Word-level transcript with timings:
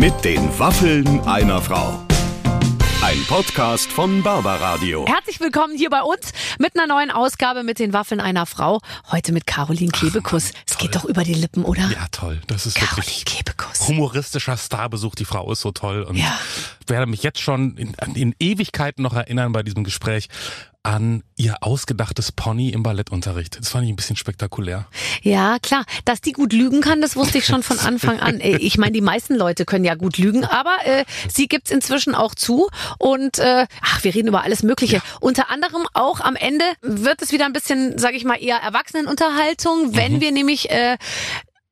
Mit 0.00 0.24
den 0.24 0.58
Waffeln 0.58 1.20
einer 1.26 1.60
Frau. 1.60 2.00
Ein 3.02 3.22
Podcast 3.28 3.92
von 3.92 4.22
Barbaradio. 4.22 5.04
Herzlich 5.06 5.40
willkommen 5.40 5.76
hier 5.76 5.90
bei 5.90 6.00
uns 6.00 6.32
mit 6.58 6.74
einer 6.74 6.86
neuen 6.86 7.10
Ausgabe 7.10 7.64
mit 7.64 7.78
den 7.78 7.92
Waffeln 7.92 8.18
einer 8.18 8.46
Frau. 8.46 8.80
Heute 9.12 9.32
mit 9.32 9.46
Caroline 9.46 9.92
Kebekus. 9.92 10.52
es 10.66 10.78
geht 10.78 10.96
doch 10.96 11.04
über 11.04 11.22
die 11.22 11.34
Lippen, 11.34 11.66
oder? 11.66 11.82
Ja, 11.82 12.06
toll. 12.12 12.40
Das 12.46 12.64
ist 12.64 12.76
Caroline 12.76 12.96
wirklich 12.96 13.26
Kebekus. 13.26 13.88
humoristischer 13.88 14.56
Starbesuch. 14.56 15.14
Die 15.16 15.26
Frau 15.26 15.52
ist 15.52 15.60
so 15.60 15.70
toll 15.70 16.02
und 16.04 16.16
Ja. 16.16 16.32
werde 16.86 17.04
mich 17.04 17.22
jetzt 17.22 17.40
schon 17.42 17.76
in, 17.76 17.94
in 18.14 18.34
Ewigkeiten 18.40 19.02
noch 19.02 19.12
erinnern 19.12 19.52
bei 19.52 19.62
diesem 19.62 19.84
Gespräch 19.84 20.30
an 20.82 21.22
ihr 21.36 21.62
ausgedachtes 21.62 22.32
Pony 22.32 22.70
im 22.70 22.82
Ballettunterricht. 22.82 23.58
Das 23.58 23.68
fand 23.68 23.84
ich 23.84 23.90
ein 23.90 23.96
bisschen 23.96 24.16
spektakulär. 24.16 24.86
Ja, 25.22 25.58
klar. 25.58 25.84
Dass 26.04 26.20
die 26.20 26.32
gut 26.32 26.52
lügen 26.52 26.80
kann, 26.80 27.02
das 27.02 27.16
wusste 27.16 27.38
ich 27.38 27.46
schon 27.46 27.62
von 27.62 27.78
Anfang 27.78 28.20
an. 28.20 28.40
Ich 28.60 28.78
meine, 28.78 28.92
die 28.92 29.00
meisten 29.00 29.34
Leute 29.36 29.64
können 29.64 29.84
ja 29.84 29.94
gut 29.94 30.18
lügen, 30.18 30.44
aber 30.44 30.76
äh, 30.84 31.04
sie 31.28 31.46
gibt's 31.46 31.70
inzwischen 31.70 32.14
auch 32.14 32.34
zu. 32.34 32.68
Und 32.98 33.38
äh, 33.38 33.66
ach, 33.82 34.02
wir 34.04 34.14
reden 34.14 34.28
über 34.28 34.42
alles 34.42 34.62
Mögliche. 34.62 35.00
Unter 35.20 35.50
anderem 35.50 35.86
auch 35.94 36.20
am 36.20 36.36
Ende 36.36 36.64
wird 36.82 37.22
es 37.22 37.32
wieder 37.32 37.46
ein 37.46 37.52
bisschen, 37.52 37.98
sage 37.98 38.16
ich 38.16 38.24
mal, 38.24 38.42
eher 38.42 38.56
Erwachsenenunterhaltung, 38.56 39.94
wenn 39.94 40.20
wir 40.20 40.32
nämlich 40.32 40.70
äh, 40.70 40.96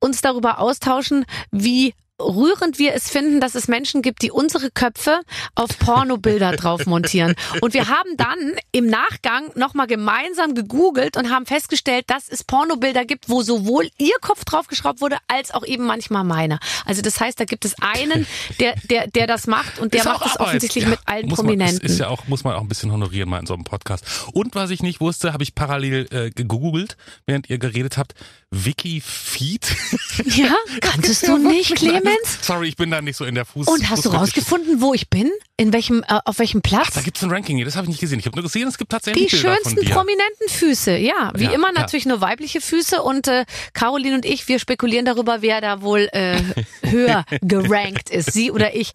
uns 0.01 0.21
darüber 0.21 0.59
austauschen, 0.59 1.25
wie 1.51 1.95
rührend 2.21 2.79
wir 2.79 2.95
es 2.95 3.09
finden, 3.09 3.41
dass 3.41 3.55
es 3.55 3.69
Menschen 3.69 4.03
gibt, 4.03 4.23
die 4.23 4.31
unsere 4.31 4.71
Köpfe 4.71 5.21
auf 5.55 5.79
Pornobilder 5.79 6.53
drauf 6.53 6.87
montieren. 6.87 7.35
Und 7.61 7.75
wir 7.75 7.89
haben 7.89 8.17
dann 8.17 8.55
im 8.73 8.87
Nachgang 8.87 9.51
nochmal 9.55 9.87
gemeinsam 9.87 10.55
gegoogelt 10.55 11.17
und 11.17 11.31
haben 11.31 11.47
festgestellt, 11.47 12.05
dass 12.09 12.29
es 12.29 12.45
Pornobilder 12.45 13.05
gibt, 13.05 13.29
wo 13.29 13.43
sowohl 13.43 13.89
ihr 13.99 14.15
Kopf 14.21 14.45
draufgeschraubt 14.45 15.01
wurde, 15.01 15.19
als 15.29 15.53
auch 15.53 15.65
eben 15.65 15.85
manchmal 15.85 16.25
meiner. 16.25 16.59
Also 16.85 17.03
das 17.03 17.21
heißt, 17.21 17.39
da 17.39 17.45
gibt 17.45 17.65
es 17.65 17.75
einen, 17.81 18.27
der, 18.59 18.75
der, 18.91 19.07
der 19.07 19.27
das 19.27 19.47
macht 19.47 19.79
und 19.79 19.95
der 19.95 20.01
Ist 20.01 20.07
macht 20.07 20.27
es 20.27 20.41
offensichtlich 20.41 20.85
Ja, 20.85 20.91
mit 20.91 21.01
allen 21.07 21.29
Prominenten. 21.29 21.79
Man, 21.83 21.91
ist, 21.91 21.99
ja 21.99 22.09
auch, 22.09 22.27
muss 22.27 22.45
man 22.45 22.55
auch 22.55 22.63
ein 22.63 22.69
bisschen 22.69 22.91
honorieren 22.91 23.29
mal 23.29 23.39
in 23.39 23.47
so 23.47 23.55
einem 23.55 23.65
Podcast. 23.65 24.05
Und 24.33 24.55
was 24.55 24.71
ich 24.71 24.83
nicht 24.83 25.01
wusste, 25.01 25.33
habe 25.33 25.43
ich 25.43 25.55
parallel 25.55 26.09
äh, 26.11 26.31
gegoogelt, 26.31 26.97
während 27.27 27.49
ihr 27.49 27.59
geredet 27.59 27.97
habt. 27.97 28.15
Wiki 28.51 29.01
Feed. 29.05 29.77
ja, 30.25 30.55
kanntest 30.81 31.29
du 31.29 31.39
nicht, 31.39 31.77
Clemens? 31.77 32.08
Sorry, 32.41 32.69
ich 32.69 32.77
bin 32.77 32.91
da 32.91 33.01
nicht 33.03 33.17
so 33.17 33.25
in 33.25 33.35
der 33.35 33.45
Fuß. 33.45 33.67
Und 33.69 33.91
hast 33.91 34.05
du 34.05 34.11
rausgefunden, 34.11 34.81
wo 34.81 34.95
ich 34.95 35.09
bin? 35.11 35.31
In 35.57 35.73
welchem, 35.73 36.03
äh, 36.03 36.19
auf 36.25 36.39
welchem 36.39 36.63
Platz? 36.63 36.87
Ach, 36.91 36.95
da 36.95 37.01
gibt's 37.03 37.23
ein 37.23 37.31
Ranking. 37.31 37.63
Das 37.65 37.77
habe 37.77 37.85
ich 37.85 37.89
nicht 37.91 38.01
gesehen. 38.01 38.19
Ich 38.19 38.27
habe 38.27 38.37
nur 38.37 38.45
gesehen, 38.45 38.69
es 38.69 38.79
gibt 38.79 38.93
Die 38.93 38.97
tatsächlich 38.97 39.31
Bilder 39.31 39.55
von 39.55 39.65
schönsten 39.65 39.91
prominenten 39.93 40.49
Füße, 40.49 40.97
ja. 40.97 41.33
Wie 41.35 41.45
Ja, 41.45 41.51
immer 41.51 41.69
ja. 41.69 41.81
natürlich 41.81 42.07
nur 42.07 42.21
weibliche 42.21 42.61
Füße 42.61 43.03
und 43.03 43.29
äh, 43.29 43.45
Caroline 43.73 44.15
und 44.17 44.25
ich, 44.25 44.47
wir 44.49 44.59
spekulieren 44.59 45.05
darüber, 45.05 45.43
wer 45.43 45.61
da 45.61 45.83
wohl 45.83 46.09
äh, 46.13 46.41
höher 46.83 47.25
gerankt 47.43 48.11
ist, 48.11 48.33
sie 48.33 48.51
oder 48.51 48.75
ich. 48.75 48.93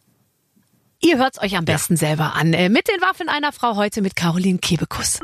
Ihr 1.02 1.18
hört's 1.18 1.42
euch 1.42 1.58
am 1.58 1.66
besten 1.66 1.98
selber 1.98 2.34
an. 2.36 2.54
Äh, 2.54 2.70
mit 2.70 2.88
den 2.88 3.02
Waffen 3.02 3.28
einer 3.28 3.52
Frau 3.52 3.76
heute 3.76 4.02
mit 4.02 4.16
Caroline 4.16 4.60
Kebekus. 4.60 5.20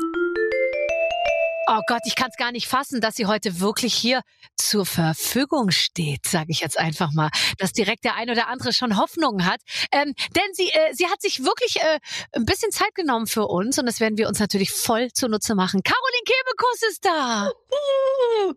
Oh 1.72 1.82
Gott, 1.86 2.00
ich 2.04 2.16
kann 2.16 2.30
es 2.30 2.36
gar 2.36 2.50
nicht 2.50 2.66
fassen, 2.66 3.00
dass 3.00 3.14
sie 3.14 3.26
heute 3.26 3.60
wirklich 3.60 3.94
hier 3.94 4.22
zur 4.56 4.84
Verfügung 4.84 5.70
steht, 5.70 6.26
sage 6.26 6.46
ich 6.48 6.62
jetzt 6.62 6.76
einfach 6.76 7.12
mal, 7.12 7.30
dass 7.58 7.70
direkt 7.70 8.04
der 8.04 8.16
ein 8.16 8.28
oder 8.28 8.48
andere 8.48 8.72
schon 8.72 8.96
Hoffnungen 8.96 9.46
hat. 9.46 9.60
Ähm, 9.92 10.14
denn 10.34 10.52
sie, 10.52 10.68
äh, 10.68 10.92
sie 10.94 11.06
hat 11.06 11.22
sich 11.22 11.44
wirklich 11.44 11.76
äh, 11.76 12.00
ein 12.32 12.44
bisschen 12.44 12.72
Zeit 12.72 12.92
genommen 12.96 13.28
für 13.28 13.46
uns 13.46 13.78
und 13.78 13.86
das 13.86 14.00
werden 14.00 14.18
wir 14.18 14.26
uns 14.26 14.40
natürlich 14.40 14.72
voll 14.72 15.12
zunutze 15.12 15.54
machen. 15.54 15.84
Caroline 15.84 16.24
Kebekus 16.24 16.82
ist 16.88 17.04
da. 17.04 17.50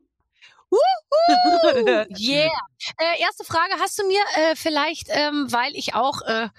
Yeah. 2.19 2.49
Äh, 2.97 3.21
erste 3.21 3.43
Frage 3.43 3.73
hast 3.79 3.99
du 3.99 4.07
mir 4.07 4.21
äh, 4.35 4.55
vielleicht, 4.55 5.05
ähm, 5.09 5.45
weil 5.51 5.75
ich 5.75 5.93
auch 5.93 6.23
äh, 6.23 6.49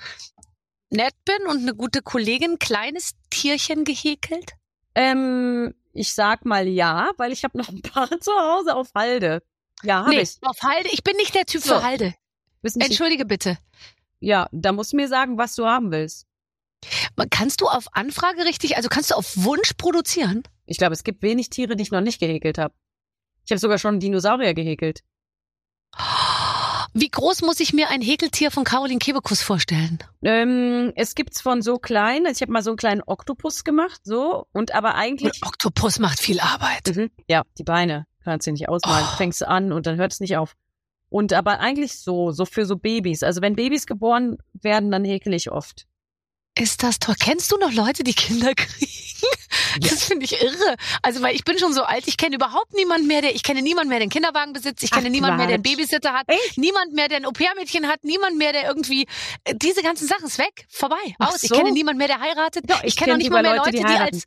nett 0.90 1.14
bin 1.24 1.48
und 1.48 1.62
eine 1.62 1.74
gute 1.74 2.00
Kollegin, 2.00 2.60
kleines 2.60 3.14
Tierchen 3.30 3.82
gehäkelt? 3.82 4.52
Ähm, 4.94 5.74
ich 5.94 6.12
sag 6.12 6.44
mal 6.44 6.66
ja, 6.68 7.10
weil 7.16 7.32
ich 7.32 7.44
habe 7.44 7.56
noch 7.56 7.68
ein 7.68 7.82
paar 7.82 8.08
zu 8.20 8.32
Hause 8.32 8.74
auf 8.74 8.88
Halde. 8.94 9.42
Ja, 9.82 10.00
habe 10.00 10.10
nee, 10.10 10.20
ich. 10.20 10.36
auf 10.42 10.60
Halde. 10.62 10.88
Ich 10.92 11.02
bin 11.02 11.16
nicht 11.16 11.34
der 11.34 11.46
Typ 11.46 11.62
So. 11.62 11.74
für 11.76 11.82
Halde. 11.82 12.14
Sie, 12.62 12.80
Entschuldige 12.80 13.24
bitte. 13.26 13.58
ja, 14.20 14.48
da 14.52 14.72
musst 14.72 14.92
du 14.92 14.96
mir 14.96 15.08
sagen, 15.08 15.36
was 15.36 15.54
du 15.54 15.66
haben 15.66 15.90
willst. 15.92 16.26
Kannst 17.30 17.60
du 17.60 17.66
auf 17.66 17.86
Anfrage 17.92 18.44
richtig, 18.44 18.76
also 18.76 18.88
kannst 18.88 19.10
du 19.10 19.14
auf 19.14 19.32
Wunsch 19.36 19.72
produzieren? 19.76 20.42
Ich 20.66 20.78
glaube, 20.78 20.94
es 20.94 21.04
gibt 21.04 21.22
wenig 21.22 21.50
Tiere, 21.50 21.76
die 21.76 21.82
ich 21.82 21.90
noch 21.90 22.00
nicht 22.00 22.20
gehäkelt 22.20 22.56
habe. 22.58 22.74
Ich 23.44 23.50
habe 23.52 23.58
sogar 23.58 23.78
schon 23.78 24.00
Dinosaurier 24.00 24.54
gehäkelt. 24.54 25.00
Wie 26.94 27.08
groß 27.08 27.42
muss 27.42 27.58
ich 27.58 27.72
mir 27.72 27.90
ein 27.90 28.00
Häkeltier 28.00 28.52
von 28.52 28.62
Caroline 28.62 29.00
Kebekus 29.00 29.42
vorstellen? 29.42 29.98
Ähm, 30.22 30.92
es 30.94 31.16
gibt's 31.16 31.40
von 31.40 31.60
so 31.60 31.78
klein, 31.78 32.24
ich 32.26 32.40
habe 32.40 32.52
mal 32.52 32.62
so 32.62 32.70
einen 32.70 32.76
kleinen 32.76 33.02
Oktopus 33.04 33.64
gemacht, 33.64 34.00
so 34.04 34.46
und 34.52 34.74
aber 34.74 34.94
eigentlich 34.94 35.42
Und 35.42 35.48
Oktopus 35.48 35.98
macht 35.98 36.20
viel 36.20 36.38
Arbeit. 36.38 36.94
Mhm. 36.94 37.10
Ja, 37.28 37.42
die 37.58 37.64
Beine 37.64 38.06
kannst 38.22 38.46
du 38.46 38.52
nicht 38.52 38.68
ausmalen. 38.68 39.06
Oh. 39.12 39.16
Fängst 39.16 39.40
du 39.40 39.48
an 39.48 39.72
und 39.72 39.86
dann 39.86 39.96
hört 39.96 40.12
es 40.12 40.20
nicht 40.20 40.36
auf. 40.36 40.54
Und 41.10 41.32
aber 41.32 41.60
eigentlich 41.60 41.98
so, 41.98 42.30
so 42.30 42.44
für 42.44 42.64
so 42.64 42.76
Babys. 42.76 43.22
Also 43.22 43.42
wenn 43.42 43.56
Babys 43.56 43.86
geboren 43.86 44.38
werden, 44.52 44.90
dann 44.90 45.04
häkel 45.04 45.34
ich 45.34 45.50
oft. 45.50 45.86
Ist 46.56 46.84
das 46.84 47.00
toll? 47.00 47.16
Kennst 47.18 47.50
du 47.50 47.56
noch 47.58 47.72
Leute, 47.72 48.04
die 48.04 48.14
Kinder 48.14 48.54
kriegen? 48.56 48.90
Das 49.80 50.04
finde 50.04 50.24
ich 50.24 50.40
irre. 50.40 50.76
Also, 51.02 51.22
weil 51.22 51.34
ich 51.34 51.44
bin 51.44 51.58
schon 51.58 51.72
so 51.72 51.82
alt, 51.82 52.06
ich 52.06 52.16
kenne 52.16 52.36
überhaupt 52.36 52.72
niemanden 52.74 53.06
mehr, 53.06 53.20
der, 53.20 53.34
ich 53.34 53.42
kenne 53.42 53.62
niemanden 53.62 53.88
mehr, 53.88 53.98
der 53.98 54.04
einen 54.04 54.10
Kinderwagen 54.10 54.52
besitzt, 54.52 54.82
ich 54.82 54.90
kenne 54.90 55.06
Ach, 55.08 55.10
niemanden 55.10 55.36
mehr, 55.36 55.46
der 55.46 55.54
einen. 55.54 55.62
Babysitter 55.62 56.12
hat, 56.12 56.28
Echt? 56.28 56.58
niemand 56.58 56.92
mehr, 56.94 57.08
der 57.08 57.18
ein 57.18 57.26
Au-pair-Mädchen 57.26 57.86
hat, 57.88 58.04
niemand 58.04 58.36
mehr, 58.36 58.52
der 58.52 58.64
irgendwie, 58.66 59.06
äh, 59.44 59.54
diese 59.54 59.82
ganzen 59.82 60.06
Sachen 60.08 60.26
ist 60.26 60.38
weg, 60.38 60.66
vorbei, 60.68 60.96
Ach 61.18 61.28
aus. 61.28 61.42
Ich 61.42 61.50
so. 61.50 61.56
kenne 61.56 61.72
niemanden 61.72 61.98
mehr, 61.98 62.08
der 62.08 62.20
heiratet. 62.20 62.64
Ja, 62.68 62.80
ich 62.82 62.94
ich 62.94 62.96
kenne 62.96 63.14
auch 63.14 63.18
nicht 63.18 63.30
mal 63.30 63.42
mehr 63.42 63.56
Leute, 63.56 63.70
die 63.72 63.78
die, 63.78 63.84
als, 63.84 64.24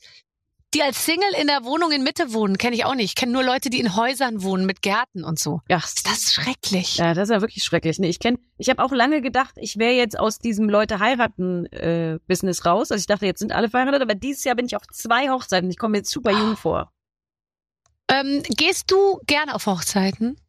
die 0.77 0.83
als 0.83 1.03
Single 1.05 1.33
in 1.41 1.47
der 1.47 1.63
Wohnung 1.63 1.91
in 1.91 2.03
Mitte 2.03 2.33
wohnen, 2.33 2.59
kenne 2.59 2.75
ich 2.75 2.85
auch 2.85 2.93
nicht. 2.93 3.09
Ich 3.09 3.15
kenne 3.15 3.31
nur 3.31 3.43
Leute, 3.43 3.71
die 3.71 3.79
in 3.79 3.95
Häusern 3.95 4.43
wohnen 4.43 4.67
mit 4.67 4.83
Gärten 4.83 5.23
und 5.23 5.39
so. 5.39 5.61
Ja, 5.67 5.77
Ist 5.77 6.05
das 6.05 6.31
schrecklich? 6.33 6.97
ja, 6.97 7.15
das 7.15 7.29
ist 7.29 7.33
ja 7.33 7.41
wirklich 7.41 7.63
schrecklich. 7.63 7.97
Nee, 7.97 8.09
ich 8.09 8.19
kenn, 8.19 8.37
ich 8.59 8.69
habe 8.69 8.83
auch 8.83 8.91
lange 8.91 9.21
gedacht, 9.21 9.55
ich 9.57 9.77
wäre 9.79 9.93
jetzt 9.93 10.19
aus 10.19 10.37
diesem 10.37 10.69
Leute 10.69 10.99
heiraten 10.99 11.65
äh, 11.67 12.19
Business 12.27 12.63
raus. 12.63 12.91
Also 12.91 12.99
ich 13.01 13.07
dachte, 13.07 13.25
jetzt 13.25 13.39
sind 13.39 13.53
alle 13.53 13.71
verheiratet, 13.71 14.03
aber 14.03 14.13
dieses 14.13 14.43
Jahr 14.43 14.55
bin 14.55 14.67
ich 14.67 14.75
auf 14.75 14.83
zwei 14.91 15.29
Hochzeiten. 15.31 15.67
Ich 15.71 15.79
komme 15.79 15.93
mir 15.93 15.97
jetzt 15.97 16.11
super 16.11 16.29
jung 16.29 16.55
vor. 16.55 16.93
Ähm, 18.07 18.43
gehst 18.43 18.91
du 18.91 19.19
gerne 19.25 19.55
auf 19.55 19.65
Hochzeiten? 19.65 20.39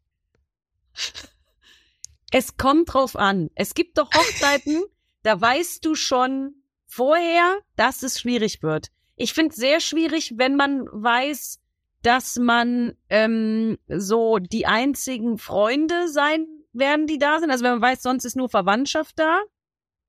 Es 2.31 2.59
kommt 2.59 2.93
drauf 2.93 3.17
an. 3.17 3.49
Es 3.55 3.73
gibt 3.73 3.97
doch 3.97 4.11
Hochzeiten, 4.13 4.85
da 5.23 5.41
weißt 5.41 5.83
du 5.87 5.95
schon 5.95 6.55
vorher, 6.87 7.61
dass 7.77 8.03
es 8.03 8.21
schwierig 8.21 8.63
wird. 8.63 8.89
Ich 9.19 9.35
finde 9.35 9.51
es 9.51 9.57
sehr 9.57 9.81
schwierig, 9.81 10.35
wenn 10.37 10.57
man 10.57 10.87
weiß, 10.91 11.61
dass 12.03 12.37
man 12.37 12.95
ähm, 13.11 13.77
so 13.89 14.39
die 14.39 14.67
einzigen 14.67 15.37
Freunde 15.39 16.09
sein 16.09 16.47
werden, 16.73 17.07
die 17.07 17.19
da 17.19 17.41
sind. 17.41 17.51
Also 17.51 17.65
wenn 17.65 17.73
man 17.73 17.83
weiß, 17.83 18.03
sonst 18.03 18.25
ist 18.25 18.37
nur 18.37 18.49
Verwandtschaft 18.49 19.19
da. 19.19 19.41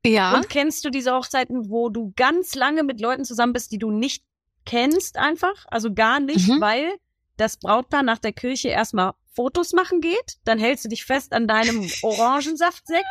Ja. 0.06 0.36
Und 0.36 0.50
kennst 0.50 0.86
du 0.86 0.92
diese 0.92 1.14
Hochzeiten, 1.14 1.70
wo 1.70 1.90
du 1.90 2.14
ganz 2.16 2.56
lange 2.56 2.84
mit 2.84 3.02
Leuten 3.02 3.26
zusammen 3.26 3.54
bist, 3.54 3.72
die 3.72 3.80
du 3.80 3.92
nicht 3.92 4.24
kennst 4.66 5.18
einfach? 5.18 5.66
Also 5.70 5.94
gar 5.94 6.20
nicht, 6.20 6.48
Mhm. 6.48 6.62
weil 6.62 6.92
das 7.38 7.58
Brautpaar 7.58 8.04
nach 8.04 8.20
der 8.20 8.34
Kirche 8.34 8.70
erstmal 8.70 9.14
Fotos 9.34 9.74
machen 9.74 10.00
geht. 10.02 10.38
Dann 10.44 10.60
hältst 10.60 10.86
du 10.86 10.90
dich 10.90 11.06
fest 11.06 11.34
an 11.34 11.48
deinem 11.48 11.82
Orangensaftsekt. 12.04 13.06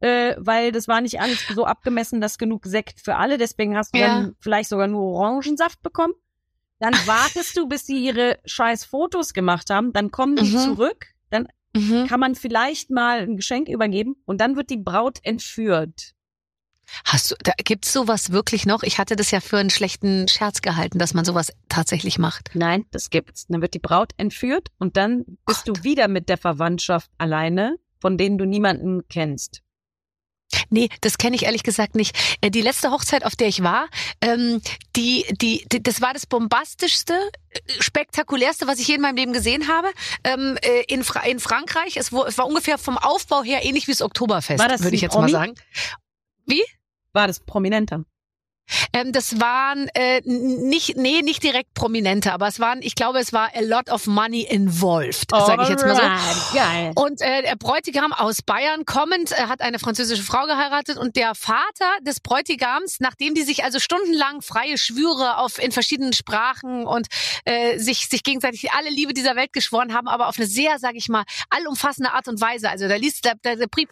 Äh, 0.00 0.34
weil 0.38 0.72
das 0.72 0.88
war 0.88 1.00
nicht 1.00 1.20
alles 1.20 1.38
so 1.54 1.64
abgemessen, 1.64 2.20
dass 2.20 2.36
genug 2.38 2.66
Sekt 2.66 3.00
für 3.00 3.16
alle. 3.16 3.38
Deswegen 3.38 3.76
hast 3.76 3.94
du 3.94 3.98
Ja. 3.98 4.08
dann 4.08 4.36
vielleicht 4.40 4.68
sogar 4.68 4.86
nur 4.88 5.02
Orangensaft 5.02 5.82
bekommen. 5.82 6.12
Dann 6.78 6.92
wartest 7.06 7.56
du, 7.56 7.66
bis 7.68 7.86
sie 7.86 8.04
ihre 8.04 8.38
scheiß 8.44 8.84
Fotos 8.84 9.32
gemacht 9.32 9.70
haben. 9.70 9.92
Dann 9.94 10.10
kommen 10.10 10.36
die 10.36 10.50
Mhm. 10.50 10.58
zurück. 10.58 11.06
Dann 11.30 11.48
Mhm. 11.74 12.06
kann 12.06 12.20
man 12.20 12.34
vielleicht 12.34 12.90
mal 12.90 13.20
ein 13.20 13.36
Geschenk 13.36 13.68
übergeben 13.68 14.16
und 14.26 14.40
dann 14.42 14.56
wird 14.56 14.68
die 14.68 14.76
Braut 14.76 15.18
entführt. 15.22 16.12
Hast 17.04 17.30
du, 17.32 17.34
da 17.42 17.52
gibt's 17.56 17.92
sowas 17.92 18.30
wirklich 18.30 18.64
noch? 18.64 18.82
Ich 18.84 18.98
hatte 18.98 19.16
das 19.16 19.30
ja 19.32 19.40
für 19.40 19.56
einen 19.58 19.70
schlechten 19.70 20.28
Scherz 20.28 20.60
gehalten, 20.60 20.98
dass 20.98 21.14
man 21.14 21.24
sowas 21.24 21.52
tatsächlich 21.68 22.18
macht. 22.18 22.50
Nein, 22.54 22.84
das 22.92 23.10
gibt's. 23.10 23.46
Dann 23.48 23.60
wird 23.60 23.74
die 23.74 23.80
Braut 23.80 24.12
entführt 24.18 24.68
und 24.78 24.96
dann 24.96 25.24
bist 25.46 25.66
du 25.66 25.72
wieder 25.82 26.06
mit 26.06 26.28
der 26.28 26.36
Verwandtschaft 26.38 27.10
alleine, 27.18 27.76
von 27.98 28.16
denen 28.18 28.38
du 28.38 28.44
niemanden 28.44 29.02
kennst. 29.08 29.62
Nee, 30.70 30.88
das 31.00 31.18
kenne 31.18 31.36
ich 31.36 31.44
ehrlich 31.44 31.62
gesagt 31.62 31.94
nicht. 31.94 32.16
Äh, 32.40 32.50
Die 32.50 32.62
letzte 32.62 32.90
Hochzeit, 32.90 33.24
auf 33.24 33.36
der 33.36 33.48
ich 33.48 33.62
war, 33.62 33.88
ähm, 34.20 34.60
die, 34.96 35.24
die, 35.40 35.66
die, 35.70 35.82
das 35.82 36.00
war 36.00 36.12
das 36.14 36.26
bombastischste, 36.26 37.14
äh, 37.50 37.58
spektakulärste, 37.80 38.66
was 38.66 38.78
ich 38.78 38.88
je 38.88 38.94
in 38.96 39.00
meinem 39.00 39.16
Leben 39.16 39.32
gesehen 39.32 39.68
habe. 39.68 39.88
Ähm, 40.24 40.58
äh, 40.62 40.82
in, 40.88 41.04
Fra 41.04 41.20
in 41.24 41.40
Frankreich. 41.40 41.96
Es, 41.96 42.12
wo, 42.12 42.24
es 42.24 42.38
war 42.38 42.46
ungefähr 42.46 42.78
vom 42.78 42.98
Aufbau 42.98 43.42
her 43.42 43.64
ähnlich 43.64 43.86
wie 43.86 43.92
das 43.92 44.02
Oktoberfest, 44.02 44.58
War 44.58 44.68
das 44.68 44.82
würde 44.82 44.96
ich 44.96 45.02
jetzt 45.02 45.14
mal 45.14 45.20
Promi? 45.20 45.32
sagen. 45.32 45.54
War 47.12 47.26
das 47.26 47.40
prominenter? 47.40 48.04
Ähm, 48.92 49.12
das 49.12 49.40
waren 49.40 49.88
äh, 49.94 50.20
nicht, 50.24 50.96
nee, 50.96 51.22
nicht 51.22 51.42
direkt 51.42 51.74
Prominente, 51.74 52.32
aber 52.32 52.48
es 52.48 52.60
waren, 52.60 52.80
ich 52.82 52.94
glaube, 52.94 53.18
es 53.18 53.32
war 53.32 53.50
a 53.54 53.60
lot 53.60 53.90
of 53.90 54.06
money 54.06 54.42
involved, 54.42 55.30
sage 55.30 55.62
ich 55.64 55.68
jetzt 55.68 55.84
mal 55.84 55.94
so. 55.96 56.56
Geil. 56.56 56.92
Und 56.94 57.20
äh, 57.20 57.42
der 57.42 57.56
Bräutigam 57.56 58.12
aus 58.12 58.42
Bayern 58.42 58.84
kommend 58.84 59.32
äh, 59.32 59.46
hat 59.46 59.60
eine 59.60 59.78
französische 59.78 60.22
Frau 60.22 60.46
geheiratet 60.46 60.98
und 60.98 61.16
der 61.16 61.34
Vater 61.34 61.90
des 62.02 62.20
Bräutigams, 62.20 62.96
nachdem 63.00 63.34
die 63.34 63.42
sich 63.42 63.64
also 63.64 63.78
stundenlang 63.78 64.42
freie 64.42 64.78
Schwüre 64.78 65.38
auf 65.38 65.58
in 65.58 65.72
verschiedenen 65.72 66.12
Sprachen 66.12 66.86
und 66.86 67.06
äh, 67.44 67.78
sich 67.78 68.08
sich 68.08 68.22
gegenseitig 68.22 68.72
alle 68.72 68.90
Liebe 68.90 69.12
dieser 69.12 69.36
Welt 69.36 69.52
geschworen 69.52 69.94
haben, 69.94 70.08
aber 70.08 70.28
auf 70.28 70.38
eine 70.38 70.46
sehr, 70.46 70.78
sage 70.78 70.98
ich 70.98 71.08
mal, 71.08 71.24
allumfassende 71.50 72.12
Art 72.12 72.28
und 72.28 72.40
Weise. 72.40 72.70
Also 72.70 72.88
da 72.88 72.96
liest 72.96 73.24
da, 73.24 73.32
da, 73.42 73.56
da 73.56 73.66
blieb, 73.66 73.90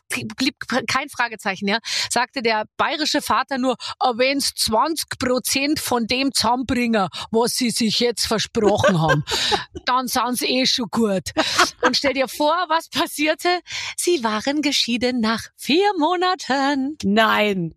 kein 0.86 1.08
Fragezeichen, 1.08 1.68
ja. 1.68 1.78
Sagte 2.10 2.42
der 2.42 2.64
bayerische 2.76 3.22
Vater 3.22 3.58
nur, 3.58 3.76
"Oh, 4.00 4.14
wenn's 4.16 4.52
20 4.64 5.18
Prozent 5.18 5.80
von 5.80 6.06
dem 6.06 6.32
zusammenbringen, 6.32 7.08
was 7.30 7.56
sie 7.56 7.70
sich 7.70 8.00
jetzt 8.00 8.26
versprochen 8.26 9.00
haben, 9.00 9.24
dann 9.86 10.08
sind 10.08 10.38
sie 10.38 10.46
eh 10.46 10.66
schon 10.66 10.86
gut. 10.90 11.30
Und 11.82 11.96
stell 11.96 12.14
dir 12.14 12.28
vor, 12.28 12.66
was 12.68 12.88
passierte? 12.88 13.60
Sie 13.96 14.24
waren 14.24 14.62
geschieden 14.62 15.20
nach 15.20 15.42
vier 15.56 15.90
Monaten. 15.98 16.96
Nein. 17.02 17.74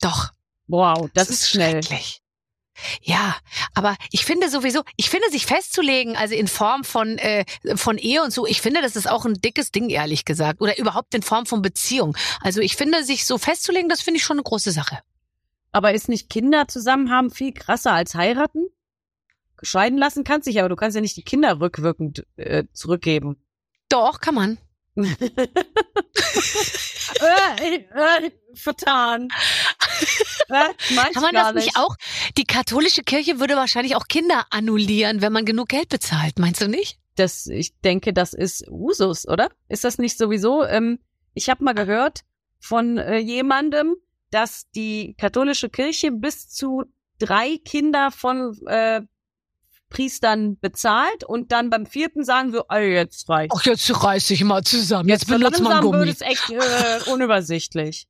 Doch. 0.00 0.30
Wow, 0.66 1.08
das, 1.14 1.30
ist 1.30 1.50
schnell. 1.50 1.82
schrecklich. 1.82 2.20
Ja, 3.02 3.36
aber 3.74 3.96
ich 4.10 4.24
finde 4.24 4.48
sowieso, 4.48 4.82
ich 4.96 5.08
finde 5.08 5.30
sich 5.30 5.46
festzulegen, 5.46 6.16
also 6.16 6.34
in 6.34 6.48
Form 6.48 6.82
von 6.82 7.18
äh, 7.18 7.44
von 7.76 7.98
Ehe 7.98 8.22
und 8.22 8.32
so, 8.32 8.46
ich 8.46 8.60
finde, 8.60 8.82
das 8.82 8.96
ist 8.96 9.08
auch 9.08 9.24
ein 9.24 9.34
dickes 9.34 9.70
Ding, 9.70 9.90
ehrlich 9.90 10.24
gesagt, 10.24 10.60
oder 10.60 10.76
überhaupt 10.78 11.14
in 11.14 11.22
Form 11.22 11.46
von 11.46 11.62
Beziehung. 11.62 12.16
Also 12.40 12.60
ich 12.60 12.76
finde, 12.76 13.04
sich 13.04 13.26
so 13.26 13.38
festzulegen, 13.38 13.88
das 13.88 14.02
finde 14.02 14.18
ich 14.18 14.24
schon 14.24 14.38
eine 14.38 14.42
große 14.44 14.72
Sache. 14.72 14.98
Aber 15.74 15.92
ist 15.92 16.08
nicht 16.08 16.30
Kinder 16.30 16.68
zusammen 16.68 17.10
haben 17.10 17.32
viel 17.32 17.52
krasser 17.52 17.90
als 17.90 18.14
heiraten? 18.14 18.68
Scheiden 19.60 19.98
lassen 19.98 20.22
kannst 20.22 20.46
dich, 20.46 20.60
aber 20.60 20.68
du 20.68 20.76
kannst 20.76 20.94
ja 20.94 21.00
nicht 21.00 21.16
die 21.16 21.24
Kinder 21.24 21.58
rückwirkend 21.58 22.24
äh, 22.36 22.62
zurückgeben. 22.72 23.42
Doch, 23.88 24.20
kann 24.20 24.36
man. 24.36 24.58
äh, 24.94 25.06
äh, 27.74 28.30
vertan. 28.54 29.30
äh, 30.48 30.70
ich 30.90 30.96
Kann 31.12 31.22
man 31.22 31.34
das 31.34 31.54
nicht 31.54 31.76
auch? 31.76 31.96
Die 32.36 32.44
katholische 32.44 33.02
Kirche 33.02 33.40
würde 33.40 33.56
wahrscheinlich 33.56 33.96
auch 33.96 34.06
Kinder 34.06 34.46
annullieren, 34.50 35.22
wenn 35.22 35.32
man 35.32 35.44
genug 35.44 35.70
Geld 35.70 35.88
bezahlt, 35.88 36.38
meinst 36.38 36.60
du 36.60 36.68
nicht? 36.68 37.00
Das, 37.16 37.48
ich 37.48 37.76
denke, 37.80 38.12
das 38.12 38.32
ist 38.32 38.68
Usus, 38.68 39.26
oder? 39.26 39.48
Ist 39.68 39.82
das 39.82 39.98
nicht 39.98 40.18
sowieso? 40.18 40.64
Ähm, 40.64 41.00
ich 41.32 41.48
habe 41.50 41.64
mal 41.64 41.74
gehört 41.74 42.20
von 42.60 42.96
äh, 42.96 43.18
jemandem, 43.18 43.96
dass 44.34 44.68
die 44.74 45.14
katholische 45.16 45.68
Kirche 45.70 46.10
bis 46.10 46.48
zu 46.48 46.82
drei 47.20 47.56
Kinder 47.64 48.10
von 48.10 48.58
äh, 48.66 49.02
Priestern 49.90 50.58
bezahlt 50.58 51.22
und 51.22 51.52
dann 51.52 51.70
beim 51.70 51.86
vierten 51.86 52.24
sagen 52.24 52.52
wir, 52.52 52.64
oh, 52.68 52.74
jetzt 52.74 53.28
reicht's. 53.28 53.56
Ach, 53.56 53.64
jetzt 53.64 54.02
reiß 54.02 54.30
ich 54.30 54.42
mal 54.42 54.64
zusammen. 54.64 55.08
Jetzt, 55.08 55.28
So 55.28 55.34
benutzt 55.34 55.60
man 55.62 55.70
langsam 55.70 55.92
wird 55.92 56.00
Gummi. 56.00 56.10
es 56.10 56.20
echt 56.20 56.50
äh, 56.50 57.10
unübersichtlich. 57.12 58.08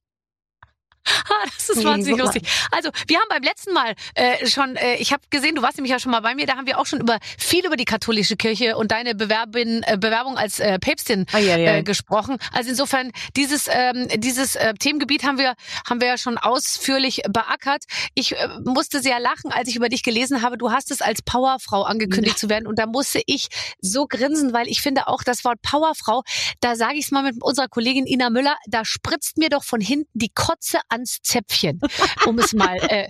Ah, 1.27 1.47
das 1.56 1.71
ist 1.71 1.77
Nee, 1.79 1.85
wahnsinnig 1.85 2.19
mal. 2.19 2.25
lustig. 2.25 2.43
Also, 2.71 2.91
wir 3.06 3.19
haben 3.19 3.27
beim 3.29 3.43
letzten 3.43 3.73
Mal 3.73 3.95
äh, 4.15 4.47
schon, 4.47 4.77
äh, 4.77 4.97
ich 4.97 5.12
habe 5.12 5.23
gesehen, 5.31 5.55
du 5.55 5.62
warst 5.62 5.77
nämlich 5.79 5.91
ja 5.91 5.99
schon 5.99 6.12
mal 6.12 6.21
bei 6.21 6.35
mir, 6.35 6.47
da 6.47 6.56
haben 6.56 6.67
wir 6.67 6.79
auch 6.79 6.87
schon 6.87 7.01
über 7.01 7.19
viel 7.39 7.65
über 7.67 7.77
die 7.77 7.85
katholische 7.87 8.37
Kirche 8.37 8.77
und 8.77 8.91
deine 8.93 9.15
Bewerbin, 9.15 9.83
äh, 9.85 9.97
Bewerbung 9.99 10.37
als 10.37 10.61
äh, 10.61 10.79
Päpstin 10.79 11.27
Ah, 11.33 11.39
ja, 11.39 11.56
ja. 11.56 11.77
äh, 11.77 11.83
gesprochen. 11.83 12.37
Also 12.53 12.71
insofern 12.71 13.11
dieses 13.37 13.69
ähm, 13.71 14.09
dieses 14.17 14.55
äh, 14.56 14.75
Themengebiet 14.75 15.25
haben 15.25 15.39
wir 15.39 15.55
haben 15.89 16.01
wir 16.01 16.09
ja 16.09 16.19
schon 16.19 16.37
ausführlich 16.39 17.23
beackert. 17.29 17.85
Ich 18.15 18.33
äh, 18.37 18.49
musste 18.65 19.00
sehr 19.00 19.19
lachen, 19.21 19.50
als 19.50 19.69
ich 19.69 19.77
über 19.77 19.89
dich 19.89 20.03
gelesen 20.03 20.43
habe. 20.43 20.59
Du 20.59 20.71
hast 20.71 20.91
es 20.91 21.00
als 21.00 21.23
Powerfrau 21.23 21.83
angekündigt 21.85 22.39
zu 22.39 22.49
werden 22.49 22.67
und 22.67 22.79
da 22.79 22.87
musste 22.87 23.23
ich 23.27 23.49
so 23.81 24.07
grinsen, 24.07 24.53
weil 24.53 24.69
ich 24.69 24.81
finde 24.83 25.09
auch 25.09 25.23
das 25.23 25.45
Wort 25.45 25.61
Powerfrau, 25.62 26.23
da 26.61 26.77
sage 26.77 26.95
ich 26.99 27.07
es 27.07 27.11
mal 27.11 27.23
mit 27.23 27.43
unserer 27.43 27.69
Kollegin 27.69 28.07
Ina 28.07 28.31
Müller, 28.31 28.57
da 28.67 28.85
spritzt 28.85 29.39
mir 29.39 29.49
doch 29.49 29.65
von 29.65 29.81
hinten 29.81 30.11
die 30.15 30.31
Kotze 30.35 30.79
ans 30.94 31.20
Zäpfchen, 31.23 31.81
um 32.26 32.38
es 32.38 32.52
mal 32.52 32.76
äh, 32.88 33.08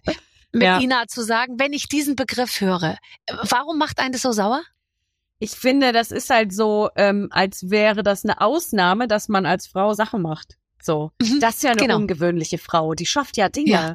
mit 0.52 0.62
Ja. 0.62 0.80
Ina 0.80 1.06
zu 1.06 1.22
sagen, 1.22 1.58
wenn 1.58 1.72
ich 1.72 1.88
diesen 1.88 2.16
Begriff 2.16 2.60
höre. 2.60 2.96
Warum 3.48 3.78
macht 3.78 3.98
einen 3.98 4.12
das 4.12 4.22
so 4.22 4.32
sauer? 4.32 4.62
Ich 5.38 5.50
finde, 5.52 5.92
das 5.92 6.10
ist 6.10 6.30
halt 6.30 6.52
so, 6.52 6.90
ähm, 6.96 7.28
als 7.30 7.70
wäre 7.70 8.02
das 8.02 8.24
eine 8.24 8.40
Ausnahme, 8.40 9.08
dass 9.08 9.28
man 9.28 9.46
als 9.46 9.66
Frau 9.66 9.92
Sachen 9.94 10.22
macht. 10.22 10.56
So. 10.82 11.10
Mhm, 11.20 11.40
Das 11.40 11.56
ist 11.56 11.62
ja 11.64 11.70
eine 11.72 11.80
genau. 11.80 11.96
ungewöhnliche 11.96 12.58
Frau. 12.58 12.94
Die 12.94 13.06
schafft 13.06 13.36
ja 13.36 13.48
Dinge. 13.48 13.70
Ja. 13.70 13.90
Mhm. 13.90 13.94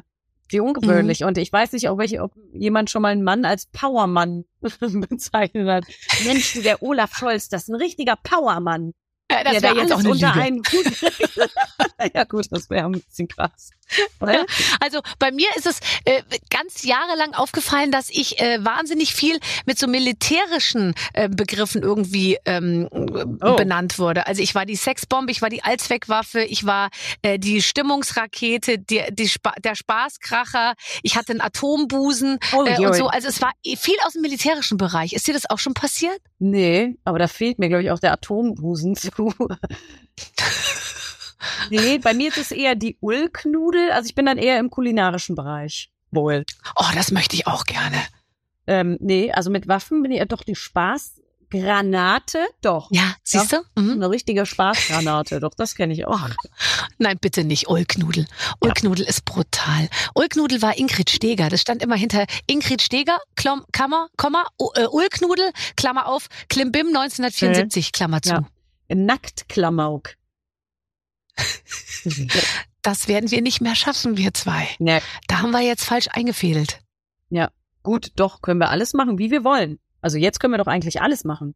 Wie 0.52 0.60
ungewöhnlich. 0.60 1.22
Und 1.22 1.38
ich 1.38 1.52
weiß 1.52 1.72
nicht, 1.72 1.88
ob, 1.88 1.98
welche, 1.98 2.22
ob 2.22 2.32
jemand 2.52 2.90
schon 2.90 3.02
mal 3.02 3.12
einen 3.12 3.22
Mann 3.22 3.44
als 3.44 3.66
Powermann 3.66 4.44
bezeichnet 4.80 5.68
hat. 5.68 5.84
Mensch, 6.24 6.60
der 6.62 6.82
Olaf 6.82 7.14
Scholz, 7.16 7.48
das 7.48 7.62
ist 7.62 7.68
ein 7.68 7.76
richtiger 7.76 8.16
Powermann. 8.16 8.92
Äh, 9.30 9.44
das 9.44 9.52
der 9.52 9.62
wäre 9.62 9.74
da 9.74 9.80
jetzt 9.82 9.92
auch 9.92 9.98
eine 10.00 10.10
unter 10.10 10.32
einen 10.34 10.62
Ja 12.14 12.24
gut, 12.24 12.46
das 12.50 12.68
wäre 12.70 12.86
ein 12.86 12.92
bisschen 12.92 13.28
krass. 13.28 13.70
Ja. 14.20 14.44
Also 14.78 15.00
bei 15.18 15.32
mir 15.32 15.48
ist 15.56 15.66
es 15.66 15.80
äh, 16.04 16.22
ganz 16.48 16.84
jahrelang 16.84 17.34
aufgefallen, 17.34 17.90
dass 17.90 18.08
ich 18.08 18.40
äh, 18.40 18.64
wahnsinnig 18.64 19.12
viel 19.14 19.38
mit 19.66 19.78
so 19.78 19.88
militärischen 19.88 20.94
äh, 21.12 21.28
Begriffen 21.28 21.82
irgendwie 21.82 22.38
ähm, 22.44 22.88
Oh. 22.90 23.56
benannt 23.56 23.98
wurde. 23.98 24.26
Also 24.26 24.42
ich 24.42 24.54
war 24.54 24.66
die 24.66 24.76
Sexbombe, 24.76 25.30
ich 25.32 25.42
war 25.42 25.48
die 25.48 25.62
Allzweckwaffe, 25.62 26.42
ich 26.42 26.66
war 26.66 26.90
äh, 27.22 27.38
die 27.38 27.62
Stimmungsrakete, 27.62 28.78
die, 28.78 29.02
die 29.10 29.28
Spa 29.28 29.52
der 29.62 29.74
Spaßkracher, 29.74 30.74
ich 31.02 31.16
hatte 31.16 31.32
einen 31.32 31.40
Atombusen 31.40 32.38
Oh, 32.52 32.64
äh, 32.64 32.78
und 32.84 32.94
so. 32.94 33.08
Also 33.08 33.28
es 33.28 33.40
war 33.42 33.52
viel 33.76 33.96
aus 34.06 34.12
dem 34.14 34.22
militärischen 34.22 34.76
Bereich. 34.76 35.12
Ist 35.12 35.26
dir 35.26 35.34
das 35.34 35.48
auch 35.48 35.58
schon 35.58 35.74
passiert? 35.74 36.18
Nee, 36.38 36.96
aber 37.04 37.18
da 37.18 37.28
fehlt 37.28 37.58
mir, 37.58 37.68
glaube 37.68 37.82
ich, 37.84 37.90
auch 37.90 37.98
der 37.98 38.12
Atombusen 38.12 38.94
zu. 39.20 39.48
nee, 41.70 41.98
bei 41.98 42.14
mir 42.14 42.28
ist 42.28 42.38
es 42.38 42.52
eher 42.52 42.74
die 42.74 42.96
Ulknudel. 43.00 43.90
Also 43.92 44.08
ich 44.08 44.14
bin 44.14 44.26
dann 44.26 44.38
eher 44.38 44.58
im 44.58 44.70
kulinarischen 44.70 45.36
Bereich. 45.36 45.90
Wohl. 46.10 46.44
Oh, 46.76 46.88
das 46.94 47.12
möchte 47.12 47.36
ich 47.36 47.46
auch 47.46 47.64
gerne. 47.64 47.96
Ähm, 48.66 48.98
nee, 49.00 49.32
also 49.32 49.50
mit 49.50 49.68
Waffen 49.68 50.02
bin 50.02 50.10
ich 50.10 50.18
ja 50.18 50.24
doch 50.24 50.42
die 50.42 50.56
Spaßgranate. 50.56 52.38
Doch. 52.62 52.88
Ja, 52.90 53.14
siehst 53.22 53.52
du? 53.52 53.58
Mhm. 53.76 53.92
Eine 53.92 54.10
richtige 54.10 54.44
Spaßgranate. 54.44 55.38
Doch, 55.38 55.54
das 55.56 55.76
kenne 55.76 55.92
ich 55.92 56.06
auch. 56.06 56.20
Nein, 56.98 57.18
bitte 57.20 57.44
nicht 57.44 57.68
Ulknudel. 57.68 58.26
Ulknudel 58.58 59.06
ist 59.06 59.24
brutal. 59.24 59.88
Ulknudel 60.14 60.62
war 60.62 60.76
Ingrid 60.76 61.10
Steger. 61.10 61.48
Das 61.48 61.60
stand 61.60 61.82
immer 61.82 61.96
hinter 61.96 62.26
Ingrid 62.48 62.82
Steger, 62.82 63.18
Klom, 63.36 63.64
Kammer, 63.70 64.08
Komma, 64.16 64.46
äh, 64.74 64.86
Ulknudel, 64.86 65.52
Klammer 65.76 66.06
auf, 66.06 66.26
Klimbim 66.48 66.88
1974, 66.88 67.92
Klammer 67.92 68.20
zu. 68.20 68.30
Ja. 68.30 68.46
Nacktklamauk. 68.94 70.16
Das 72.82 73.08
werden 73.08 73.30
wir 73.30 73.42
nicht 73.42 73.60
mehr 73.60 73.74
schaffen, 73.74 74.16
wir 74.16 74.32
zwei. 74.34 74.68
ja, 74.78 75.00
Da 75.28 75.40
haben 75.40 75.50
wir 75.50 75.60
jetzt 75.60 75.84
falsch 75.84 76.08
eingefädelt. 76.10 76.80
gut, 77.82 78.12
doch, 78.16 78.42
können 78.42 78.60
wir 78.60 78.70
alles 78.70 78.92
machen, 78.94 79.18
wie 79.18 79.30
wir 79.30 79.44
wollen. 79.44 79.78
Also 80.00 80.18
jetzt 80.18 80.40
können 80.40 80.54
wir 80.54 80.58
doch 80.58 80.66
eigentlich 80.66 81.00
alles 81.02 81.24
machen. 81.24 81.54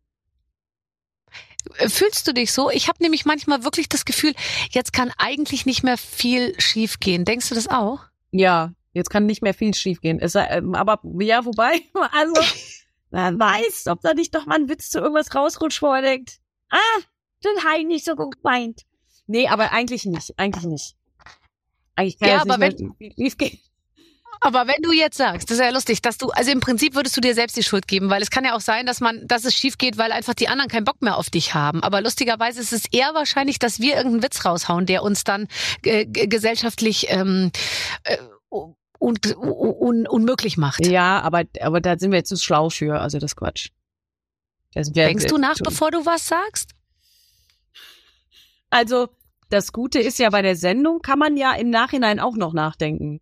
Äh, 1.79 1.89
Fühlst 1.89 2.27
du 2.29 2.33
dich 2.33 2.53
so? 2.53 2.71
Ich 2.71 2.89
habe 2.89 3.03
nämlich 3.03 3.25
manchmal 3.25 3.65
wirklich 3.65 3.89
das 3.89 4.05
Gefühl, 4.05 4.35
jetzt 4.71 4.93
kann 4.93 5.13
eigentlich 5.19 5.67
nicht 5.67 5.83
mehr 5.83 5.99
viel 5.99 6.59
schiefgehen. 6.61 7.25
Denkst 7.25 7.49
du 7.49 7.55
das 7.55 7.69
auch? 7.69 8.01
Ja, 8.31 8.73
jetzt 8.93 9.11
kann 9.11 9.27
nicht 9.27 9.43
mehr 9.43 9.55
viel 9.55 9.75
schiefgehen. 9.75 10.19
Es 10.21 10.35
ähm, 10.35 10.75
aber 10.75 11.01
ja, 11.21 11.45
wobei, 11.45 11.81
also, 12.13 12.35
wer 13.11 13.39
weiß, 13.39 13.87
ob 13.89 14.01
da 14.03 14.15
nicht 14.15 14.35
doch 14.35 14.47
mal 14.47 14.57
ein 14.57 14.69
Witz 14.69 14.91
zu 14.91 14.99
irgendwas 14.99 15.35
rausrutscht, 15.35 15.83
wo 15.83 15.93
er 15.93 16.03
denkt, 16.03 16.39
ah, 16.71 17.01
das 17.45 17.65
habe 17.65 17.79
ich 17.81 17.87
nicht 17.87 18.05
so 18.05 18.17
gut 18.17 18.37
gemeint. 18.43 18.83
Nee, 19.27 19.49
aber 19.49 19.73
eigentlich 19.73 20.05
nicht, 20.05 20.39
eigentlich 20.39 20.65
nicht. 20.65 20.97
Eigentlich 21.97 22.19
kann 22.19 22.29
Ja, 22.29 22.41
aber 22.43 22.59
mehr 22.59 22.73
viel 22.73 23.13
schiefgehen. 23.15 23.59
Aber 24.41 24.67
wenn 24.67 24.83
du 24.83 24.93
jetzt 24.93 25.17
sagst, 25.17 25.49
das 25.49 25.59
ist 25.59 25.65
ja 25.65 25.71
lustig, 25.71 26.03
dass 26.03 26.19
du, 26.19 26.29
also 26.29 26.51
im 26.51 26.61
Prinzip 26.61 26.95
würdest 26.95 27.17
du 27.17 27.23
dir 27.23 27.35
selbst 27.35 27.57
die 27.57 27.63
Schuld 27.63 27.89
geben, 27.89 28.11
weil 28.11 28.21
es 28.21 28.31
kann 28.31 28.45
ja 28.45 28.55
auch 28.55 28.61
sein, 28.61 28.85
dass 28.85 29.01
man, 29.01 29.27
dass 29.27 29.45
es 29.45 29.55
schief 29.55 29.79
geht, 29.79 29.97
weil 29.97 30.13
einfach 30.13 30.35
die 30.35 30.49
anderen 30.49 30.69
keinen 30.69 30.85
Bock 30.85 31.01
mehr 31.01 31.17
auf 31.17 31.31
dich 31.31 31.55
haben. 31.55 31.83
Aber 31.83 32.03
lustigerweise 32.03 32.61
ist 32.61 32.73
es 32.73 32.85
eher 32.93 33.15
wahrscheinlich, 33.15 33.59
dass 33.59 33.81
wir 33.81 33.97
irgendeinen 33.97 34.23
Witz 34.23 34.45
raushauen, 34.45 34.85
der 34.85 35.03
uns 35.03 35.25
dann 35.25 35.49
äh, 35.83 36.05
gesellschaftlich 36.05 37.07
ähm, 37.09 37.53
äh, 38.03 38.19
un, 38.99 39.19
un, 39.35 40.07
unmöglich 40.07 40.57
macht. 40.57 40.87
Ja, 40.87 41.21
aber, 41.23 41.45
aber 41.61 41.81
da 41.81 41.99
sind 41.99 42.11
wir 42.11 42.19
jetzt 42.19 42.29
zu 42.29 42.37
schlau 42.37 42.69
für, 42.69 43.01
also 43.01 43.19
das 43.19 43.37
Quatsch. 43.37 43.71
Denkst 44.75 45.27
du 45.27 45.39
nach, 45.39 45.57
bevor 45.63 45.91
du 45.91 46.05
was 46.05 46.27
sagst? 46.27 46.73
Also, 48.75 49.09
das 49.51 49.73
Gute 49.73 50.01
ist 50.01 50.19
ja 50.19 50.31
bei 50.31 50.43
der 50.43 50.57
Sendung 50.57 51.01
kann 51.01 51.21
man 51.21 51.37
ja 51.37 51.55
im 51.55 51.71
Nachhinein 51.71 52.19
auch 52.19 52.35
noch 52.35 52.53
nachdenken. 52.53 53.21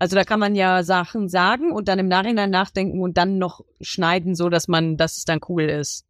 Also 0.00 0.16
da 0.16 0.24
kann 0.24 0.40
man 0.40 0.56
ja 0.56 0.82
Sachen 0.82 1.28
sagen 1.28 1.70
und 1.70 1.86
dann 1.86 2.00
im 2.00 2.08
Nachhinein 2.08 2.50
nachdenken 2.50 3.00
und 3.00 3.16
dann 3.16 3.38
noch 3.38 3.60
schneiden, 3.80 4.34
so 4.34 4.48
dass 4.48 4.66
man, 4.66 4.96
dass 4.96 5.18
es 5.18 5.24
dann 5.24 5.38
cool 5.48 5.62
ist. 5.62 6.04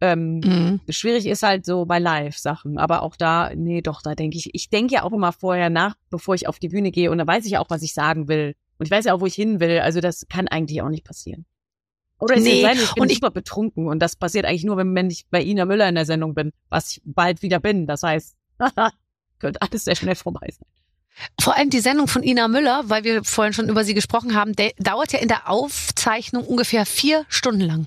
Ähm, 0.00 0.40
Mhm. 0.40 0.80
Schwierig 0.88 1.26
ist 1.26 1.44
halt 1.44 1.64
so 1.64 1.86
bei 1.86 2.00
Live-Sachen, 2.00 2.76
aber 2.76 3.02
auch 3.02 3.14
da, 3.14 3.52
nee, 3.54 3.82
doch, 3.82 4.02
da 4.02 4.16
denke 4.16 4.36
ich, 4.36 4.50
ich 4.52 4.68
denke 4.68 4.94
ja 4.94 5.02
auch 5.04 5.12
immer 5.12 5.32
vorher 5.32 5.70
nach, 5.70 5.94
bevor 6.10 6.34
ich 6.34 6.48
auf 6.48 6.58
die 6.58 6.70
Bühne 6.70 6.90
gehe 6.90 7.12
und 7.12 7.18
da 7.18 7.26
weiß 7.26 7.44
ich 7.44 7.52
ja 7.52 7.60
auch, 7.60 7.70
was 7.70 7.82
ich 7.82 7.94
sagen 7.94 8.26
will. 8.26 8.56
Und 8.78 8.86
ich 8.86 8.90
weiß 8.90 9.04
ja 9.04 9.14
auch, 9.14 9.20
wo 9.20 9.26
ich 9.26 9.36
hin 9.36 9.60
will. 9.60 9.78
Also 9.78 10.00
das 10.00 10.26
kann 10.28 10.48
eigentlich 10.48 10.82
auch 10.82 10.88
nicht 10.88 11.04
passieren. 11.04 11.46
Oder 12.18 12.36
Nee, 12.36 12.62
sein, 12.62 12.78
ich 12.78 12.94
bin 12.94 13.02
und 13.02 13.10
ich- 13.10 13.16
super 13.18 13.30
betrunken 13.30 13.88
und 13.88 13.98
das 14.00 14.16
passiert 14.16 14.46
eigentlich 14.46 14.64
nur, 14.64 14.76
wenn, 14.78 14.94
wenn 14.94 15.10
ich 15.10 15.26
bei 15.30 15.42
Ina 15.42 15.64
Müller 15.66 15.88
in 15.88 15.94
der 15.94 16.06
Sendung 16.06 16.34
bin, 16.34 16.52
was 16.70 16.92
ich 16.92 17.02
bald 17.04 17.42
wieder 17.42 17.60
bin. 17.60 17.86
Das 17.86 18.02
heißt, 18.02 18.34
könnte 19.38 19.60
alles 19.60 19.84
sehr 19.84 19.96
schnell 19.96 20.14
vorbei 20.14 20.48
sein. 20.50 20.66
Vor 21.40 21.56
allem 21.56 21.70
die 21.70 21.80
Sendung 21.80 22.08
von 22.08 22.22
Ina 22.22 22.46
Müller, 22.48 22.82
weil 22.86 23.04
wir 23.04 23.24
vorhin 23.24 23.52
schon 23.54 23.68
über 23.70 23.84
sie 23.84 23.94
gesprochen 23.94 24.34
haben, 24.34 24.52
dauert 24.78 25.12
ja 25.12 25.18
in 25.18 25.28
der 25.28 25.48
Aufzeichnung 25.48 26.44
ungefähr 26.46 26.84
vier 26.84 27.24
Stunden 27.28 27.62
lang. 27.62 27.86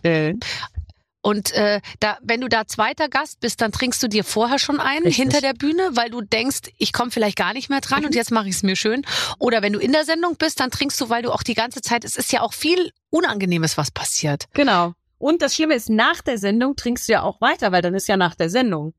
Und 1.22 1.52
äh, 1.52 1.82
da, 2.00 2.18
wenn 2.22 2.40
du 2.40 2.48
da 2.48 2.66
zweiter 2.66 3.10
Gast 3.10 3.42
bist, 3.42 3.62
dann 3.62 3.72
trinkst 3.72 4.02
du 4.02 4.08
dir 4.08 4.24
vorher 4.24 4.58
schon 4.58 4.80
ein 4.80 5.04
Richtig. 5.04 5.18
hinter 5.18 5.42
der 5.42 5.54
Bühne, 5.54 5.90
weil 5.94 6.10
du 6.10 6.22
denkst, 6.22 6.72
ich 6.78 6.94
komme 6.94 7.12
vielleicht 7.12 7.36
gar 7.36 7.54
nicht 7.54 7.70
mehr 7.70 7.82
dran 7.82 8.06
und 8.06 8.16
jetzt 8.16 8.32
mache 8.32 8.48
ich 8.48 8.56
es 8.56 8.64
mir 8.64 8.78
schön. 8.78 9.06
Oder 9.38 9.62
wenn 9.62 9.74
du 9.74 9.80
in 9.80 9.92
der 9.92 10.06
Sendung 10.06 10.38
bist, 10.38 10.62
dann 10.62 10.72
trinkst 10.72 11.00
du, 11.02 11.10
weil 11.10 11.22
du 11.22 11.32
auch 11.32 11.44
die 11.44 11.56
ganze 11.56 11.82
Zeit, 11.82 12.06
es 12.06 12.16
ist 12.16 12.32
ja 12.32 12.42
auch 12.42 12.54
viel 12.54 12.92
Unangenehmes, 13.10 13.78
was 13.78 13.92
passiert. 13.92 14.46
Genau. 14.54 14.94
Und 15.18 15.42
das 15.42 15.56
Schlimme 15.56 15.76
ist, 15.76 15.90
nach 15.90 16.22
der 16.22 16.38
Sendung 16.38 16.78
trinkst 16.78 17.10
du 17.10 17.14
ja 17.14 17.24
auch 17.24 17.42
weiter, 17.42 17.74
weil 17.74 17.82
dann 17.82 17.94
ist 17.94 18.08
ja 18.08 18.16
nach 18.16 18.36
der 18.36 18.50
Sendung. 18.50 18.94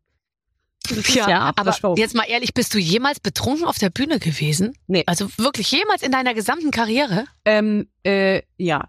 Ist 0.88 1.14
ja, 1.14 1.52
aber 1.56 1.96
jetzt 1.96 2.14
mal 2.14 2.24
ehrlich, 2.24 2.54
bist 2.54 2.74
du 2.74 2.78
jemals 2.78 3.20
betrunken 3.20 3.64
auf 3.66 3.78
der 3.78 3.90
Bühne 3.90 4.18
gewesen? 4.18 4.76
Nee. 4.86 5.04
Also 5.06 5.28
wirklich 5.36 5.70
jemals 5.70 6.02
in 6.02 6.10
deiner 6.10 6.34
gesamten 6.34 6.70
Karriere? 6.70 7.26
Ähm, 7.44 7.88
äh, 8.04 8.42
ja. 8.56 8.88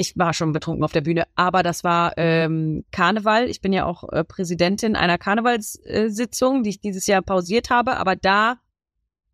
Ich 0.00 0.16
war 0.16 0.32
schon 0.32 0.52
betrunken 0.52 0.82
auf 0.82 0.92
der 0.92 1.02
Bühne, 1.02 1.24
aber 1.34 1.62
das 1.62 1.84
war 1.84 2.14
ähm, 2.16 2.84
Karneval. 2.90 3.50
Ich 3.50 3.60
bin 3.60 3.74
ja 3.74 3.84
auch 3.84 4.10
äh, 4.10 4.24
Präsidentin 4.24 4.96
einer 4.96 5.18
Karnevalssitzung, 5.18 6.62
die 6.62 6.70
ich 6.70 6.80
dieses 6.80 7.06
Jahr 7.06 7.20
pausiert 7.20 7.68
habe, 7.68 7.98
aber 7.98 8.16
da 8.16 8.56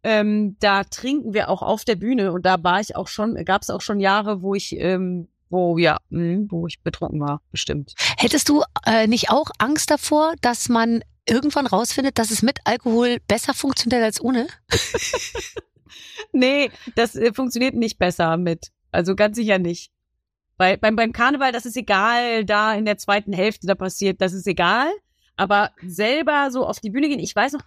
ähm, 0.02 0.56
da 0.58 0.82
trinken 0.82 1.34
wir 1.34 1.50
auch 1.50 1.62
auf 1.62 1.84
der 1.84 1.94
Bühne 1.94 2.32
und 2.32 2.44
da 2.44 2.62
war 2.64 2.80
ich 2.80 2.96
auch 2.96 3.06
schon, 3.06 3.36
gab 3.44 3.62
es 3.62 3.70
auch 3.70 3.80
schon 3.80 4.00
Jahre, 4.00 4.42
wo 4.42 4.56
ich 4.56 4.76
ähm, 4.76 5.28
wo 5.50 5.78
ja, 5.78 5.98
mh, 6.10 6.46
wo 6.48 6.66
ich 6.66 6.82
betrunken 6.82 7.20
war, 7.20 7.42
bestimmt. 7.52 7.94
Hättest 8.18 8.48
du 8.48 8.64
äh, 8.84 9.06
nicht 9.06 9.30
auch 9.30 9.50
Angst 9.58 9.90
davor, 9.92 10.34
dass 10.40 10.68
man 10.68 11.04
irgendwann 11.28 11.68
rausfindet, 11.68 12.18
dass 12.18 12.32
es 12.32 12.42
mit 12.42 12.58
Alkohol 12.64 13.18
besser 13.28 13.54
funktioniert 13.54 14.02
als 14.02 14.20
ohne? 14.20 14.48
Nee, 16.32 16.70
das 16.94 17.14
äh, 17.14 17.32
funktioniert 17.32 17.74
nicht 17.74 17.98
besser 17.98 18.36
mit. 18.36 18.68
Also 18.90 19.14
ganz 19.14 19.36
sicher 19.36 19.58
nicht. 19.58 19.90
Weil 20.58 20.78
beim, 20.78 20.96
beim 20.96 21.12
Karneval, 21.12 21.52
das 21.52 21.66
ist 21.66 21.76
egal, 21.76 22.44
da 22.44 22.74
in 22.74 22.84
der 22.86 22.96
zweiten 22.98 23.32
Hälfte 23.32 23.66
da 23.66 23.74
passiert, 23.74 24.20
das 24.20 24.32
ist 24.32 24.46
egal. 24.46 24.88
Aber 25.36 25.70
selber 25.86 26.50
so 26.50 26.66
auf 26.66 26.80
die 26.80 26.90
Bühne 26.90 27.08
gehen, 27.08 27.18
ich 27.20 27.36
weiß 27.36 27.52
noch, 27.52 27.62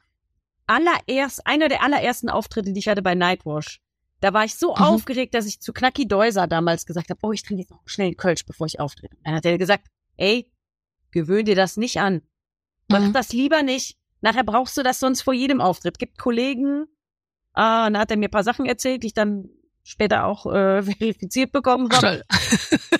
allererst, 0.67 1.45
einer 1.45 1.67
der 1.69 1.83
allerersten 1.83 2.29
Auftritte, 2.29 2.73
die 2.73 2.79
ich 2.79 2.87
hatte 2.87 3.01
bei 3.01 3.15
Nightwash, 3.15 3.79
da 4.21 4.33
war 4.33 4.43
ich 4.43 4.55
so 4.55 4.69
Mhm. 4.75 4.81
aufgeregt, 4.81 5.33
dass 5.33 5.45
ich 5.45 5.61
zu 5.61 5.71
Knacki 5.73 6.07
Deuser 6.07 6.47
damals 6.47 6.85
gesagt 6.85 7.09
habe, 7.09 7.19
oh, 7.23 7.31
ich 7.31 7.43
trinke 7.43 7.61
jetzt 7.61 7.71
noch 7.71 7.81
schnell 7.85 8.07
einen 8.07 8.17
Kölsch, 8.17 8.45
bevor 8.45 8.67
ich 8.67 8.79
auftrete. 8.79 9.15
Dann 9.23 9.35
hat 9.35 9.45
er 9.45 9.57
gesagt, 9.57 9.87
ey, 10.17 10.51
gewöhn 11.11 11.45
dir 11.45 11.55
das 11.55 11.77
nicht 11.77 11.99
an. 11.99 12.21
Mach 12.87 12.99
Mhm. 13.01 13.13
das 13.13 13.31
lieber 13.33 13.63
nicht. 13.63 13.97
Nachher 14.21 14.43
brauchst 14.43 14.75
du 14.77 14.83
das 14.83 14.99
sonst 14.99 15.21
vor 15.21 15.33
jedem 15.33 15.61
Auftritt. 15.61 15.97
Gibt 15.99 16.17
Kollegen, 16.17 16.85
ah, 17.53 17.85
dann 17.89 17.97
hat 17.97 18.11
er 18.11 18.17
mir 18.17 18.27
ein 18.27 18.31
paar 18.31 18.43
Sachen 18.43 18.65
erzählt, 18.65 19.03
die 19.03 19.07
ich 19.07 19.13
dann 19.13 19.49
später 19.89 20.25
auch 20.25 20.45
äh, 20.45 20.81
verifiziert 20.83 21.51
bekommen 21.51 21.89
habe. 21.91 22.23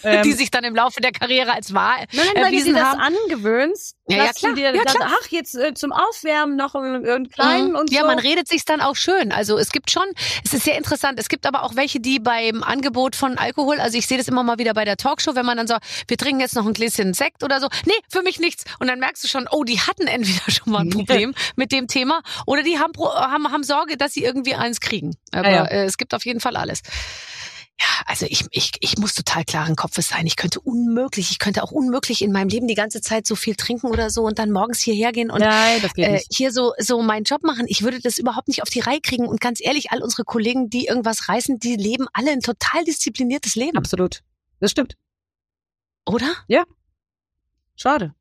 Ähm, 0.02 0.24
die 0.24 0.32
sich 0.32 0.50
dann 0.50 0.64
im 0.64 0.74
Laufe 0.74 1.02
der 1.02 1.12
Karriere 1.12 1.52
als 1.52 1.74
wahr 1.74 1.98
Nein, 2.14 2.26
nein, 2.34 2.44
weil 2.44 2.52
du 2.54 2.64
dir 2.64 2.74
das 2.74 2.84
haben. 2.84 3.02
angewöhnst, 3.02 3.98
Ja, 4.10 4.26
ja, 4.26 4.34
klar. 4.34 4.54
dir 4.54 4.76
Ja, 4.76 4.84
dann, 4.84 4.96
klar. 4.96 5.12
ach, 5.22 5.28
jetzt 5.30 5.56
äh, 5.56 5.74
zum 5.74 5.92
Aufwärmen 5.92 6.56
noch 6.56 6.76
einen, 6.76 7.08
einen 7.08 7.30
kleinen 7.30 7.70
Mhm. 7.70 7.76
und 7.76 7.92
ja, 7.92 8.02
so. 8.02 8.08
man 8.08 8.20
redet 8.20 8.48
sich 8.48 8.66
dann 8.66 8.82
auch 8.82 8.96
schön. 8.96 9.32
Also 9.32 9.58
es 9.58 9.72
gibt 9.72 9.92
schon, 9.92 10.06
es 10.44 10.54
ist 10.54 10.64
sehr 10.64 10.78
interessant. 10.78 11.20
Es 11.20 11.30
gibt 11.30 11.46
aber 11.46 11.64
auch 11.64 11.76
welche, 11.76 12.00
die 12.00 12.20
beim 12.20 12.64
Angebot 12.64 13.16
von 13.16 13.38
Alkohol, 13.38 13.80
also 13.80 13.98
ich 13.98 14.08
sehe 14.08 14.18
das 14.18 14.28
immer 14.28 14.44
mal 14.44 14.58
wieder 14.58 14.74
bei 14.74 14.86
der 14.86 14.98
Talkshow, 14.98 15.36
wenn 15.36 15.46
man 15.46 15.58
dann 15.58 15.68
so, 15.68 15.76
wir 16.08 16.18
trinken 16.18 16.40
jetzt 16.42 16.56
noch 16.56 16.66
ein 16.66 16.74
Gläschen 16.74 17.14
Sekt 17.14 17.44
oder 17.44 17.60
so. 17.60 17.68
Nee, 17.86 17.94
für 18.10 18.22
mich 18.24 18.40
nichts. 18.40 18.64
Und 18.80 18.88
dann 18.88 19.00
merkst 19.00 19.24
du 19.24 19.28
schon, 19.28 19.48
oh, 19.52 19.64
die 19.64 19.80
hatten 19.80 20.08
entweder 20.08 20.42
schon 20.52 20.74
mal 20.74 20.80
ein 20.82 20.90
Problem 20.90 21.34
mit 21.56 21.72
dem 21.72 21.88
Thema 21.88 22.22
oder 22.46 22.64
die 22.64 22.80
haben, 22.80 22.94
haben, 22.98 23.52
haben 23.52 23.64
Sorge, 23.64 23.98
dass 23.98 24.14
sie 24.14 24.24
irgendwie 24.24 24.56
eins 24.56 24.80
kriegen. 24.80 25.16
Aber 25.32 25.50
Ja, 25.50 25.56
ja. 25.56 25.66
Äh, 25.66 25.86
es 25.86 25.98
gibt 25.98 26.14
auf 26.14 26.26
jeden 26.26 26.40
Fall 26.40 26.56
alles. 26.56 26.82
Ja, 27.80 27.88
also 28.06 28.26
ich, 28.28 28.46
ich, 28.52 28.72
ich 28.82 28.98
muss 28.98 29.14
total 29.14 29.46
klaren 29.46 29.76
Kopfes 29.76 30.10
sein. 30.10 30.28
Ich 30.28 30.36
könnte 30.36 30.60
unmöglich, 30.60 31.32
ich 31.32 31.40
könnte 31.40 31.64
auch 31.64 31.72
unmöglich 31.72 32.22
in 32.22 32.32
meinem 32.32 32.50
Leben 32.50 32.68
die 32.68 32.76
ganze 32.76 33.00
Zeit 33.00 33.26
so 33.26 33.36
viel 33.36 33.56
trinken 33.56 33.88
oder 33.88 34.10
so 34.10 34.24
und 34.24 34.38
dann 34.38 34.52
morgens 34.52 34.80
hierher 34.80 35.14
gehen 35.14 35.32
und 35.32 35.40
Nein, 35.40 35.82
äh, 35.96 36.20
hier 36.30 36.52
so 36.52 36.74
so 36.78 37.02
meinen 37.02 37.24
Job 37.24 37.44
machen. 37.44 37.66
Ich 37.70 37.82
würde 37.82 38.02
das 38.02 38.18
überhaupt 38.18 38.50
nicht 38.50 38.62
auf 38.64 38.70
die 38.70 38.82
Reihe 38.82 39.00
kriegen. 39.00 39.28
Und 39.28 39.40
ganz 39.40 39.62
ehrlich, 39.62 39.92
all 39.92 40.04
unsere 40.04 40.26
Kollegen, 40.26 40.70
die 40.70 40.88
irgendwas 40.88 41.30
reißen, 41.30 41.60
die 41.60 41.78
leben 41.78 42.08
alle 42.12 42.32
ein 42.32 42.42
total 42.42 42.84
diszipliniertes 42.84 43.56
Leben, 43.56 43.78
Absolut. 43.78 44.24
Das 44.60 44.72
stimmt. 44.72 44.98
oder? 46.06 46.34
Schade. 47.76 48.14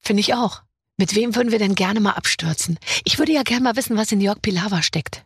Finde 0.00 0.20
ich 0.20 0.34
auch. 0.34 0.62
Mit 0.96 1.14
wem 1.14 1.36
würden 1.36 1.52
wir 1.52 1.60
denn 1.60 1.76
gerne 1.76 2.00
mal 2.00 2.12
abstürzen? 2.12 2.78
Ich 3.04 3.20
würde 3.20 3.32
ja 3.32 3.44
gerne 3.44 3.62
mal 3.62 3.76
wissen, 3.76 3.96
was 3.96 4.10
in 4.10 4.20
Jörg 4.20 4.42
Pilawa 4.42 4.82
steckt. 4.82 5.24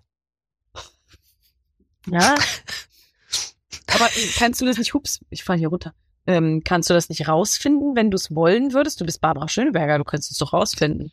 Ja. 2.07 2.35
Aber 3.95 4.07
äh, 4.07 4.29
kannst 4.39 4.61
du 4.61 4.65
das 4.67 4.79
nicht, 4.79 4.95
hups, 4.95 5.21
ich 5.31 5.45
falle 5.45 5.59
hier 5.59 5.69
runter. 5.69 5.95
Ähm, 6.25 6.63
kannst 6.65 6.89
du 6.89 6.95
das 6.95 7.09
nicht 7.09 7.27
rausfinden, 7.27 7.97
wenn 7.97 8.13
du 8.13 8.15
es 8.15 8.33
wollen 8.33 8.73
würdest? 8.73 9.01
Du 9.01 9.05
bist 9.05 9.21
Barbara 9.21 9.49
Schöneberger, 9.49 9.99
du 9.99 10.05
könntest 10.05 10.31
es 10.31 10.39
doch 10.39 10.53
rausfinden. 10.53 11.11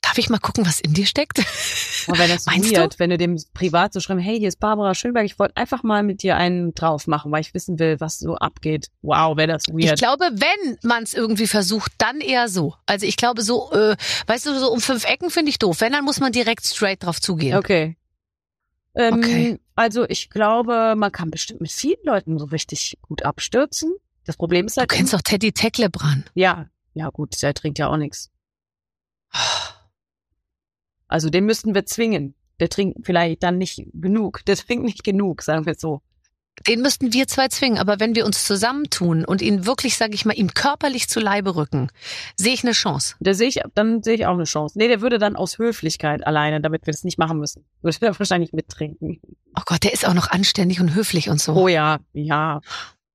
Darf 0.00 0.16
ich 0.16 0.30
mal 0.30 0.38
gucken, 0.38 0.64
was 0.64 0.80
in 0.80 0.94
dir 0.94 1.04
steckt? 1.04 1.40
Aber 2.08 2.18
wenn 2.18 2.30
das 2.30 2.46
Meinst 2.46 2.74
weird, 2.74 2.98
wenn 2.98 3.10
du 3.10 3.18
dem 3.18 3.38
privat 3.52 3.92
so 3.92 4.00
schreiben, 4.00 4.18
hey, 4.18 4.38
hier 4.38 4.48
ist 4.48 4.58
Barbara 4.58 4.94
Schöneberger, 4.94 5.26
ich 5.26 5.38
wollte 5.38 5.58
einfach 5.58 5.82
mal 5.82 6.02
mit 6.02 6.22
dir 6.22 6.36
einen 6.38 6.72
drauf 6.74 7.06
machen, 7.06 7.30
weil 7.32 7.42
ich 7.42 7.52
wissen 7.52 7.78
will, 7.78 8.00
was 8.00 8.18
so 8.18 8.36
abgeht. 8.36 8.86
Wow, 9.02 9.36
wäre 9.36 9.48
das 9.48 9.64
Ich 9.68 9.74
weird. 9.74 9.98
glaube, 9.98 10.24
wenn 10.32 10.78
man 10.82 11.02
es 11.02 11.12
irgendwie 11.12 11.46
versucht, 11.48 11.92
dann 11.98 12.22
eher 12.22 12.48
so. 12.48 12.74
Also 12.86 13.04
ich 13.04 13.18
glaube 13.18 13.42
so, 13.42 13.70
äh, 13.72 13.94
weißt 14.26 14.46
du, 14.46 14.58
so 14.58 14.72
um 14.72 14.80
fünf 14.80 15.04
Ecken 15.04 15.28
finde 15.28 15.50
ich 15.50 15.58
doof. 15.58 15.82
Wenn, 15.82 15.92
dann 15.92 16.04
muss 16.06 16.18
man 16.18 16.32
direkt 16.32 16.64
straight 16.64 17.04
drauf 17.04 17.20
zugehen. 17.20 17.58
Okay. 17.58 17.98
Ähm, 18.94 19.14
Okay. 19.18 19.60
Also 19.76 20.08
ich 20.08 20.30
glaube, 20.30 20.94
man 20.96 21.12
kann 21.12 21.30
bestimmt 21.30 21.60
mit 21.60 21.70
vielen 21.70 22.02
Leuten 22.04 22.38
so 22.38 22.46
richtig 22.46 22.98
gut 23.02 23.22
abstürzen. 23.24 23.94
Das 24.24 24.36
Problem 24.36 24.66
ist 24.66 24.76
Du 24.76 24.80
halt, 24.80 24.90
kennst 24.90 25.12
doch 25.12 25.22
Teddy 25.22 25.52
Tecklebrand. 25.52 26.30
ja, 26.34 26.68
ja 26.94 27.10
gut, 27.10 27.40
der 27.42 27.54
trinkt 27.54 27.78
ja 27.78 27.88
auch 27.88 27.98
nichts. 27.98 28.32
Also 31.08 31.30
den 31.30 31.44
müssten 31.44 31.74
wir 31.74 31.86
zwingen. 31.86 32.34
Der 32.58 32.70
trinkt 32.70 33.04
vielleicht 33.04 33.42
dann 33.42 33.58
nicht 33.58 33.86
genug. 33.92 34.44
Der 34.46 34.56
trinkt 34.56 34.84
nicht 34.84 35.04
genug, 35.04 35.42
sagen 35.42 35.66
wir 35.66 35.74
so. 35.74 36.00
Den 36.66 36.80
müssten 36.80 37.12
wir 37.12 37.28
zwei 37.28 37.48
zwingen, 37.48 37.78
aber 37.78 38.00
wenn 38.00 38.14
wir 38.14 38.24
uns 38.24 38.44
zusammentun 38.44 39.24
und 39.24 39.42
ihn 39.42 39.66
wirklich, 39.66 39.96
sage 39.96 40.14
ich 40.14 40.24
mal, 40.24 40.36
ihm 40.36 40.54
körperlich 40.54 41.08
zu 41.08 41.20
Leibe 41.20 41.54
rücken, 41.54 41.90
sehe 42.36 42.54
ich 42.54 42.64
eine 42.64 42.72
Chance. 42.72 43.14
Da 43.20 43.34
sehe 43.34 43.48
ich, 43.48 43.60
dann 43.74 44.02
sehe 44.02 44.14
ich 44.14 44.26
auch 44.26 44.34
eine 44.34 44.44
Chance. 44.44 44.78
Nee, 44.78 44.88
der 44.88 45.00
würde 45.00 45.18
dann 45.18 45.36
aus 45.36 45.58
Höflichkeit 45.58 46.26
alleine, 46.26 46.60
damit 46.60 46.86
wir 46.86 46.92
das 46.92 47.04
nicht 47.04 47.18
machen 47.18 47.38
müssen, 47.38 47.64
würde 47.82 48.06
er 48.06 48.18
wahrscheinlich 48.18 48.52
mittrinken. 48.52 49.20
Oh 49.56 49.62
Gott, 49.64 49.84
der 49.84 49.92
ist 49.92 50.06
auch 50.06 50.14
noch 50.14 50.30
anständig 50.30 50.80
und 50.80 50.94
höflich 50.94 51.28
und 51.28 51.40
so. 51.40 51.54
Oh 51.54 51.68
ja, 51.68 51.98
ja. 52.12 52.60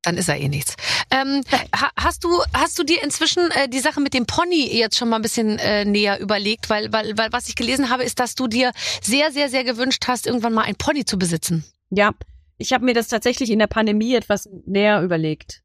Dann 0.03 0.17
ist 0.17 0.29
er 0.29 0.39
eh 0.39 0.49
nichts. 0.49 0.75
Ähm, 1.11 1.43
ha, 1.75 1.91
hast 1.95 2.23
du 2.23 2.29
hast 2.53 2.79
du 2.79 2.83
dir 2.83 3.03
inzwischen 3.03 3.51
äh, 3.51 3.69
die 3.69 3.79
Sache 3.79 4.01
mit 4.01 4.15
dem 4.15 4.25
Pony 4.25 4.67
jetzt 4.75 4.97
schon 4.97 5.09
mal 5.09 5.17
ein 5.17 5.21
bisschen 5.21 5.59
äh, 5.59 5.85
näher 5.85 6.19
überlegt, 6.19 6.71
weil 6.71 6.91
weil 6.91 7.15
weil 7.19 7.31
was 7.31 7.47
ich 7.49 7.55
gelesen 7.55 7.91
habe, 7.91 8.03
ist, 8.03 8.19
dass 8.19 8.33
du 8.33 8.47
dir 8.47 8.71
sehr 9.03 9.31
sehr 9.31 9.49
sehr 9.49 9.63
gewünscht 9.63 10.05
hast, 10.07 10.25
irgendwann 10.25 10.53
mal 10.53 10.63
ein 10.63 10.75
Pony 10.75 11.05
zu 11.05 11.19
besitzen. 11.19 11.65
Ja, 11.91 12.13
ich 12.61 12.73
habe 12.73 12.85
mir 12.85 12.93
das 12.93 13.07
tatsächlich 13.07 13.49
in 13.49 13.59
der 13.59 13.67
Pandemie 13.67 14.15
etwas 14.15 14.49
näher 14.65 15.01
überlegt. 15.01 15.63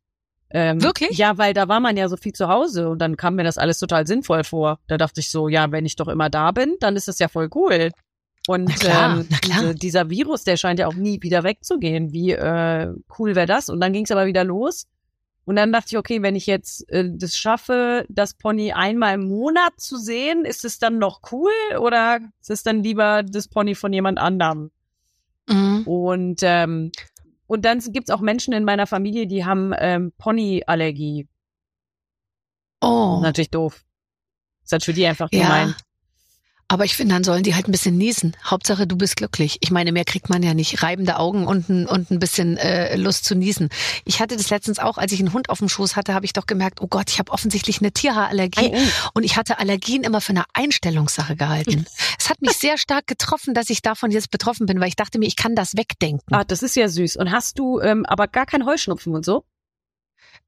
Ähm, 0.50 0.82
Wirklich? 0.82 1.18
Ja, 1.18 1.38
weil 1.38 1.54
da 1.54 1.68
war 1.68 1.80
man 1.80 1.96
ja 1.96 2.08
so 2.08 2.16
viel 2.16 2.32
zu 2.32 2.48
Hause 2.48 2.88
und 2.88 2.98
dann 3.00 3.16
kam 3.16 3.34
mir 3.34 3.44
das 3.44 3.58
alles 3.58 3.78
total 3.78 4.06
sinnvoll 4.06 4.44
vor. 4.44 4.78
Da 4.86 4.96
dachte 4.96 5.20
ich 5.20 5.30
so, 5.30 5.48
ja, 5.48 5.70
wenn 5.72 5.86
ich 5.86 5.96
doch 5.96 6.08
immer 6.08 6.30
da 6.30 6.52
bin, 6.52 6.76
dann 6.80 6.96
ist 6.96 7.08
das 7.08 7.18
ja 7.18 7.28
voll 7.28 7.48
cool. 7.54 7.90
Und 8.46 8.64
Na 8.68 8.74
klar, 8.74 9.18
ähm, 9.18 9.26
na 9.28 9.38
klar. 9.38 9.60
Diese, 9.60 9.74
dieser 9.74 10.10
Virus, 10.10 10.44
der 10.44 10.56
scheint 10.56 10.78
ja 10.78 10.86
auch 10.86 10.94
nie 10.94 11.20
wieder 11.22 11.42
wegzugehen. 11.42 12.12
Wie 12.12 12.30
äh, 12.30 12.92
cool 13.18 13.34
wäre 13.34 13.46
das? 13.46 13.68
Und 13.68 13.80
dann 13.80 13.92
ging 13.92 14.04
es 14.04 14.12
aber 14.12 14.26
wieder 14.26 14.44
los. 14.44 14.86
Und 15.44 15.56
dann 15.56 15.72
dachte 15.72 15.88
ich, 15.90 15.98
okay, 15.98 16.22
wenn 16.22 16.36
ich 16.36 16.46
jetzt 16.46 16.88
äh, 16.90 17.08
das 17.12 17.36
schaffe, 17.36 18.04
das 18.08 18.34
Pony 18.34 18.72
einmal 18.72 19.14
im 19.14 19.28
Monat 19.28 19.72
zu 19.78 19.96
sehen, 19.96 20.44
ist 20.44 20.64
es 20.64 20.78
dann 20.78 20.98
noch 20.98 21.20
cool 21.32 21.52
oder 21.78 22.20
ist 22.40 22.50
es 22.50 22.62
dann 22.62 22.82
lieber 22.82 23.22
das 23.22 23.48
Pony 23.48 23.74
von 23.74 23.92
jemand 23.92 24.18
anderem? 24.18 24.70
Mhm. 25.48 25.82
Und 25.86 26.40
ähm, 26.42 26.92
und 27.46 27.64
dann 27.64 27.78
gibt's 27.78 28.10
auch 28.10 28.20
Menschen 28.20 28.52
in 28.52 28.64
meiner 28.64 28.86
Familie, 28.86 29.26
die 29.26 29.44
haben 29.44 29.72
ähm, 29.78 30.12
Ponyallergie. 30.18 31.28
Oh. 32.80 33.20
Natürlich 33.22 33.50
doof. 33.50 33.84
Ist 34.64 34.72
halt 34.72 34.84
für 34.84 34.92
die 34.92 35.06
einfach 35.06 35.28
Ja. 35.68 35.74
Aber 36.68 36.84
ich 36.84 36.96
finde, 36.96 37.14
dann 37.14 37.22
sollen 37.24 37.44
die 37.44 37.54
halt 37.54 37.68
ein 37.68 37.72
bisschen 37.72 37.96
niesen. 37.96 38.36
Hauptsache, 38.44 38.86
du 38.86 38.96
bist 38.96 39.16
glücklich. 39.16 39.58
Ich 39.60 39.70
meine, 39.70 39.92
mehr 39.92 40.04
kriegt 40.04 40.28
man 40.28 40.42
ja 40.42 40.52
nicht. 40.52 40.82
Reibende 40.82 41.18
Augen 41.18 41.46
und 41.46 41.68
ein, 41.68 41.86
und 41.86 42.10
ein 42.10 42.18
bisschen 42.18 42.56
äh, 42.56 42.96
Lust 42.96 43.24
zu 43.24 43.36
niesen. 43.36 43.68
Ich 44.04 44.20
hatte 44.20 44.36
das 44.36 44.50
letztens 44.50 44.80
auch, 44.80 44.98
als 44.98 45.12
ich 45.12 45.20
einen 45.20 45.32
Hund 45.32 45.48
auf 45.48 45.58
dem 45.58 45.68
Schoß 45.68 45.94
hatte, 45.94 46.12
habe 46.12 46.26
ich 46.26 46.32
doch 46.32 46.46
gemerkt, 46.46 46.80
oh 46.80 46.88
Gott, 46.88 47.10
ich 47.10 47.20
habe 47.20 47.30
offensichtlich 47.30 47.80
eine 47.80 47.92
Tierhaarallergie. 47.92 48.72
Und 49.14 49.22
ich 49.22 49.36
hatte 49.36 49.60
Allergien 49.60 50.02
immer 50.02 50.20
für 50.20 50.30
eine 50.30 50.44
Einstellungssache 50.54 51.36
gehalten. 51.36 51.86
es 52.18 52.28
hat 52.28 52.42
mich 52.42 52.54
sehr 52.54 52.78
stark 52.78 53.06
getroffen, 53.06 53.54
dass 53.54 53.70
ich 53.70 53.80
davon 53.80 54.10
jetzt 54.10 54.32
betroffen 54.32 54.66
bin, 54.66 54.80
weil 54.80 54.88
ich 54.88 54.96
dachte 54.96 55.20
mir, 55.20 55.26
ich 55.26 55.36
kann 55.36 55.54
das 55.54 55.76
wegdenken. 55.76 56.34
Ah, 56.34 56.44
das 56.44 56.62
ist 56.62 56.74
ja 56.74 56.88
süß. 56.88 57.16
Und 57.16 57.30
hast 57.30 57.60
du 57.60 57.80
ähm, 57.80 58.04
aber 58.06 58.26
gar 58.26 58.46
kein 58.46 58.66
Heuschnupfen 58.66 59.14
und 59.14 59.24
so? 59.24 59.44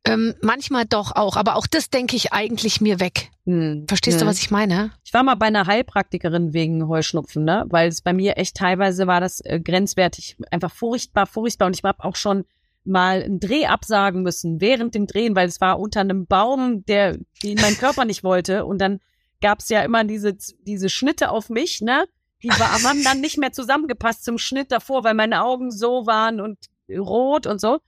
Ähm, 0.05 0.35
manchmal 0.41 0.85
doch 0.87 1.15
auch, 1.17 1.37
aber 1.37 1.57
auch 1.57 1.67
das 1.67 1.91
denke 1.91 2.17
ich 2.17 2.33
eigentlich 2.33 2.81
mir 2.81 2.99
weg. 3.01 3.31
Hm. 3.45 3.85
Verstehst 3.89 4.19
Ja. 4.19 4.25
du, 4.25 4.31
was 4.31 4.39
ich 4.39 4.51
meine? 4.51 4.93
Ich 5.05 5.13
war 5.13 5.23
mal 5.23 5.35
bei 5.35 5.47
einer 5.47 5.67
Heilpraktikerin 5.67 6.53
wegen 6.53 6.87
Heuschnupfen, 6.89 7.45
ne? 7.45 7.65
Weil 7.69 7.89
es 7.89 8.01
bei 8.01 8.13
mir 8.13 8.37
echt 8.39 8.57
teilweise 8.57 9.07
war 9.07 9.21
das 9.21 9.41
äh, 9.41 9.61
grenzwertig, 9.61 10.37
einfach 10.51 10.71
furchtbar, 10.73 11.27
furchtbar. 11.27 11.67
Und 11.67 11.77
ich 11.77 11.83
habe 11.85 12.05
auch 12.05 12.17
schon 12.17 12.45
mal 12.85 13.23
einen 13.23 13.41
Dreh 13.41 13.67
absagen 13.67 14.23
müssen 14.23 14.61
während 14.61 14.95
dem 14.95 15.07
Drehen, 15.07 15.37
weil 15.37 15.49
es 15.49 15.61
war 15.61 15.79
unter 15.79 16.01
einem 16.01 16.27
Baum, 16.27 16.85
der 16.87 17.19
den 17.43 17.59
mein 17.61 17.77
Körper 17.77 18.05
nicht 18.07 18.25
wollte. 18.25 18.65
Und 18.65 18.79
dann 18.81 19.01
gab's 19.43 19.69
ja 19.69 19.83
immer 19.83 20.05
diese 20.05 20.37
diese 20.63 20.89
Schnitte 20.89 21.31
auf 21.31 21.51
mich, 21.51 21.81
ne? 21.83 22.07
Die 22.43 22.49
war, 22.51 22.73
haben 22.83 23.03
dann 23.03 23.21
nicht 23.21 23.37
mehr 23.37 23.53
zusammengepasst 23.53 24.25
zum 24.25 24.39
Schnitt 24.39 24.71
davor, 24.71 25.03
weil 25.05 25.15
meine 25.15 25.43
Augen 25.43 25.71
so 25.73 26.07
waren 26.07 26.41
und 26.41 26.57
rot 26.89 27.47
und 27.49 27.61
so. 27.61 27.81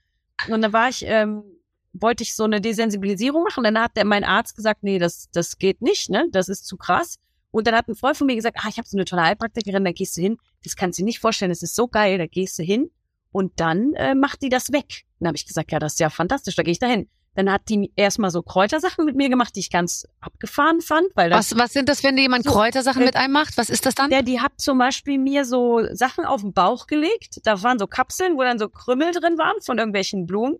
Und 0.48 0.60
dann 0.60 0.72
war 0.72 0.88
ich 0.88 1.04
ähm, 1.06 1.44
wollte 1.92 2.22
ich 2.22 2.34
so 2.34 2.44
eine 2.44 2.60
Desensibilisierung 2.60 3.42
machen. 3.42 3.64
Dann 3.64 3.78
hat 3.78 3.96
der, 3.96 4.04
mein 4.04 4.24
Arzt 4.24 4.56
gesagt, 4.56 4.82
nee, 4.82 4.98
das, 4.98 5.28
das 5.32 5.58
geht 5.58 5.82
nicht, 5.82 6.10
ne? 6.10 6.26
Das 6.30 6.48
ist 6.48 6.66
zu 6.66 6.76
krass. 6.76 7.18
Und 7.50 7.66
dann 7.66 7.74
hat 7.74 7.88
ein 7.88 7.96
Freund 7.96 8.16
von 8.16 8.26
mir 8.26 8.36
gesagt, 8.36 8.58
ah, 8.60 8.68
ich 8.68 8.78
habe 8.78 8.86
so 8.86 8.96
eine 8.96 9.04
tolle 9.04 9.22
Heilpraktikerin, 9.22 9.84
da 9.84 9.92
gehst 9.92 10.16
du 10.16 10.20
hin. 10.20 10.36
Das 10.62 10.76
kannst 10.76 10.98
du 10.98 11.02
dir 11.02 11.06
nicht 11.06 11.18
vorstellen, 11.18 11.50
das 11.50 11.62
ist 11.62 11.74
so 11.74 11.88
geil, 11.88 12.18
da 12.18 12.26
gehst 12.26 12.58
du 12.58 12.62
hin 12.62 12.90
und 13.32 13.58
dann 13.58 13.92
äh, 13.94 14.14
macht 14.14 14.42
die 14.42 14.48
das 14.48 14.72
weg. 14.72 15.04
Dann 15.18 15.28
habe 15.28 15.36
ich 15.36 15.46
gesagt, 15.46 15.72
ja, 15.72 15.78
das 15.78 15.94
ist 15.94 16.00
ja 16.00 16.10
fantastisch, 16.10 16.54
da 16.56 16.62
gehe 16.62 16.72
ich 16.72 16.78
da 16.78 16.86
hin. 16.86 17.08
Dann 17.36 17.50
hat 17.50 17.62
die 17.68 17.92
erstmal 17.94 18.30
so 18.30 18.42
Kräutersachen 18.42 19.04
mit 19.04 19.14
mir 19.14 19.28
gemacht, 19.28 19.54
die 19.54 19.60
ich 19.60 19.70
ganz 19.70 20.04
abgefahren 20.20 20.80
fand, 20.80 21.06
weil 21.14 21.30
das, 21.30 21.52
Was, 21.52 21.58
was 21.58 21.72
sind 21.72 21.88
das, 21.88 22.02
wenn 22.02 22.16
dir 22.16 22.22
jemand 22.22 22.44
So, 22.44 22.50
Kräutersachen 22.50 23.02
äh, 23.02 23.06
mit 23.06 23.16
einem 23.16 23.32
macht? 23.32 23.56
Was 23.56 23.70
ist 23.70 23.86
das 23.86 23.94
dann? 23.94 24.10
der, 24.10 24.22
die 24.22 24.40
hat 24.40 24.52
zum 24.56 24.78
Beispiel 24.78 25.16
mir 25.18 25.44
so 25.44 25.80
Sachen 25.92 26.24
auf 26.24 26.40
den 26.40 26.52
Bauch 26.52 26.88
gelegt. 26.88 27.40
Da 27.44 27.62
waren 27.62 27.78
so 27.78 27.86
Kapseln, 27.86 28.36
wo 28.36 28.42
dann 28.42 28.58
so 28.58 28.68
Krümmel 28.68 29.12
drin 29.12 29.38
waren 29.38 29.60
von 29.60 29.78
irgendwelchen 29.78 30.26
Blumen. 30.26 30.56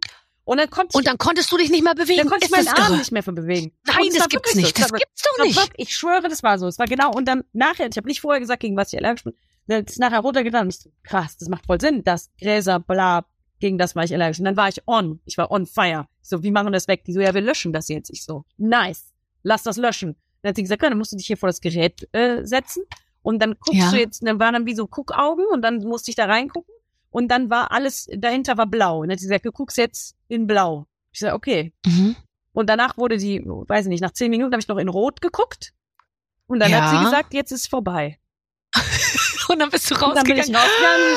Und 0.50 0.56
dann 0.58 0.68
ich 0.88 0.94
Und 0.96 1.06
dann 1.06 1.16
konntest 1.16 1.52
du 1.52 1.56
dich 1.58 1.70
nicht 1.70 1.84
mehr 1.84 1.94
bewegen. 1.94 2.18
Dann 2.18 2.28
konnte 2.28 2.46
ich 2.46 2.50
meinen 2.50 2.64
das 2.64 2.74
Arm 2.74 2.88
irre? 2.92 2.98
nicht 2.98 3.12
mehr 3.12 3.22
bewegen. 3.22 3.72
Nein, 3.86 3.96
das 4.08 4.20
war 4.20 4.26
gibt's 4.28 4.54
nicht. 4.56 4.76
so. 4.76 4.82
Das 4.82 4.90
war- 4.90 4.98
gibt's 4.98 5.22
doch 5.22 5.38
war 5.38 5.46
nicht. 5.46 5.56
wirklich- 5.56 5.88
Ich 5.88 5.94
schwöre, 5.96 6.28
das 6.28 6.42
war 6.42 6.58
so. 6.58 6.66
Es 6.66 6.78
war 6.78 6.86
genau. 6.86 7.12
Und 7.14 7.26
dann 7.26 7.44
nachher, 7.52 7.86
ich 7.88 7.96
habe 7.96 8.08
nicht 8.08 8.20
vorher 8.20 8.40
gesagt, 8.40 8.60
gegen 8.60 8.76
was 8.76 8.92
ich 8.92 8.98
allergisch 8.98 9.22
bin. 9.22 9.34
Dann 9.68 9.84
ist 9.84 9.98
nachher 10.00 10.18
runtergegangen. 10.20 10.66
Und 10.66 10.74
ich 10.74 10.80
so, 10.80 10.90
krass, 11.04 11.36
das 11.36 11.48
macht 11.48 11.66
voll 11.66 11.80
Sinn. 11.80 12.02
Das 12.02 12.30
Gräser, 12.40 12.80
bla, 12.80 13.24
gegen 13.60 13.78
das 13.78 13.94
war 13.94 14.02
ich 14.02 14.12
allergisch. 14.12 14.40
Und 14.40 14.44
dann 14.46 14.56
war 14.56 14.68
ich 14.68 14.82
on. 14.88 15.20
Ich 15.24 15.38
war 15.38 15.52
on 15.52 15.66
fire. 15.66 16.06
So, 16.20 16.42
wie 16.42 16.50
machen 16.50 16.66
wir 16.66 16.72
das 16.72 16.88
weg? 16.88 17.04
Die 17.04 17.12
so, 17.12 17.20
ja, 17.20 17.32
wir 17.32 17.42
löschen 17.42 17.72
das 17.72 17.86
jetzt. 17.88 18.10
Ich 18.10 18.24
so, 18.24 18.44
nice. 18.56 19.12
Lass 19.44 19.62
das 19.62 19.76
löschen. 19.76 20.16
Dann 20.42 20.50
hat 20.50 20.56
sie 20.56 20.62
gesagt, 20.62 20.82
ja, 20.82 20.88
dann 20.88 20.98
musst 20.98 21.12
du 21.12 21.16
dich 21.16 21.26
hier 21.28 21.36
vor 21.36 21.48
das 21.48 21.60
Gerät 21.60 22.08
äh, 22.12 22.44
setzen. 22.44 22.82
Und 23.22 23.40
dann 23.40 23.54
guckst 23.60 23.80
Ja. 23.80 23.90
du 23.92 23.98
jetzt, 23.98 24.26
dann 24.26 24.40
waren 24.40 24.54
dann 24.54 24.66
wie 24.66 24.74
so 24.74 24.88
Guckaugen 24.88 25.44
und 25.52 25.62
dann 25.62 25.76
musste 25.84 26.10
ich 26.10 26.16
da 26.16 26.24
reingucken. 26.24 26.74
Und 27.10 27.28
dann 27.28 27.50
war 27.50 27.72
alles, 27.72 28.08
dahinter 28.16 28.56
war 28.56 28.66
blau. 28.66 28.98
Und 29.00 29.08
dann 29.08 29.12
hat 29.14 29.20
sie 29.20 29.26
gesagt, 29.26 29.44
du 29.44 29.52
guckst 29.52 29.76
jetzt 29.78 30.14
in 30.28 30.46
blau. 30.46 30.86
Ich 31.12 31.18
sag, 31.20 31.34
okay. 31.34 31.72
Mhm. 31.84 32.16
Und 32.52 32.68
danach 32.68 32.96
wurde 32.96 33.16
die, 33.16 33.42
weiß 33.44 33.86
ich 33.86 33.88
nicht, 33.90 34.00
nach 34.00 34.12
zehn 34.12 34.30
Minuten 34.30 34.52
habe 34.52 34.60
ich 34.60 34.68
noch 34.68 34.78
in 34.78 34.88
Rot 34.88 35.20
geguckt. 35.20 35.72
Und 36.46 36.60
dann 36.60 36.70
Ja. 36.70 36.82
hat 36.82 36.96
sie 36.98 37.04
gesagt, 37.04 37.34
jetzt 37.34 37.50
ist 37.52 37.68
vorbei. 37.68 38.18
Und 39.48 39.58
dann 39.58 39.70
bist 39.70 39.90
du 39.90 39.94
Und 39.94 40.14
dann 40.16 40.24
bin 40.24 40.36
ich 40.36 40.54
rausgegangen. 40.54 41.16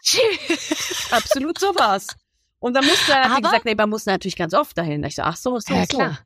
rausgegangen. 0.00 0.58
Absolut 1.10 1.58
so 1.58 1.74
war's. 1.74 2.06
Und 2.58 2.74
dann 2.74 2.84
musste, 2.86 3.14
hat 3.14 3.24
sie 3.24 3.30
Aber- 3.32 3.40
gesagt, 3.42 3.64
nee, 3.64 3.74
man 3.74 3.90
muss 3.90 4.06
natürlich 4.06 4.36
ganz 4.36 4.54
oft 4.54 4.76
dahin. 4.78 5.02
Ich 5.04 5.16
so, 5.16 5.22
ach 5.22 5.36
so, 5.36 5.58
so, 5.58 5.74
Ja, 5.74 5.84
so. 5.90 5.96
klar. 5.98 6.18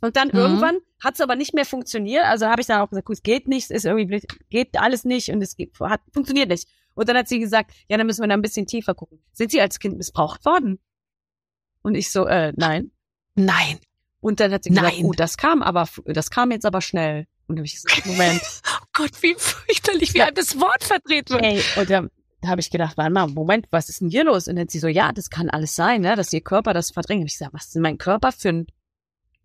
Und 0.00 0.16
dann 0.16 0.28
Mhm. 0.28 0.34
irgendwann 0.34 0.78
hat 1.02 1.14
es 1.14 1.20
aber 1.20 1.36
nicht 1.36 1.54
mehr 1.54 1.64
funktioniert. 1.64 2.24
Also 2.24 2.46
habe 2.46 2.60
ich 2.60 2.66
dann 2.66 2.80
auch 2.80 2.90
gesagt, 2.90 3.06
gut, 3.06 3.16
es 3.16 3.22
geht 3.22 3.46
nicht, 3.48 3.64
es 3.70 3.70
ist 3.70 3.84
irgendwie 3.84 4.06
blöd, 4.06 4.24
geht 4.50 4.76
alles 4.78 5.04
nicht 5.04 5.28
und 5.30 5.40
es 5.40 5.56
geht, 5.56 5.72
hat, 5.80 6.00
funktioniert 6.12 6.48
nicht. 6.48 6.68
Und 6.94 7.08
dann 7.08 7.16
hat 7.16 7.28
sie 7.28 7.38
gesagt, 7.40 7.72
ja, 7.88 7.96
dann 7.96 8.06
müssen 8.06 8.22
wir 8.22 8.28
da 8.28 8.34
ein 8.34 8.42
bisschen 8.42 8.66
tiefer 8.66 8.94
gucken. 8.94 9.20
Sind 9.32 9.50
Sie 9.50 9.60
als 9.60 9.78
Kind 9.78 9.96
missbraucht 9.96 10.44
worden? 10.44 10.78
Und 11.82 11.94
ich 11.96 12.10
so, 12.10 12.26
äh, 12.26 12.52
nein. 12.56 12.92
Nein. 13.34 13.78
Und 14.20 14.40
dann 14.40 14.52
hat 14.52 14.64
sie 14.64 14.70
gesagt, 14.70 14.96
Nein. 14.96 15.04
oh, 15.04 15.12
das 15.12 15.36
kam 15.36 15.62
aber, 15.62 15.86
das 16.06 16.30
kam 16.30 16.50
jetzt 16.50 16.64
aber 16.64 16.80
schnell. 16.80 17.26
Und 17.46 17.56
dann 17.56 17.58
habe 17.58 17.66
ich 17.66 17.74
gesagt, 17.74 18.06
Moment. 18.06 18.40
Oh 18.66 18.84
Gott, 18.94 19.22
wie 19.22 19.34
fürchterlich, 19.36 20.14
wie 20.14 20.18
Ja. 20.18 20.26
einem 20.26 20.34
das 20.36 20.58
Wort 20.58 20.82
verdreht 20.84 21.28
wird. 21.30 21.42
Ey, 21.42 21.62
und 21.76 21.90
da, 21.90 22.06
da 22.40 22.48
habe 22.48 22.60
ich 22.60 22.70
gedacht, 22.70 22.96
warte 22.96 23.12
mal, 23.12 23.26
Moment, 23.26 23.66
was 23.70 23.88
ist 23.90 24.00
denn 24.00 24.08
hier 24.08 24.24
los? 24.24 24.48
Und 24.48 24.56
dann 24.56 24.62
hat 24.62 24.70
sie 24.70 24.78
so, 24.78 24.88
ja, 24.88 25.12
das 25.12 25.28
kann 25.28 25.50
alles 25.50 25.74
sein, 25.76 26.00
ne, 26.00 26.16
dass 26.16 26.32
ihr 26.32 26.40
Körper 26.40 26.72
das 26.72 26.90
verdrängt. 26.90 27.20
Und 27.20 27.26
ich 27.26 27.36
sag, 27.36 27.52
was 27.52 27.66
ist 27.66 27.74
denn 27.74 27.82
mein 27.82 27.98
Körper 27.98 28.32
für 28.32 28.48
ein, 28.50 28.66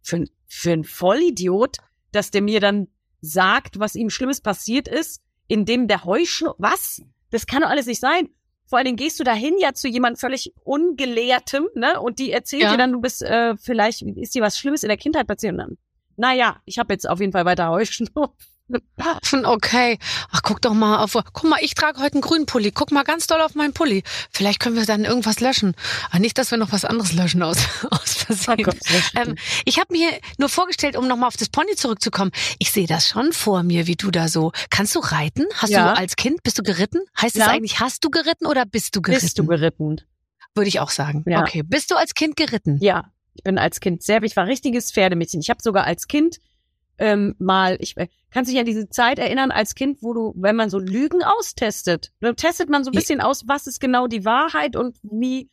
für 0.02 0.18
ein, 0.18 0.30
für 0.48 0.72
ein 0.72 0.84
Vollidiot, 0.86 1.78
dass 2.14 2.32
der 2.32 2.42
mir 2.42 2.62
dann 2.62 2.88
sagt, 3.22 3.80
was 3.80 3.96
ihm 3.96 4.10
Schlimmes 4.10 4.40
passiert 4.40 4.88
ist, 4.88 5.22
indem 5.48 5.88
der 5.90 6.06
Heuschnupfen, 6.06 6.56
was? 6.64 7.02
Das 7.32 7.46
kann 7.48 7.62
doch 7.62 7.70
alles 7.70 7.86
nicht 7.86 8.00
sein. 8.02 8.30
Vor 8.66 8.78
allen 8.78 8.86
Dingen 8.86 8.98
gehst 8.98 9.20
du 9.20 9.24
dahin 9.24 9.56
ja 9.60 9.74
zu 9.74 9.88
jemandem 9.88 10.20
völlig 10.20 10.54
Ungelehrtem, 10.64 11.68
ne? 11.74 12.00
Und 12.00 12.20
die 12.20 12.32
erzählt 12.32 12.64
Ja. 12.64 12.72
dir 12.72 12.78
dann, 12.78 12.92
du 12.92 13.02
bist, 13.02 13.22
äh, 13.24 13.56
vielleicht 13.58 14.02
ist 14.04 14.36
dir 14.36 14.44
was 14.44 14.58
Schlimmes 14.60 14.84
in 14.84 14.90
der 14.90 14.98
Kindheit 14.98 15.26
passiert. 15.28 15.54
Und 15.54 15.58
dann, 15.60 15.78
naja, 16.18 16.58
ich 16.66 16.78
habe 16.78 16.94
jetzt 16.94 17.10
auf 17.10 17.20
jeden 17.20 17.32
Fall 17.32 17.46
weiter 17.46 17.70
Heuschnupfen. 17.70 18.28
Schon 19.24 19.46
okay. 19.46 19.98
Ach, 20.32 20.42
guck 20.44 20.62
doch 20.62 20.74
mal 20.74 21.04
auf. 21.04 21.14
Guck 21.14 21.44
mal, 21.44 21.60
ich 21.62 21.74
trage 21.76 22.00
heute 22.00 22.14
einen 22.14 22.22
grünen 22.22 22.46
Pulli. 22.46 22.72
Guck 22.72 22.92
mal 22.92 23.04
ganz 23.04 23.28
doll 23.28 23.42
auf 23.42 23.56
meinen 23.56 23.74
Pulli. 23.74 24.04
Vielleicht 24.32 24.60
können 24.60 24.76
wir 24.76 24.86
dann 24.86 25.06
irgendwas 25.06 25.40
löschen. 25.40 25.76
Aber 26.10 26.20
nicht, 26.20 26.38
dass 26.38 26.52
wir 26.52 26.58
noch 26.58 26.72
was 26.72 26.86
anderes 26.86 27.14
löschen 27.14 27.42
aus, 27.42 27.58
aus 27.92 28.14
Versehen. 28.14 28.66
Ähm, 29.16 29.36
ich 29.66 29.80
habe 29.80 29.94
mir 29.94 30.10
nur 30.38 30.50
vorgestellt, 30.50 30.96
um 30.98 31.08
nochmal 31.08 31.28
auf 31.28 31.38
das 31.38 31.50
Pony 31.50 31.76
zurückzukommen. 31.76 32.32
Ich 32.60 32.72
sehe 32.72 32.88
das 32.88 33.08
schon 33.08 33.34
vor 33.34 33.64
mir, 33.64 33.88
wie 33.88 33.96
du 33.96 34.12
da 34.12 34.28
so. 34.28 34.52
Kannst 34.70 34.96
du 34.96 35.00
reiten? 35.00 35.46
Hast 35.56 35.70
Ja. 35.72 35.94
du 35.94 35.98
als 36.00 36.16
Kind, 36.16 36.44
bist 36.44 36.58
du 36.60 36.64
geritten? 36.64 37.00
Heißt 37.20 37.36
es 37.36 37.42
Ja. 37.42 37.48
eigentlich, 37.48 37.80
hast 37.80 38.04
du 38.04 38.10
geritten 38.10 38.46
oder 38.46 38.66
bist 38.66 38.96
du 38.96 39.02
geritten? 39.02 39.26
Bist 39.26 39.40
du 39.40 39.46
geritten? 39.46 40.02
Würde 40.56 40.68
ich 40.68 40.80
auch 40.80 40.90
sagen. 40.90 41.24
Ja. 41.28 41.42
Okay. 41.42 41.64
Bist 41.64 41.92
du 41.92 41.96
als 41.96 42.14
Kind 42.14 42.36
geritten? 42.36 42.78
Ja, 42.82 43.06
ich 43.34 43.44
bin 43.44 43.58
als 43.58 43.80
Kind 43.80 44.04
sehr, 44.04 44.22
ich 44.24 44.36
war 44.36 44.46
richtiges 44.48 44.92
Pferdemädchen. 44.92 45.40
Ich 45.42 45.50
habe 45.50 45.62
sogar 45.62 45.86
als 45.86 46.08
Kind 46.08 46.38
ähm, 47.00 47.36
mal, 47.40 47.78
ich 47.80 47.98
äh, 47.98 48.08
kannst 48.30 48.52
dich 48.52 48.60
an 48.60 48.66
diese 48.66 48.90
Zeit 48.90 49.18
erinnern 49.20 49.50
als 49.52 49.74
Kind, 49.74 50.00
wo 50.02 50.14
du, 50.14 50.34
wenn 50.36 50.56
man 50.56 50.70
so 50.70 50.78
Lügen 50.80 51.24
austestet, 51.24 52.12
dann 52.20 52.36
testet 52.36 52.70
man 52.70 52.84
so 52.84 52.92
ein 52.92 52.96
bisschen 52.96 53.22
aus, 53.22 53.48
was 53.48 53.66
ist 53.68 53.80
genau 53.80 54.08
die 54.08 54.26
Wahrheit 54.26 54.76
und 54.76 54.98
wie 55.02 55.50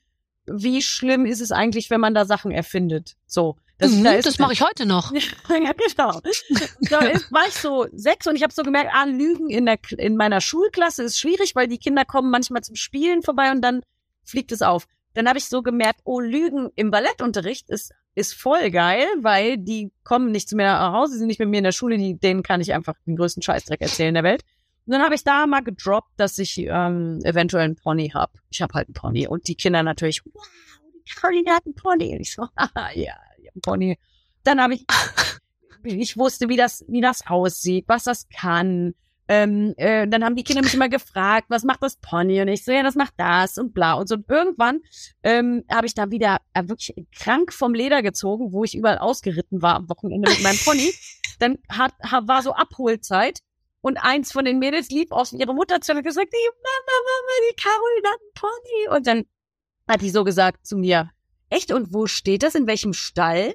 wie 0.48 0.80
schlimm 0.80 1.26
ist 1.26 1.40
es 1.40 1.50
eigentlich, 1.50 1.90
wenn 1.90 2.00
man 2.00 2.14
da 2.14 2.24
Sachen 2.24 2.52
erfindet. 2.52 3.16
So, 3.26 3.56
Das, 3.78 3.90
mhm, 3.90 4.04
da 4.04 4.12
ist- 4.12 4.26
das 4.26 4.38
mache 4.38 4.52
ich 4.52 4.62
heute 4.62 4.86
noch. 4.86 5.10
ja, 5.50 5.72
genau. 5.72 6.20
Da 6.88 7.00
ist, 7.00 7.32
war 7.32 7.48
ich 7.48 7.54
so 7.54 7.86
sechs 7.92 8.28
und 8.28 8.36
ich 8.36 8.44
habe 8.44 8.52
so 8.54 8.62
gemerkt, 8.62 8.90
ah, 8.94 9.04
Lügen 9.06 9.50
in, 9.50 9.66
der, 9.66 9.78
in 9.98 10.16
meiner 10.16 10.40
Schulklasse 10.40 11.02
ist 11.02 11.18
schwierig, 11.18 11.56
weil 11.56 11.66
die 11.66 11.78
Kinder 11.78 12.04
kommen 12.04 12.30
manchmal 12.30 12.62
zum 12.62 12.76
Spielen 12.76 13.22
vorbei 13.22 13.50
und 13.50 13.60
dann 13.60 13.82
fliegt 14.22 14.52
es 14.52 14.62
auf. 14.62 14.86
Dann 15.16 15.28
habe 15.28 15.38
ich 15.38 15.46
so 15.46 15.62
gemerkt, 15.62 16.00
oh, 16.04 16.20
Lügen 16.20 16.68
im 16.74 16.90
Ballettunterricht 16.90 17.70
ist, 17.70 17.94
ist 18.14 18.34
voll 18.34 18.70
geil, 18.70 19.06
weil 19.22 19.56
die 19.56 19.90
kommen 20.04 20.30
nicht 20.30 20.46
zu 20.46 20.56
mir 20.56 20.64
nach 20.64 20.92
Hause, 20.92 21.14
die 21.14 21.18
sind 21.20 21.28
nicht 21.28 21.40
mit 21.40 21.48
mir 21.48 21.56
in 21.56 21.64
der 21.64 21.72
Schule, 21.72 21.96
die, 21.96 22.18
denen 22.18 22.42
kann 22.42 22.60
ich 22.60 22.74
einfach 22.74 22.96
den 23.06 23.16
größten 23.16 23.42
Scheißdreck 23.42 23.80
erzählen 23.80 24.12
der 24.12 24.24
Welt. 24.24 24.42
Und 24.84 24.92
dann 24.92 25.00
habe 25.00 25.14
ich 25.14 25.24
da 25.24 25.46
mal 25.46 25.62
gedroppt, 25.62 26.12
dass 26.18 26.36
ich 26.36 26.58
ähm, 26.58 27.20
eventuell 27.24 27.64
einen 27.64 27.76
Pony 27.76 28.10
hab. 28.10 28.30
Ich 28.50 28.60
habe 28.60 28.74
halt 28.74 28.88
einen 28.88 28.94
Pony. 28.94 29.26
Und 29.26 29.48
die 29.48 29.54
Kinder 29.54 29.82
natürlich, 29.82 30.22
wow, 30.26 30.46
die 31.08 31.14
Caroline 31.14 31.50
hat 31.50 31.64
einen 31.64 31.74
Pony. 31.74 32.12
Und 32.12 32.20
ich 32.20 32.34
so, 32.34 32.42
ja, 32.76 33.14
ich 33.38 33.50
einen 33.54 33.62
Pony. 33.62 33.98
Dann 34.44 34.60
habe 34.60 34.74
ich, 34.74 34.84
ich 35.82 36.18
wusste, 36.18 36.50
wie 36.50 36.58
das, 36.58 36.84
wie 36.88 37.00
das 37.00 37.26
aussieht, 37.26 37.86
was 37.88 38.04
das 38.04 38.28
kann. 38.28 38.94
Ähm, 39.28 39.74
äh, 39.76 40.06
dann 40.06 40.24
haben 40.24 40.36
die 40.36 40.44
Kinder 40.44 40.62
mich 40.62 40.74
immer 40.74 40.88
gefragt, 40.88 41.46
was 41.48 41.64
macht 41.64 41.82
das 41.82 41.96
Pony? 41.96 42.40
Und 42.40 42.48
ich 42.48 42.64
so, 42.64 42.70
ja, 42.70 42.82
das 42.84 42.94
macht 42.94 43.14
das 43.16 43.58
und 43.58 43.74
bla. 43.74 43.94
Und 43.94 44.08
so 44.08 44.14
und 44.14 44.28
irgendwann 44.30 44.80
ähm, 45.24 45.64
habe 45.70 45.86
ich 45.86 45.94
da 45.94 46.10
wieder 46.10 46.38
äh, 46.54 46.62
wirklich 46.68 46.94
krank 47.18 47.52
vom 47.52 47.74
Leder 47.74 48.02
gezogen, 48.02 48.52
wo 48.52 48.62
ich 48.62 48.76
überall 48.76 48.98
ausgeritten 48.98 49.62
war 49.62 49.74
am 49.76 49.88
Wochenende 49.88 50.30
mit 50.30 50.42
meinem 50.42 50.58
Pony. 50.64 50.92
Dann 51.40 51.58
hat, 51.68 51.92
ha- 52.02 52.26
war 52.26 52.42
so 52.42 52.52
Abholzeit 52.52 53.40
und 53.80 53.98
eins 53.98 54.32
von 54.32 54.44
den 54.44 54.58
Mädels 54.58 54.90
lief 54.90 55.10
aus 55.10 55.32
ihrer 55.32 55.52
Mutter 55.52 55.80
zu 55.80 55.92
und 55.92 55.98
hat 55.98 56.04
gesagt, 56.04 56.32
die 56.32 56.50
Mama, 56.62 56.98
Mama, 57.04 57.32
die 57.50 57.56
Caroline 57.62 58.08
hat 58.08 58.20
einen 58.20 58.34
Pony. 58.34 58.96
Und 58.96 59.06
dann 59.06 59.24
hat 59.88 60.00
die 60.02 60.10
so 60.10 60.24
gesagt 60.24 60.66
zu 60.66 60.76
mir, 60.76 61.10
echt, 61.50 61.72
und 61.72 61.92
wo 61.92 62.06
steht 62.06 62.42
das? 62.42 62.54
In 62.54 62.66
welchem 62.66 62.92
Stall? 62.92 63.54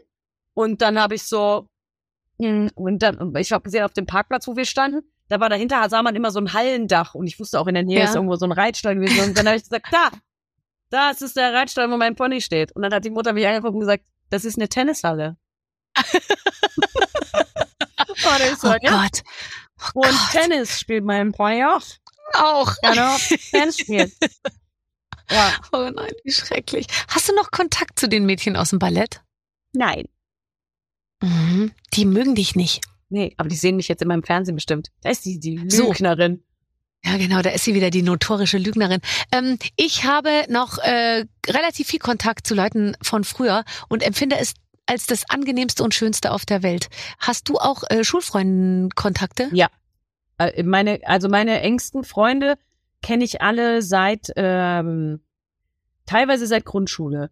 Und 0.54 0.82
dann 0.82 1.00
habe 1.00 1.16
ich 1.16 1.24
so, 1.24 1.68
hm, 2.40 2.70
und 2.76 3.02
dann, 3.02 3.36
ich 3.36 3.52
habe 3.52 3.64
gesehen, 3.64 3.84
auf 3.84 3.94
dem 3.94 4.06
Parkplatz, 4.06 4.48
wo 4.48 4.56
wir 4.56 4.66
standen, 4.66 5.02
da 5.32 5.40
war 5.40 5.48
dahinter, 5.48 5.90
sah 5.90 6.04
man 6.04 6.14
immer 6.14 6.30
so 6.30 6.40
ein 6.40 6.52
Hallendach 6.52 7.16
und 7.16 7.26
ich 7.26 7.40
wusste 7.40 7.58
auch 7.58 7.68
in 7.68 7.74
der 7.76 7.84
Nähe 7.84 8.00
Ja. 8.00 8.04
ist 8.06 8.16
irgendwo 8.16 8.36
so 8.36 8.46
ein 8.46 8.52
Reitstall 8.52 8.96
gewesen. 8.96 9.30
Und 9.30 9.38
dann 9.38 9.48
habe 9.48 9.56
ich 9.56 9.64
gesagt, 9.64 9.86
da, 9.90 10.10
das 10.90 11.22
ist 11.22 11.38
der 11.38 11.54
Reitstall, 11.54 11.90
wo 11.90 11.96
mein 11.96 12.16
Pony 12.16 12.42
steht. 12.42 12.74
Und 12.74 12.82
dann 12.82 12.94
hat 12.94 13.06
die 13.06 13.10
Mutter 13.12 13.32
mich 13.32 13.48
angeguckt 13.48 13.74
und 13.74 13.80
gesagt, 13.80 14.04
das 14.30 14.44
ist 14.44 14.58
eine 14.58 14.68
Tennishalle. 14.68 15.38
ich 18.08 18.58
so, 18.58 18.70
Oh 18.72 18.76
ja, 18.82 19.04
Gott. 19.04 19.22
Und 19.94 20.32
Tennis 20.32 20.80
spielt 20.80 21.06
mein 21.06 21.34
Feuer. 21.34 21.82
Auch. 22.34 22.74
Genau, 22.82 23.16
Tennis 23.52 23.80
spielt. 23.80 24.14
Ja, 25.30 25.54
Oh 25.72 25.90
nein, 25.96 26.12
wie 26.26 26.32
schrecklich. 26.34 26.88
Hast 27.08 27.30
du 27.30 27.34
noch 27.36 27.52
Kontakt 27.52 27.98
zu 27.98 28.10
den 28.10 28.26
Mädchen 28.26 28.58
aus 28.58 28.72
dem 28.72 28.80
Ballett? 28.80 29.22
nein. 29.72 30.10
Mhm. 31.24 31.72
Die 31.94 32.04
mögen 32.04 32.36
dich 32.36 32.56
nicht. 32.58 32.82
Nee, 33.12 33.34
aber 33.38 33.50
die 33.50 33.56
sehen 33.56 33.76
mich 33.76 33.88
jetzt 33.88 34.02
in 34.02 34.08
meinem 34.08 34.24
Fernsehen 34.24 34.56
bestimmt. 34.56 34.90
Da 35.02 35.10
ist 35.10 35.26
die, 35.26 35.40
die 35.40 35.70
So. 35.70 35.90
Lügnerin. 35.90 36.44
Ja, 37.04 37.18
genau, 37.18 37.42
da 37.42 37.50
ist 37.50 37.66
sie 37.66 37.74
wieder 37.74 37.90
die 37.90 38.04
notorische 38.04 38.58
Lügnerin. 38.58 39.02
Ähm, 39.32 39.58
ich 39.76 40.06
habe 40.06 40.46
noch 40.50 40.78
äh, 40.78 41.26
relativ 41.48 41.88
viel 41.88 42.00
Kontakt 42.00 42.46
zu 42.46 42.54
Leuten 42.54 42.96
von 43.02 43.24
früher 43.24 43.64
und 43.90 44.04
empfinde 44.04 44.38
es 44.40 44.54
als 44.86 45.08
das 45.08 45.30
angenehmste 45.30 45.84
und 45.84 45.94
schönste 45.94 46.32
auf 46.32 46.46
der 46.46 46.64
Welt. 46.64 46.90
Hast 47.20 47.50
du 47.50 47.56
auch 47.58 47.84
äh, 47.90 48.04
Schulfreundenkontakte? 48.04 49.50
Äh, 50.38 50.64
Meine, 50.64 51.00
also 51.06 51.28
meine 51.28 51.62
engsten 51.62 52.04
Freunde 52.04 52.56
kenne 53.02 53.24
ich 53.24 53.42
alle 53.42 53.82
seit 53.82 54.28
ähm, 54.36 55.22
teilweise 56.06 56.46
seit 56.48 56.66
Grundschule. 56.66 57.32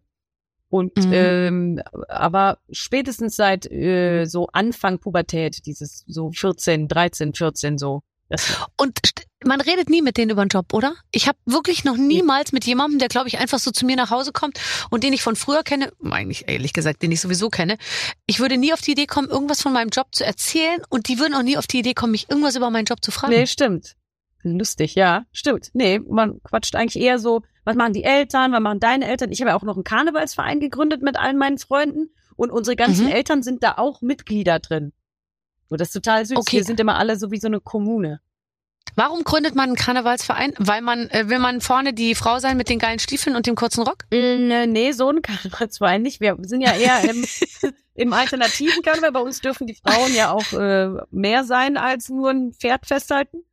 Und 0.70 0.96
Mhm. 0.96 1.12
ähm, 1.12 1.82
aber 2.08 2.58
spätestens 2.70 3.36
seit 3.36 3.70
äh, 3.70 4.24
so 4.24 4.46
Anfang 4.52 4.98
Pubertät, 5.00 5.66
dieses 5.66 6.04
so 6.06 6.30
14, 6.30 6.86
13, 6.88 7.34
14 7.34 7.76
so. 7.76 8.02
Und 8.76 9.00
man 9.44 9.60
redet 9.60 9.90
nie 9.90 10.02
mit 10.02 10.16
denen 10.16 10.30
über 10.30 10.44
den 10.44 10.48
Job, 10.50 10.72
oder? 10.72 10.94
Ich 11.10 11.26
habe 11.26 11.38
wirklich 11.46 11.82
noch 11.82 11.96
niemals 11.96 12.52
mit 12.52 12.64
jemandem, 12.66 12.98
der, 13.00 13.08
glaube 13.08 13.26
ich, 13.26 13.38
einfach 13.38 13.58
so 13.58 13.70
zu 13.72 13.84
mir 13.86 13.96
nach 13.96 14.10
Hause 14.10 14.30
kommt 14.32 14.60
und 14.90 15.02
den 15.02 15.12
ich 15.12 15.22
von 15.22 15.34
früher 15.34 15.62
kenne, 15.64 15.92
eigentlich 16.08 16.44
ehrlich 16.46 16.72
gesagt, 16.72 17.02
den 17.02 17.10
ich 17.10 17.20
sowieso 17.20 17.48
kenne, 17.48 17.76
ich 18.26 18.38
würde 18.38 18.56
nie 18.58 18.72
auf 18.72 18.80
die 18.82 18.92
Idee 18.92 19.06
kommen, 19.06 19.28
irgendwas 19.28 19.62
von 19.62 19.72
meinem 19.72 19.88
Job 19.88 20.08
zu 20.12 20.24
erzählen 20.24 20.80
und 20.90 21.08
die 21.08 21.18
würden 21.18 21.34
auch 21.34 21.42
nie 21.42 21.56
auf 21.56 21.66
die 21.66 21.80
Idee 21.80 21.94
kommen, 21.94 22.12
mich 22.12 22.30
irgendwas 22.30 22.54
über 22.54 22.70
meinen 22.70 22.84
Job 22.84 23.02
zu 23.02 23.10
fragen. 23.10 23.32
nee, 23.32 23.46
stimmt. 23.46 23.96
Lustig, 24.42 24.94
ja, 24.94 25.24
stimmt. 25.32 25.70
Nee, 25.74 25.98
man 25.98 26.40
quatscht 26.44 26.74
eigentlich 26.76 27.02
eher 27.02 27.18
so, 27.18 27.42
was 27.64 27.76
machen 27.76 27.92
die 27.92 28.04
Eltern, 28.04 28.52
was 28.52 28.60
machen 28.60 28.80
deine 28.80 29.06
Eltern? 29.06 29.32
Ich 29.32 29.40
habe 29.40 29.50
ja 29.50 29.56
auch 29.56 29.62
noch 29.62 29.76
einen 29.76 29.84
Karnevalsverein 29.84 30.60
gegründet 30.60 31.02
mit 31.02 31.16
allen 31.18 31.38
meinen 31.38 31.58
Freunden 31.58 32.10
und 32.36 32.50
unsere 32.50 32.76
ganzen 32.76 33.06
Mhm. 33.06 33.12
Eltern 33.12 33.42
sind 33.42 33.62
da 33.62 33.74
auch 33.76 34.00
Mitglieder 34.02 34.58
drin. 34.58 34.92
So, 35.68 35.76
das 35.76 35.88
ist 35.88 35.94
total 35.94 36.26
süß. 36.26 36.36
Okay. 36.36 36.58
Wir 36.58 36.64
sind 36.64 36.80
immer 36.80 36.96
alle 36.98 37.16
so 37.16 37.30
wie 37.30 37.38
so 37.38 37.46
eine 37.46 37.60
Kommune. 37.60 38.20
Warum 38.96 39.22
gründet 39.22 39.54
man 39.54 39.68
einen 39.70 39.76
Karnevalsverein? 39.76 40.52
Weil 40.58 40.82
man, 40.82 41.08
äh, 41.10 41.28
will 41.28 41.38
man 41.38 41.60
vorne 41.60 41.92
die 41.92 42.14
Frau 42.14 42.38
sein 42.40 42.56
mit 42.56 42.68
den 42.68 42.78
geilen 42.80 42.98
Stiefeln 42.98 43.36
und 43.36 43.46
dem 43.46 43.54
kurzen 43.54 43.82
Rock? 43.84 44.04
Nee, 44.10 44.66
nee, 44.66 44.92
so 44.92 45.10
ein 45.10 45.22
Karnevalsverein 45.22 46.02
nicht. 46.02 46.20
Wir 46.20 46.36
sind 46.40 46.60
ja 46.60 46.72
eher 46.74 47.08
im, 47.08 47.24
im 47.94 48.12
alternativen 48.12 48.82
Karneval. 48.82 49.12
Bei 49.12 49.20
uns 49.20 49.40
dürfen 49.40 49.66
die 49.66 49.74
Frauen 49.76 50.12
ja 50.14 50.32
auch 50.32 50.52
äh, 50.52 50.88
mehr 51.10 51.44
sein 51.44 51.76
als 51.76 52.08
nur 52.08 52.30
ein 52.30 52.52
Pferd 52.52 52.86
festhalten. 52.86 53.44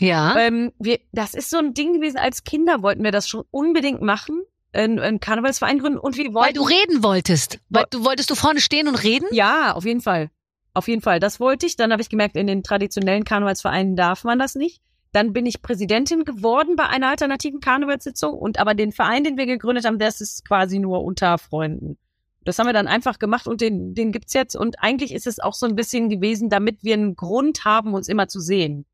Ja. 0.00 0.36
Ähm, 0.38 0.72
wir, 0.78 1.00
das 1.12 1.34
ist 1.34 1.50
so 1.50 1.58
ein 1.58 1.74
Ding 1.74 1.94
gewesen. 1.94 2.18
Als 2.18 2.44
Kinder 2.44 2.82
wollten 2.82 3.02
wir 3.02 3.12
das 3.12 3.28
schon 3.28 3.44
unbedingt 3.50 4.00
machen, 4.00 4.42
einen, 4.72 4.98
einen 4.98 5.20
Karnevalsverein 5.20 5.78
gründen. 5.78 5.98
Und 5.98 6.16
wir 6.16 6.26
Weil 6.26 6.34
wollten 6.34 6.54
du 6.54 6.62
reden 6.62 7.02
wolltest. 7.02 7.58
Weil 7.68 7.84
du 7.90 8.04
wolltest 8.04 8.30
du 8.30 8.34
vorne 8.34 8.60
stehen 8.60 8.88
und 8.88 9.02
reden? 9.02 9.26
Ja, 9.32 9.72
auf 9.74 9.84
jeden 9.84 10.00
Fall. 10.00 10.30
Auf 10.74 10.86
jeden 10.86 11.02
Fall. 11.02 11.18
Das 11.20 11.40
wollte 11.40 11.66
ich. 11.66 11.76
Dann 11.76 11.90
habe 11.92 12.02
ich 12.02 12.08
gemerkt, 12.08 12.36
in 12.36 12.46
den 12.46 12.62
traditionellen 12.62 13.24
Karnevalsvereinen 13.24 13.96
darf 13.96 14.24
man 14.24 14.38
das 14.38 14.54
nicht. 14.54 14.80
Dann 15.12 15.32
bin 15.32 15.46
ich 15.46 15.62
Präsidentin 15.62 16.24
geworden 16.24 16.76
bei 16.76 16.86
einer 16.86 17.08
alternativen 17.08 17.60
Karnevalssitzung. 17.60 18.34
Und 18.34 18.58
aber 18.58 18.74
den 18.74 18.92
Verein, 18.92 19.24
den 19.24 19.36
wir 19.36 19.46
gegründet 19.46 19.84
haben, 19.84 19.98
das 19.98 20.20
ist 20.20 20.46
quasi 20.46 20.78
nur 20.78 21.02
unter 21.02 21.38
Freunden. 21.38 21.98
Das 22.44 22.58
haben 22.58 22.66
wir 22.66 22.72
dann 22.72 22.86
einfach 22.86 23.18
gemacht 23.18 23.46
und 23.46 23.60
den, 23.60 23.94
den 23.94 24.12
gibt's 24.12 24.32
jetzt. 24.32 24.54
Und 24.54 24.82
eigentlich 24.82 25.12
ist 25.12 25.26
es 25.26 25.40
auch 25.40 25.54
so 25.54 25.66
ein 25.66 25.74
bisschen 25.74 26.08
gewesen, 26.08 26.48
damit 26.48 26.84
wir 26.84 26.94
einen 26.94 27.16
Grund 27.16 27.64
haben, 27.64 27.94
uns 27.94 28.08
immer 28.08 28.28
zu 28.28 28.40
sehen. 28.40 28.86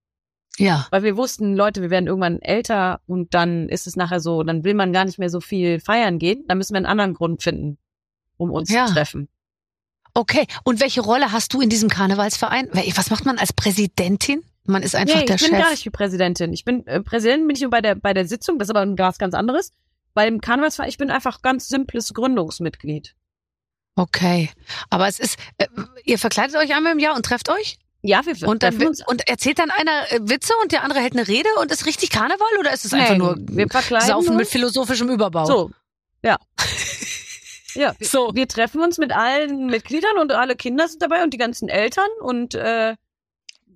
Ja. 0.58 0.86
Weil 0.90 1.02
wir 1.02 1.16
wussten, 1.16 1.54
Leute, 1.56 1.82
wir 1.82 1.90
werden 1.90 2.06
irgendwann 2.06 2.40
älter 2.40 3.00
und 3.06 3.34
dann 3.34 3.68
ist 3.68 3.86
es 3.86 3.96
nachher 3.96 4.20
so, 4.20 4.42
dann 4.44 4.64
will 4.64 4.74
man 4.74 4.92
gar 4.92 5.04
nicht 5.04 5.18
mehr 5.18 5.30
so 5.30 5.40
viel 5.40 5.80
feiern 5.80 6.18
gehen. 6.18 6.44
Dann 6.46 6.58
müssen 6.58 6.74
wir 6.74 6.78
einen 6.78 6.86
anderen 6.86 7.14
Grund 7.14 7.42
finden, 7.42 7.78
um 8.36 8.50
uns 8.50 8.70
Ja. 8.70 8.86
zu 8.86 8.94
treffen. 8.94 9.28
Okay. 10.14 10.46
Und 10.62 10.80
welche 10.80 11.00
Rolle 11.00 11.32
hast 11.32 11.52
du 11.54 11.60
in 11.60 11.68
diesem 11.70 11.88
Karnevalsverein? 11.88 12.68
Was 12.94 13.10
macht 13.10 13.24
man 13.24 13.38
als 13.38 13.52
Präsidentin? 13.52 14.44
Man 14.64 14.82
ist 14.82 14.94
einfach 14.94 15.18
nee, 15.20 15.26
der 15.26 15.34
ich 15.36 15.42
bin 15.42 15.50
Chef. 15.50 15.58
gar 15.60 15.70
nicht 15.70 15.84
die 15.84 15.90
Präsidentin. 15.90 16.52
Ich 16.52 16.64
bin 16.64 16.86
äh, 16.86 17.00
Präsidentin 17.02 17.46
bin 17.48 17.56
ich 17.56 17.62
nur 17.62 17.70
bei 17.70 17.80
der 17.82 17.96
bei 17.96 18.14
der 18.14 18.26
Sitzung, 18.26 18.58
das 18.58 18.68
ist 18.68 18.74
aber 18.76 18.96
was 18.96 19.18
ganz 19.18 19.34
anderes. 19.34 19.72
Beim 20.14 20.40
Karnevalsverein, 20.40 20.88
ich 20.88 20.96
bin 20.98 21.10
einfach 21.10 21.42
ganz 21.42 21.66
simples 21.68 22.14
Gründungsmitglied. 22.14 23.14
Okay. 23.96 24.50
Aber 24.90 25.08
es 25.08 25.18
ist, 25.18 25.36
äh, 25.58 25.66
ihr 26.04 26.18
verkleidet 26.18 26.56
euch 26.56 26.74
einmal 26.74 26.92
im 26.92 26.98
Jahr 26.98 27.16
und 27.16 27.26
trefft 27.26 27.48
euch? 27.50 27.78
Ja, 28.06 28.20
wir 28.26 28.46
Und 28.46 28.62
dann 28.62 28.86
uns. 28.86 29.02
und 29.06 29.26
erzählt 29.28 29.58
dann 29.58 29.70
einer 29.70 30.12
äh, 30.12 30.20
Witze 30.28 30.52
und 30.62 30.72
der 30.72 30.84
andere 30.84 31.00
hält 31.00 31.14
eine 31.14 31.26
Rede 31.26 31.48
und 31.58 31.72
ist 31.72 31.86
richtig 31.86 32.10
Karneval 32.10 32.58
oder 32.60 32.70
ist 32.74 32.84
es 32.84 32.92
einfach 32.92 33.16
nur 33.16 33.36
wir 33.38 33.66
Saufen 34.02 34.28
uns. 34.28 34.36
mit 34.36 34.46
philosophischem 34.46 35.08
Überbau? 35.08 35.46
So, 35.46 35.70
ja. 36.22 36.36
ja, 37.74 37.94
wir, 37.98 38.06
So. 38.06 38.30
wir 38.34 38.46
treffen 38.46 38.82
uns 38.82 38.98
mit 38.98 39.10
allen 39.10 39.68
Mitgliedern 39.68 40.18
und 40.18 40.32
alle 40.32 40.54
Kinder 40.54 40.86
sind 40.86 41.00
dabei 41.00 41.22
und 41.22 41.32
die 41.32 41.38
ganzen 41.38 41.70
Eltern 41.70 42.08
und 42.20 42.54
äh, 42.54 42.94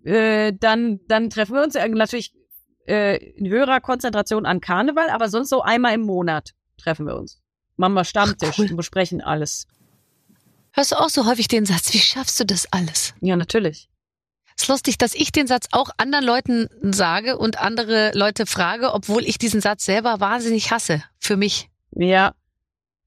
äh, 0.05 0.53
dann, 0.53 1.01
dann 1.09 1.31
treffen 1.31 1.55
wir 1.55 1.63
uns 1.63 1.75
äh, 1.75 1.89
natürlich 1.89 2.35
äh, 2.87 3.17
in 3.33 3.49
höherer 3.49 3.81
Konzentration 3.81 4.45
an 4.45 4.61
Karneval, 4.61 5.09
aber 5.09 5.31
sonst 5.31 5.49
so 5.49 5.63
einmal 5.63 5.95
im 5.95 6.03
Monat 6.03 6.51
treffen 6.77 7.07
wir 7.07 7.17
uns. 7.17 7.41
Machen 7.77 7.95
wir 7.95 8.05
Stammtisch 8.05 8.59
cool. 8.59 8.69
und 8.71 8.77
besprechen 8.77 9.23
alles. 9.23 9.67
Hörst 10.73 10.93
du 10.93 10.97
auch 10.97 11.09
so 11.09 11.25
häufig 11.25 11.49
den 11.49 11.65
Satz, 11.65 11.95
wie 11.95 11.99
schaffst 11.99 12.39
du 12.41 12.45
das 12.45 12.71
alles? 12.75 13.15
Ja, 13.23 13.35
natürlich. 13.35 13.89
Es 14.59 14.65
ist 14.65 14.69
lustig, 14.69 14.99
dass 14.99 15.15
ich 15.15 15.31
den 15.31 15.47
Satz 15.47 15.69
auch 15.71 15.91
anderen 15.99 16.25
Leuten 16.25 16.69
sage 16.83 17.39
und 17.39 17.61
andere 17.61 18.11
Leute 18.15 18.45
frage, 18.45 18.93
obwohl 18.93 19.25
ich 19.25 19.39
diesen 19.39 19.61
Satz 19.61 19.85
selber 19.85 20.19
wahnsinnig 20.19 20.73
hasse. 20.73 21.05
Für 21.21 21.37
mich. 21.37 21.71
Ja. 21.93 22.35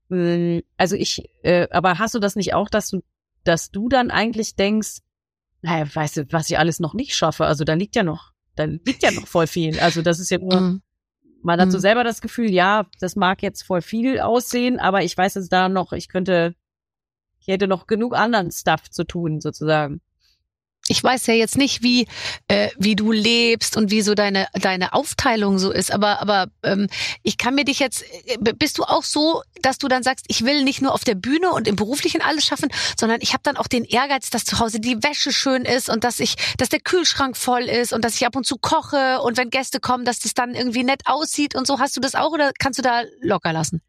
Mm, 0.07 0.59
Also 0.77 0.95
ich, 0.95 1.29
äh, 1.43 1.67
aber 1.71 1.99
hast 1.99 2.15
du 2.15 2.19
das 2.19 2.37
nicht 2.37 2.53
auch, 2.53 2.69
dass 2.69 2.89
du, 2.89 3.01
dass 3.43 3.69
du 3.69 3.89
dann 3.89 4.11
eigentlich 4.11 4.55
denkst, 4.55 4.99
naja, 5.61 5.85
weißt 5.93 6.17
du, 6.17 6.31
was 6.31 6.49
ich 6.49 6.57
alles 6.57 6.79
noch 6.79 6.93
nicht 6.93 7.15
schaffe? 7.15 7.45
Also 7.45 7.65
da 7.65 7.73
liegt 7.73 7.97
ja 7.97 8.03
noch, 8.03 8.31
da 8.55 8.63
liegt 8.63 9.03
ja 9.03 9.11
noch 9.11 9.27
voll 9.27 9.45
viel. 9.47 9.77
Also 9.81 10.01
das 10.01 10.19
ist 10.21 10.31
ja 10.31 10.37
nur, 10.41 10.61
Mhm. 10.61 10.81
man 11.43 11.59
hat 11.59 11.69
so 11.71 11.79
Mhm. 11.79 11.81
selber 11.81 12.03
das 12.05 12.21
Gefühl, 12.21 12.49
ja, 12.49 12.85
das 13.01 13.17
mag 13.17 13.43
jetzt 13.43 13.63
voll 13.63 13.81
viel 13.81 14.21
aussehen, 14.21 14.79
aber 14.79 15.03
ich 15.03 15.17
weiß 15.17 15.35
es 15.35 15.49
da 15.49 15.67
noch, 15.67 15.91
ich 15.91 16.07
könnte, 16.07 16.55
ich 17.41 17.47
hätte 17.49 17.67
noch 17.67 17.87
genug 17.87 18.15
anderen 18.15 18.51
Stuff 18.51 18.89
zu 18.89 19.03
tun, 19.03 19.41
sozusagen. 19.41 19.99
Ich 20.87 21.03
weiß 21.03 21.27
ja 21.27 21.35
jetzt 21.35 21.57
nicht, 21.57 21.83
wie 21.83 22.07
äh, 22.47 22.69
wie 22.77 22.95
du 22.95 23.11
lebst 23.11 23.77
und 23.77 23.91
wie 23.91 24.01
so 24.01 24.15
deine 24.15 24.47
deine 24.53 24.93
Aufteilung 24.93 25.59
so 25.59 25.71
ist, 25.71 25.91
aber 25.91 26.21
aber 26.21 26.47
ähm, 26.63 26.87
ich 27.23 27.37
kann 27.37 27.55
mir 27.55 27.65
dich 27.65 27.79
jetzt 27.79 28.03
äh, 28.25 28.53
bist 28.53 28.77
du 28.77 28.83
auch 28.83 29.03
so, 29.03 29.43
dass 29.61 29.77
du 29.77 29.87
dann 29.87 30.03
sagst, 30.03 30.25
ich 30.27 30.43
will 30.43 30.63
nicht 30.63 30.81
nur 30.81 30.93
auf 30.93 31.03
der 31.03 31.15
Bühne 31.15 31.51
und 31.51 31.67
im 31.67 31.75
beruflichen 31.75 32.21
alles 32.21 32.45
schaffen, 32.45 32.69
sondern 32.99 33.21
ich 33.21 33.33
habe 33.33 33.43
dann 33.43 33.57
auch 33.57 33.67
den 33.67 33.85
Ehrgeiz, 33.85 34.31
dass 34.31 34.43
zu 34.43 34.59
Hause 34.59 34.79
die 34.79 35.03
Wäsche 35.03 35.31
schön 35.31 35.65
ist 35.65 35.87
und 35.87 36.03
dass 36.03 36.19
ich 36.19 36.35
dass 36.57 36.69
der 36.69 36.79
Kühlschrank 36.79 37.37
voll 37.37 37.63
ist 37.63 37.93
und 37.93 38.03
dass 38.03 38.15
ich 38.15 38.25
ab 38.25 38.35
und 38.35 38.45
zu 38.45 38.57
koche 38.57 39.21
und 39.21 39.37
wenn 39.37 39.51
Gäste 39.51 39.79
kommen, 39.79 40.03
dass 40.03 40.19
das 40.19 40.33
dann 40.33 40.55
irgendwie 40.55 40.83
nett 40.83 41.01
aussieht 41.05 41.55
und 41.55 41.67
so. 41.67 41.79
Hast 41.79 41.95
du 41.95 42.01
das 42.01 42.15
auch 42.15 42.31
oder 42.31 42.51
kannst 42.57 42.79
du 42.79 42.83
da 42.83 43.03
locker 43.21 43.53
lassen? 43.53 43.81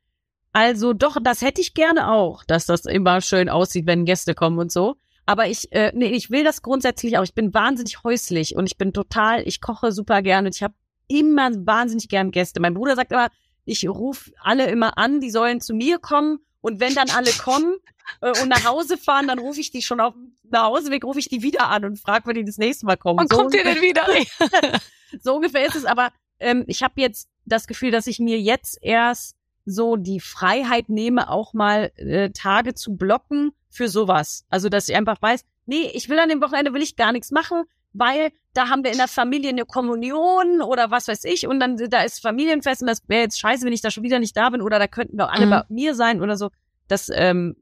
Also 0.52 0.92
doch, 0.92 1.16
das 1.22 1.40
hätte 1.40 1.62
ich 1.62 1.72
gerne 1.72 2.11
auch, 2.11 2.44
dass 2.44 2.66
das 2.66 2.85
immer 2.85 3.22
schön 3.22 3.48
aussieht, 3.48 3.87
wenn 3.87 4.05
Gäste 4.05 4.35
kommen 4.35 4.59
und 4.59 4.70
so. 4.70 4.96
Aber 5.26 5.48
ich, 5.48 5.70
äh, 5.72 5.92
nee, 5.94 6.11
ich 6.11 6.30
will 6.30 6.44
das 6.44 6.62
grundsätzlich 6.62 7.16
auch. 7.18 7.22
Ich 7.22 7.35
bin 7.35 7.54
wahnsinnig 7.54 8.02
häuslich 8.02 8.56
und 8.56 8.66
ich 8.66 8.76
bin 8.76 8.92
total, 8.92 9.46
ich 9.46 9.61
koche 9.61 9.92
super 9.92 10.22
gerne 10.22 10.48
und 10.48 10.56
ich 10.56 10.62
habe 10.62 10.74
immer 11.08 11.50
wahnsinnig 11.66 12.08
gern 12.08 12.30
Gäste. 12.30 12.61
Mein 12.61 12.74
Bruder 12.74 12.96
sagt 12.96 13.12
immer, 13.12 13.28
ich 13.64 13.88
rufe 13.88 14.32
alle 14.42 14.68
immer 14.68 14.98
an, 14.98 15.20
die 15.20 15.30
sollen 15.30 15.61
zu 15.61 15.74
mir 15.74 15.98
kommen 15.98 16.40
und 16.61 16.80
wenn 16.80 16.94
dann 16.94 17.11
alle 17.11 17.30
kommen 17.32 17.76
äh, 18.20 18.32
und 18.42 18.48
nach 18.48 18.64
Hause 18.64 18.98
fahren, 18.98 19.28
dann 19.28 19.38
rufe 19.38 19.61
ich 19.61 19.70
die 19.70 19.82
schon 19.82 20.00
auf 20.00 20.14
nach 20.50 20.64
Hauseweg, 20.64 21.04
rufe 21.04 21.18
ich 21.18 21.28
die 21.28 21.42
wieder 21.42 21.68
an 21.68 21.85
und 21.85 21.98
frage, 21.98 22.26
wann 22.26 22.35
die 22.35 22.44
das 22.44 22.58
nächste 22.58 22.87
Mal 22.87 22.96
kommen. 22.96 23.18
Wann 23.18 23.28
So 23.28 23.37
kommt 23.37 23.54
ihr 23.54 23.64
denn 23.64 23.80
wieder? 23.80 24.06
so 25.22 25.37
ungefähr 25.37 25.66
ist 25.66 25.76
es, 25.76 25.85
aber 25.85 26.12
ähm, 26.40 26.64
ich 26.66 26.82
habe 26.82 27.00
jetzt 27.00 27.28
das 27.44 27.66
Gefühl, 27.66 27.90
dass 27.90 28.06
ich 28.06 28.18
mir 28.18 28.38
jetzt 28.38 28.78
erst 28.82 29.37
so 29.64 29.96
die 29.96 30.20
Freiheit 30.20 30.88
nehme, 30.88 31.31
auch 31.31 31.55
mal 31.55 31.92
äh, 31.96 32.31
Tage 32.31 32.75
zu 32.75 32.96
blocken 32.96 33.53
für 33.68 33.88
sowas. 33.88 34.44
Also, 34.51 34.68
dass 34.68 34.88
ich 34.88 34.96
einfach 34.96 35.20
weiß, 35.20 35.44
nee, 35.66 35.90
ich 35.94 36.09
will 36.09 36.18
an 36.18 36.29
dem 36.29 36.40
Wochenende 36.42 36.72
will 36.75 36.83
ich 36.83 36.96
gar 36.96 37.12
nichts 37.12 37.31
machen, 37.31 37.62
weil 37.92 38.33
da 38.55 38.68
haben 38.68 38.85
wir 38.85 38.90
in 38.90 38.98
der 38.98 39.09
Familie 39.09 39.51
eine 39.51 39.64
Kommunion 39.64 40.61
oder 40.62 40.90
was 40.90 41.09
weiß 41.09 41.25
ich 41.25 41.46
und 41.46 41.61
dann 41.61 41.77
da 41.77 42.03
ist 42.03 42.20
Familienfest 42.20 42.83
und 42.83 42.88
das 42.88 43.03
wäre 43.09 43.22
jetzt 43.22 43.38
scheiße, 43.38 43.64
wenn 43.64 43.72
ich 43.72 43.81
da 43.83 43.90
schon 43.90 44.03
wieder 44.03 44.18
nicht 44.18 44.37
da 44.37 44.51
bin 44.51 44.61
oder 44.62 44.79
da 44.79 44.87
könnten 44.88 45.16
wir 45.16 45.31
alle 45.31 45.46
Mhm. 45.46 45.51
bei 45.51 45.64
mir 45.68 45.94
sein 45.94 46.22
oder 46.22 46.37
so. 46.37 46.51
Das 46.88 47.11
ähm, 47.14 47.57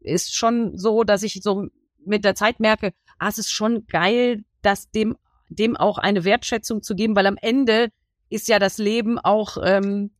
ist 0.00 0.34
schon 0.34 0.76
so, 0.78 1.04
dass 1.04 1.22
ich 1.22 1.40
so 1.42 1.66
mit 2.04 2.24
der 2.24 2.34
Zeit 2.34 2.60
merke, 2.60 2.92
ah, 3.18 3.28
es 3.28 3.38
ist 3.38 3.50
schon 3.50 3.86
geil, 3.86 4.44
dass 4.62 4.90
dem 4.90 5.16
dem 5.48 5.76
auch 5.76 5.98
eine 5.98 6.24
Wertschätzung 6.24 6.80
zu 6.82 6.94
geben, 6.94 7.16
weil 7.16 7.26
am 7.26 7.36
Ende 7.36 7.90
ist 8.28 8.46
ja 8.48 8.60
das 8.60 8.78
Leben 8.78 9.18
auch 9.18 9.56
ähm, 9.62 10.12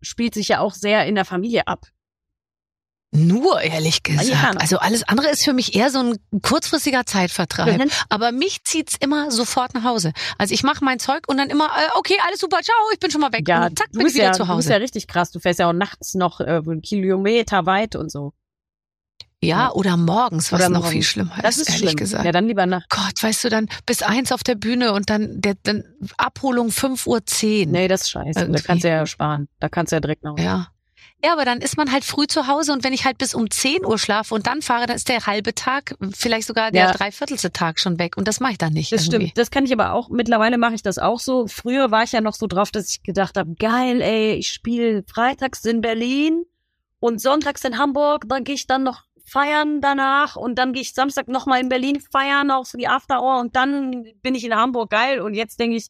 spielt 0.00 0.34
sich 0.34 0.48
ja 0.48 0.60
auch 0.60 0.74
sehr 0.74 1.06
in 1.06 1.14
der 1.14 1.24
Familie 1.24 1.66
ab. 1.66 1.86
Nur, 3.12 3.60
ehrlich 3.60 4.04
gesagt. 4.04 4.60
Also 4.60 4.78
alles 4.78 5.02
andere 5.08 5.30
ist 5.30 5.44
für 5.44 5.52
mich 5.52 5.74
eher 5.74 5.90
so 5.90 5.98
ein 5.98 6.18
kurzfristiger 6.42 7.04
Zeitvertreib. 7.06 7.78
Mhm. 7.78 7.90
Aber 8.08 8.30
mich 8.30 8.62
zieht's 8.62 8.94
immer 9.00 9.32
sofort 9.32 9.74
nach 9.74 9.82
Hause. 9.82 10.12
Also 10.38 10.54
ich 10.54 10.62
mache 10.62 10.84
mein 10.84 11.00
Zeug 11.00 11.24
und 11.26 11.36
dann 11.36 11.50
immer, 11.50 11.64
äh, 11.66 11.98
okay, 11.98 12.14
alles 12.24 12.38
super, 12.38 12.60
ciao, 12.62 12.76
ich 12.92 13.00
bin 13.00 13.10
schon 13.10 13.20
mal 13.20 13.32
weg. 13.32 13.48
Ja, 13.48 13.66
und 13.66 13.76
zack, 13.76 13.90
bin 13.90 14.06
ich 14.06 14.14
wieder 14.14 14.26
ja, 14.26 14.32
zu 14.32 14.44
Du 14.44 14.46
bist 14.46 14.56
Hause. 14.56 14.70
ja 14.70 14.76
richtig 14.76 15.08
krass. 15.08 15.32
Du 15.32 15.40
fährst 15.40 15.58
ja 15.58 15.68
auch 15.68 15.72
nachts 15.72 16.14
noch 16.14 16.40
äh, 16.40 16.62
Kilometer 16.82 17.66
weit 17.66 17.96
und 17.96 18.12
so. 18.12 18.32
Ja, 19.42 19.72
oder 19.72 19.96
morgens, 19.96 20.52
was 20.52 20.60
Oder 20.60 20.68
noch 20.68 20.80
morgens. 20.80 20.92
viel 20.92 21.02
schlimmer 21.02 21.34
Das 21.42 21.56
ist, 21.56 21.62
ist 21.62 21.68
ehrlich 21.76 21.90
schlimm. 21.90 21.96
gesagt. 21.96 22.24
Ja, 22.26 22.32
dann 22.32 22.46
lieber 22.46 22.66
nach. 22.66 22.82
Gott, 22.90 23.22
weißt 23.22 23.44
du, 23.44 23.48
dann 23.48 23.68
bis 23.86 24.02
eins 24.02 24.32
auf 24.32 24.42
der 24.42 24.54
Bühne 24.54 24.92
und 24.92 25.08
dann, 25.08 25.40
der, 25.40 25.54
dann 25.62 25.84
Abholung 26.18 26.68
5.10 26.68 27.06
Uhr. 27.08 27.24
zehn. 27.26 27.70
Nee, 27.70 27.88
das 27.88 28.02
ist 28.02 28.10
scheiße. 28.10 28.32
Da 28.34 28.40
Irgendwie. 28.42 28.62
kannst 28.62 28.84
du 28.84 28.88
ja 28.88 29.06
sparen. 29.06 29.48
Da 29.58 29.68
kannst 29.70 29.92
du 29.92 29.96
ja 29.96 30.00
direkt 30.00 30.24
nach 30.24 30.32
Hause. 30.32 30.42
Ja. 30.42 30.68
Ja, 31.22 31.32
aber 31.34 31.44
dann 31.44 31.60
ist 31.60 31.76
man 31.76 31.92
halt 31.92 32.04
früh 32.04 32.26
zu 32.26 32.46
Hause 32.46 32.72
und 32.72 32.82
wenn 32.82 32.94
ich 32.94 33.04
halt 33.04 33.18
bis 33.18 33.34
um 33.34 33.50
10 33.50 33.84
Uhr 33.84 33.98
schlafe 33.98 34.34
und 34.34 34.46
dann 34.46 34.62
fahre, 34.62 34.86
dann 34.86 34.96
ist 34.96 35.08
der 35.10 35.26
halbe 35.26 35.54
Tag, 35.54 35.94
vielleicht 36.14 36.46
sogar 36.46 36.70
der 36.70 36.84
Ja. 36.86 36.92
dreiviertelte 36.92 37.52
Tag 37.52 37.78
schon 37.78 37.98
weg 37.98 38.16
und 38.16 38.26
das 38.26 38.40
mache 38.40 38.52
ich 38.52 38.58
dann 38.58 38.72
nicht. 38.72 38.90
Das 38.90 39.02
irgendwie. 39.06 39.26
stimmt. 39.26 39.38
Das 39.38 39.50
kann 39.50 39.66
ich 39.66 39.72
aber 39.74 39.92
auch. 39.92 40.08
Mittlerweile 40.08 40.56
mache 40.56 40.74
ich 40.74 40.82
das 40.82 40.98
auch 40.98 41.20
so. 41.20 41.46
Früher 41.46 41.90
war 41.90 42.04
ich 42.04 42.12
ja 42.12 42.22
noch 42.22 42.32
so 42.34 42.46
drauf, 42.46 42.70
dass 42.70 42.90
ich 42.90 43.02
gedacht 43.02 43.36
habe, 43.36 43.54
geil, 43.54 44.00
ey, 44.00 44.32
ich 44.34 44.48
spiele 44.48 45.02
freitags 45.06 45.62
in 45.66 45.82
Berlin 45.82 46.44
und 47.00 47.20
sonntags 47.20 47.64
in 47.64 47.76
Hamburg. 47.76 48.24
Dann 48.26 48.44
gehe 48.44 48.54
ich 48.54 48.66
dann 48.66 48.82
noch 48.82 49.02
feiern 49.30 49.80
danach 49.80 50.36
und 50.36 50.56
dann 50.56 50.72
gehe 50.72 50.82
ich 50.82 50.92
Samstag 50.92 51.28
noch 51.28 51.46
mal 51.46 51.60
in 51.60 51.68
Berlin 51.68 52.00
feiern, 52.00 52.50
auch 52.50 52.66
für 52.66 52.78
die 52.78 52.88
After 52.88 53.22
Hour 53.22 53.40
und 53.40 53.56
dann 53.56 54.04
bin 54.22 54.34
ich 54.34 54.44
in 54.44 54.54
Hamburg 54.54 54.90
geil. 54.90 55.20
Und 55.20 55.34
jetzt 55.34 55.60
denke 55.60 55.76
ich, 55.76 55.86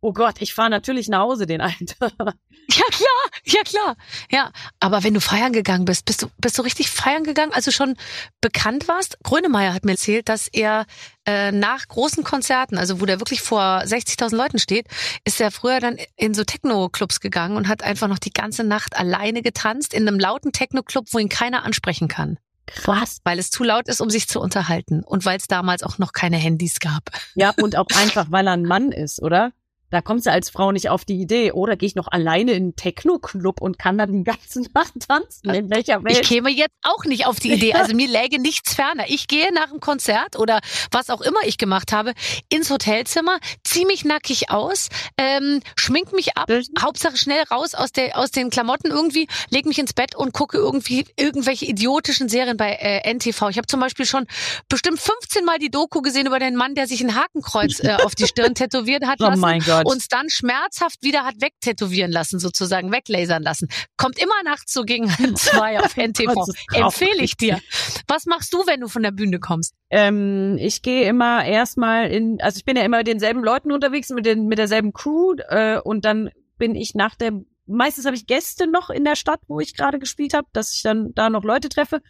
oh 0.00 0.12
Gott, 0.12 0.36
ich 0.40 0.54
fahre 0.54 0.70
natürlich 0.70 1.08
nach 1.08 1.20
Hause 1.20 1.46
den 1.46 1.60
einen. 1.60 1.88
Ja 2.72 2.84
klar, 2.84 3.42
ja 3.44 3.62
klar. 3.64 3.96
Ja, 4.30 4.52
aber 4.78 5.02
wenn 5.02 5.12
du 5.12 5.20
feiern 5.20 5.52
gegangen 5.52 5.86
bist, 5.86 6.04
bist 6.04 6.22
du 6.22 6.28
bist 6.38 6.56
du 6.56 6.62
richtig 6.62 6.88
feiern 6.88 7.24
gegangen, 7.24 7.52
als 7.52 7.64
du 7.64 7.72
schon 7.72 7.96
bekannt 8.40 8.86
warst? 8.86 9.18
Grönemeyer 9.24 9.74
hat 9.74 9.84
mir 9.84 9.92
erzählt, 9.92 10.28
dass 10.28 10.46
er 10.46 10.86
äh, 11.26 11.50
nach 11.50 11.88
großen 11.88 12.22
Konzerten, 12.22 12.78
also 12.78 13.00
wo 13.00 13.06
der 13.06 13.18
wirklich 13.18 13.42
vor 13.42 13.80
60.000 13.80 14.36
Leuten 14.36 14.60
steht, 14.60 14.86
ist 15.24 15.40
er 15.40 15.50
früher 15.50 15.80
dann 15.80 15.98
in 16.16 16.32
so 16.32 16.44
Techno-Clubs 16.44 17.18
gegangen 17.18 17.56
und 17.56 17.66
hat 17.66 17.82
einfach 17.82 18.06
noch 18.06 18.20
die 18.20 18.32
ganze 18.32 18.62
Nacht 18.62 18.96
alleine 18.96 19.42
getanzt 19.42 19.92
in 19.92 20.06
einem 20.06 20.20
lauten 20.20 20.52
Techno-Club, 20.52 21.08
wo 21.10 21.18
ihn 21.18 21.28
keiner 21.28 21.64
ansprechen 21.64 22.06
kann, 22.06 22.38
Krass. 22.74 23.18
weil 23.24 23.38
es 23.38 23.50
zu 23.50 23.64
laut 23.64 23.88
ist, 23.88 24.00
um 24.00 24.10
sich 24.10 24.28
zu 24.28 24.40
unterhalten 24.40 25.02
und 25.04 25.24
weil 25.24 25.38
es 25.38 25.46
damals 25.46 25.82
auch 25.82 25.98
noch 25.98 26.12
keine 26.12 26.36
Handys 26.36 26.80
gab. 26.80 27.10
Ja, 27.34 27.52
und 27.60 27.76
auch 27.76 27.86
einfach, 27.96 28.26
weil 28.30 28.46
er 28.46 28.54
ein 28.54 28.64
Mann 28.64 28.92
ist, 28.92 29.22
oder? 29.22 29.52
Da 29.90 30.00
kommst 30.00 30.26
du 30.26 30.30
als 30.30 30.50
Frau 30.50 30.72
nicht 30.72 30.88
auf 30.88 31.04
die 31.04 31.20
Idee. 31.20 31.52
Oder 31.52 31.76
gehe 31.76 31.86
ich 31.86 31.94
noch 31.94 32.08
alleine 32.08 32.52
in 32.52 32.62
einen 32.62 32.76
Techno-Club 32.76 33.60
und 33.60 33.78
kann 33.78 33.98
dann 33.98 34.12
die 34.12 34.24
ganze 34.24 34.62
Nacht 34.74 34.94
tanzen? 35.08 35.50
In 35.50 35.70
welcher 35.70 36.02
Welt? 36.04 36.20
Ich 36.20 36.28
käme 36.28 36.50
jetzt 36.50 36.74
auch 36.82 37.04
nicht 37.04 37.26
auf 37.26 37.40
die 37.40 37.52
Idee. 37.54 37.74
Also 37.74 37.94
mir 37.94 38.08
läge 38.08 38.40
nichts 38.40 38.74
ferner. 38.74 39.04
Ich 39.08 39.28
gehe 39.28 39.52
nach 39.52 39.70
dem 39.70 39.80
Konzert 39.80 40.38
oder 40.38 40.60
was 40.90 41.10
auch 41.10 41.20
immer 41.20 41.40
ich 41.44 41.58
gemacht 41.58 41.92
habe, 41.92 42.12
ins 42.48 42.70
Hotelzimmer, 42.70 43.38
ziehe 43.64 43.86
mich 43.86 44.04
nackig 44.04 44.50
aus, 44.50 44.88
ähm, 45.16 45.60
schmink 45.76 46.12
mich 46.12 46.36
ab, 46.36 46.50
Hauptsache 46.80 47.16
schnell 47.16 47.42
raus 47.50 47.74
aus, 47.74 47.92
der, 47.92 48.16
aus 48.18 48.30
den 48.30 48.50
Klamotten 48.50 48.88
irgendwie, 48.90 49.28
leg 49.50 49.66
mich 49.66 49.78
ins 49.78 49.92
Bett 49.92 50.14
und 50.14 50.32
gucke 50.32 50.56
irgendwie 50.58 51.06
irgendwelche 51.18 51.66
idiotischen 51.66 52.28
Serien 52.28 52.56
bei 52.56 52.72
äh, 52.72 53.12
NTV. 53.12 53.48
Ich 53.50 53.56
habe 53.56 53.66
zum 53.66 53.80
Beispiel 53.80 54.06
schon 54.06 54.26
bestimmt 54.68 55.00
15 55.00 55.44
Mal 55.44 55.58
die 55.58 55.70
Doku 55.70 56.02
gesehen 56.02 56.26
über 56.26 56.38
den 56.38 56.56
Mann, 56.56 56.74
der 56.74 56.86
sich 56.86 57.02
ein 57.02 57.14
Hakenkreuz 57.14 57.80
äh, 57.80 57.96
auf 58.04 58.14
die 58.14 58.26
Stirn 58.26 58.54
tätowiert 58.54 59.06
hat 59.06 59.20
Oh 59.20 59.24
lassen 59.24 59.40
mein 59.40 59.60
Gott. 59.60 59.79
Uns 59.84 60.08
dann 60.08 60.28
schmerzhaft 60.28 61.02
wieder 61.02 61.24
hat 61.24 61.40
wegtätowieren 61.40 62.10
lassen, 62.10 62.38
sozusagen 62.38 62.92
weglasern 62.92 63.42
lassen. 63.42 63.68
Kommt 63.96 64.18
immer 64.18 64.42
nachts 64.44 64.72
so 64.72 64.82
gegen 64.82 65.16
halb 65.16 65.38
zwei 65.38 65.80
auf 65.80 65.96
NTV. 65.96 66.46
Empfehle 66.72 67.22
ich 67.22 67.36
dir. 67.36 67.60
Was 68.06 68.26
machst 68.26 68.52
du, 68.52 68.66
wenn 68.66 68.80
du 68.80 68.88
von 68.88 69.02
der 69.02 69.12
Bühne 69.12 69.38
kommst? 69.38 69.74
Ähm, 69.90 70.56
ich 70.58 70.82
gehe 70.82 71.08
immer 71.08 71.44
erstmal 71.44 72.10
in, 72.10 72.40
also 72.40 72.58
ich 72.58 72.64
bin 72.64 72.76
ja 72.76 72.82
immer 72.82 72.98
mit 72.98 73.06
denselben 73.06 73.42
Leuten 73.42 73.72
unterwegs, 73.72 74.10
mit, 74.10 74.26
den, 74.26 74.46
mit 74.46 74.58
derselben 74.58 74.92
Crew 74.92 75.34
äh, 75.48 75.80
und 75.80 76.04
dann 76.04 76.30
bin 76.58 76.74
ich 76.74 76.94
nach 76.94 77.14
der, 77.14 77.32
meistens 77.66 78.06
habe 78.06 78.16
ich 78.16 78.26
Gäste 78.26 78.66
noch 78.66 78.90
in 78.90 79.04
der 79.04 79.16
Stadt, 79.16 79.40
wo 79.48 79.60
ich 79.60 79.76
gerade 79.76 79.98
gespielt 79.98 80.34
habe, 80.34 80.46
dass 80.52 80.74
ich 80.74 80.82
dann 80.82 81.12
da 81.14 81.30
noch 81.30 81.42
Leute 81.42 81.68
treffe. 81.68 82.00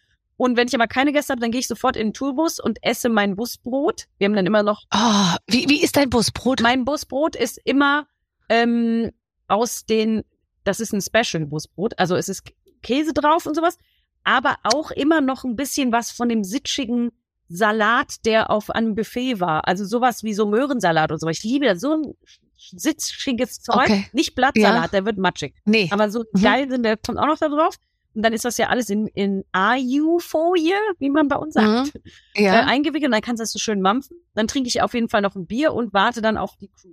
Und 0.41 0.57
wenn 0.57 0.67
ich 0.69 0.75
aber 0.75 0.87
keine 0.87 1.13
Gäste 1.13 1.33
habe, 1.33 1.41
dann 1.41 1.51
gehe 1.51 1.61
ich 1.61 1.69
sofort 1.69 1.97
in 1.97 2.09
den 2.09 2.15
Tourbus 2.15 2.59
und 2.61 2.79
esse 2.83 3.11
mein 3.11 3.37
Busbrot. 3.37 4.07
Wir 4.17 4.25
haben 4.25 4.35
dann 4.35 4.47
immer 4.47 4.63
noch, 4.63 4.85
Oh, 4.95 5.37
wie, 5.47 5.69
wie 5.69 5.83
ist 5.83 5.97
dein 5.97 6.09
Busbrot? 6.09 6.61
mein 6.63 6.87
Busbrot 6.87 7.37
ist 7.37 7.61
immer 7.65 8.07
ähm, 8.49 9.11
aus 9.49 9.85
den, 9.85 10.23
das 10.65 10.81
ist 10.81 10.95
ein 10.95 11.03
Special-Busbrot, 11.03 11.99
also 11.99 12.17
es 12.17 12.31
ist 12.31 12.43
Käse 12.83 13.13
drauf 13.13 13.45
und 13.45 13.55
sowas, 13.55 13.77
aber 14.25 14.57
auch 14.63 14.91
immer 14.91 15.21
noch 15.21 15.45
ein 15.45 15.57
bisschen 15.57 15.93
was 15.93 16.11
von 16.11 16.31
dem 16.31 16.43
sitschigen 16.43 17.11
Salat, 17.51 18.25
der 18.25 18.49
auf 18.51 18.71
einem 18.71 18.95
Buffet 18.95 19.41
war. 19.41 19.69
Also 19.69 19.85
sowas 19.85 20.23
wie 20.23 20.33
so 20.33 20.47
Möhrensalat 20.47 21.11
und 21.13 21.19
so. 21.21 21.27
Ich 21.29 21.43
liebe 21.43 21.67
das. 21.67 21.81
So 21.81 21.93
ein 21.95 22.15
sitschiges 22.57 23.61
Zeug. 23.61 23.77
Okay. 23.91 24.07
Nicht 24.13 24.35
Blattsalat, 24.35 24.93
der 24.93 25.05
wird 25.05 25.19
matschig. 25.19 25.55
Nee. 25.65 25.89
Aber 25.91 26.11
so 26.11 26.25
Mhm. 26.33 26.43
geil 26.43 26.71
sind, 26.71 26.83
der 26.85 26.97
kommt 26.97 27.19
auch 27.19 27.27
noch 27.27 27.39
da 27.39 27.49
drauf. 27.49 27.75
Und 28.15 28.23
dann 28.23 28.33
ist 28.33 28.45
das 28.45 28.59
ja 28.59 28.69
alles 28.69 28.91
in, 28.91 29.07
in 29.09 29.45
AU-Folie, 29.53 30.75
wie 30.99 31.11
man 31.11 31.29
bei 31.29 31.37
uns 31.37 31.55
sagt, 31.55 31.95
äh, 32.35 32.45
ja. 32.45 32.65
eingewickelt. 32.65 33.07
Und 33.07 33.13
dann 33.13 33.21
kannst 33.23 33.41
du 33.41 33.43
das 33.43 33.53
so 33.53 33.59
schön 33.59 33.81
mampfen. 33.81 34.17
Dann 34.35 34.49
trinke 34.49 34.69
ich 34.69 34.83
auf 34.83 34.95
jeden 34.95 35.09
Fall 35.09 35.23
noch 35.23 35.37
ein 35.37 35.47
Bier 35.47 35.73
und 35.75 35.93
warte 35.93 36.21
dann 36.23 36.37
auf 36.37 36.57
die 36.57 36.69
Crew. 36.69 36.89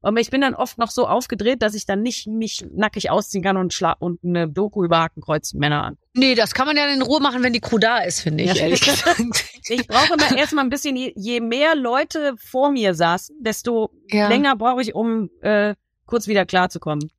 Aber 0.00 0.20
ich 0.20 0.30
bin 0.30 0.40
dann 0.40 0.54
oft 0.54 0.78
noch 0.78 0.90
so 0.90 1.08
aufgedreht, 1.08 1.60
dass 1.60 1.74
ich 1.74 1.84
dann 1.84 2.02
nicht 2.02 2.28
mich 2.28 2.64
nackig 2.72 3.10
ausziehen 3.10 3.42
kann 3.42 3.56
und, 3.56 3.72
schla 3.74 3.92
und 3.98 4.22
eine 4.22 4.48
Doku 4.48 4.84
über 4.84 4.98
Hakenkreuz 5.00 5.54
Männer 5.54 5.82
an. 5.82 5.98
Nee, 6.14 6.36
das 6.36 6.54
kann 6.54 6.66
man 6.66 6.76
ja 6.76 6.86
in 6.86 7.02
Ruhe 7.02 7.20
machen, 7.20 7.42
wenn 7.42 7.52
die 7.52 7.60
Crew 7.60 7.78
da 7.78 7.98
ist, 7.98 8.20
finde 8.20 8.44
ich, 8.44 8.54
Ja. 8.54 8.62
ehrlich 8.62 8.80
gesagt. 8.84 9.20
Ich 9.68 9.88
brauche 9.88 10.14
immer 10.14 10.36
erstmal 10.38 10.64
ein 10.64 10.70
bisschen, 10.70 10.94
je, 10.94 11.12
je 11.16 11.40
mehr 11.40 11.74
Leute 11.74 12.34
vor 12.38 12.70
mir 12.70 12.94
saßen, 12.94 13.36
desto 13.42 13.90
Ja. 14.08 14.28
länger 14.28 14.54
brauche 14.54 14.82
ich, 14.82 14.94
um 14.94 15.30
äh, 15.40 15.74
kurz 16.06 16.28
wieder 16.28 16.46
klarzukommen. 16.46 17.10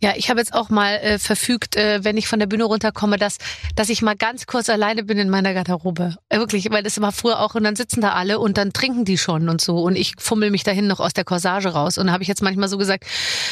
Ja, 0.00 0.12
ich 0.16 0.28
habe 0.30 0.40
jetzt 0.40 0.52
auch 0.54 0.70
mal 0.70 0.94
äh, 0.96 1.18
verfügt, 1.18 1.76
äh, 1.76 2.04
wenn 2.04 2.16
ich 2.16 2.28
von 2.28 2.38
der 2.38 2.46
Bühne 2.46 2.64
runterkomme, 2.64 3.16
dass, 3.16 3.38
dass 3.76 3.88
ich 3.88 4.02
mal 4.02 4.16
ganz 4.16 4.46
kurz 4.46 4.68
alleine 4.68 5.04
bin 5.04 5.18
in 5.18 5.30
meiner 5.30 5.54
Garderobe. 5.54 6.16
Äh, 6.28 6.38
wirklich, 6.38 6.70
weil 6.70 6.82
das 6.82 7.00
war 7.00 7.12
früher 7.12 7.40
auch 7.40 7.54
und 7.54 7.64
dann 7.64 7.76
sitzen 7.76 8.00
da 8.00 8.12
alle 8.12 8.38
und 8.38 8.58
dann 8.58 8.72
trinken 8.72 9.04
die 9.04 9.18
schon 9.18 9.48
und 9.48 9.60
so 9.60 9.78
und 9.78 9.96
ich 9.96 10.14
fummel 10.18 10.50
mich 10.50 10.64
dahin 10.64 10.86
noch 10.86 11.00
aus 11.00 11.12
der 11.14 11.24
Corsage 11.24 11.68
raus 11.68 11.96
und 11.98 12.06
da 12.08 12.12
habe 12.12 12.22
ich 12.22 12.28
jetzt 12.28 12.42
manchmal 12.42 12.68
so 12.68 12.76
gesagt, 12.78 13.04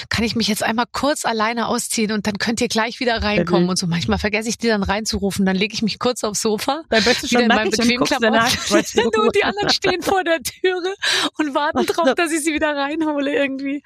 kann 0.09 0.25
ich 0.25 0.37
mich 0.37 0.49
jetzt 0.49 0.63
einmal 0.63 0.87
kurz 0.93 1.25
alleine 1.25 1.69
ausziehen 1.69 2.13
und 2.13 2.27
dann 2.27 2.39
könnt 2.39 2.61
ihr 2.61 2.69
gleich 2.69 3.01
wieder 3.01 3.23
reinkommen 3.23 3.65
Mhm. 3.65 3.69
und 3.71 3.79
so. 3.79 3.87
Manchmal 3.87 4.19
vergesse 4.19 4.49
ich 4.49 4.59
die 4.59 4.69
dann 4.69 4.83
reinzurufen, 4.83 5.47
dann 5.47 5.57
lege 5.57 5.75
ich 5.75 5.83
mich 5.83 5.99
kurz 5.99 6.25
aufs 6.25 6.43
Sofa. 6.43 6.83
Dann 6.91 7.05
bist 7.05 7.23
du 7.25 7.31
Wieder 7.31 7.43
in 7.43 7.49
meinen 7.49 7.71
bequemen 7.71 8.05
Klamotten. 8.05 8.39
Und 8.71 9.35
die 9.37 9.45
anderen 9.45 9.71
stehen 9.71 10.03
vor 10.03 10.25
der 10.25 10.41
Türe 10.43 10.95
und 11.39 11.55
warten 11.55 11.87
drauf, 11.87 12.15
dass 12.17 12.33
ich 12.33 12.43
sie 12.45 12.53
wieder 12.53 12.75
reinhole 12.77 13.33
irgendwie. 13.35 13.83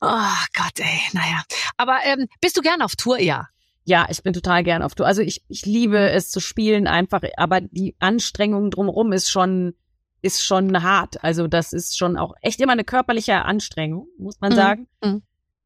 Oh 0.00 0.44
Gott, 0.54 0.78
ey, 0.78 1.00
naja. 1.12 1.42
Aber 1.76 1.98
ähm, 2.04 2.26
bist 2.40 2.56
du 2.56 2.60
gern 2.60 2.82
auf 2.82 2.96
Tour? 2.96 3.18
Ja. 3.20 3.48
Ja, 3.84 4.06
ich 4.08 4.22
bin 4.22 4.32
total 4.32 4.62
gern 4.62 4.82
auf 4.82 4.94
Tour. 4.94 5.06
Also 5.06 5.22
ich, 5.22 5.42
ich 5.48 5.66
liebe 5.66 5.98
es 6.10 6.30
zu 6.30 6.38
spielen 6.40 6.86
einfach, 6.86 7.20
aber 7.36 7.60
die 7.60 7.96
Anstrengung 7.98 8.70
drumherum 8.70 9.12
ist 9.12 9.28
schon, 9.30 9.74
ist 10.22 10.44
schon 10.44 10.82
hart. 10.84 11.22
Also 11.24 11.48
das 11.48 11.72
ist 11.72 11.98
schon 11.98 12.16
auch 12.16 12.34
echt 12.42 12.60
immer 12.60 12.72
eine 12.72 12.84
körperliche 12.84 13.42
Anstrengung, 13.44 14.06
muss 14.18 14.40
man 14.40 14.52
Mhm. 14.52 14.56
sagen. 14.56 14.88
Mhm. 15.02 15.22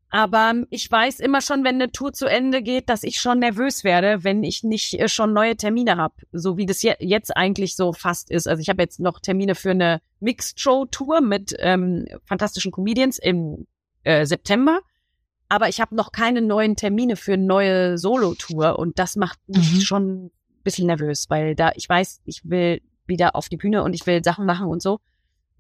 Aber 0.09 0.55
ich 0.71 0.91
weiß 0.91 1.21
immer 1.21 1.43
schon, 1.43 1.63
wenn 1.65 1.75
eine 1.75 1.91
Tour 1.93 2.13
zu 2.13 2.27
Ende 2.27 2.63
geht, 2.63 2.89
dass 2.89 3.03
ich 3.03 3.21
schon 3.21 3.41
nervös 3.41 3.85
werde, 3.85 4.25
wenn 4.25 4.45
ich 4.45 4.63
nicht 4.63 4.95
äh, 4.95 5.09
schon 5.09 5.35
neue 5.35 5.57
Termine 5.57 5.97
habe, 5.97 6.15
so 6.33 6.57
wie 6.57 6.65
das 6.65 6.81
je 6.81 6.95
jetzt 7.01 7.37
eigentlich 7.37 7.77
so 7.77 7.93
fast 7.93 8.31
ist. 8.31 8.47
Also 8.49 8.63
ich 8.63 8.69
habe 8.71 8.81
jetzt 8.83 8.99
noch 9.01 9.21
Termine 9.21 9.55
für 9.57 9.73
eine 9.73 10.01
Mixed-Show-Tour 10.21 11.21
mit 11.21 11.55
ähm, 11.59 12.07
fantastischen 12.25 12.73
Comedians 12.73 13.19
im 13.19 13.67
äh, 14.07 14.25
September. 14.25 14.81
Aber 15.49 15.69
ich 15.69 15.81
habe 15.81 15.95
noch 15.95 16.11
keine 16.13 16.43
neuen 16.43 16.75
Termine 16.77 17.15
für 17.17 17.35
eine 17.35 17.45
neue 17.45 17.99
Solo-Tour 17.99 18.79
und 18.79 18.99
das 18.99 19.15
macht 19.17 19.39
mich 19.47 19.75
Mhm. 19.75 19.81
schon 19.81 20.25
ein 20.27 20.31
bisschen 20.65 20.87
nervös, 20.89 21.27
weil 21.29 21.55
da 21.55 21.71
ich 21.77 21.89
weiß, 21.89 22.21
ich 22.25 22.41
will 22.45 22.81
wieder 23.07 23.37
auf 23.37 23.49
die 23.49 23.57
Bühne 23.57 23.83
und 23.85 23.93
ich 23.95 24.07
will 24.07 24.25
Sachen 24.25 24.47
machen 24.47 24.67
und 24.67 24.83
so. 24.83 24.99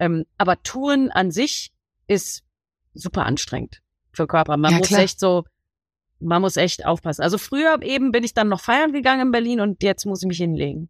Ähm, 0.00 0.24
aber 0.38 0.60
Touren 0.64 1.10
an 1.12 1.30
sich 1.30 1.72
ist 2.08 2.42
super 2.94 3.24
anstrengend 3.26 3.80
für 4.12 4.26
Körper. 4.26 4.56
Man 4.56 4.72
Ja, 4.72 4.78
muss 4.78 4.88
klar. 4.88 5.02
echt 5.02 5.20
so, 5.20 5.44
man 6.18 6.42
muss 6.42 6.56
echt 6.56 6.84
aufpassen. 6.84 7.22
Also 7.22 7.38
früher 7.38 7.80
eben 7.82 8.10
bin 8.10 8.24
ich 8.24 8.34
dann 8.34 8.48
noch 8.48 8.60
feiern 8.60 8.92
gegangen 8.92 9.26
in 9.26 9.30
Berlin 9.32 9.60
und 9.60 9.82
jetzt 9.84 10.04
muss 10.06 10.22
ich 10.22 10.28
mich 10.28 10.38
hinlegen. 10.38 10.88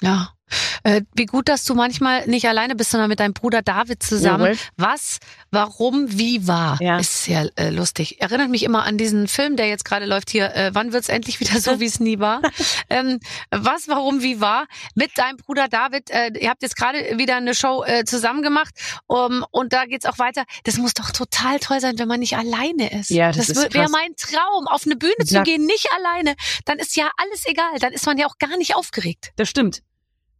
Ja. 0.00 0.32
Äh, 0.82 1.02
wie 1.14 1.26
gut, 1.26 1.48
dass 1.48 1.64
du 1.64 1.74
manchmal 1.74 2.26
nicht 2.26 2.46
alleine 2.48 2.74
bist, 2.74 2.90
sondern 2.90 3.08
mit 3.08 3.20
deinem 3.20 3.34
Bruder 3.34 3.62
David 3.62 4.02
zusammen. 4.02 4.44
Jawohl. 4.46 4.58
Was, 4.76 5.18
warum, 5.50 6.06
wie 6.18 6.46
war? 6.46 6.78
Ja. 6.80 6.98
Ist 6.98 7.24
sehr 7.24 7.50
äh, 7.56 7.70
lustig. 7.70 8.20
Erinnert 8.20 8.50
mich 8.50 8.62
immer 8.62 8.84
an 8.84 8.98
diesen 8.98 9.28
Film, 9.28 9.56
der 9.56 9.68
jetzt 9.68 9.84
gerade 9.84 10.06
läuft 10.06 10.30
hier. 10.30 10.54
Äh, 10.54 10.70
wann 10.74 10.92
wird's 10.92 11.08
endlich 11.08 11.40
wieder 11.40 11.60
so, 11.60 11.80
wie 11.80 11.86
es 11.86 12.00
nie 12.00 12.18
war? 12.18 12.42
ähm, 12.90 13.20
was, 13.50 13.88
warum, 13.88 14.22
wie 14.22 14.40
war? 14.40 14.66
Mit 14.94 15.16
deinem 15.18 15.36
Bruder 15.36 15.68
David. 15.68 16.10
Äh, 16.10 16.30
ihr 16.38 16.50
habt 16.50 16.62
jetzt 16.62 16.76
gerade 16.76 17.18
wieder 17.18 17.36
eine 17.36 17.54
Show 17.54 17.84
äh, 17.84 18.04
zusammen 18.04 18.42
gemacht. 18.42 18.74
Um, 19.06 19.44
und 19.50 19.72
da 19.72 19.84
geht's 19.86 20.06
auch 20.06 20.18
weiter. 20.18 20.44
Das 20.64 20.76
muss 20.78 20.94
doch 20.94 21.10
total 21.10 21.58
toll 21.58 21.80
sein, 21.80 21.98
wenn 21.98 22.08
man 22.08 22.20
nicht 22.20 22.36
alleine 22.36 22.92
ist. 22.98 23.10
Ja, 23.10 23.32
das 23.32 23.48
ist 23.48 23.74
wäre 23.74 23.88
mein 23.90 24.14
Traum, 24.16 24.66
auf 24.68 24.84
eine 24.86 24.96
Bühne 24.96 25.14
zu 25.24 25.34
Ja. 25.34 25.42
gehen, 25.42 25.64
nicht 25.66 25.88
alleine. 25.98 26.34
Dann 26.64 26.78
ist 26.78 26.96
ja 26.96 27.10
alles 27.16 27.46
egal. 27.46 27.78
Dann 27.80 27.92
ist 27.92 28.06
man 28.06 28.18
ja 28.18 28.26
auch 28.26 28.38
gar 28.38 28.56
nicht 28.56 28.74
aufgeregt. 28.74 29.32
Das 29.36 29.48
stimmt. 29.48 29.82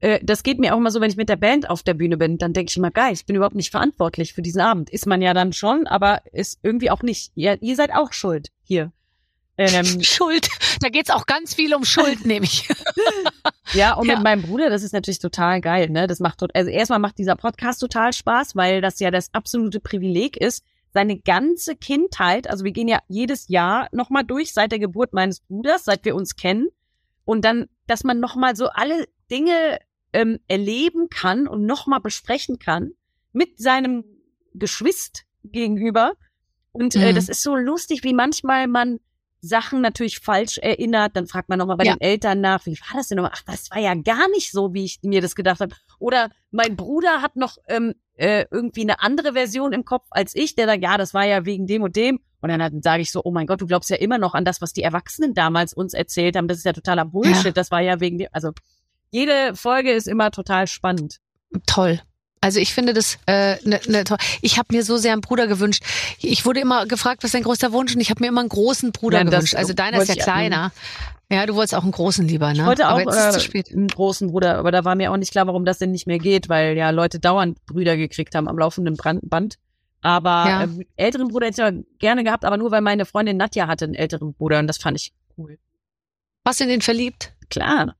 Äh, 0.00 0.20
Das 0.22 0.42
geht 0.42 0.58
mir 0.58 0.74
auch 0.74 0.78
immer 0.78 0.90
so, 0.90 1.00
wenn 1.00 1.10
ich 1.10 1.16
mit 1.16 1.28
der 1.28 1.36
Band 1.36 1.68
auf 1.70 1.82
der 1.82 1.94
Bühne 1.94 2.16
bin, 2.16 2.38
dann 2.38 2.52
denke 2.52 2.70
ich 2.70 2.76
immer, 2.76 2.90
geil, 2.90 3.12
ich 3.12 3.26
bin 3.26 3.36
überhaupt 3.36 3.56
nicht 3.56 3.70
verantwortlich 3.70 4.32
für 4.32 4.42
diesen 4.42 4.60
Abend. 4.60 4.90
Ist 4.90 5.06
man 5.06 5.22
ja 5.22 5.34
dann 5.34 5.52
schon, 5.52 5.86
aber 5.86 6.22
ist 6.32 6.58
irgendwie 6.62 6.90
auch 6.90 7.02
nicht. 7.02 7.32
Ihr, 7.34 7.60
ihr 7.62 7.76
seid 7.76 7.92
auch 7.94 8.12
schuld 8.12 8.48
hier. 8.62 8.92
Ähm, 9.56 9.84
Schuld. 10.02 10.48
Da 10.80 10.88
geht's 10.88 11.10
auch 11.10 11.26
ganz 11.26 11.52
viel 11.54 11.74
um 11.74 11.84
Schuld, 11.84 12.24
nämlich. 12.24 12.68
ja, 13.72 13.94
und 13.94 14.06
Ja. 14.06 14.14
mit 14.14 14.22
meinem 14.22 14.42
Bruder, 14.42 14.70
das 14.70 14.84
ist 14.84 14.92
natürlich 14.92 15.18
total 15.18 15.60
geil, 15.60 15.90
ne? 15.90 16.06
Das 16.06 16.20
macht 16.20 16.40
also 16.54 16.70
erstmal 16.70 17.00
macht 17.00 17.18
dieser 17.18 17.34
Podcast 17.34 17.80
total 17.80 18.12
Spaß, 18.12 18.54
weil 18.54 18.80
das 18.80 19.00
ja 19.00 19.10
das 19.10 19.34
absolute 19.34 19.80
Privileg 19.80 20.36
ist, 20.36 20.62
seine 20.94 21.18
ganze 21.18 21.74
Kindheit, 21.76 22.48
also 22.48 22.64
wir 22.64 22.72
gehen 22.72 22.88
ja 22.88 23.00
jedes 23.08 23.48
Jahr 23.48 23.88
nochmal 23.92 24.24
durch, 24.24 24.52
seit 24.54 24.70
der 24.72 24.78
Geburt 24.78 25.12
meines 25.12 25.40
Bruders, 25.40 25.84
seit 25.84 26.04
wir 26.04 26.14
uns 26.14 26.36
kennen. 26.36 26.68
Und 27.24 27.44
dann, 27.44 27.66
dass 27.88 28.04
man 28.04 28.20
nochmal 28.20 28.54
so 28.56 28.68
alle 28.68 29.06
Dinge 29.30 29.78
ähm, 30.12 30.38
erleben 30.48 31.08
kann 31.10 31.46
und 31.46 31.64
nochmal 31.66 32.00
besprechen 32.00 32.58
kann 32.58 32.92
mit 33.32 33.58
seinem 33.58 34.04
Geschwist 34.54 35.24
gegenüber. 35.44 36.12
Und 36.72 36.94
äh, 36.96 37.12
Mhm. 37.12 37.14
das 37.16 37.28
ist 37.28 37.42
so 37.42 37.56
lustig, 37.56 38.04
wie 38.04 38.14
manchmal 38.14 38.66
man 38.68 38.98
Sachen 39.40 39.80
natürlich 39.80 40.18
falsch 40.18 40.58
erinnert. 40.58 41.14
Dann 41.16 41.26
fragt 41.26 41.48
man 41.48 41.58
nochmal 41.58 41.76
bei 41.76 41.84
Ja. 41.84 41.94
den 41.94 42.00
Eltern 42.00 42.40
nach, 42.40 42.66
wie 42.66 42.72
war 42.80 42.96
das 42.96 43.08
denn 43.08 43.16
nochmal? 43.16 43.32
Ach, 43.34 43.42
das 43.46 43.70
war 43.70 43.78
ja 43.78 43.94
gar 43.94 44.28
nicht 44.30 44.50
so, 44.50 44.74
wie 44.74 44.84
ich 44.84 44.98
mir 45.02 45.20
das 45.20 45.34
gedacht 45.36 45.60
habe. 45.60 45.74
Oder 45.98 46.30
mein 46.50 46.74
Bruder 46.76 47.22
hat 47.22 47.36
noch 47.36 47.56
ähm, 47.68 47.94
äh, 48.14 48.46
irgendwie 48.50 48.82
eine 48.82 49.00
andere 49.00 49.34
Version 49.34 49.72
im 49.72 49.84
Kopf 49.84 50.06
als 50.10 50.34
ich, 50.34 50.56
der 50.56 50.66
sagt, 50.66 50.82
ja, 50.82 50.96
das 50.98 51.14
war 51.14 51.24
ja 51.24 51.44
wegen 51.44 51.66
dem 51.66 51.82
und 51.82 51.94
dem. 51.94 52.20
Und 52.40 52.48
dann 52.50 52.82
sage 52.82 53.02
ich 53.02 53.10
so, 53.12 53.22
oh 53.24 53.30
mein 53.32 53.46
Gott, 53.46 53.60
du 53.60 53.66
glaubst 53.66 53.90
ja 53.90 53.96
immer 53.96 54.18
noch 54.18 54.34
an 54.34 54.44
das, 54.44 54.60
was 54.60 54.72
die 54.72 54.82
Erwachsenen 54.82 55.34
damals 55.34 55.72
uns 55.72 55.92
erzählt 55.94 56.36
haben. 56.36 56.46
Das 56.48 56.58
ist 56.58 56.64
ja 56.64 56.72
totaler 56.72 57.04
Bullshit. 57.04 57.44
Ja. 57.46 57.50
Das 57.52 57.70
war 57.70 57.80
ja 57.80 58.00
wegen 58.00 58.18
dem. 58.18 58.28
Also 58.32 58.52
jede 59.10 59.54
Folge 59.56 59.92
ist 59.92 60.06
immer 60.08 60.30
total 60.30 60.66
spannend. 60.66 61.18
Toll. 61.66 62.00
Also 62.40 62.60
ich 62.60 62.72
finde 62.72 62.94
das 62.94 63.18
äh, 63.26 63.56
ne, 63.66 63.80
ne, 63.88 64.04
toll. 64.04 64.18
Ich 64.42 64.58
habe 64.58 64.72
mir 64.74 64.84
so 64.84 64.96
sehr 64.96 65.12
einen 65.12 65.22
Bruder 65.22 65.48
gewünscht. 65.48 65.82
Ich 66.20 66.46
wurde 66.46 66.60
immer 66.60 66.86
gefragt, 66.86 67.22
was 67.22 67.28
ist 67.28 67.34
dein 67.34 67.42
größter 67.42 67.72
Wunsch? 67.72 67.94
Und 67.94 68.00
ich 68.00 68.10
habe 68.10 68.22
mir 68.22 68.28
immer 68.28 68.40
einen 68.40 68.48
großen 68.48 68.92
Bruder 68.92 69.18
Ja, 69.18 69.24
gewünscht. 69.24 69.56
Also 69.56 69.72
deiner 69.72 70.00
ist 70.00 70.08
ja 70.08 70.22
kleiner. 70.22 70.70
Ja, 71.30 71.44
du 71.46 71.54
wolltest 71.56 71.74
auch 71.74 71.82
einen 71.82 71.92
großen 71.92 72.26
lieber, 72.26 72.48
ne? 72.52 72.60
Ich 72.60 72.64
wollte 72.64 72.88
auch 72.88 73.00
Aber 73.00 73.10
zu 73.10 73.36
äh, 73.38 73.40
spät. 73.40 73.70
einen 73.72 73.88
großen 73.88 74.30
Bruder, 74.30 74.56
aber 74.56 74.70
da 74.70 74.84
war 74.84 74.94
mir 74.94 75.12
auch 75.12 75.16
nicht 75.16 75.32
klar, 75.32 75.46
warum 75.46 75.64
das 75.64 75.78
denn 75.78 75.90
nicht 75.90 76.06
mehr 76.06 76.18
geht, 76.18 76.48
weil 76.48 76.76
ja 76.76 76.90
Leute 76.90 77.18
dauernd 77.18 77.62
Brüder 77.66 77.96
gekriegt 77.96 78.34
haben 78.34 78.48
am 78.48 78.56
laufenden 78.58 78.96
Brand 78.96 79.28
Band. 79.28 79.58
Aber 80.00 80.30
Ja. 80.48 80.62
ähm, 80.62 80.86
älteren 80.96 81.28
Bruder 81.28 81.48
hätte 81.48 81.82
ich 81.92 81.98
gerne 81.98 82.22
gehabt, 82.24 82.44
aber 82.44 82.56
nur 82.56 82.70
weil 82.70 82.80
meine 82.82 83.04
Freundin 83.04 83.36
Nadja 83.36 83.66
hatte 83.66 83.84
einen 83.84 83.94
älteren 83.94 84.32
Bruder 84.32 84.60
und 84.60 84.68
das 84.68 84.78
fand 84.78 84.96
ich 84.96 85.12
cool. 85.36 85.58
Warst 86.44 86.60
du 86.60 86.64
in 86.64 86.70
den 86.70 86.82
verliebt? 86.82 87.32
Klar. 87.50 87.96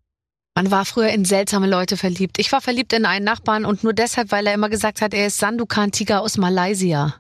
Man 0.59 0.73
war 0.73 0.85
früher 0.85 1.11
in 1.11 1.25
seltsame 1.25 1.69
Leute 1.69 1.97
verliebt. 1.97 2.41
Ich 2.41 2.51
war 2.51 2.61
verliebt 2.61 2.93
in 2.93 3.05
einen 3.07 3.25
Nachbarn 3.25 3.65
und 3.65 3.85
nur 3.85 3.93
deshalb, 3.93 4.33
weil 4.33 4.45
er 4.49 4.55
immer 4.55 4.69
gesagt 4.69 5.01
hat, 5.03 5.15
er 5.15 5.29
ist 5.29 5.39
Sandukan 5.39 5.93
Tiger 5.93 6.21
aus 6.21 6.37
Malaysia. 6.37 7.15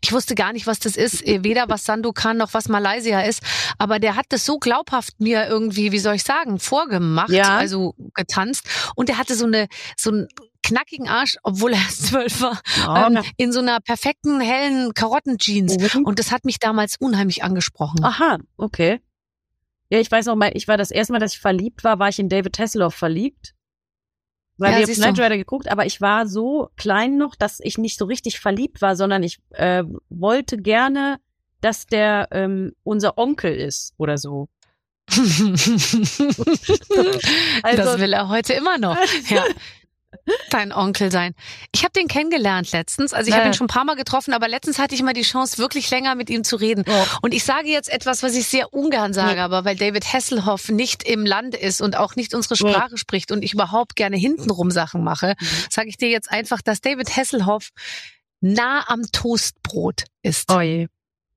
Ich 0.00 0.12
wusste 0.12 0.36
gar 0.36 0.52
nicht, 0.52 0.68
was 0.68 0.78
das 0.78 0.96
ist, 0.96 1.26
eh, 1.26 1.42
weder 1.42 1.64
was 1.68 1.84
Sandukan 1.84 2.36
noch 2.36 2.54
was 2.54 2.68
Malaysia 2.68 3.22
ist, 3.22 3.42
aber 3.76 3.98
der 3.98 4.14
hat 4.14 4.26
das 4.28 4.44
so 4.46 4.58
glaubhaft 4.58 5.14
mir 5.18 5.48
irgendwie, 5.48 5.90
wie 5.90 5.98
soll 5.98 6.14
ich 6.14 6.22
sagen, 6.22 6.60
vorgemacht, 6.60 7.30
Ja. 7.30 7.56
also 7.56 7.96
getanzt 8.14 8.62
und 8.94 9.08
der 9.08 9.18
hatte 9.18 9.34
so 9.34 9.46
eine 9.46 9.66
so 9.96 10.10
einen 10.10 10.28
knackigen 10.62 11.08
Arsch, 11.08 11.36
obwohl 11.42 11.72
er 11.72 11.80
erst 11.80 12.06
zwölf 12.06 12.40
war, 12.40 12.60
Oh, 12.86 12.94
ähm, 13.16 13.22
in 13.36 13.52
so 13.52 13.58
einer 13.58 13.80
perfekten 13.80 14.40
hellen 14.40 14.94
Karottenjeans 14.94 15.76
na- 15.78 16.00
und 16.04 16.20
das 16.20 16.30
hat 16.30 16.44
mich 16.44 16.60
damals 16.60 16.94
unheimlich 17.00 17.42
angesprochen. 17.42 18.04
Aha, 18.04 18.38
okay. 18.56 19.00
Ja, 19.90 20.00
ich 20.00 20.10
weiß 20.10 20.26
noch 20.26 20.36
mal, 20.36 20.50
ich 20.54 20.66
war 20.68 20.76
das 20.76 20.90
erste 20.90 21.12
Mal, 21.12 21.18
dass 21.20 21.34
ich 21.34 21.40
verliebt 21.40 21.84
war, 21.84 21.98
war 21.98 22.08
ich 22.08 22.18
in 22.18 22.28
David 22.28 22.58
Hasselhoff 22.58 22.94
verliebt. 22.94 23.54
Weil 24.58 24.72
Ja, 24.72 24.78
wir 24.78 24.86
haben 24.94 25.14
Knight. 25.14 25.18
Rider 25.26 25.36
geguckt, 25.36 25.68
aber 25.70 25.84
ich 25.86 26.00
war 26.00 26.26
so 26.26 26.70
klein 26.76 27.18
noch, 27.18 27.34
dass 27.36 27.60
ich 27.60 27.76
nicht 27.78 27.98
so 27.98 28.06
richtig 28.06 28.40
verliebt 28.40 28.80
war, 28.80 28.96
sondern 28.96 29.22
ich 29.22 29.38
äh, 29.50 29.84
wollte 30.08 30.56
gerne, 30.56 31.18
dass 31.60 31.86
der 31.86 32.28
ähm, 32.30 32.72
unser 32.82 33.18
Onkel 33.18 33.54
ist 33.54 33.94
oder 33.98 34.16
so. 34.18 34.48
Also- 37.62 37.82
das 37.82 37.98
will 37.98 38.12
er 38.12 38.28
heute 38.28 38.54
immer 38.54 38.78
noch. 38.78 38.96
Ja. 39.28 39.44
Dein 40.50 40.72
Onkel 40.72 41.10
sein. 41.10 41.34
Ich 41.74 41.82
habe 41.82 41.92
den 41.92 42.08
kennengelernt 42.08 42.72
letztens. 42.72 43.12
Also 43.12 43.28
ich 43.28 43.34
habe 43.34 43.44
Ja. 43.46 43.50
ihn 43.50 43.54
schon 43.54 43.66
ein 43.66 43.68
paar 43.68 43.84
Mal 43.84 43.96
getroffen, 43.96 44.32
aber 44.34 44.48
letztens 44.48 44.78
hatte 44.78 44.94
ich 44.94 45.02
mal 45.02 45.12
die 45.12 45.22
Chance, 45.22 45.58
wirklich 45.58 45.90
länger 45.90 46.14
mit 46.14 46.30
ihm 46.30 46.44
zu 46.44 46.56
reden. 46.56 46.84
Oh. 46.88 47.04
Und 47.22 47.34
ich 47.34 47.44
sage 47.44 47.68
jetzt 47.68 47.88
etwas, 47.92 48.22
was 48.22 48.34
ich 48.34 48.46
sehr 48.46 48.72
ungern 48.72 49.12
sage, 49.12 49.36
Ja. 49.38 49.44
aber 49.44 49.64
weil 49.64 49.76
David 49.76 50.12
Hasselhoff 50.12 50.68
nicht 50.68 51.02
im 51.02 51.26
Land 51.26 51.54
ist 51.54 51.80
und 51.80 51.96
auch 51.96 52.16
nicht 52.16 52.34
unsere 52.34 52.56
Sprache 52.56 52.96
spricht 52.98 53.32
und 53.32 53.42
ich 53.42 53.52
überhaupt 53.54 53.96
gerne 53.96 54.16
hintenrum 54.16 54.70
Sachen 54.70 55.02
mache, 55.04 55.34
Mhm. 55.40 55.46
sage 55.70 55.88
ich 55.88 55.96
dir 55.96 56.08
jetzt 56.08 56.30
einfach, 56.30 56.62
dass 56.62 56.80
David 56.80 57.16
Hasselhoff 57.16 57.70
nah 58.40 58.84
am 58.88 59.02
Toastbrot 59.12 60.04
ist. 60.22 60.50
Oh 60.52 60.60
je. 60.60 60.88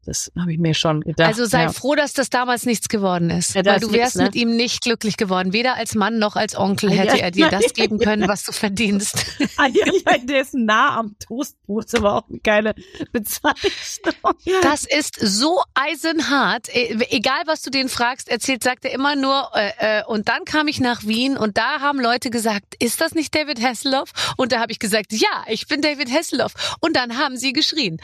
Das 0.09 0.31
habe 0.39 0.51
ich 0.51 0.57
mir 0.57 0.73
schon 0.73 1.01
gedacht. 1.01 1.27
Also 1.27 1.45
sei 1.45 1.63
ja. 1.63 1.71
froh, 1.71 1.93
dass 1.93 2.13
das 2.13 2.31
damals 2.31 2.65
nichts 2.65 2.89
geworden 2.89 3.29
ist. 3.29 3.53
Ja, 3.53 3.63
weil 3.63 3.79
du 3.79 3.91
wärst 3.91 4.15
ne? 4.15 4.23
mit 4.23 4.33
ihm 4.35 4.55
nicht 4.55 4.81
glücklich 4.81 5.17
geworden. 5.17 5.53
Weder 5.53 5.75
als 5.75 5.93
Mann 5.93 6.17
noch 6.17 6.35
als 6.35 6.57
Onkel 6.57 6.89
Ah, 6.89 6.93
ja. 6.95 7.01
hätte 7.03 7.21
er 7.21 7.29
dir 7.29 7.49
das 7.49 7.73
geben 7.75 7.99
können, 7.99 8.27
was 8.27 8.43
du 8.43 8.51
verdienst. 8.51 9.25
Ah, 9.57 9.67
ja, 9.67 9.85
ja, 9.85 10.17
der 10.19 10.41
ist 10.41 10.53
nah 10.53 10.97
am 10.97 11.15
Toastbrot, 11.19 11.85
ist 11.85 11.95
aber 11.97 12.13
auch 12.15 12.29
eine 12.29 12.39
geile 12.39 12.75
Bezeichnung. 13.11 14.33
Das 14.61 14.85
ist 14.85 15.19
so 15.19 15.61
eisenhart. 15.73 16.69
E- 16.73 16.97
Egal, 17.09 17.41
was 17.45 17.61
du 17.61 17.69
den 17.69 17.89
fragst, 17.89 18.29
erzählt, 18.29 18.63
sagt 18.63 18.85
er 18.85 18.91
immer 18.93 19.15
nur, 19.17 19.49
äh, 19.53 19.99
äh, 19.99 20.03
und 20.05 20.29
dann 20.29 20.45
kam 20.45 20.67
ich 20.69 20.79
nach 20.79 21.03
Wien 21.05 21.35
und 21.37 21.57
da 21.57 21.81
haben 21.81 21.99
Leute 21.99 22.29
gesagt, 22.29 22.75
ist 22.79 23.01
das 23.01 23.13
nicht 23.15 23.35
David 23.35 23.61
Hasselhoff? 23.61 24.11
Und 24.37 24.51
da 24.53 24.59
habe 24.59 24.71
ich 24.71 24.79
gesagt, 24.79 25.11
ja, 25.11 25.43
ich 25.47 25.67
bin 25.67 25.81
David 25.81 26.09
Hasselhoff. 26.11 26.53
Und 26.79 26.95
dann 26.95 27.17
haben 27.17 27.35
sie 27.37 27.51
geschrien. 27.53 27.97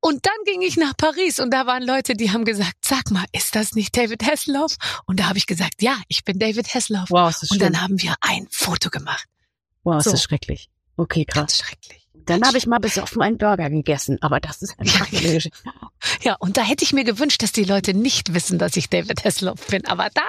Und 0.00 0.26
dann 0.26 0.34
ging 0.44 0.62
ich 0.62 0.76
nach 0.76 0.96
Paris 0.96 1.40
und 1.40 1.49
da 1.50 1.66
waren 1.66 1.82
Leute, 1.82 2.14
die 2.14 2.30
haben 2.30 2.44
gesagt, 2.44 2.76
sag 2.84 3.10
mal, 3.10 3.24
ist 3.32 3.54
das 3.54 3.72
nicht 3.72 3.96
David 3.96 4.22
Hasselhoff? 4.24 4.76
Und 5.06 5.20
da 5.20 5.28
habe 5.28 5.38
ich 5.38 5.46
gesagt, 5.46 5.82
ja, 5.82 5.96
ich 6.08 6.24
bin 6.24 6.38
David 6.38 6.72
Hasselhoff. 6.74 7.10
Wow, 7.10 7.30
ist 7.30 7.42
das 7.42 7.50
Und 7.50 7.58
schlimm. 7.58 7.72
dann 7.72 7.82
haben 7.82 8.00
wir 8.00 8.14
ein 8.20 8.46
Foto 8.50 8.90
gemacht. 8.90 9.26
wow, 9.84 9.98
ist 9.98 10.04
so. 10.04 10.10
das 10.12 10.22
schrecklich. 10.22 10.68
Okay, 10.96 11.24
krass. 11.24 11.36
Ganz 11.36 11.58
schrecklich. 11.58 11.96
Dann 12.26 12.42
habe 12.46 12.58
ich 12.58 12.66
mal 12.66 12.78
besoffen 12.78 13.22
einen 13.22 13.38
Burger 13.38 13.70
gegessen, 13.70 14.18
aber 14.20 14.38
das 14.40 14.62
ist 14.62 14.78
eine 14.78 14.90
andere 14.94 15.32
Geschichte. 15.34 15.50
Ja, 16.22 16.36
und 16.38 16.56
da 16.58 16.62
hätte 16.62 16.84
ich 16.84 16.92
mir 16.92 17.02
gewünscht, 17.04 17.42
dass 17.42 17.50
die 17.52 17.64
Leute 17.64 17.94
nicht 17.94 18.34
wissen, 18.34 18.58
dass 18.58 18.76
ich 18.76 18.88
David 18.90 19.24
Hasselhoff 19.24 19.66
bin. 19.68 19.86
Aber 19.86 20.08
da, 20.14 20.22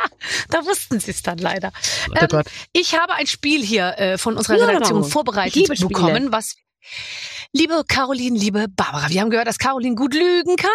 da 0.50 0.66
wussten 0.66 1.00
sie 1.00 1.12
es 1.12 1.22
dann 1.22 1.38
leider. 1.38 1.72
Oh 2.10 2.14
Ähm. 2.20 2.44
Ich 2.74 2.96
habe 2.98 3.14
ein 3.14 3.28
Spiel 3.28 3.64
hier 3.64 3.98
äh, 4.00 4.18
von 4.18 4.38
unserer 4.38 4.58
Ja, 4.58 4.66
Redaktion 4.66 5.04
ich 5.04 5.12
vorbereitet 5.12 5.56
liebe 5.56 5.76
Spiele. 5.76 5.90
bekommen, 5.90 6.32
was 6.32 6.56
liebe 7.52 7.84
Caroline, 7.88 8.40
liebe 8.40 8.68
Barbara, 8.70 9.10
wir 9.10 9.22
haben 9.22 9.30
gehört, 9.30 9.48
dass 9.48 9.60
Caroline 9.60 9.96
gut 9.96 10.14
lügen 10.16 10.56
kann. 10.56 10.70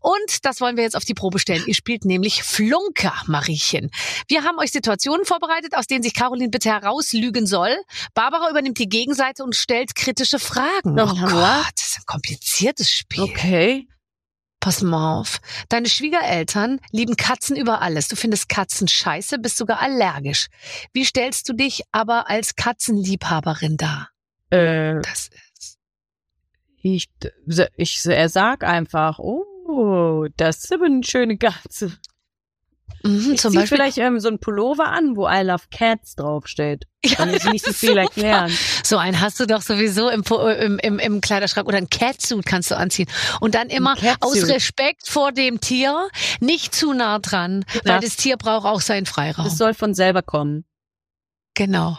Und 0.00 0.44
das 0.44 0.60
wollen 0.60 0.76
wir 0.76 0.84
jetzt 0.84 0.96
auf 0.96 1.04
die 1.04 1.14
Probe 1.14 1.38
stellen. 1.38 1.64
Ihr 1.66 1.74
spielt 1.74 2.04
nämlich 2.04 2.42
Flunker, 2.42 3.14
Mariechen. 3.26 3.90
Wir 4.28 4.44
haben 4.44 4.58
euch 4.58 4.70
Situationen 4.70 5.24
vorbereitet, 5.24 5.74
aus 5.76 5.86
denen 5.86 6.02
sich 6.02 6.14
Caroline 6.14 6.50
bitte 6.50 6.70
herauslügen 6.70 7.46
soll. 7.46 7.76
Barbara 8.14 8.50
übernimmt 8.50 8.78
die 8.78 8.88
Gegenseite 8.88 9.44
und 9.44 9.56
stellt 9.56 9.94
kritische 9.94 10.38
Fragen. 10.38 10.98
Oh, 10.98 11.08
Oh 11.10 11.14
Gott, 11.26 11.72
das 11.76 11.88
ist 11.88 11.98
ein 11.98 12.06
kompliziertes 12.06 12.90
Spiel. 12.90 13.22
Okay. 13.22 13.88
Pass 14.60 14.82
mal 14.82 15.20
auf. 15.20 15.38
Deine 15.68 15.88
Schwiegereltern 15.88 16.80
lieben 16.90 17.16
Katzen 17.16 17.56
über 17.56 17.80
alles. 17.80 18.08
Du 18.08 18.16
findest 18.16 18.48
Katzen 18.48 18.88
scheiße, 18.88 19.38
bist 19.38 19.56
sogar 19.56 19.80
allergisch. 19.80 20.48
Wie 20.92 21.04
stellst 21.04 21.48
du 21.48 21.52
dich 21.52 21.82
aber 21.92 22.28
als 22.28 22.56
Katzenliebhaberin 22.56 23.76
dar? 23.76 24.10
Äh, 24.50 25.00
Das 25.00 25.28
ist 25.28 25.78
ich, 26.80 27.08
ich, 27.76 28.04
er 28.06 28.28
sag 28.28 28.64
einfach, 28.64 29.18
oh, 29.18 29.44
das 30.36 30.64
ist 30.64 30.72
aber 30.72 30.86
eine 30.86 31.04
schöne 31.04 31.36
Katze. 31.36 31.92
mhm, 33.02 33.32
Ich 33.34 33.40
zum 33.40 33.52
Beispiel. 33.54 33.76
vielleicht 33.76 33.98
ähm, 33.98 34.18
so 34.20 34.28
ein 34.28 34.38
Pullover 34.38 34.86
an, 34.88 35.14
wo 35.16 35.28
I 35.28 35.42
love 35.42 35.64
cats 35.70 36.14
draufsteht. 36.16 36.86
Dann 37.16 37.30
muss 37.30 37.44
ich 37.44 37.52
nicht 37.52 37.64
so 37.64 37.72
viel 37.72 37.96
erklären. 37.98 38.50
So 38.82 38.96
einen 38.96 39.20
hast 39.20 39.38
du 39.40 39.46
doch 39.46 39.60
sowieso 39.62 40.08
im, 40.08 40.22
Po- 40.24 40.48
im, 40.48 40.78
im, 40.78 40.98
im 40.98 41.20
Kleiderschrank 41.20 41.68
oder 41.68 41.76
ein 41.78 41.88
Catsuit 41.90 42.46
kannst 42.46 42.70
du 42.70 42.76
anziehen. 42.76 43.08
Und 43.40 43.54
dann 43.54 43.68
immer 43.68 43.94
aus 44.20 44.48
Respekt 44.48 45.06
vor 45.08 45.32
dem 45.32 45.60
Tier 45.60 46.08
nicht 46.40 46.74
zu 46.74 46.92
nah 46.94 47.18
dran, 47.18 47.64
weil 47.84 47.94
Ja. 47.96 48.00
das 48.00 48.16
Tier 48.16 48.36
braucht 48.36 48.66
auch 48.66 48.80
seinen 48.80 49.06
Freiraum. 49.06 49.44
Das 49.44 49.58
soll 49.58 49.74
von 49.74 49.94
selber 49.94 50.22
kommen. 50.22 50.64
genau. 51.54 51.98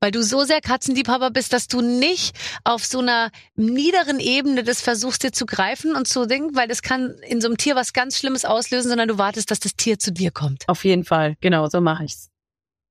Weil 0.00 0.12
du 0.12 0.22
so 0.22 0.44
sehr 0.44 0.60
Katzenliebhaber 0.60 1.30
bist, 1.30 1.52
dass 1.52 1.66
du 1.66 1.80
nicht 1.80 2.36
auf 2.62 2.84
so 2.84 3.00
einer 3.00 3.30
niederen 3.56 4.20
Ebene 4.20 4.62
das 4.62 4.80
versuchst 4.80 5.24
dir 5.24 5.32
zu 5.32 5.44
greifen 5.44 5.96
und 5.96 6.06
zu 6.06 6.26
denken, 6.26 6.54
weil 6.54 6.68
das 6.68 6.82
kann 6.82 7.16
in 7.26 7.40
so 7.40 7.48
einem 7.48 7.56
Tier 7.56 7.74
was 7.74 7.92
ganz 7.92 8.16
Schlimmes 8.18 8.44
auslösen, 8.44 8.88
sondern 8.90 9.08
du 9.08 9.18
wartest, 9.18 9.50
dass 9.50 9.58
das 9.58 9.74
Tier 9.74 9.98
zu 9.98 10.12
dir 10.12 10.30
kommt. 10.30 10.68
Auf 10.68 10.84
jeden 10.84 11.04
Fall, 11.04 11.36
genau, 11.40 11.68
so 11.68 11.80
mache 11.80 12.04
ich's. 12.04 12.28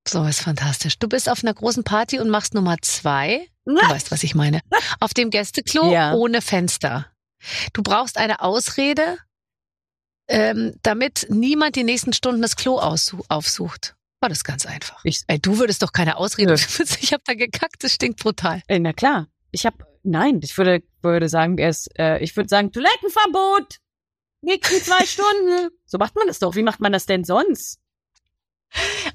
So 0.08 0.24
ist 0.26 0.42
fantastisch. 0.42 1.00
Du 1.00 1.08
bist 1.10 1.30
auf 1.30 1.44
einer 1.44 1.54
großen 1.54 1.84
Party 1.84 2.20
und 2.20 2.30
machst 2.30 2.54
Nummer 2.54 2.78
zwei. 2.82 3.48
Du 3.66 3.76
weißt, 3.76 4.12
was 4.12 4.24
ich 4.24 4.36
meine. 4.36 4.62
Auf 5.02 5.14
dem 5.14 5.30
Gästeklo 5.30 5.92
Ja. 5.92 6.14
ohne 6.14 6.42
Fenster. 6.42 7.08
Du 7.74 7.84
brauchst 7.84 8.18
eine 8.18 8.42
Ausrede, 8.42 9.18
ähm, 10.30 10.76
damit 10.82 11.28
niemand 11.30 11.76
die 11.76 11.84
nächsten 11.84 12.14
Stunden 12.14 12.42
das 12.42 12.56
Klo 12.56 12.80
aufsucht. 12.80 13.97
War 14.20 14.30
das 14.30 14.44
ganz 14.44 14.66
einfach. 14.66 15.00
Ich- 15.04 15.22
Ey, 15.28 15.40
du 15.40 15.60
würdest 15.60 15.82
doch 15.84 15.92
keine 15.92 16.18
Ausrede. 16.18 16.56
Ich 17.02 17.14
habe 17.14 17.24
da 17.26 17.34
gekackt, 17.34 17.84
das 17.84 17.94
stinkt 17.94 18.20
brutal. 18.22 18.62
Äh, 18.68 18.80
na 18.80 18.94
klar. 18.94 19.28
Ich 19.52 19.66
habe 19.66 19.78
nein, 20.04 20.40
ich 20.44 20.58
würde 20.58 20.84
würde 21.02 21.30
sagen, 21.30 21.58
er 21.58 21.70
ist, 21.70 21.88
äh, 22.00 22.20
ich 22.20 22.36
würde 22.36 22.50
sagen 22.50 22.72
Toilettenverbot. 22.72 23.78
Nächsten 24.42 24.82
zwei 24.82 25.06
Stunden. 25.06 25.70
So 25.86 25.98
macht 25.98 26.16
man 26.16 26.28
das 26.28 26.40
doch. 26.40 26.56
Wie 26.56 26.64
macht 26.64 26.80
man 26.80 26.92
das 26.92 27.06
denn 27.06 27.24
sonst? 27.24 27.80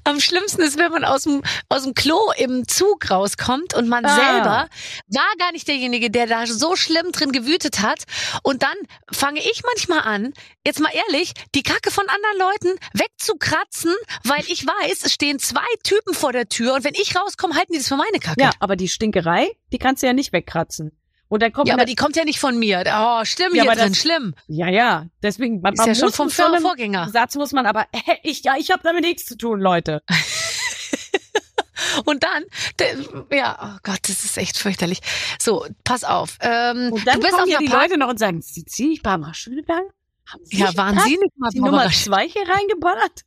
Am 0.03 0.19
schlimmsten 0.19 0.61
ist, 0.61 0.77
wenn 0.77 0.91
man 0.91 1.05
aus 1.05 1.23
dem, 1.23 1.41
aus 1.69 1.83
dem 1.83 1.93
Klo 1.93 2.19
im 2.37 2.67
Zug 2.67 3.09
rauskommt 3.09 3.73
und 3.73 3.87
man 3.87 4.05
Ah. 4.05 4.15
selber 4.15 4.69
war 5.07 5.35
gar 5.39 5.51
nicht 5.51 5.67
derjenige, 5.67 6.09
der 6.11 6.27
da 6.27 6.45
so 6.45 6.75
schlimm 6.75 7.11
drin 7.11 7.31
gewütet 7.31 7.81
hat. 7.81 8.03
Und 8.43 8.63
dann 8.63 8.75
fange 9.11 9.39
ich 9.39 9.61
manchmal 9.63 10.01
an, 10.01 10.33
jetzt 10.65 10.79
mal 10.79 10.91
ehrlich, 11.07 11.33
die 11.55 11.63
Kacke 11.63 11.91
von 11.91 12.05
anderen 12.09 12.37
Leuten 12.39 12.79
wegzukratzen, 12.93 13.93
weil 14.23 14.43
ich 14.47 14.65
weiß, 14.65 15.03
es 15.05 15.13
stehen 15.13 15.39
zwei 15.39 15.61
Typen 15.83 16.13
vor 16.13 16.31
der 16.33 16.49
Tür 16.49 16.73
und 16.73 16.83
wenn 16.83 16.95
ich 16.95 17.15
rauskomme, 17.15 17.55
halten 17.55 17.73
die 17.73 17.79
das 17.79 17.87
für 17.87 17.97
meine 17.97 18.19
Kacke. 18.19 18.41
Ja, 18.41 18.51
aber 18.59 18.75
die 18.75 18.87
Stinkerei, 18.89 19.51
die 19.71 19.77
kannst 19.79 20.03
du 20.03 20.07
ja 20.07 20.13
nicht 20.13 20.33
wegkratzen. 20.33 20.91
Und 21.33 21.41
dann 21.41 21.51
kommt 21.51 21.67
Ja, 21.67 21.73
aber 21.73 21.85
die 21.85 21.95
kommt 21.95 22.15
ja 22.15 22.25
nicht 22.25 22.39
von 22.39 22.59
mir. 22.59 22.83
Oh, 22.85 23.25
schlimm 23.25 23.55
Ja, 23.55 23.63
hier 23.63 23.71
drin, 23.71 23.89
das- 23.89 23.97
schlimm. 23.97 24.35
ja, 24.45 24.67
ja, 24.67 25.07
deswegen 25.23 25.61
man, 25.61 25.73
Ist 25.73 25.79
man 25.79 25.87
ja 25.87 25.95
schon 25.95 26.11
vom 26.11 26.29
einem 26.29 26.61
Vorgänger. 26.61 27.09
Satz 27.09 27.33
muss 27.33 27.53
man 27.53 27.65
aber 27.65 27.87
hä, 27.91 28.17
ich 28.21 28.43
ja, 28.43 28.53
ich 28.55 28.69
habe 28.69 28.83
damit 28.83 29.01
nichts 29.03 29.25
zu 29.25 29.35
tun, 29.35 29.59
Leute. 29.59 30.03
Und 32.05 32.21
dann, 32.23 32.43
de- 32.79 33.35
ja, 33.35 33.57
oh 33.59 33.79
Gott, 33.81 33.97
das 34.03 34.23
ist 34.23 34.37
echt 34.37 34.59
fürchterlich. 34.59 34.99
So, 35.41 35.65
pass 35.83 36.03
auf. 36.03 36.37
Ähm, 36.39 36.91
Und 36.93 37.07
dann 37.07 37.15
du 37.15 37.21
bist 37.21 37.33
kommen 37.33 37.49
ja 37.49 37.57
einer 37.57 37.65
die 37.65 37.71
Party. 37.71 37.87
Leute 37.87 37.99
noch 37.99 38.09
und 38.09 38.19
sagen, 38.19 38.43
Sie 38.43 38.63
ziehen 38.65 38.89
nicht 38.89 39.01
Barbara 39.01 39.33
Schöneberger? 39.33 39.89
Haben 40.31 40.45
Sie 40.45 40.57
Ja, 40.59 40.77
waren? 40.77 40.99
Sie 40.99 41.17
nicht 41.17 41.35
mal 41.37 41.49
die 41.49 41.61
Nummer 41.61 41.89
zwei 41.89 42.27
hier 42.29 42.47
reingeballert? 42.47 43.21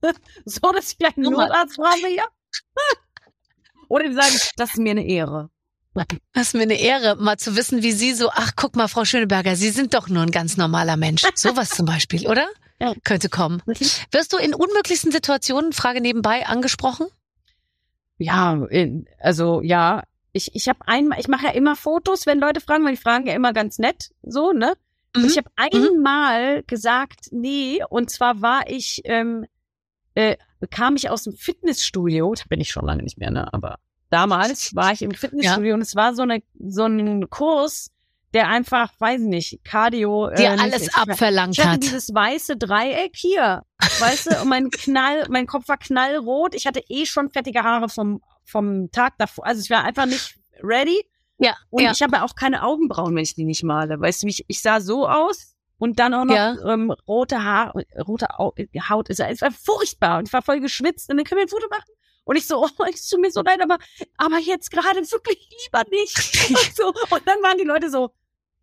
so, 0.46 0.72
dass 0.72 0.92
ich 0.92 0.98
gleich 0.98 1.14
einen 1.18 1.30
Notarzt 1.30 1.76
brauche 1.76 2.06
hier? 2.08 2.24
Oder 3.88 4.08
die 4.08 4.14
sagen, 4.14 4.34
das 4.56 4.70
ist 4.70 4.78
mir 4.78 4.92
eine 4.92 5.04
Ehre. 5.06 5.50
Das 5.94 6.48
ist 6.48 6.54
mir 6.54 6.62
eine 6.62 6.80
Ehre, 6.80 7.16
mal 7.16 7.38
zu 7.38 7.56
wissen, 7.56 7.82
wie 7.82 7.92
Sie 7.92 8.14
so, 8.14 8.30
ach, 8.30 8.52
guck 8.56 8.74
mal, 8.74 8.88
Frau 8.88 9.04
Schöneberger, 9.04 9.54
Sie 9.56 9.70
sind 9.70 9.94
doch 9.94 10.08
nur 10.08 10.22
ein 10.22 10.32
ganz 10.32 10.56
normaler 10.56 10.96
Mensch. 10.96 11.22
Sowas 11.34 11.70
zum 11.70 11.86
Beispiel, 11.86 12.26
oder? 12.26 12.46
Ja. 12.80 12.92
Könnte 13.04 13.28
kommen. 13.28 13.62
Wirst 14.10 14.32
du 14.32 14.36
in 14.36 14.52
unmöglichsten 14.52 15.12
Situationen, 15.12 15.72
Frage 15.72 16.00
nebenbei, 16.00 16.44
angesprochen? 16.44 17.06
Ja, 18.18 18.64
in, 18.68 19.06
also 19.20 19.62
ja, 19.62 20.02
ich 20.32 20.54
ich 20.54 20.68
habe 20.68 20.80
einmal, 20.86 21.20
ich 21.20 21.28
mache 21.28 21.46
ja 21.46 21.52
immer 21.52 21.76
Fotos, 21.76 22.26
wenn 22.26 22.40
Leute 22.40 22.60
fragen, 22.60 22.84
weil 22.84 22.96
die 22.96 23.00
fragen 23.00 23.28
ja 23.28 23.34
immer 23.34 23.52
ganz 23.52 23.78
nett, 23.78 24.10
so 24.22 24.52
ne. 24.52 24.74
Mhm. 25.16 25.24
ich 25.24 25.38
habe 25.38 25.48
einmal 25.54 26.64
gesagt, 26.64 27.28
nee, 27.30 27.80
und 27.88 28.10
zwar 28.10 28.42
war 28.42 28.68
ich, 28.68 29.02
ähm, 29.04 29.46
äh, 30.14 30.36
kam 30.70 30.96
ich 30.96 31.08
aus 31.08 31.22
dem 31.22 31.34
Fitnessstudio, 31.34 32.34
da 32.34 32.42
bin 32.48 32.60
ich 32.60 32.70
schon 32.70 32.84
lange 32.84 33.04
nicht 33.04 33.18
mehr, 33.18 33.30
ne, 33.30 33.52
aber 33.54 33.78
damals 34.14 34.74
war 34.74 34.92
ich 34.92 35.02
im 35.02 35.10
Fitnessstudio 35.12 35.74
und 35.74 35.80
es 35.82 35.94
war 35.96 36.14
so 36.14 36.22
eine 36.22 36.42
so 36.58 36.84
ein 36.84 37.28
Kurs, 37.30 37.90
der 38.32 38.48
einfach, 38.48 38.92
weiß 38.98 39.20
ich 39.20 39.26
nicht, 39.28 39.64
Cardio, 39.64 40.28
Dir 40.30 40.50
äh, 40.50 40.50
nicht- 40.52 40.62
alles 40.62 40.82
ich- 40.88 40.94
abverlangt 40.94 41.56
ich 41.58 41.60
hatte 41.64 41.72
hat. 41.74 41.82
dieses 41.82 42.12
weiße 42.14 42.56
Dreieck 42.56 43.12
hier, 43.14 43.62
weißt 44.00 44.26
du, 44.32 44.40
und 44.42 44.48
mein 44.48 44.70
Knall, 44.82 45.26
mein 45.30 45.46
Kopf 45.46 45.68
war 45.68 45.76
knallrot. 45.78 46.54
Ich 46.54 46.66
hatte 46.66 46.82
eh 46.88 47.06
schon 47.06 47.30
fettige 47.30 47.62
Haare 47.62 47.88
vom, 47.88 48.22
vom 48.44 48.90
Tag 48.90 49.14
davor. 49.18 49.46
Also 49.46 49.60
ich 49.62 49.70
war 49.70 49.84
einfach 49.84 50.06
nicht 50.06 50.36
ready. 50.62 51.04
Ja, 51.38 51.54
Und 51.70 51.82
ja. 51.82 51.90
ich 51.92 52.00
habe 52.02 52.22
auch 52.22 52.34
keine 52.36 52.62
Augenbrauen, 52.62 53.14
wenn 53.16 53.22
ich 53.24 53.34
die 53.34 53.44
nicht 53.44 53.64
male. 53.64 54.00
Weißt 54.00 54.22
du, 54.22 54.26
ich, 54.28 54.44
ich 54.48 54.62
sah 54.62 54.80
so 54.80 55.08
aus 55.08 55.54
und 55.78 55.98
dann 55.98 56.14
auch 56.14 56.24
noch 56.24 56.34
Ja. 56.36 56.56
ähm, 56.72 56.92
rote 57.08 57.42
Haar, 57.42 57.72
rote 58.06 58.38
Au 58.38 58.52
Haut. 58.88 59.10
Es 59.10 59.18
war- 59.18 59.28
es 59.30 59.40
war 59.42 59.50
furchtbar 59.50 60.18
und 60.18 60.28
ich 60.28 60.32
war 60.32 60.42
voll 60.42 60.60
geschwitzt. 60.60 61.10
Und 61.10 61.16
dann 61.18 61.24
können 61.26 61.38
wir 61.40 61.44
ein 61.46 61.48
Foto 61.48 61.66
machen. 61.68 61.90
Und 62.24 62.36
ich 62.36 62.46
so, 62.46 62.64
oh, 62.64 62.84
es 62.92 63.08
tut 63.08 63.20
mir 63.20 63.30
so 63.30 63.42
leid, 63.42 63.60
aber, 63.60 63.78
aber 64.16 64.38
jetzt 64.38 64.70
gerade 64.70 65.00
wirklich 65.00 65.48
lieber 65.64 65.84
nicht. 65.90 66.50
Und, 66.50 66.76
so. 66.76 66.88
und 66.88 67.26
dann 67.26 67.42
waren 67.42 67.58
die 67.58 67.64
Leute 67.64 67.90
so, 67.90 68.10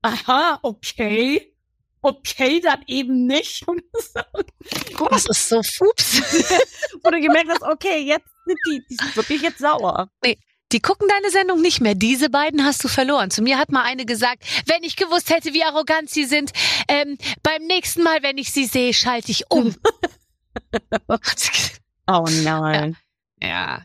aha, 0.01 0.59
okay, 0.64 1.53
okay, 2.01 2.59
dann 2.59 2.84
eben 2.88 3.28
nicht. 3.28 3.68
Und 3.68 3.84
so, 3.93 5.05
Das 5.09 5.26
ist 5.28 5.49
so 5.49 5.62
fups. 5.64 6.22
wo 7.03 7.09
du 7.09 7.20
gemerkt 7.20 7.49
hast, 7.49 7.64
okay, 7.64 7.99
jetzt 7.99 8.28
sind 8.45 8.57
die, 8.68 8.84
die 8.89 8.95
sind 8.95 9.16
wirklich 9.16 9.41
jetzt 9.41 9.59
sauer. 9.59 10.09
Die 10.72 10.80
gucken 10.80 11.07
deine 11.09 11.30
Sendung 11.30 11.62
nicht 11.62 11.82
mehr. 11.82 11.95
Diese 11.95 12.30
beiden 12.30 12.64
hast 12.64 12.84
du 12.84 12.88
verloren. 12.88 13.30
Zu 13.30 13.41
mir 13.41 13.57
hat 13.57 13.72
mal 13.72 13.84
eine 13.84 14.05
gesagt, 14.05 14.43
wenn 14.68 14.84
ich 14.84 14.95
gewusst 14.95 15.30
hätte, 15.30 15.53
wie 15.53 15.64
arrogant 15.64 16.09
sie 16.09 16.24
sind, 16.24 16.51
ähm, 16.88 17.18
beim 17.43 17.64
nächsten 17.64 18.03
Mal, 18.03 18.24
wenn 18.24 18.38
ich 18.38 18.53
sie 18.53 18.66
sehe, 18.66 18.93
schalte 18.93 19.32
ich 19.32 19.51
um. 19.51 19.76
Oh 22.07 22.26
nein. 22.43 22.91
ja. 22.91 23.11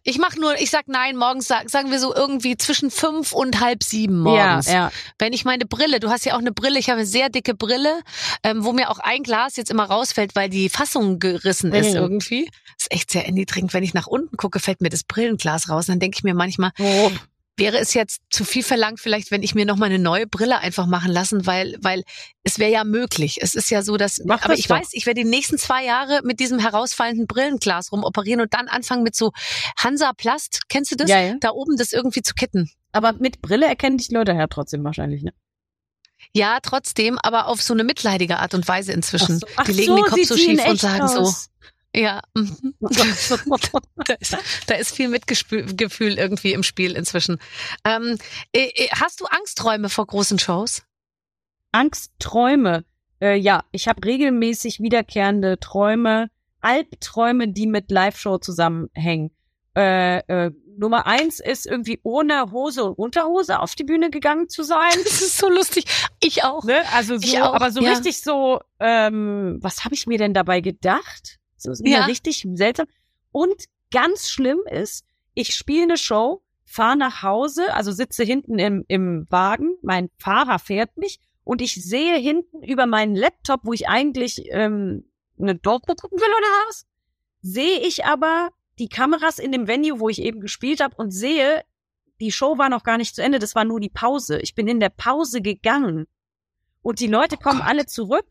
Ich 0.04 0.18
mache 0.18 0.38
nur, 0.40 0.54
ich 0.60 0.70
sag 0.70 0.86
nein, 0.88 1.16
morgens 1.16 1.48
sag, 1.48 1.70
sagen 1.70 1.90
wir 1.90 1.98
so 1.98 2.14
irgendwie 2.14 2.56
zwischen 2.56 2.90
fünf 2.90 3.32
und 3.32 3.60
halb 3.60 3.82
sieben 3.82 4.16
Ja, 4.26 4.48
morgens. 4.48 4.70
ja. 4.70 4.92
Wenn 5.18 5.32
ich 5.32 5.44
meine 5.44 5.64
Brille, 5.66 5.98
du 6.00 6.10
hast 6.10 6.24
ja 6.26 6.34
auch 6.34 6.38
eine 6.40 6.52
Brille, 6.52 6.78
ich 6.78 6.88
habe 6.90 6.98
eine 6.98 7.06
sehr 7.06 7.30
dicke 7.30 7.54
Brille, 7.54 8.00
ähm, 8.42 8.64
wo 8.64 8.72
mir 8.72 8.90
auch 8.90 8.98
ein 8.98 9.22
Glas 9.22 9.56
jetzt 9.56 9.70
immer 9.70 9.84
rausfällt, 9.84 10.36
weil 10.36 10.50
die 10.50 10.68
Fassung 10.68 11.18
gerissen 11.18 11.72
ist 11.72 11.90
Mhm. 11.90 11.96
irgendwie. 11.96 12.50
ist 12.78 12.92
echt 12.92 13.10
sehr 13.10 13.24
erniedrigend. 13.24 13.72
Wenn 13.72 13.82
ich 13.82 13.94
nach 13.94 14.06
unten 14.06 14.36
gucke, 14.36 14.60
fällt 14.60 14.82
mir 14.82 14.90
das 14.90 15.02
Brillenglas 15.04 15.70
raus. 15.70 15.88
Und 15.88 15.94
dann 15.94 16.00
denke 16.00 16.18
ich 16.18 16.24
mir 16.24 16.34
manchmal, 16.34 16.72
Oh. 16.78 17.10
Wäre 17.56 17.78
es 17.78 17.94
jetzt 17.94 18.20
zu 18.30 18.44
viel 18.44 18.62
verlangt, 18.62 19.00
vielleicht, 19.00 19.30
wenn 19.30 19.42
ich 19.42 19.54
mir 19.54 19.64
noch 19.64 19.76
mal 19.76 19.86
eine 19.86 19.98
neue 19.98 20.26
Brille 20.26 20.58
einfach 20.58 20.86
machen 20.86 21.10
lassen, 21.10 21.46
weil, 21.46 21.76
weil 21.80 22.02
es 22.42 22.58
wäre 22.58 22.70
ja 22.70 22.84
möglich. 22.84 23.38
Es 23.40 23.54
ist 23.54 23.70
ja 23.70 23.82
so, 23.82 23.96
dass, 23.96 24.20
Mach 24.24 24.42
aber 24.42 24.54
das 24.54 24.60
ich 24.60 24.68
doch. 24.68 24.76
weiß, 24.76 24.88
ich 24.92 25.06
werde 25.06 25.22
die 25.22 25.28
nächsten 25.28 25.58
zwei 25.58 25.84
Jahre 25.84 26.20
mit 26.22 26.40
diesem 26.40 26.58
herausfallenden 26.58 27.26
Brillenglas 27.26 27.92
rumoperieren 27.92 28.40
und 28.40 28.52
dann 28.54 28.68
anfangen 28.68 29.02
mit 29.02 29.16
so 29.16 29.32
Hansa 29.78 30.12
Plast, 30.12 30.68
kennst 30.68 30.92
du 30.92 30.96
das? 30.96 31.08
Ja, 31.08 31.20
ja. 31.20 31.34
Da 31.40 31.50
oben 31.50 31.76
das 31.76 31.92
irgendwie 31.92 32.22
zu 32.22 32.34
kitten. 32.34 32.70
Aber 32.92 33.12
mit 33.14 33.42
Brille 33.42 33.66
erkennen 33.66 33.98
dich 33.98 34.10
Leute 34.10 34.32
ja 34.32 34.46
trotzdem 34.46 34.84
wahrscheinlich, 34.84 35.22
ne? 35.22 35.32
Ja, 36.32 36.58
trotzdem, 36.60 37.18
aber 37.22 37.46
auf 37.46 37.62
so 37.62 37.72
eine 37.72 37.84
mitleidige 37.84 38.38
Art 38.38 38.54
und 38.54 38.66
Weise 38.68 38.92
inzwischen. 38.92 39.36
Ach 39.36 39.48
so, 39.48 39.54
ach 39.56 39.64
die 39.64 39.72
legen 39.72 39.86
so, 39.88 39.96
den 39.96 40.04
Kopf 40.04 40.24
so 40.24 40.36
schief 40.36 40.66
und 40.66 40.80
sagen 40.80 41.08
so, 41.08 41.20
aus. 41.20 41.48
Ja, 41.96 42.20
da, 42.80 44.14
ist, 44.20 44.36
da 44.66 44.74
ist 44.74 44.94
viel 44.94 45.08
Mitgefühl 45.08 46.18
irgendwie 46.18 46.52
im 46.52 46.62
Spiel 46.62 46.92
inzwischen. 46.92 47.38
Ähm, 47.84 48.18
äh, 48.52 48.68
äh, 48.74 48.88
hast 48.90 49.20
du 49.20 49.24
Angstträume 49.26 49.88
vor 49.88 50.06
großen 50.06 50.38
Shows? 50.38 50.82
Angstträume. 51.72 52.84
Äh, 53.20 53.36
ja, 53.36 53.64
ich 53.72 53.88
habe 53.88 54.06
regelmäßig 54.06 54.80
wiederkehrende 54.80 55.58
Träume, 55.58 56.28
Albträume, 56.60 57.48
die 57.48 57.66
mit 57.66 57.90
Live-Show 57.90 58.38
zusammenhängen. 58.38 59.30
Äh, 59.74 60.18
äh, 60.18 60.50
Nummer 60.78 61.06
eins 61.06 61.40
ist 61.40 61.66
irgendwie 61.66 62.00
ohne 62.02 62.52
Hose 62.52 62.84
und 62.84 62.98
Unterhose 62.98 63.60
auf 63.60 63.74
die 63.74 63.84
Bühne 63.84 64.10
gegangen 64.10 64.50
zu 64.50 64.62
sein. 64.62 64.92
Das 65.04 65.22
ist 65.22 65.38
so 65.38 65.48
lustig. 65.48 65.86
Ich 66.20 66.44
auch. 66.44 66.64
Ne? 66.64 66.82
Also 66.92 67.16
so, 67.16 67.38
auch, 67.38 67.54
aber 67.54 67.70
so 67.70 67.80
ja. 67.80 67.92
richtig 67.92 68.20
so, 68.20 68.60
ähm, 68.80 69.58
was 69.62 69.84
habe 69.84 69.94
ich 69.94 70.06
mir 70.06 70.18
denn 70.18 70.34
dabei 70.34 70.60
gedacht? 70.60 71.38
So 71.56 71.70
ist 71.72 71.86
Ja. 71.86 72.04
richtig 72.04 72.46
seltsam. 72.54 72.86
Und 73.32 73.64
ganz 73.90 74.28
schlimm 74.28 74.60
ist, 74.70 75.04
ich 75.34 75.54
spiele 75.54 75.84
eine 75.84 75.96
Show, 75.98 76.42
fahre 76.64 76.96
nach 76.96 77.22
Hause, 77.22 77.72
also 77.74 77.92
sitze 77.92 78.24
hinten 78.24 78.58
im, 78.58 78.84
im 78.88 79.26
Wagen, 79.30 79.76
mein 79.82 80.10
Fahrer 80.18 80.58
fährt 80.58 80.96
mich 80.96 81.20
und 81.44 81.62
ich 81.62 81.74
sehe 81.74 82.16
hinten 82.16 82.62
über 82.62 82.86
meinen 82.86 83.14
Laptop, 83.14 83.60
wo 83.64 83.72
ich 83.72 83.88
eigentlich 83.88 84.46
ähm, 84.50 85.04
eine 85.38 85.54
Doku 85.54 85.94
gucken 85.94 86.18
will 86.18 86.28
oder 86.28 86.68
was, 86.68 86.86
sehe 87.42 87.80
ich 87.80 88.04
aber 88.04 88.50
die 88.78 88.88
Kameras 88.88 89.38
in 89.38 89.52
dem 89.52 89.68
Venue, 89.68 90.00
wo 90.00 90.08
ich 90.08 90.20
eben 90.20 90.40
gespielt 90.40 90.80
habe 90.80 90.96
und 90.96 91.10
sehe, 91.10 91.62
die 92.20 92.32
Show 92.32 92.58
war 92.58 92.68
noch 92.68 92.82
gar 92.82 92.96
nicht 92.98 93.14
zu 93.14 93.22
Ende, 93.22 93.38
das 93.38 93.54
war 93.54 93.64
nur 93.64 93.78
die 93.80 93.90
Pause. 93.90 94.40
Ich 94.40 94.54
bin 94.54 94.68
in 94.68 94.80
der 94.80 94.88
Pause 94.88 95.42
gegangen. 95.42 96.06
Und 96.82 97.00
die 97.00 97.06
Leute 97.08 97.36
kommen 97.36 97.58
Gott. 97.60 97.68
alle 97.68 97.86
zurück 97.86 98.26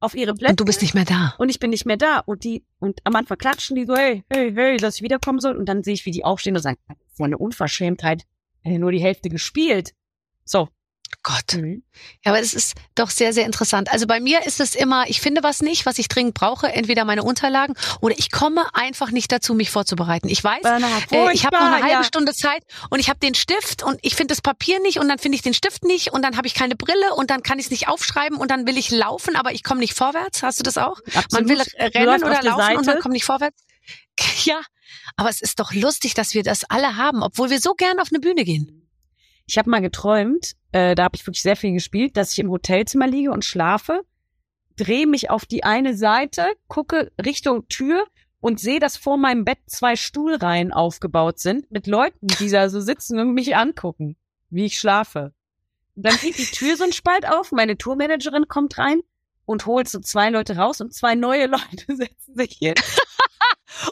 auf 0.00 0.14
ihre 0.14 0.34
Plätze. 0.34 0.52
Und 0.52 0.60
du 0.60 0.64
bist 0.64 0.82
nicht 0.82 0.94
mehr 0.94 1.04
da. 1.04 1.34
und 1.38 1.48
ich 1.48 1.58
bin 1.58 1.70
nicht 1.70 1.86
mehr 1.86 1.96
da. 1.96 2.20
Und 2.20 2.44
die, 2.44 2.64
und 2.78 3.00
am 3.04 3.16
Anfang 3.16 3.38
klatschen 3.38 3.76
die 3.76 3.84
so, 3.84 3.96
hey, 3.96 4.24
hey, 4.30 4.52
hey, 4.54 4.76
dass 4.76 4.96
ich 4.96 5.02
wiederkommen 5.02 5.40
soll. 5.40 5.56
Und 5.56 5.66
dann 5.68 5.82
sehe 5.82 5.94
ich, 5.94 6.06
wie 6.06 6.10
die 6.10 6.24
aufstehen 6.24 6.56
und 6.56 6.62
sagen, 6.62 6.78
so 7.12 7.24
eine 7.24 7.38
Unverschämtheit. 7.38 8.24
Er 8.62 8.72
ja 8.72 8.78
nur 8.78 8.92
die 8.92 9.00
Hälfte 9.00 9.28
gespielt. 9.28 9.92
So. 10.44 10.68
Gott. 11.22 11.54
Mhm. 11.54 11.82
Ja, 12.24 12.32
aber 12.32 12.40
es 12.40 12.54
ist 12.54 12.74
doch 12.94 13.10
sehr, 13.10 13.32
sehr 13.32 13.44
interessant. 13.44 13.90
Also 13.90 14.06
bei 14.06 14.20
mir 14.20 14.46
ist 14.46 14.60
es 14.60 14.74
immer, 14.74 15.08
ich 15.08 15.20
finde 15.20 15.42
was 15.42 15.60
nicht, 15.60 15.86
was 15.86 15.98
ich 15.98 16.08
dringend 16.08 16.34
brauche, 16.34 16.68
entweder 16.68 17.04
meine 17.04 17.22
Unterlagen 17.22 17.74
oder 18.00 18.18
ich 18.18 18.30
komme 18.30 18.64
einfach 18.72 19.10
nicht 19.10 19.30
dazu, 19.32 19.54
mich 19.54 19.70
vorzubereiten. 19.70 20.28
Ich 20.28 20.42
weiß, 20.42 20.64
äh, 20.64 21.32
ich 21.32 21.44
habe 21.44 21.56
noch 21.56 21.66
eine 21.66 21.82
halbe 21.82 21.88
ja. 21.88 22.04
Stunde 22.04 22.32
Zeit 22.32 22.62
und 22.90 23.00
ich 23.00 23.08
habe 23.08 23.18
den 23.18 23.34
Stift 23.34 23.82
und 23.82 23.98
ich 24.02 24.14
finde 24.14 24.32
das 24.32 24.40
Papier 24.40 24.80
nicht 24.80 24.98
und 24.98 25.08
dann 25.08 25.18
finde 25.18 25.36
ich 25.36 25.42
den 25.42 25.54
Stift 25.54 25.84
nicht 25.84 26.12
und 26.12 26.22
dann 26.22 26.36
habe 26.36 26.46
ich 26.46 26.54
keine 26.54 26.76
Brille 26.76 27.14
und 27.14 27.30
dann 27.30 27.42
kann 27.42 27.58
ich 27.58 27.66
es 27.66 27.70
nicht 27.70 27.88
aufschreiben 27.88 28.38
und 28.38 28.50
dann 28.50 28.66
will 28.66 28.78
ich 28.78 28.90
laufen, 28.90 29.36
aber 29.36 29.52
ich 29.52 29.62
komme 29.62 29.80
nicht 29.80 29.94
vorwärts. 29.94 30.42
Hast 30.42 30.58
du 30.60 30.62
das 30.62 30.78
auch? 30.78 30.98
Man 31.32 31.48
will 31.48 31.60
Absolut. 31.60 31.94
rennen 31.94 32.24
oder 32.24 32.40
der 32.40 32.42
laufen 32.42 32.76
und 32.76 32.84
Seite. 32.84 32.96
man 32.96 33.02
kommt 33.02 33.12
nicht 33.14 33.24
vorwärts. 33.24 33.64
Ja, 34.44 34.60
aber 35.16 35.28
es 35.28 35.40
ist 35.40 35.60
doch 35.60 35.72
lustig, 35.72 36.14
dass 36.14 36.34
wir 36.34 36.42
das 36.42 36.64
alle 36.64 36.96
haben, 36.96 37.22
obwohl 37.22 37.50
wir 37.50 37.60
so 37.60 37.74
gern 37.74 37.98
auf 38.00 38.08
eine 38.10 38.20
Bühne 38.20 38.44
gehen. 38.44 38.77
Ich 39.48 39.56
habe 39.56 39.70
mal 39.70 39.80
geträumt, 39.80 40.52
äh, 40.72 40.94
da 40.94 41.04
habe 41.04 41.16
ich 41.16 41.26
wirklich 41.26 41.40
sehr 41.40 41.56
viel 41.56 41.72
gespielt, 41.72 42.18
dass 42.18 42.32
ich 42.32 42.38
im 42.38 42.50
Hotelzimmer 42.50 43.06
liege 43.06 43.32
und 43.32 43.46
schlafe, 43.46 44.02
drehe 44.76 45.06
mich 45.06 45.30
auf 45.30 45.46
die 45.46 45.64
eine 45.64 45.96
Seite, 45.96 46.44
gucke 46.68 47.10
Richtung 47.24 47.66
Tür 47.68 48.06
und 48.40 48.60
sehe, 48.60 48.78
dass 48.78 48.98
vor 48.98 49.16
meinem 49.16 49.46
Bett 49.46 49.58
zwei 49.66 49.96
Stuhlreihen 49.96 50.70
aufgebaut 50.70 51.38
sind 51.38 51.70
mit 51.70 51.86
Leuten, 51.86 52.26
die 52.26 52.50
da 52.50 52.68
so 52.68 52.80
sitzen 52.80 53.18
und 53.18 53.32
mich 53.32 53.56
angucken, 53.56 54.16
wie 54.50 54.66
ich 54.66 54.78
schlafe. 54.78 55.32
Dann 55.94 56.16
geht 56.18 56.36
die 56.36 56.44
Tür 56.44 56.76
so 56.76 56.84
ein 56.84 56.92
Spalt 56.92 57.26
auf, 57.26 57.50
meine 57.50 57.78
Tourmanagerin 57.78 58.48
kommt 58.48 58.76
rein 58.76 59.00
und 59.46 59.64
holt 59.64 59.88
so 59.88 59.98
zwei 60.00 60.28
Leute 60.28 60.56
raus 60.56 60.82
und 60.82 60.92
zwei 60.92 61.14
neue 61.14 61.46
Leute 61.48 61.96
setzen 61.96 62.36
sich 62.36 62.58
hin. 62.58 62.74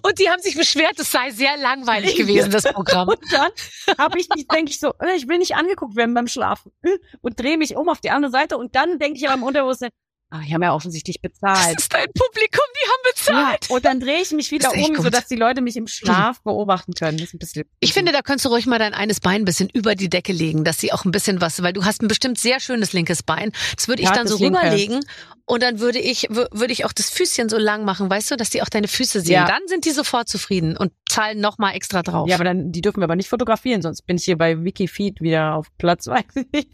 Und 0.03 0.19
die 0.19 0.31
haben 0.31 0.41
sich 0.41 0.57
beschwert, 0.57 0.99
es 0.99 1.11
sei 1.11 1.31
sehr 1.31 1.57
langweilig 1.57 2.17
gewesen, 2.17 2.51
das 2.51 2.65
Programm. 2.73 3.09
Und 3.09 3.21
dann 3.31 3.51
habe 3.99 4.19
ich, 4.19 4.29
denke 4.29 4.71
ich 4.71 4.81
so, 4.81 4.95
äh, 5.01 5.17
ich 5.17 5.29
will 5.29 5.39
nicht 5.39 5.55
angeguckt 5.55 5.97
werden 5.97 6.15
beim 6.15 6.29
Schlafen 6.29 6.73
äh, 6.83 6.99
und 7.21 7.39
drehe 7.39 7.59
mich 7.59 7.77
um 7.77 7.89
auf 7.89 8.01
die 8.01 8.11
andere 8.11 8.31
Seite 8.31 8.57
und 8.57 8.75
dann 8.75 8.99
denke 8.99 9.19
ich 9.19 9.27
aber 9.27 9.35
im 9.35 9.43
Unterbewusstsein, 9.43 9.91
ah, 10.31 10.41
die 10.47 10.53
haben 10.55 10.63
ja 10.63 10.75
offensichtlich 10.75 11.17
Das 11.23 11.33
bezahlt. 11.33 11.79
ist 11.79 11.93
dein 11.93 12.07
Publikum, 12.13 12.65
die 12.75 12.89
haben 12.89 13.37
Ja, 13.39 13.45
bezahlt. 13.53 13.71
und 13.71 13.85
dann 13.85 14.01
drehe 14.01 14.21
ich 14.23 14.31
mich 14.33 14.51
wieder 14.51 14.71
Das 14.73 14.77
um, 14.89 14.95
gut. 14.95 15.05
sodass 15.05 15.27
die 15.27 15.37
Leute 15.37 15.61
mich 15.63 15.77
im 15.77 15.87
Schlaf 15.87 16.41
beobachten 16.43 16.93
können. 16.95 17.19
Das 17.19 17.29
ist 17.29 17.35
ein 17.35 17.39
bisschen. 17.39 17.65
Ich 17.81 17.93
finde, 17.93 18.13
da 18.13 18.23
könntest 18.23 18.45
du 18.45 18.49
ruhig 18.51 18.67
mal 18.67 18.79
dein 18.79 18.95
eines 18.95 19.21
Bein 19.21 19.43
ein 19.43 19.45
bisschen 19.45 19.69
über 19.71 19.95
die 19.95 20.09
Decke 20.09 20.33
legen, 20.33 20.65
dass 20.65 20.79
sie 20.79 20.93
auch 20.93 21.05
ein 21.05 21.11
bisschen 21.11 21.41
was, 21.41 21.63
weil 21.63 21.73
du 21.73 21.85
hast 21.85 22.03
ein 22.03 22.09
bestimmt 22.09 22.39
sehr 22.39 22.61
schönes 22.61 22.93
linkes 22.93 23.23
Bein. 23.23 23.53
Das 23.77 23.89
würde 23.89 24.03
ich 24.03 24.09
Ja, 24.09 24.15
dann 24.15 24.25
das 24.27 24.33
so 24.33 24.39
linke. 24.39 24.59
rüberlegen 24.61 25.01
und 25.49 25.63
dann 25.63 25.79
würde 25.79 26.01
ich, 26.01 26.29
wür- 26.31 26.49
würde 26.51 26.73
ich 26.73 26.85
auch 26.85 26.93
das 26.93 27.09
Füßchen 27.09 27.49
so 27.49 27.57
lang 27.57 27.85
machen, 27.85 28.11
weißt 28.11 28.33
du, 28.33 28.37
dass 28.37 28.51
die 28.51 28.63
auch 28.63 28.69
deine 28.69 28.89
Füße 28.89 29.21
sehen. 29.21 29.33
Ja. 29.35 29.47
Dann 29.47 29.61
sind 29.67 29.85
die 29.85 29.91
sofort 29.93 30.29
zufrieden 30.29 30.77
und 30.77 30.93
zahlen 31.09 31.41
noch 31.41 31.59
mal 31.59 31.73
extra 31.73 32.03
drauf. 32.03 32.29
Ja, 32.29 32.35
aber 32.35 32.43
dann, 32.45 32.73
die 32.73 32.81
dürfen 32.81 33.01
wir 33.01 33.05
aber 33.05 33.15
nicht 33.17 33.29
fotografieren, 33.29 33.81
sonst 33.81 34.03
bin 34.07 34.17
ich 34.17 34.25
hier 34.25 34.37
bei 34.37 34.65
Wikifeed 34.65 35.21
wieder 35.21 35.55
auf 35.55 35.69
Platz, 35.79 36.07
weiß 36.09 36.25
ich 36.35 36.47
nicht. 36.53 36.69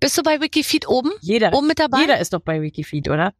Bist 0.00 0.18
du 0.18 0.22
bei 0.22 0.40
Wikifeed 0.42 0.88
oben? 0.88 1.10
Jeder, 1.22 1.54
Oben 1.54 1.66
mit 1.68 1.78
dabei? 1.78 2.00
jeder 2.00 2.18
ist 2.20 2.34
doch 2.34 2.40
bei 2.40 2.60
Wikifeed, 2.60 2.65
oder? 3.10 3.32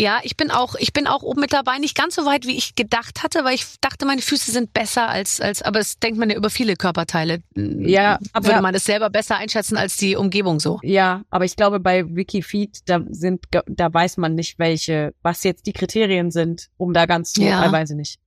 Ja, 0.00 0.18
ich 0.24 0.36
bin 0.36 0.50
auch, 0.50 0.74
ich 0.74 0.92
bin 0.92 1.06
auch 1.06 1.22
oben 1.22 1.40
mit 1.40 1.52
dabei, 1.52 1.78
nicht 1.78 1.96
ganz 1.96 2.16
so 2.16 2.24
weit, 2.26 2.46
wie 2.48 2.56
ich 2.56 2.74
gedacht 2.74 3.22
hatte, 3.22 3.44
weil 3.44 3.54
ich 3.54 3.78
dachte, 3.80 4.06
meine 4.06 4.22
Füße 4.22 4.50
sind 4.50 4.72
besser 4.72 5.08
als, 5.08 5.40
als, 5.40 5.62
aber 5.62 5.78
das 5.78 6.00
denkt 6.00 6.18
man 6.18 6.30
ja 6.30 6.36
über 6.36 6.50
viele 6.50 6.74
Körperteile. 6.74 7.44
Ja, 7.54 8.18
aber- 8.32 8.46
Würde 8.48 8.60
man 8.60 8.74
es 8.74 8.84
selber 8.86 9.08
besser 9.08 9.36
einschätzen 9.36 9.76
als 9.76 9.96
die 9.96 10.16
Umgebung 10.16 10.58
so. 10.58 10.80
Ja, 10.82 11.22
aber 11.30 11.44
ich 11.44 11.54
glaube, 11.54 11.78
bei 11.78 12.04
Wikifeed, 12.12 12.80
da 12.86 13.02
sind, 13.08 13.44
da 13.68 13.94
weiß 13.94 14.16
man 14.16 14.34
nicht, 14.34 14.58
welche, 14.58 15.14
was 15.22 15.44
jetzt 15.44 15.64
die 15.66 15.72
Kriterien 15.72 16.32
sind, 16.32 16.70
um 16.76 16.92
da 16.92 17.06
ganz 17.06 17.32
zu, 17.32 17.42
Ja. 17.42 17.64
ja. 17.64 17.70
weiß 17.70 17.90
ich 17.90 17.96
nicht. 17.96 18.18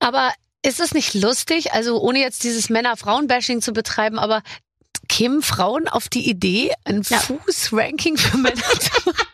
Aber 0.00 0.32
ist 0.62 0.80
es 0.80 0.92
nicht 0.92 1.14
lustig, 1.14 1.72
also 1.72 2.00
ohne 2.00 2.18
jetzt 2.18 2.42
dieses 2.42 2.68
Männer-Frauen-Bashing 2.70 3.60
zu 3.60 3.72
betreiben, 3.72 4.18
aber 4.18 4.42
kämen 5.04 5.42
Frauen 5.42 5.88
auf 5.88 6.08
die 6.08 6.28
Idee, 6.28 6.72
ein 6.84 7.02
Ja. 7.08 7.18
Fußranking 7.18 8.16
für 8.16 8.36
Männer 8.36 8.56
zu 8.62 8.90
machen? 9.06 9.26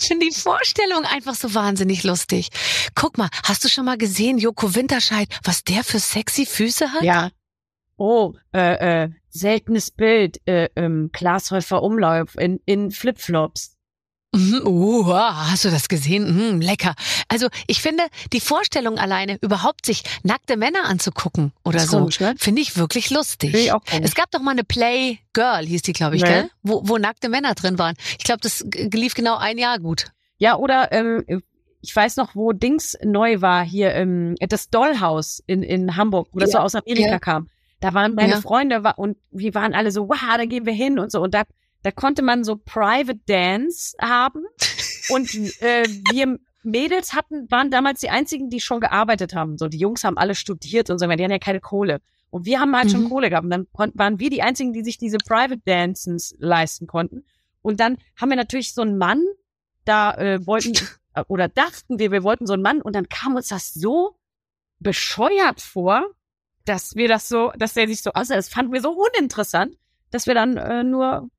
Ich 0.00 0.08
finde 0.08 0.26
die 0.26 0.34
Vorstellung 0.34 1.04
einfach 1.04 1.34
so 1.34 1.54
wahnsinnig 1.54 2.04
lustig. 2.04 2.48
Guck 2.94 3.18
mal, 3.18 3.28
hast 3.44 3.64
du 3.64 3.68
schon 3.68 3.84
mal 3.84 3.98
gesehen, 3.98 4.38
Joko 4.38 4.74
Winterscheid, 4.74 5.28
was 5.44 5.64
der 5.64 5.84
für 5.84 5.98
sexy 5.98 6.46
Füße 6.46 6.92
hat? 6.92 7.02
Ja. 7.02 7.30
Oh, 7.96 8.34
äh, 8.54 9.04
äh, 9.04 9.08
seltenes 9.28 9.90
Bild, 9.90 10.38
äh, 10.46 10.68
ähm, 10.76 11.10
Glashäufer 11.12 11.82
Umlauf 11.82 12.36
in, 12.38 12.60
in 12.64 12.90
Flipflops. 12.90 13.76
Uh, 14.34 15.06
hast 15.14 15.64
du 15.64 15.70
das 15.70 15.88
gesehen? 15.88 16.52
Mhm, 16.54 16.60
lecker. 16.60 16.94
Also 17.28 17.48
ich 17.66 17.80
finde, 17.80 18.04
die 18.32 18.40
Vorstellung 18.40 18.98
alleine, 18.98 19.38
überhaupt 19.40 19.86
sich 19.86 20.02
nackte 20.22 20.56
Männer 20.56 20.84
anzugucken 20.84 21.52
oder 21.64 21.80
so, 21.80 21.98
komisch, 22.00 22.20
ne? 22.20 22.34
finde 22.38 22.60
ich 22.60 22.76
wirklich 22.76 23.10
lustig. 23.10 23.54
Ich. 23.54 23.72
Es 24.02 24.14
gab 24.14 24.30
doch 24.30 24.40
mal 24.40 24.50
eine 24.52 24.64
Play 24.64 25.18
Girl, 25.32 25.64
hieß 25.64 25.82
die, 25.82 25.92
glaube 25.94 26.16
ich, 26.16 26.22
Ja. 26.22 26.28
gell? 26.28 26.50
Wo, 26.62 26.82
wo 26.84 26.98
nackte 26.98 27.28
Männer 27.30 27.54
drin 27.54 27.78
waren. 27.78 27.94
Ich 28.18 28.24
glaube, 28.24 28.40
das 28.42 28.64
lief 28.74 29.14
genau 29.14 29.36
ein 29.36 29.56
Jahr 29.56 29.78
gut. 29.78 30.06
Ja, 30.36 30.56
oder 30.56 30.92
ähm, 30.92 31.24
ich 31.80 31.94
weiß 31.96 32.16
noch, 32.16 32.34
wo 32.36 32.52
Dings 32.52 32.98
neu 33.02 33.40
war, 33.40 33.64
hier 33.64 33.94
ähm, 33.94 34.34
das 34.40 34.68
Dollhaus 34.68 35.42
in, 35.46 35.62
in 35.62 35.96
Hamburg, 35.96 36.28
wo 36.32 36.38
das 36.38 36.52
Ja. 36.52 36.58
so 36.60 36.64
aus 36.64 36.74
Amerika 36.74 37.08
Ja. 37.12 37.18
kam. 37.18 37.48
Da 37.80 37.94
waren 37.94 38.14
meine 38.14 38.32
Ja. 38.34 38.40
Freunde 38.40 38.82
und 38.96 39.16
wir 39.30 39.54
waren 39.54 39.72
alle 39.74 39.90
so, 39.90 40.08
wow, 40.08 40.36
da 40.36 40.44
gehen 40.44 40.66
wir 40.66 40.72
hin 40.74 40.98
und 40.98 41.10
so. 41.12 41.20
Und 41.22 41.32
da, 41.34 41.44
da 41.88 41.92
konnte 41.92 42.20
man 42.20 42.44
so 42.44 42.56
Private 42.56 43.18
Dance 43.26 43.96
haben. 43.98 44.44
Und 45.08 45.34
äh, 45.62 45.84
wir 46.12 46.38
Mädels 46.62 47.14
hatten, 47.14 47.50
waren 47.50 47.70
damals 47.70 48.00
die 48.00 48.10
einzigen, 48.10 48.50
die 48.50 48.60
schon 48.60 48.80
gearbeitet 48.80 49.34
haben. 49.34 49.56
So, 49.56 49.68
die 49.68 49.78
Jungs 49.78 50.04
haben 50.04 50.18
alle 50.18 50.34
studiert 50.34 50.90
und 50.90 50.98
so, 50.98 51.06
die 51.06 51.12
hatten 51.12 51.30
ja 51.30 51.38
keine 51.38 51.60
Kohle. 51.60 52.02
Und 52.28 52.44
wir 52.44 52.60
haben 52.60 52.76
halt 52.76 52.90
schon 52.90 53.04
Mhm. 53.04 53.08
Kohle 53.08 53.30
gehabt. 53.30 53.44
Und 53.44 53.50
dann 53.50 53.66
waren 53.94 54.18
wir 54.18 54.28
die 54.28 54.42
einzigen, 54.42 54.74
die 54.74 54.84
sich 54.84 54.98
diese 54.98 55.16
Private 55.16 55.62
Dances 55.64 56.36
leisten 56.38 56.86
konnten. 56.86 57.24
Und 57.62 57.80
dann 57.80 57.96
haben 58.20 58.28
wir 58.28 58.36
natürlich 58.36 58.74
so 58.74 58.82
einen 58.82 58.98
Mann, 58.98 59.24
da 59.86 60.12
äh, 60.12 60.46
wollten 60.46 60.72
oder 61.28 61.48
dachten 61.48 61.98
wir, 61.98 62.12
wir 62.12 62.22
wollten 62.22 62.46
so 62.46 62.52
einen 62.52 62.62
Mann 62.62 62.82
und 62.82 62.94
dann 62.94 63.08
kam 63.08 63.34
uns 63.34 63.48
das 63.48 63.72
so 63.72 64.18
bescheuert 64.78 65.62
vor, 65.62 66.04
dass 66.66 66.96
wir 66.96 67.08
das 67.08 67.30
so, 67.30 67.50
dass 67.56 67.72
der 67.72 67.88
sich 67.88 68.02
so 68.02 68.10
aussah. 68.12 68.34
Das 68.34 68.50
fanden 68.50 68.74
wir 68.74 68.82
so 68.82 68.90
uninteressant, 68.90 69.78
dass 70.10 70.26
wir 70.26 70.34
dann 70.34 70.58
äh, 70.58 70.84
nur 70.84 71.30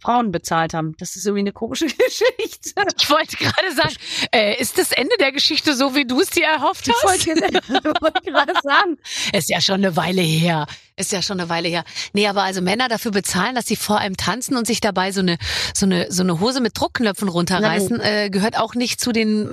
Frauen 0.00 0.30
bezahlt 0.30 0.74
haben. 0.74 0.94
Das 0.98 1.16
ist 1.16 1.26
irgendwie 1.26 1.40
eine 1.40 1.52
komische 1.52 1.86
Geschichte. 1.86 2.72
Ich 2.98 3.10
wollte 3.10 3.36
gerade 3.36 3.72
sagen, 3.74 3.94
äh, 4.32 4.60
ist 4.60 4.78
das 4.78 4.92
Ende 4.92 5.14
der 5.18 5.32
Geschichte 5.32 5.74
so, 5.74 5.94
wie 5.94 6.04
du 6.06 6.20
es 6.20 6.30
dir 6.30 6.44
erhofft 6.44 6.86
Ich 6.88 6.94
hast? 7.02 7.26
wollte 7.26 7.40
wollte 8.00 8.22
gerade 8.30 8.52
sagen. 8.62 8.96
Ist 9.32 9.50
ja 9.50 9.60
schon 9.60 9.76
eine 9.76 9.96
Weile 9.96 10.22
her. 10.22 10.66
Ist 10.96 11.12
ja 11.12 11.22
schon 11.22 11.38
eine 11.40 11.48
Weile 11.48 11.68
her. 11.68 11.84
Nee, 12.12 12.26
aber 12.26 12.42
also 12.42 12.60
Männer 12.60 12.88
dafür 12.88 13.12
bezahlen, 13.12 13.54
dass 13.54 13.66
sie 13.66 13.76
vor 13.76 13.98
einem 13.98 14.16
tanzen 14.16 14.56
und 14.56 14.66
sich 14.66 14.80
dabei 14.80 15.12
so 15.12 15.20
eine, 15.20 15.38
so 15.74 15.86
eine, 15.86 16.10
so 16.10 16.22
eine 16.22 16.40
Hose 16.40 16.60
mit 16.60 16.78
Druckknöpfen 16.78 17.28
runterreißen, 17.28 18.00
äh, 18.00 18.30
gehört 18.30 18.58
auch 18.58 18.74
nicht 18.74 19.00
zu 19.00 19.12
den 19.12 19.46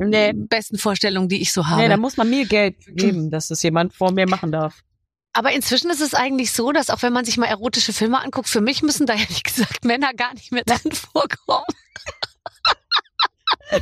äh, 0.00 0.04
Nee. 0.06 0.32
besten 0.34 0.76
Vorstellungen, 0.78 1.28
die 1.28 1.40
ich 1.40 1.52
so 1.52 1.66
habe. 1.68 1.82
Nee, 1.82 1.88
da 1.88 1.96
muss 1.96 2.16
man 2.16 2.28
mir 2.28 2.46
Geld 2.46 2.76
geben, 2.88 3.30
dass 3.30 3.48
das 3.48 3.62
jemand 3.62 3.94
vor 3.94 4.10
mir 4.12 4.28
machen 4.28 4.50
darf. 4.50 4.80
Aber 5.34 5.52
inzwischen 5.52 5.90
ist 5.90 6.00
es 6.00 6.14
eigentlich 6.14 6.52
so, 6.52 6.72
dass 6.72 6.90
auch 6.90 7.02
wenn 7.02 7.12
man 7.12 7.24
sich 7.24 7.36
mal 7.36 7.46
erotische 7.46 7.92
Filme 7.92 8.20
anguckt, 8.20 8.48
für 8.48 8.60
mich 8.60 8.82
müssen 8.82 9.04
da 9.06 9.14
ehrlich 9.18 9.42
gesagt 9.42 9.84
Männer 9.84 10.14
gar 10.14 10.32
nicht 10.34 10.52
mehr 10.52 10.64
drin 10.64 10.92
vorkommen. 10.92 11.66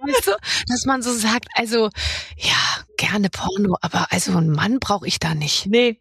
weißt 0.00 0.26
du, 0.26 0.32
dass 0.68 0.84
man 0.84 1.02
so 1.02 1.12
sagt, 1.12 1.46
also 1.54 1.90
ja, 2.36 2.84
gerne 2.96 3.30
Porno, 3.30 3.76
aber 3.80 4.06
also 4.10 4.36
einen 4.36 4.50
Mann 4.50 4.78
brauche 4.78 5.06
ich 5.06 5.18
da 5.18 5.34
nicht. 5.34 5.66
Nee. 5.66 6.00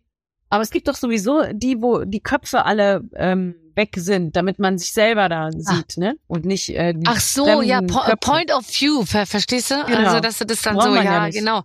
Aber 0.50 0.64
es 0.64 0.72
gibt 0.72 0.88
doch 0.88 0.96
sowieso 0.96 1.44
die, 1.54 1.82
wo 1.82 2.04
die 2.06 2.22
Köpfe 2.22 2.66
alle 2.66 3.08
ähm, 3.16 3.56
weg 3.76 3.94
sind, 3.96 4.36
damit 4.36 4.60
man 4.60 4.78
sich 4.78 4.92
selber 4.94 5.30
da 5.30 5.52
sieht, 5.52 5.98
ne? 5.98 6.16
Und 6.28 6.44
nicht 6.44 6.70
äh, 6.70 6.94
die 6.94 7.06
Ach 7.06 7.20
so, 7.20 7.62
ja, 7.62 7.82
po 7.82 8.00
Köpfe. 8.00 8.18
point 8.18 8.54
of 8.54 8.66
view, 8.68 9.06
ver 9.06 9.26
verstehst 9.26 9.72
du? 9.72 9.86
Genau. 9.86 10.10
Also, 10.10 10.20
dass 10.20 10.40
du 10.40 10.46
das 10.46 10.62
dann 10.64 10.76
Braucht 10.76 10.88
so, 10.88 10.96
ja 10.96 11.04
ja, 11.04 11.30
genau. 11.30 11.64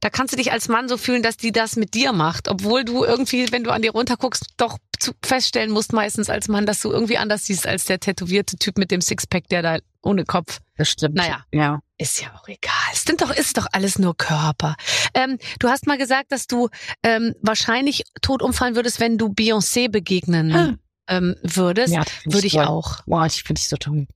Da 0.00 0.10
kannst 0.10 0.32
du 0.32 0.36
dich 0.36 0.52
als 0.52 0.68
Mann 0.68 0.88
so 0.88 0.96
fühlen, 0.96 1.22
dass 1.22 1.36
die 1.36 1.52
das 1.52 1.76
mit 1.76 1.94
dir 1.94 2.12
macht, 2.12 2.48
obwohl 2.48 2.84
du 2.84 3.04
irgendwie, 3.04 3.50
wenn 3.52 3.64
du 3.64 3.70
an 3.70 3.82
dir 3.82 3.92
runterguckst, 3.92 4.54
doch 4.56 4.78
feststellen 5.22 5.70
musst 5.70 5.92
meistens 5.92 6.30
als 6.30 6.48
Mann, 6.48 6.66
dass 6.66 6.80
du 6.80 6.90
irgendwie 6.90 7.18
anders 7.18 7.46
siehst 7.46 7.66
als 7.66 7.84
der 7.84 8.00
tätowierte 8.00 8.56
Typ 8.56 8.78
mit 8.78 8.90
dem 8.90 9.00
Sixpack, 9.00 9.48
der 9.48 9.62
da 9.62 9.78
ohne 10.02 10.24
Kopf. 10.24 10.60
Das 10.76 10.88
stimmt. 10.90 11.16
Naja. 11.16 11.44
Ja. 11.52 11.80
Ist 11.98 12.20
ja 12.20 12.34
auch 12.34 12.48
egal. 12.48 12.72
Es 12.92 13.02
sind 13.02 13.20
doch, 13.20 13.30
ist 13.30 13.56
doch 13.56 13.66
alles 13.72 13.98
nur 13.98 14.16
Körper. 14.16 14.76
Ähm, 15.14 15.38
du 15.58 15.68
hast 15.68 15.86
mal 15.86 15.98
gesagt, 15.98 16.32
dass 16.32 16.46
du 16.46 16.68
ähm, 17.02 17.34
wahrscheinlich 17.42 18.04
tot 18.20 18.42
umfallen 18.42 18.74
würdest, 18.74 19.00
wenn 19.00 19.18
du 19.18 19.28
Beyoncé 19.28 19.90
begegnen 19.90 20.78
ähm, 21.08 21.36
würdest. 21.42 21.92
ja 21.92 22.04
Würde 22.24 22.46
ich 22.46 22.54
toll. 22.54 22.64
auch. 22.64 23.00
Wow, 23.06 23.26
ich 23.26 23.42
finde 23.44 23.60
ich 23.60 23.68
so 23.68 23.76
toll. 23.76 24.06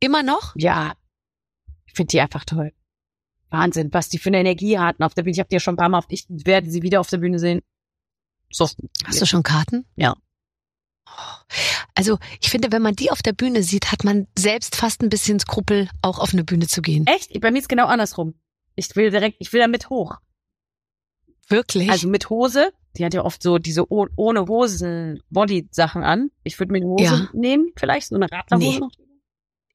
Immer 0.00 0.22
noch? 0.22 0.54
Ja. 0.56 0.94
Ich 1.86 1.94
finde 1.94 2.10
die 2.10 2.20
einfach 2.20 2.44
toll. 2.44 2.72
Wahnsinn, 3.50 3.92
was 3.92 4.08
die 4.08 4.18
für 4.18 4.28
eine 4.30 4.40
Energie 4.40 4.78
hatten 4.78 5.02
auf 5.02 5.14
der 5.14 5.22
Bühne. 5.22 5.32
Ich 5.32 5.38
habe 5.38 5.48
die 5.48 5.54
ja 5.56 5.60
schon 5.60 5.74
ein 5.74 5.78
paar 5.78 5.88
Mal 5.88 5.98
auf, 5.98 6.06
ich 6.08 6.26
werde 6.28 6.70
sie 6.70 6.82
wieder 6.82 7.00
auf 7.00 7.08
der 7.08 7.18
Bühne 7.18 7.38
sehen. 7.38 7.62
So. 8.50 8.68
Hast 9.04 9.20
du 9.20 9.26
schon 9.26 9.42
Karten? 9.42 9.84
Ja. 9.96 10.14
Also 11.94 12.18
ich 12.40 12.50
finde, 12.50 12.72
wenn 12.72 12.82
man 12.82 12.94
die 12.94 13.10
auf 13.10 13.22
der 13.22 13.32
Bühne 13.32 13.62
sieht, 13.62 13.92
hat 13.92 14.04
man 14.04 14.26
selbst 14.36 14.76
fast 14.76 15.02
ein 15.02 15.08
bisschen 15.08 15.38
Skrupel, 15.40 15.88
auch 16.02 16.18
auf 16.18 16.32
eine 16.32 16.44
Bühne 16.44 16.66
zu 16.66 16.82
gehen. 16.82 17.06
Echt? 17.06 17.40
Bei 17.40 17.50
mir 17.50 17.58
ist 17.58 17.68
genau 17.68 17.86
andersrum. 17.86 18.34
Ich 18.74 18.94
will 18.96 19.10
direkt, 19.10 19.36
ich 19.38 19.52
will 19.52 19.60
da 19.60 19.68
mit 19.68 19.88
hoch. 19.88 20.16
Wirklich? 21.48 21.90
Also 21.90 22.08
mit 22.08 22.28
Hose, 22.28 22.72
die 22.96 23.04
hat 23.04 23.14
ja 23.14 23.24
oft 23.24 23.42
so 23.42 23.58
diese 23.58 23.90
oh, 23.90 24.06
ohne 24.16 24.46
Hosen 24.46 25.22
Body-Sachen 25.30 26.02
an. 26.02 26.30
Ich 26.42 26.58
würde 26.58 26.72
mir 26.72 26.78
eine 26.78 26.86
Hose 26.86 27.04
Ja. 27.04 27.28
nehmen, 27.32 27.70
vielleicht 27.76 28.08
so 28.08 28.16
eine 28.16 28.30
Radlerhose 28.30 28.80
Nee. 28.80 29.05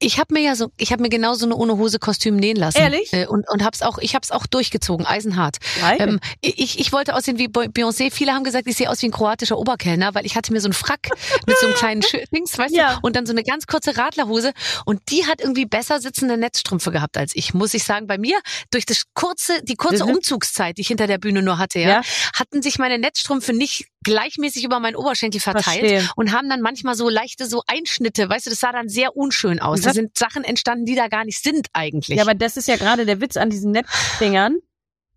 Ich 0.03 0.19
habe 0.19 0.33
mir 0.33 0.41
ja 0.41 0.55
so, 0.55 0.71
ich 0.77 0.91
habe 0.91 1.01
mir 1.03 1.09
genau 1.09 1.35
so 1.35 1.45
eine 1.45 1.55
ohne 1.55 1.77
Hose 1.77 1.99
Kostüm 1.99 2.35
nähen 2.35 2.57
lassen. 2.57 2.79
Ehrlich? 2.79 3.13
Äh, 3.13 3.27
und 3.27 3.47
und 3.49 3.63
hab's 3.63 3.81
auch, 3.83 3.99
ich 3.99 4.15
hab's 4.15 4.31
auch 4.31 4.47
durchgezogen, 4.47 5.05
eisenhart. 5.05 5.57
Ähm, 5.99 6.19
ich, 6.41 6.79
ich 6.79 6.91
wollte 6.91 7.13
aussehen 7.15 7.37
wie 7.37 7.47
Beyoncé. 7.47 8.11
Viele 8.11 8.33
haben 8.33 8.43
gesagt, 8.43 8.65
ich 8.67 8.75
sehe 8.75 8.89
aus 8.89 9.01
wie 9.03 9.05
ein 9.07 9.11
kroatischer 9.11 9.57
Oberkellner, 9.59 10.15
weil 10.15 10.25
ich 10.25 10.35
hatte 10.35 10.51
mir 10.53 10.59
so 10.59 10.65
einen 10.67 10.73
Frack 10.73 11.09
mit 11.47 11.55
so 11.57 11.67
einem 11.67 11.75
kleinen 11.75 12.01
Dings, 12.33 12.57
weißt 12.57 12.75
Ja. 12.75 12.95
du, 12.95 12.99
und 13.03 13.15
dann 13.15 13.25
so 13.27 13.31
eine 13.31 13.43
ganz 13.43 13.67
kurze 13.67 13.95
Radlerhose. 13.95 14.53
Und 14.85 15.01
die 15.11 15.27
hat 15.27 15.39
irgendwie 15.39 15.65
besser 15.65 15.99
sitzende 16.01 16.35
Netzstrümpfe 16.35 16.91
gehabt 16.91 17.15
als 17.17 17.35
ich, 17.35 17.53
muss 17.53 17.73
ich 17.75 17.83
sagen. 17.83 18.07
Bei 18.07 18.17
mir, 18.17 18.39
durch 18.71 18.87
das 18.87 19.03
kurze, 19.13 19.61
die 19.63 19.75
kurze 19.75 20.03
Mhm. 20.05 20.15
Umzugszeit, 20.15 20.77
die 20.77 20.81
ich 20.81 20.87
hinter 20.87 21.05
der 21.05 21.19
Bühne 21.19 21.43
nur 21.43 21.59
hatte, 21.59 21.79
ja, 21.79 21.87
Ja. 21.89 22.01
hatten 22.33 22.63
sich 22.63 22.79
meine 22.79 22.97
Netzstrümpfe 22.97 23.53
nicht 23.53 23.85
gleichmäßig 24.03 24.63
über 24.63 24.79
meinen 24.79 24.95
Oberschenkel 24.95 25.39
verteilt 25.39 25.87
Verstehe. 25.87 26.09
und 26.15 26.31
haben 26.31 26.49
dann 26.49 26.61
manchmal 26.61 26.95
so 26.95 27.09
leichte 27.09 27.45
so 27.45 27.61
Einschnitte, 27.67 28.29
weißt 28.29 28.47
du, 28.47 28.49
das 28.49 28.59
sah 28.59 28.71
dann 28.71 28.89
sehr 28.89 29.15
unschön 29.15 29.59
aus. 29.59 29.81
Da 29.81 29.93
sind 29.93 30.17
Sachen 30.17 30.43
entstanden, 30.43 30.85
die 30.85 30.95
da 30.95 31.07
gar 31.07 31.23
nicht 31.25 31.41
sind 31.43 31.67
eigentlich. 31.73 32.17
Ja, 32.17 32.23
aber 32.23 32.33
das 32.33 32.57
ist 32.57 32.67
ja 32.67 32.77
gerade 32.77 33.05
der 33.05 33.21
Witz 33.21 33.37
an 33.37 33.49
diesen 33.49 33.71
Netzdingern. 33.71 34.57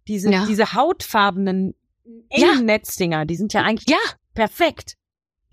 Diese, 0.07 0.31
Ja. 0.31 0.45
diese 0.47 0.75
hautfarbenen 0.75 1.75
Ja. 2.31 2.53
engen 2.53 2.67
Netzdinger, 2.67 3.25
die 3.25 3.37
sind 3.37 3.55
ja 3.55 3.63
eigentlich 3.63 3.89
ja, 3.89 3.97
perfekt. 4.35 4.95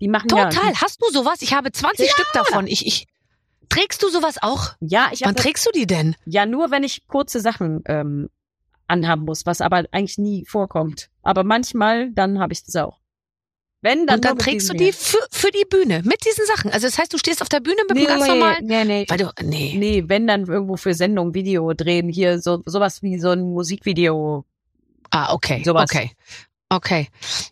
Die 0.00 0.08
machen 0.08 0.28
ja. 0.36 0.50
total. 0.50 0.74
Hast 0.74 1.00
du 1.00 1.10
sowas? 1.10 1.40
Ich 1.40 1.54
habe 1.54 1.72
20 1.72 2.06
Ja. 2.06 2.12
Stück 2.12 2.28
davon. 2.34 2.66
Ich, 2.66 2.86
ich, 2.86 3.06
trägst 3.70 4.02
du 4.02 4.10
sowas 4.10 4.42
auch? 4.42 4.72
Ja, 4.80 5.08
ich 5.12 5.22
Wann 5.24 5.36
trägst 5.36 5.64
du 5.66 5.70
die 5.70 5.86
denn? 5.86 6.16
ja 6.26 6.44
nur, 6.44 6.70
wenn 6.70 6.82
ich 6.84 7.06
kurze 7.06 7.40
Sachen 7.40 7.82
ähm, 7.86 8.28
anhaben 8.88 9.24
muss, 9.24 9.46
was 9.46 9.62
aber 9.62 9.84
eigentlich 9.92 10.18
nie 10.18 10.44
vorkommt. 10.44 11.08
Aber 11.22 11.44
manchmal, 11.44 12.10
dann 12.12 12.38
habe 12.40 12.52
ich 12.52 12.62
das 12.64 12.76
auch. 12.76 12.98
Wenn 13.82 14.06
dann 14.06 14.16
Und 14.16 14.24
dann 14.24 14.38
trägst 14.38 14.68
du 14.70 14.74
die 14.74 14.92
für, 14.92 15.18
für 15.30 15.50
die 15.50 15.64
Bühne 15.68 16.02
mit 16.04 16.24
diesen 16.24 16.46
Sachen. 16.46 16.70
Also 16.70 16.86
das 16.86 16.98
heißt, 16.98 17.12
du 17.12 17.18
stehst 17.18 17.42
auf 17.42 17.48
der 17.48 17.58
Bühne 17.60 17.82
mit 17.88 17.98
hier. 17.98 18.08
einem 18.10 18.20
ganz 18.20 18.30
nee, 18.30 18.38
normalen. 18.38 18.66
nee, 18.66 18.84
nee. 18.84 19.06
Weil 19.08 19.18
du, 19.18 19.30
nee. 19.42 19.74
Nee, 19.76 20.04
wenn 20.06 20.26
dann 20.28 20.46
irgendwo 20.46 20.76
für 20.76 20.94
Sendung 20.94 21.34
Video 21.34 21.72
drehen, 21.74 22.08
hier 22.08 22.40
so 22.40 22.62
sowas 22.64 23.02
wie 23.02 23.18
so 23.18 23.30
ein 23.30 23.40
Musikvideo. 23.42 24.44
Ah, 25.10 25.34
okay. 25.34 25.62
Sowas. 25.64 25.90
Okay. 25.90 26.12
Okay. 26.68 27.08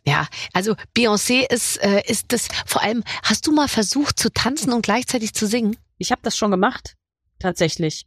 Ja, 0.07 0.27
also 0.55 0.75
Beyoncé 0.97 1.45
ist, 1.53 1.77
äh, 1.83 2.01
ist 2.07 2.33
das, 2.33 2.49
vor 2.65 2.83
allem, 2.83 3.03
hast 3.23 3.47
du 3.47 3.53
mal 3.53 3.69
versucht 3.69 4.19
zu 4.19 4.33
tanzen 4.33 4.73
und 4.73 4.81
gleichzeitig 4.83 5.35
zu 5.35 5.47
singen? 5.47 5.77
Ich 5.99 6.11
habe 6.11 6.23
das 6.25 6.39
schon 6.39 6.51
gemacht, 6.51 6.95
tatsächlich. 7.39 8.07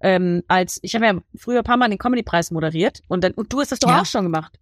Ähm, 0.00 0.42
als 0.46 0.78
ich 0.82 0.94
habe 0.94 1.06
ja 1.06 1.14
früher 1.36 1.58
ein 1.58 1.64
paar 1.64 1.76
Mal 1.78 1.88
den 1.88 1.98
Comedy-Preis 1.98 2.52
moderiert 2.52 3.00
und 3.08 3.24
dann 3.24 3.32
und 3.32 3.52
du 3.52 3.60
hast 3.60 3.72
das 3.72 3.80
doch 3.80 3.88
Ja. 3.88 4.02
auch 4.02 4.06
schon 4.06 4.24
gemacht. 4.24 4.58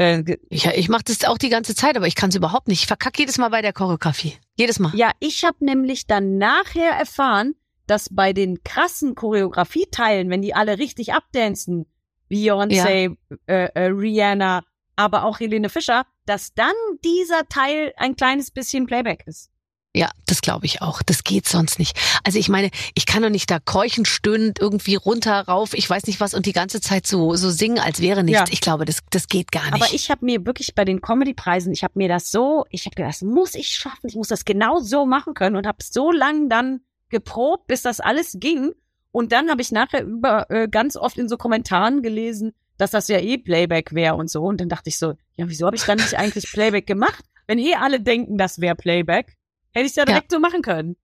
Äh, 0.00 0.36
Ich, 0.48 0.66
ich 0.66 0.88
mache 0.88 1.04
das 1.04 1.24
auch 1.24 1.36
die 1.36 1.50
ganze 1.50 1.74
Zeit, 1.74 1.96
aber 1.96 2.06
ich 2.06 2.14
kann 2.14 2.30
es 2.30 2.36
überhaupt 2.36 2.68
nicht. 2.68 2.80
Ich 2.80 2.86
verkacke 2.86 3.20
jedes 3.20 3.36
Mal 3.38 3.50
bei 3.50 3.60
der 3.60 3.72
Choreografie. 3.72 4.34
Jedes 4.56 4.78
Mal. 4.78 4.94
ja, 4.94 5.10
ich 5.20 5.44
habe 5.44 5.64
nämlich 5.64 6.06
dann 6.06 6.38
nachher 6.38 6.92
erfahren, 6.92 7.54
dass 7.86 8.08
bei 8.10 8.32
den 8.32 8.62
krassen 8.64 9.14
Choreografieteilen, 9.14 10.30
wenn 10.30 10.42
die 10.42 10.54
alle 10.54 10.78
richtig 10.78 11.12
abdancen, 11.12 11.86
Beyoncé, 12.30 13.16
äh, 13.46 13.64
äh, 13.74 13.86
Rihanna, 13.86 14.62
aber 14.96 15.24
auch 15.24 15.40
Helene 15.40 15.68
Fischer, 15.68 16.04
dass 16.24 16.54
dann 16.54 16.72
dieser 17.04 17.48
Teil 17.48 17.92
ein 17.96 18.16
kleines 18.16 18.52
bisschen 18.52 18.86
Playback 18.86 19.24
ist. 19.26 19.49
Ja, 19.94 20.08
das 20.26 20.40
glaube 20.40 20.66
ich 20.66 20.82
auch. 20.82 21.02
Das 21.02 21.24
geht 21.24 21.48
sonst 21.48 21.80
nicht. 21.80 21.98
Also 22.22 22.38
ich 22.38 22.48
meine, 22.48 22.70
ich 22.94 23.06
kann 23.06 23.22
doch 23.22 23.28
nicht 23.28 23.50
da 23.50 23.58
keuchen, 23.58 24.04
stöhnend 24.04 24.60
irgendwie 24.60 24.94
runter, 24.94 25.40
rauf, 25.40 25.74
ich 25.74 25.90
weiß 25.90 26.06
nicht 26.06 26.20
was 26.20 26.32
und 26.32 26.46
die 26.46 26.52
ganze 26.52 26.80
Zeit 26.80 27.08
so 27.08 27.34
so 27.34 27.50
singen, 27.50 27.80
als 27.80 28.00
wäre 28.00 28.22
nichts. 28.22 28.40
Ja. 28.40 28.46
Ich 28.52 28.60
glaube, 28.60 28.84
das 28.84 29.00
das 29.10 29.26
geht 29.26 29.50
gar 29.50 29.64
nicht. 29.64 29.74
Aber 29.74 29.92
ich 29.92 30.08
habe 30.10 30.24
mir 30.24 30.46
wirklich 30.46 30.76
bei 30.76 30.84
den 30.84 31.00
Comedy-Preisen, 31.00 31.72
ich 31.72 31.82
habe 31.82 31.94
mir 31.96 32.08
das 32.08 32.30
so, 32.30 32.64
ich 32.70 32.86
habe 32.86 32.94
gedacht, 32.94 33.14
das 33.14 33.22
muss 33.22 33.56
ich 33.56 33.74
schaffen, 33.74 34.06
ich 34.06 34.14
muss 34.14 34.28
das 34.28 34.44
genau 34.44 34.78
so 34.78 35.06
machen 35.06 35.34
können 35.34 35.56
und 35.56 35.66
habe 35.66 35.78
so 35.82 36.12
lang 36.12 36.48
dann 36.48 36.82
geprobt, 37.08 37.66
bis 37.66 37.82
das 37.82 37.98
alles 37.98 38.36
ging. 38.38 38.72
Und 39.10 39.32
dann 39.32 39.50
habe 39.50 39.60
ich 39.60 39.72
nachher 39.72 40.04
über 40.04 40.48
äh, 40.50 40.68
ganz 40.68 40.96
oft 40.96 41.18
in 41.18 41.28
so 41.28 41.36
Kommentaren 41.36 42.00
gelesen, 42.00 42.52
dass 42.78 42.92
das 42.92 43.08
ja 43.08 43.18
eh 43.18 43.38
Playback 43.38 43.92
wäre 43.92 44.14
und 44.14 44.30
so. 44.30 44.42
Und 44.42 44.60
dann 44.60 44.68
dachte 44.68 44.88
ich 44.88 44.98
so, 44.98 45.14
ja, 45.34 45.48
wieso 45.48 45.66
habe 45.66 45.74
ich 45.74 45.82
dann 45.82 45.98
nicht 45.98 46.14
eigentlich 46.16 46.50
Playback 46.52 46.86
gemacht? 46.86 47.24
Wenn 47.48 47.58
eh 47.58 47.74
alle 47.74 48.00
denken, 48.00 48.38
das 48.38 48.60
wäre 48.60 48.76
Playback, 48.76 49.36
hätte 49.72 49.86
ich 49.86 49.96
ja 49.96 50.04
direkt 50.04 50.30
so 50.30 50.38
machen 50.40 50.62
können. 50.62 50.96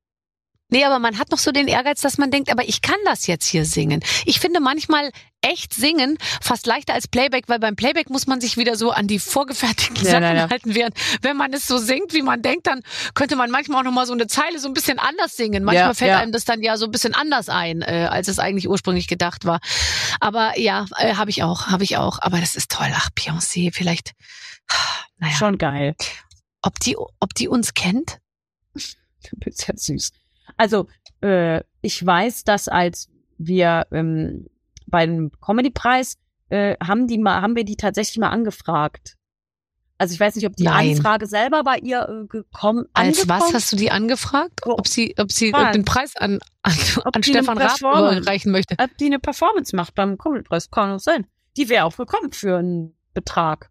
Nee, 0.68 0.84
aber 0.84 0.98
man 0.98 1.16
hat 1.20 1.30
noch 1.30 1.38
so 1.38 1.52
den 1.52 1.68
Ehrgeiz, 1.68 2.00
dass 2.00 2.18
man 2.18 2.32
denkt, 2.32 2.50
aber 2.50 2.68
ich 2.68 2.82
kann 2.82 2.98
das 3.04 3.28
jetzt 3.28 3.46
hier 3.46 3.64
singen. 3.64 4.02
Ich 4.24 4.40
finde 4.40 4.58
manchmal 4.58 5.12
echt 5.40 5.72
singen 5.72 6.18
fast 6.40 6.66
leichter 6.66 6.92
als 6.92 7.06
Playback, 7.06 7.44
weil 7.48 7.60
beim 7.60 7.76
Playback 7.76 8.10
muss 8.10 8.26
man 8.26 8.40
sich 8.40 8.56
wieder 8.56 8.74
so 8.74 8.90
an 8.90 9.06
die 9.06 9.20
vorgefertigten 9.20 9.96
Ja, 10.04 10.10
Sachen 10.10 10.22
ja, 10.24 10.34
ja. 10.34 10.50
halten, 10.50 10.74
während 10.74 10.96
wenn 11.22 11.36
man 11.36 11.52
es 11.52 11.68
so 11.68 11.78
singt, 11.78 12.14
wie 12.14 12.22
man 12.22 12.42
denkt, 12.42 12.66
dann 12.66 12.82
könnte 13.14 13.36
man 13.36 13.52
manchmal 13.52 13.80
auch 13.80 13.84
noch 13.84 13.92
mal 13.92 14.06
so 14.06 14.12
eine 14.12 14.26
Zeile 14.26 14.58
so 14.58 14.66
ein 14.66 14.74
bisschen 14.74 14.98
anders 14.98 15.36
singen. 15.36 15.62
Manchmal 15.62 15.86
Ja, 15.90 15.94
fällt 15.94 16.10
ja. 16.10 16.18
einem 16.18 16.32
das 16.32 16.44
dann 16.44 16.60
ja 16.62 16.76
so 16.76 16.86
ein 16.86 16.90
bisschen 16.90 17.14
anders 17.14 17.48
ein, 17.48 17.82
äh, 17.82 18.08
als 18.10 18.26
es 18.26 18.40
eigentlich 18.40 18.68
ursprünglich 18.68 19.06
gedacht 19.06 19.44
war. 19.44 19.60
Aber 20.18 20.58
ja, 20.58 20.86
äh, 20.98 21.14
habe 21.14 21.30
ich 21.30 21.44
auch, 21.44 21.68
habe 21.68 21.84
ich 21.84 21.96
auch. 21.96 22.18
Aber 22.22 22.40
das 22.40 22.56
ist 22.56 22.72
toll. 22.72 22.88
Ach, 22.92 23.10
Beyoncé, 23.16 23.72
vielleicht. 23.72 24.14
Naja, 25.18 25.32
Schon 25.36 25.56
geil. 25.58 25.94
ob 26.60 26.80
die, 26.80 26.96
ob 26.96 27.34
die 27.34 27.46
uns 27.48 27.72
kennt? 27.72 28.18
Du 29.30 29.36
bist 29.38 29.66
ja 29.66 29.74
süß. 29.74 30.12
Also, 30.56 30.86
äh, 31.20 31.62
ich 31.80 32.04
weiß, 32.04 32.44
dass 32.44 32.68
als 32.68 33.08
wir 33.38 33.86
ähm, 33.90 34.46
beim 34.86 35.32
Comedy-Preis 35.40 36.16
äh, 36.48 36.76
haben 36.80 37.08
die 37.08 37.18
mal, 37.18 37.40
haben 37.40 37.56
wir 37.56 37.64
die 37.64 37.76
tatsächlich 37.76 38.18
mal 38.18 38.30
angefragt. 38.30 39.16
Also 39.98 40.12
ich 40.12 40.20
weiß 40.20 40.36
nicht, 40.36 40.46
ob 40.46 40.54
die 40.54 40.64
Nein. 40.64 40.96
Anfrage 40.96 41.26
selber 41.26 41.64
bei 41.64 41.78
ihr 41.78 42.06
äh, 42.08 42.26
gekommen 42.26 42.84
Als 42.92 43.28
was 43.28 43.54
hast 43.54 43.72
du 43.72 43.76
die 43.76 43.90
angefragt? 43.90 44.60
Ob 44.66 44.86
sie, 44.86 45.14
ob 45.18 45.32
sie 45.32 45.50
Mann. 45.50 45.72
den 45.72 45.84
Preis 45.84 46.14
an, 46.16 46.38
an, 46.62 46.74
Ob 47.04 47.16
an 47.16 47.22
Stefan 47.22 47.56
Raab 47.56 47.80
überreichen 47.80 48.52
möchte? 48.52 48.76
ob 48.78 48.96
die 48.98 49.06
eine 49.06 49.18
Performance 49.18 49.74
macht 49.74 49.94
beim 49.94 50.18
Comedy-Preis. 50.18 50.70
Kann 50.70 50.92
auch 50.92 51.00
sein. 51.00 51.26
Die 51.56 51.68
wäre 51.70 51.86
auch 51.86 51.96
gekommen 51.96 52.32
für 52.32 52.58
einen 52.58 52.94
Betrag. 53.14 53.70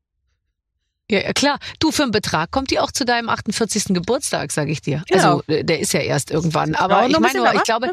Ja, 1.10 1.20
ja, 1.20 1.34
klar. 1.34 1.60
Du, 1.80 1.92
für 1.92 2.02
einen 2.02 2.12
Betrag 2.12 2.50
kommt 2.50 2.72
die 2.72 2.80
auch 2.80 2.92
zu 2.92 3.06
deinem 3.06 3.30
48. 3.30 3.86
Geburtstag, 3.90 4.52
sage 4.52 4.72
ich 4.72 4.82
dir. 4.82 5.04
Genau. 5.08 5.42
Also, 5.48 5.64
der 5.64 5.80
ist 5.80 5.94
ja 5.94 6.00
erst 6.00 6.32
irgendwann. 6.32 6.74
Aber 6.74 6.96
Dauert 6.96 7.12
ich 7.12 7.20
meine 7.20 7.38
nur, 7.40 7.54
ich 7.54 7.64
glaube, 7.64 7.92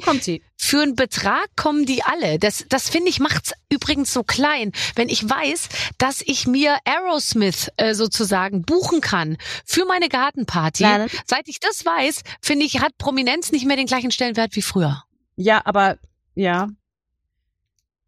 für 0.56 0.80
einen 0.80 0.94
Betrag 0.94 1.48
kommen 1.54 1.84
die 1.84 2.02
alle. 2.02 2.38
Das, 2.38 2.64
das 2.70 2.88
finde 2.88 3.10
ich 3.10 3.20
macht's 3.20 3.52
übrigens 3.68 4.14
so 4.14 4.22
klein, 4.22 4.72
wenn 4.94 5.10
ich 5.10 5.28
weiß, 5.28 5.68
dass 5.98 6.22
ich 6.22 6.46
mir 6.46 6.78
Aerosmith 6.86 7.70
äh, 7.76 7.92
sozusagen 7.94 8.62
buchen 8.62 9.02
kann 9.02 9.36
für 9.66 9.84
meine 9.84 10.08
Gartenparty. 10.08 10.84
Nein. 10.84 11.08
Seit 11.26 11.48
ich 11.48 11.60
das 11.60 11.84
weiß, 11.84 12.22
finde 12.40 12.64
ich, 12.64 12.80
hat 12.80 12.96
Prominenz 12.96 13.52
nicht 13.52 13.66
mehr 13.66 13.76
den 13.76 13.86
gleichen 13.86 14.10
Stellenwert 14.10 14.56
wie 14.56 14.62
früher. 14.62 15.02
Ja, 15.36 15.60
aber 15.64 15.98
ja. 16.34 16.68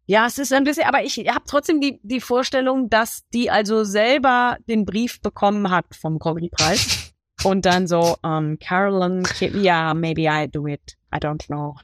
Ja, 0.07 0.27
es 0.27 0.37
ist 0.37 0.53
ein 0.53 0.63
bisschen, 0.63 0.85
aber 0.87 1.03
ich 1.03 1.17
habe 1.17 1.45
trotzdem 1.47 1.81
die, 1.81 1.99
die 2.03 2.21
Vorstellung, 2.21 2.89
dass 2.89 3.23
die 3.33 3.49
also 3.49 3.83
selber 3.83 4.57
den 4.67 4.85
Brief 4.85 5.19
bekommen 5.21 5.71
hat 5.71 5.85
vom 5.95 6.19
Comedy-Preis. 6.19 7.13
und 7.43 7.65
dann 7.65 7.87
so, 7.87 8.15
um, 8.21 8.57
Carolyn, 8.59 9.23
Ki- 9.23 9.57
ja, 9.57 9.93
maybe 9.93 10.21
I 10.23 10.47
do 10.47 10.67
it. 10.67 10.95
I 11.13 11.17
don't 11.17 11.45
know. 11.47 11.75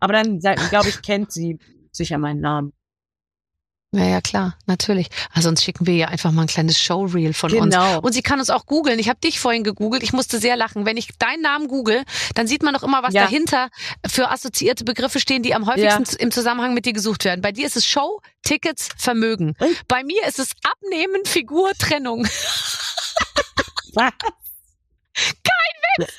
Aber 0.00 0.12
dann, 0.12 0.38
glaube 0.38 0.88
ich, 0.88 1.02
kennt 1.02 1.32
sie 1.32 1.58
sicher 1.90 2.18
meinen 2.18 2.40
Namen. 2.40 2.72
Ja, 3.96 4.04
ja, 4.04 4.20
klar, 4.20 4.56
natürlich. 4.66 5.06
Also 5.32 5.48
sonst 5.48 5.62
schicken 5.62 5.86
wir 5.86 5.94
ihr 5.94 6.08
einfach 6.08 6.32
mal 6.32 6.42
ein 6.42 6.48
kleines 6.48 6.80
Showreel 6.80 7.32
von 7.32 7.52
uns. 7.52 7.74
Genau. 7.74 8.00
Und 8.00 8.12
sie 8.12 8.22
kann 8.22 8.40
uns 8.40 8.50
auch 8.50 8.66
googeln. 8.66 8.98
Ich 8.98 9.08
habe 9.08 9.20
dich 9.20 9.38
vorhin 9.38 9.62
gegoogelt. 9.62 10.02
Ich 10.02 10.12
musste 10.12 10.38
sehr 10.40 10.56
lachen. 10.56 10.84
Wenn 10.84 10.96
ich 10.96 11.08
deinen 11.18 11.42
Namen 11.42 11.68
google, 11.68 12.02
dann 12.34 12.48
sieht 12.48 12.64
man 12.64 12.74
doch 12.74 12.82
immer, 12.82 13.04
was 13.04 13.14
Ja. 13.14 13.22
dahinter 13.22 13.68
für 14.06 14.30
assoziierte 14.30 14.82
Begriffe 14.84 15.20
stehen, 15.20 15.44
die 15.44 15.54
am 15.54 15.66
häufigsten 15.66 16.16
im 16.16 16.32
Zusammenhang 16.32 16.74
mit 16.74 16.86
dir 16.86 16.92
gesucht 16.92 17.24
werden. 17.24 17.40
Bei 17.40 17.52
dir 17.52 17.66
ist 17.66 17.76
es 17.76 17.86
Show, 17.86 18.20
Tickets, 18.42 18.88
Vermögen. 18.96 19.54
Ui. 19.60 19.76
Bei 19.86 20.02
mir 20.02 20.26
ist 20.26 20.40
es 20.40 20.50
Abnehmen, 20.64 21.24
Figur, 21.24 21.70
Trennung. 21.78 22.26
Witz. 25.98 26.12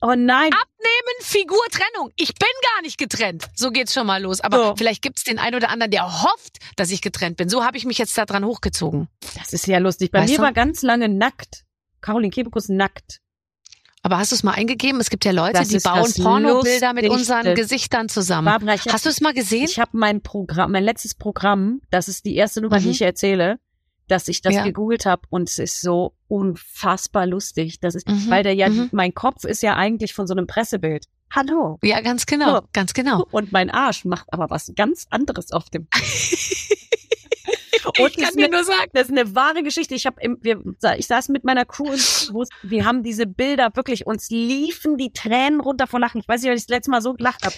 Oh 0.00 0.14
nein. 0.16 0.50
Abnehmen, 0.52 1.20
Figur, 1.20 1.58
Trennung. 1.70 2.10
Ich 2.16 2.34
bin 2.34 2.48
gar 2.74 2.82
nicht 2.82 2.98
getrennt. 2.98 3.46
So 3.54 3.70
geht's 3.70 3.92
schon 3.92 4.06
mal 4.06 4.22
los. 4.22 4.40
Aber 4.40 4.56
So. 4.56 4.76
vielleicht 4.76 5.02
gibt's 5.02 5.24
den 5.24 5.38
einen 5.38 5.56
oder 5.56 5.70
anderen, 5.70 5.90
der 5.90 6.22
hofft, 6.22 6.58
dass 6.76 6.90
ich 6.90 7.00
getrennt 7.02 7.36
bin. 7.38 7.48
So 7.48 7.64
habe 7.64 7.76
ich 7.76 7.84
mich 7.84 7.98
jetzt 7.98 8.16
da 8.16 8.24
dran 8.26 8.44
hochgezogen. 8.44 9.08
Das 9.36 9.52
ist 9.52 9.66
ja 9.66 9.78
lustig. 9.78 10.10
Bei 10.12 10.20
Weißt 10.20 10.30
mir 10.30 10.36
du? 10.38 10.42
war 10.42 10.52
ganz 10.52 10.82
lange 10.82 11.08
nackt. 11.08 11.64
Caroline 12.00 12.30
Kebekus 12.30 12.68
nackt. 12.68 13.20
Aber 14.02 14.18
hast 14.18 14.32
du 14.32 14.36
es 14.36 14.42
mal 14.42 14.52
eingegeben? 14.52 15.00
Es 15.00 15.08
gibt 15.08 15.24
ja 15.24 15.32
Leute, 15.32 15.54
Das 15.54 15.68
die 15.68 15.78
bauen 15.78 16.12
Pornobilder 16.12 16.92
mit 16.92 17.08
unseren 17.08 17.54
Gesichtern 17.54 18.10
zusammen. 18.10 18.44
Barbara, 18.46 18.72
hab, 18.78 18.92
Hast 18.92 19.06
du 19.06 19.08
es 19.08 19.22
mal 19.22 19.32
gesehen? 19.32 19.64
ich 19.64 19.78
habe 19.78 19.92
mein 19.94 20.20
Programm, 20.22 20.72
mein 20.72 20.84
letztes 20.84 21.14
Programm, 21.14 21.80
das 21.90 22.08
ist 22.08 22.26
die 22.26 22.36
erste 22.36 22.60
Nummer, 22.60 22.78
Mhm. 22.78 22.84
die 22.84 22.90
ich 22.90 23.00
erzähle, 23.02 23.58
dass 24.08 24.28
ich 24.28 24.42
das 24.42 24.54
Ja. 24.54 24.64
gegoogelt 24.64 25.06
habe 25.06 25.22
und 25.30 25.48
es 25.48 25.58
ist 25.58 25.80
so 25.80 26.14
unfassbar 26.28 27.26
lustig. 27.26 27.80
Das 27.80 27.94
ist, 27.94 28.08
Mhm, 28.08 28.26
weil 28.28 28.42
der 28.42 28.54
ja, 28.54 28.68
mhm. 28.68 28.88
mein 28.92 29.14
Kopf 29.14 29.44
ist 29.44 29.62
ja 29.62 29.76
eigentlich 29.76 30.14
von 30.14 30.26
so 30.26 30.34
einem 30.34 30.46
Pressebild. 30.46 31.06
Hallo. 31.30 31.78
ja, 31.82 32.00
ganz 32.00 32.26
genau, 32.26 32.56
So. 32.56 32.62
ganz 32.72 32.94
genau. 32.94 33.26
Und 33.30 33.50
mein 33.50 33.70
Arsch 33.70 34.04
macht 34.04 34.32
aber 34.32 34.50
was 34.50 34.72
ganz 34.76 35.06
anderes 35.10 35.50
auf 35.52 35.68
dem. 35.70 35.88
ich 37.98 38.16
kann 38.16 38.34
dir 38.36 38.48
nur 38.50 38.64
sagen. 38.64 38.90
Das 38.92 39.08
ist 39.08 39.16
eine 39.18 39.34
wahre 39.34 39.62
Geschichte. 39.62 39.94
Ich 39.94 40.06
habe, 40.06 40.16
wir, 40.40 40.62
ich 40.96 41.06
saß 41.06 41.28
mit 41.28 41.44
meiner 41.44 41.64
Crew 41.64 41.90
und 41.90 42.48
wir 42.62 42.84
haben 42.84 43.02
diese 43.02 43.26
Bilder 43.26 43.70
wirklich, 43.74 44.06
uns 44.06 44.30
liefen 44.30 44.96
die 44.96 45.12
Tränen 45.12 45.60
runter 45.60 45.86
vor 45.86 46.00
Lachen. 46.00 46.20
Ich 46.20 46.28
weiß 46.28 46.42
nicht, 46.42 46.50
ob 46.50 46.56
ich 46.56 46.62
das 46.66 46.68
letzte 46.68 46.90
Mal 46.90 47.02
so 47.02 47.14
gelacht 47.14 47.44
habe. 47.44 47.54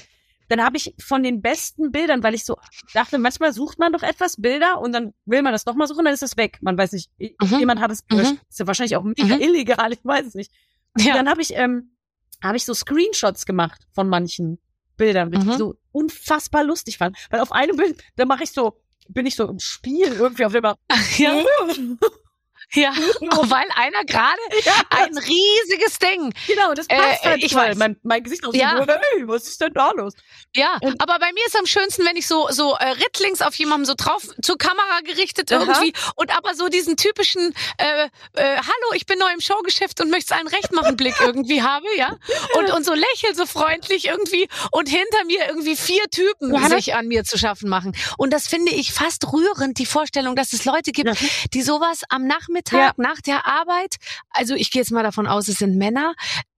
Dann 0.49 0.63
habe 0.63 0.77
ich 0.77 0.95
von 0.99 1.23
den 1.23 1.43
besten 1.43 1.91
Bildern, 1.91 2.23
weil 2.23 2.35
ich 2.35 2.45
so 2.45 2.57
dachte, 2.95 3.19
manchmal 3.19 3.53
sucht 3.53 3.79
man 3.79 3.93
doch 3.93 4.03
etwas 4.03 4.41
Bilder 4.41 4.81
und 4.81 4.93
dann 4.93 5.15
will 5.25 5.43
man 5.43 5.53
das 5.53 5.65
doch 5.65 5.75
mal 5.75 5.87
suchen, 5.87 6.05
dann 6.05 6.15
ist 6.15 6.23
es 6.23 6.37
weg. 6.37 6.59
Man 6.61 6.79
weiß 6.79 6.93
nicht, 6.93 7.11
mhm. 7.19 7.59
jemand 7.59 7.81
hat 7.81 7.91
es. 7.91 8.05
Mhm. 8.11 8.39
Ist 8.49 8.59
ja 8.59 8.67
wahrscheinlich 8.67 8.97
auch 8.97 9.03
mega 9.03 9.37
mhm. 9.37 9.43
illegal, 9.43 9.93
ich 9.93 10.05
weiß 10.05 10.27
es 10.27 10.35
nicht. 10.35 10.53
Ja. 10.99 11.15
dann 11.15 11.29
habe 11.29 11.43
ich, 11.43 11.55
ähm, 11.55 11.97
habe 12.43 12.57
ich 12.57 12.65
so 12.65 12.75
Screenshots 12.75 13.45
gemacht 13.45 13.87
von 13.93 14.09
manchen 14.09 14.59
Bildern, 14.97 15.31
die 15.31 15.39
ich 15.39 15.45
mhm. 15.45 15.53
so 15.53 15.75
unfassbar 15.93 16.65
lustig 16.65 16.99
fand. 16.99 17.17
Weil 17.31 17.41
auf 17.41 17.53
einem 17.53 17.77
Bild, 17.77 18.03
da 18.17 18.25
mache 18.25 18.45
ich 18.45 18.53
so, 18.53 18.81
bin 19.09 19.27
ich 19.27 19.37
so 19.37 19.47
im 19.49 19.59
Spiel 19.59 20.13
irgendwie 20.13 20.45
auf 20.45 20.55
einmal. 20.55 20.77
Ja. 21.19 21.43
Ja, 22.73 22.93
weil 23.21 23.67
einer 23.75 24.05
gerade 24.05 24.41
ja. 24.65 24.73
ein 24.91 25.17
riesiges 25.17 25.99
Ding. 25.99 26.33
Genau, 26.47 26.75
das 26.75 26.89
passt 26.89 27.25
äh, 27.25 27.29
halt 27.29 27.45
ich 27.45 27.55
weiß. 27.55 27.77
Mein, 27.77 27.97
mein 28.03 28.23
Gesicht 28.23 28.45
aus 28.45 28.55
ja. 28.55 28.79
Wurde, 28.79 29.01
hey, 29.13 29.27
was 29.27 29.47
ist 29.47 29.61
denn 29.61 29.73
da 29.73 29.93
los? 29.93 30.15
Ja, 30.55 30.77
und 30.81 31.01
aber 31.01 31.19
bei 31.19 31.33
mir 31.33 31.47
ist 31.47 31.57
am 31.57 31.67
schönsten, 31.67 32.05
wenn 32.05 32.17
ich 32.17 32.27
so 32.27 32.49
so 32.51 32.75
äh, 32.75 32.89
Rittlings 32.89 33.41
auf 33.41 33.55
jemandem 33.55 33.87
so 33.87 33.95
drauf 33.97 34.23
zur 34.43 34.59
Kamera 34.59 35.01
gerichtet 35.05 35.53
Aha. 35.53 35.61
irgendwie 35.61 35.93
und 36.17 36.37
aber 36.37 36.55
so 36.55 36.69
diesen 36.69 36.97
typischen 36.97 37.55
äh, 37.79 38.09
äh, 38.35 38.57
Hallo, 38.57 38.93
ich 38.95 39.07
bin 39.07 39.19
neu 39.19 39.33
im 39.33 39.41
Showgeschäft 39.41 40.01
und 40.01 40.11
möchte 40.11 40.35
einen 40.35 40.49
recht 40.49 40.73
machen 40.73 40.97
Blick 40.97 41.15
irgendwie 41.21 41.63
habe, 41.63 41.87
ja? 41.97 42.17
Und 42.55 42.73
und 42.73 42.85
so 42.85 42.95
lächel 42.95 43.35
so 43.35 43.47
freundlich 43.47 44.07
irgendwie 44.07 44.49
und 44.73 44.89
hinter 44.89 45.25
mir 45.27 45.47
irgendwie 45.49 45.77
vier 45.77 46.05
Typen 46.11 46.53
ja. 46.55 46.69
sich 46.69 46.95
an 46.95 47.07
mir 47.07 47.25
zu 47.25 47.39
schaffen 47.39 47.69
machen. 47.69 47.97
Und 48.19 48.33
das 48.33 48.49
finde 48.49 48.73
ich 48.73 48.93
fast 48.93 49.33
rührend 49.33 49.79
die 49.79 49.87
Vorstellung, 49.87 50.35
dass 50.35 50.53
es 50.53 50.65
Leute 50.65 50.93
gibt, 50.93 51.11
die 51.55 51.63
sowas 51.63 52.03
am 52.09 52.27
Nachmittag 52.27 52.56
Nachmittag 52.57 52.79
ja. 52.79 52.93
nach 52.97 53.21
der 53.21 53.47
Arbeit, 53.47 53.97
also 54.31 54.55
ich 54.55 54.71
gehe 54.71 54.83
jetzt 54.83 54.91
mal 54.91 55.03
davon 55.03 55.27
aus, 55.27 55.49
es 55.49 55.59
sind 55.59 55.77
Männer, 55.77 56.15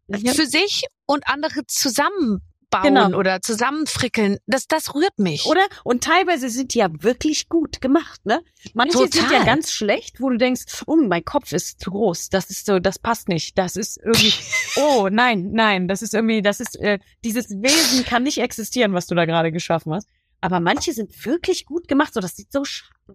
ja. 0.08 0.32
für 0.32 0.46
sich 0.46 0.84
und 1.06 1.28
andere 1.28 1.66
zusammen 1.66 2.40
bauen 2.70 2.82
genau. 2.82 3.16
oder 3.16 3.40
zusammenfrickeln. 3.40 4.38
Das, 4.46 4.66
das 4.66 4.94
rührt 4.94 5.18
mich. 5.18 5.46
Oder? 5.46 5.66
Und 5.84 6.04
teilweise 6.04 6.50
sind 6.50 6.74
die 6.74 6.78
ja 6.78 6.88
wirklich 7.02 7.48
gut 7.48 7.80
gemacht, 7.80 8.24
ne? 8.26 8.42
Manche 8.74 8.98
Total. 8.98 9.10
sind 9.10 9.30
ja 9.32 9.44
ganz 9.44 9.70
schlecht, 9.70 10.20
wo 10.20 10.28
du 10.28 10.36
denkst, 10.36 10.82
oh, 10.86 10.96
mein 10.96 11.24
Kopf 11.24 11.52
ist 11.52 11.80
zu 11.80 11.90
groß. 11.90 12.28
Das 12.28 12.50
ist 12.50 12.66
so, 12.66 12.78
das 12.78 12.98
passt 12.98 13.28
nicht. 13.28 13.56
Das 13.56 13.76
ist 13.76 13.98
irgendwie, 14.04 14.34
oh, 14.76 15.08
nein, 15.10 15.50
nein, 15.52 15.88
das 15.88 16.02
ist 16.02 16.12
irgendwie, 16.12 16.42
das 16.42 16.60
ist, 16.60 16.76
äh, 16.76 16.98
dieses 17.24 17.48
Wesen 17.50 18.04
kann 18.04 18.22
nicht 18.22 18.38
existieren, 18.38 18.92
was 18.92 19.06
du 19.06 19.14
da 19.14 19.24
gerade 19.24 19.50
geschaffen 19.50 19.94
hast. 19.94 20.06
Aber 20.40 20.60
manche 20.60 20.92
sind 20.92 21.24
wirklich 21.24 21.64
gut 21.64 21.88
gemacht, 21.88 22.14
so 22.14 22.20
das 22.20 22.36
sieht 22.36 22.52
so 22.52 22.62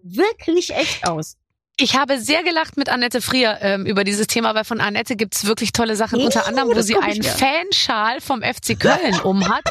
wirklich 0.02 0.74
echt 0.74 1.06
aus. 1.06 1.36
Ich 1.76 1.96
habe 1.96 2.20
sehr 2.20 2.44
gelacht 2.44 2.76
mit 2.76 2.88
Annette 2.88 3.20
Frier 3.20 3.58
ähm, 3.60 3.84
über 3.84 4.04
dieses 4.04 4.28
Thema, 4.28 4.54
weil 4.54 4.62
von 4.62 4.80
Annette 4.80 5.16
gibt's 5.16 5.44
wirklich 5.44 5.72
tolle 5.72 5.96
Sachen, 5.96 6.20
oh, 6.20 6.26
unter 6.26 6.46
anderem, 6.46 6.68
wo 6.68 6.80
sie 6.82 6.96
einen 6.96 7.24
Fanschal 7.24 8.20
vom 8.20 8.42
FC 8.42 8.78
Köln 8.78 9.18
umhat 9.24 9.64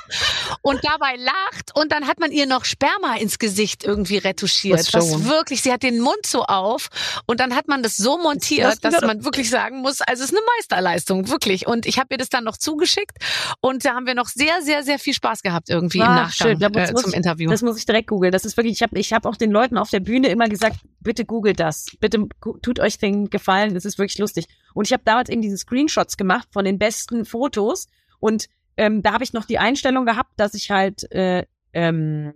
und 0.62 0.82
dabei 0.84 1.16
lacht 1.16 1.72
und 1.76 1.94
dann 1.94 2.06
hat 2.06 2.20
man 2.20 2.34
ihr 2.34 2.46
noch 2.46 2.66
Sperma 2.66 3.16
ins 3.16 3.40
Gesicht 3.40 3.86
irgendwie 3.86 4.18
retuschiert. 4.18 4.94
Was, 4.94 5.24
wirklich, 5.24 5.62
sie 5.62 5.72
hat 5.72 5.82
den 5.82 6.02
Mund 6.02 6.26
so 6.26 6.44
auf 6.44 6.90
und 7.26 7.40
dann 7.40 7.56
hat 7.56 7.70
man 7.70 7.84
das 7.84 7.96
so 7.96 8.18
montiert, 8.18 8.84
das 8.84 8.96
dass 8.96 9.02
man 9.02 9.24
wirklich 9.24 9.50
sagen 9.50 9.80
muss, 9.80 10.02
also 10.02 10.26
es 10.26 10.32
ist 10.32 10.38
eine 10.38 10.46
Meisterleistung, 10.58 11.30
wirklich. 11.30 11.68
Und 11.68 11.86
ich 11.86 12.00
habe 12.00 12.08
ihr 12.12 12.18
das 12.18 12.28
dann 12.28 12.44
noch 12.44 12.58
zugeschickt 12.58 13.18
und 13.62 13.86
da 13.86 13.94
haben 13.94 14.08
wir 14.08 14.16
noch 14.16 14.28
sehr, 14.28 14.62
sehr, 14.62 14.84
sehr 14.84 15.00
viel 15.00 15.14
Spaß 15.14 15.42
gehabt 15.42 15.70
irgendwie 15.70 16.02
Ach, 16.02 16.10
im 16.10 16.16
Nachgang 16.16 16.60
schön. 16.60 16.76
Äh, 16.76 16.94
zum 16.96 17.14
Interview. 17.14 17.50
Das 17.50 17.62
muss 17.62 17.78
ich 17.78 17.86
direkt 17.86 18.10
googeln. 18.10 18.34
Das 18.34 18.44
ist 18.44 18.58
wirklich, 18.58 18.74
ich 18.74 18.84
habe 18.84 19.00
ich 19.00 19.14
hab 19.14 19.26
auch 19.26 19.38
den 19.38 19.52
Leuten 19.52 19.78
auf 19.78 19.90
der 19.90 20.02
Bühne 20.02 20.28
immer 20.28 20.50
gesagt, 20.50 20.76
bitte 21.00 21.24
googelt 21.24 21.62
das 21.62 21.93
bitte 22.00 22.28
tut 22.62 22.80
euch 22.80 22.98
den 22.98 23.30
Gefallen, 23.30 23.74
das 23.74 23.86
ist 23.86 23.98
wirklich 23.98 24.18
lustig. 24.18 24.48
Und 24.74 24.88
ich 24.88 24.94
habe 24.94 25.04
damals 25.06 25.30
eben 25.30 25.42
diese 25.42 25.58
Screenshots 25.58 26.18
gemacht 26.18 26.48
von 26.52 26.66
den 26.66 26.80
besten 26.80 27.26
Fotos 27.26 27.88
und 28.20 28.48
ähm, 28.78 29.02
da 29.04 29.14
habe 29.14 29.24
ich 29.24 29.34
noch 29.34 29.46
die 29.46 29.60
Einstellung 29.60 30.06
gehabt, 30.06 30.32
dass 30.38 30.54
ich 30.54 30.72
halt, 30.72 31.12
äh, 31.12 31.46
ähm, 31.74 32.34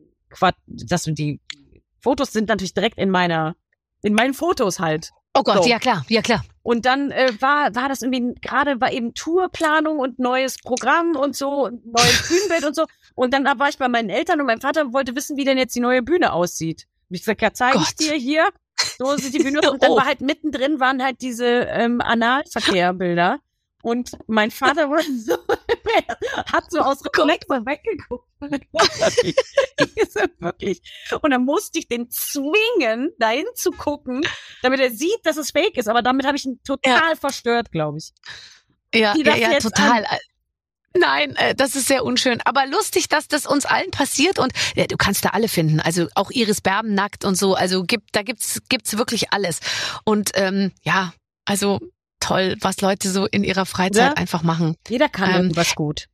dass 0.67 1.03
die 1.03 1.39
Fotos 1.99 2.31
sind 2.31 2.49
natürlich 2.49 2.73
direkt 2.73 2.97
in 2.97 3.09
meiner, 3.09 3.55
in 4.03 4.13
meinen 4.13 4.33
Fotos 4.33 4.79
halt. 4.79 5.11
Oh 5.33 5.43
Gott, 5.43 5.63
so. 5.63 5.69
ja 5.69 5.79
klar, 5.79 6.05
ja 6.09 6.21
klar. 6.21 6.43
Und 6.63 6.85
dann 6.85 7.11
äh, 7.11 7.31
war 7.39 7.73
war 7.75 7.89
das 7.89 8.01
irgendwie 8.01 8.35
gerade 8.41 8.81
war 8.81 8.91
eben 8.91 9.13
Tourplanung 9.13 9.99
und 9.99 10.19
neues 10.19 10.57
Programm 10.57 11.15
und 11.15 11.35
so 11.35 11.65
und 11.65 11.85
neues 11.85 12.27
Bühnenbild 12.27 12.65
und 12.65 12.75
so. 12.75 12.85
Und 13.15 13.33
dann 13.33 13.45
war 13.45 13.69
ich 13.69 13.77
bei 13.77 13.87
meinen 13.87 14.09
Eltern 14.09 14.39
und 14.39 14.47
mein 14.47 14.61
Vater 14.61 14.93
wollte 14.93 15.15
wissen, 15.15 15.37
wie 15.37 15.45
denn 15.45 15.57
jetzt 15.57 15.75
die 15.75 15.79
neue 15.79 16.01
Bühne 16.01 16.33
aussieht. 16.33 16.87
Und 17.09 17.15
ich 17.15 17.21
gesagt, 17.21 17.41
ja, 17.41 17.53
zeige 17.53 17.79
ich 17.79 17.95
dir 17.95 18.13
hier. 18.13 18.49
So 18.97 19.15
sieht 19.17 19.33
die 19.33 19.57
aus. 19.57 19.67
Und 19.71 19.83
dann 19.83 19.91
oh. 19.91 19.97
war 19.97 20.05
halt 20.05 20.21
mittendrin 20.21 20.79
waren 20.79 21.03
halt 21.03 21.21
diese 21.21 21.45
ähm, 21.45 22.01
Analverkehrbilder. 22.01 23.39
Und 23.83 24.11
mein 24.27 24.51
Vater 24.51 24.89
wurde 24.89 25.03
so, 25.17 25.37
hat 26.51 26.71
so 26.71 26.79
aus 26.79 27.05
Reflex 27.05 27.47
mal 27.47 27.65
weggeguckt. 27.65 28.27
wirklich. 30.39 30.81
Und 31.21 31.31
dann 31.31 31.45
musste 31.45 31.79
ich 31.79 31.87
den 31.87 32.09
zwingen, 32.09 33.13
dahin 33.19 33.45
zu 33.53 33.71
gucken, 33.71 34.25
damit 34.61 34.79
er 34.79 34.91
sieht, 34.91 35.19
dass 35.23 35.37
es 35.37 35.51
fake 35.51 35.77
ist. 35.77 35.87
Aber 35.87 36.01
damit 36.01 36.25
habe 36.25 36.37
ich 36.37 36.45
ihn 36.45 36.59
total 36.63 37.11
ja. 37.11 37.15
verstört, 37.15 37.71
glaube 37.71 37.99
ich. 37.99 38.13
Ja, 38.93 39.15
ja, 39.15 39.35
ja, 39.35 39.59
total. 39.59 40.05
An. 40.05 40.17
Nein, 40.99 41.35
äh, 41.35 41.55
das 41.55 41.75
ist 41.75 41.87
sehr 41.87 42.03
unschön. 42.03 42.39
Aber 42.45 42.65
lustig, 42.65 43.09
dass 43.09 43.27
das 43.27 43.45
uns 43.45 43.65
allen 43.65 43.91
passiert 43.91 44.39
und 44.39 44.51
ja, 44.75 44.85
du 44.87 44.97
kannst 44.97 45.25
da 45.25 45.29
alle 45.29 45.47
finden. 45.47 45.79
Also 45.79 46.07
auch 46.15 46.31
Iris 46.31 46.61
Berben 46.61 46.93
nackt 46.93 47.25
und 47.25 47.35
so. 47.35 47.55
Also 47.55 47.83
gibt, 47.83 48.15
da 48.15 48.23
gibt's 48.23 48.61
gibt's 48.69 48.97
wirklich 48.97 49.33
alles. 49.33 49.59
Und 50.03 50.31
ähm, 50.35 50.71
ja, 50.83 51.13
also 51.45 51.79
toll, 52.19 52.55
was 52.61 52.81
Leute 52.81 53.09
so 53.09 53.25
in 53.25 53.43
ihrer 53.43 53.65
Freizeit 53.65 54.11
ja, 54.11 54.13
einfach 54.13 54.43
machen. 54.43 54.75
Jeder 54.87 55.09
kann 55.09 55.29
ähm, 55.29 55.35
irgendwas 55.35 55.75
gut. 55.75 56.07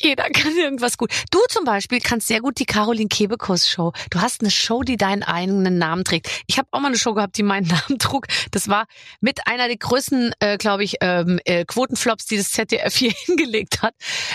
Jeder 0.00 0.24
kann 0.32 0.56
irgendwas 0.56 0.98
gut. 0.98 1.12
Du 1.30 1.38
zum 1.48 1.64
Beispiel 1.64 2.00
kannst 2.00 2.28
sehr 2.28 2.40
gut 2.40 2.58
die 2.58 2.66
Caroline 2.66 3.08
Kebekus 3.08 3.68
Show. 3.68 3.92
Du 4.10 4.20
hast 4.20 4.40
eine 4.40 4.50
Show, 4.50 4.82
die 4.82 4.96
deinen 4.96 5.22
eigenen 5.22 5.78
Namen 5.78 6.04
trägt. 6.04 6.28
Ich 6.46 6.58
habe 6.58 6.68
auch 6.70 6.80
mal 6.80 6.88
eine 6.88 6.98
Show 6.98 7.14
gehabt, 7.14 7.36
die 7.38 7.42
meinen 7.42 7.66
Namen 7.88 7.98
trug. 7.98 8.26
Das 8.50 8.68
war 8.68 8.86
mit 9.20 9.46
einer 9.46 9.68
der 9.68 9.76
größten, 9.76 10.32
äh, 10.40 10.58
glaube 10.58 10.84
ich, 10.84 10.96
ähm, 11.00 11.40
äh, 11.44 11.64
Quotenflops, 11.64 12.26
die 12.26 12.36
das 12.36 12.50
ZDF 12.50 12.94
hier 12.94 13.12
hingelegt 13.26 13.82
hat. 13.82 13.94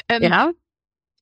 Ähm, 0.10 0.24
ja. 0.24 0.52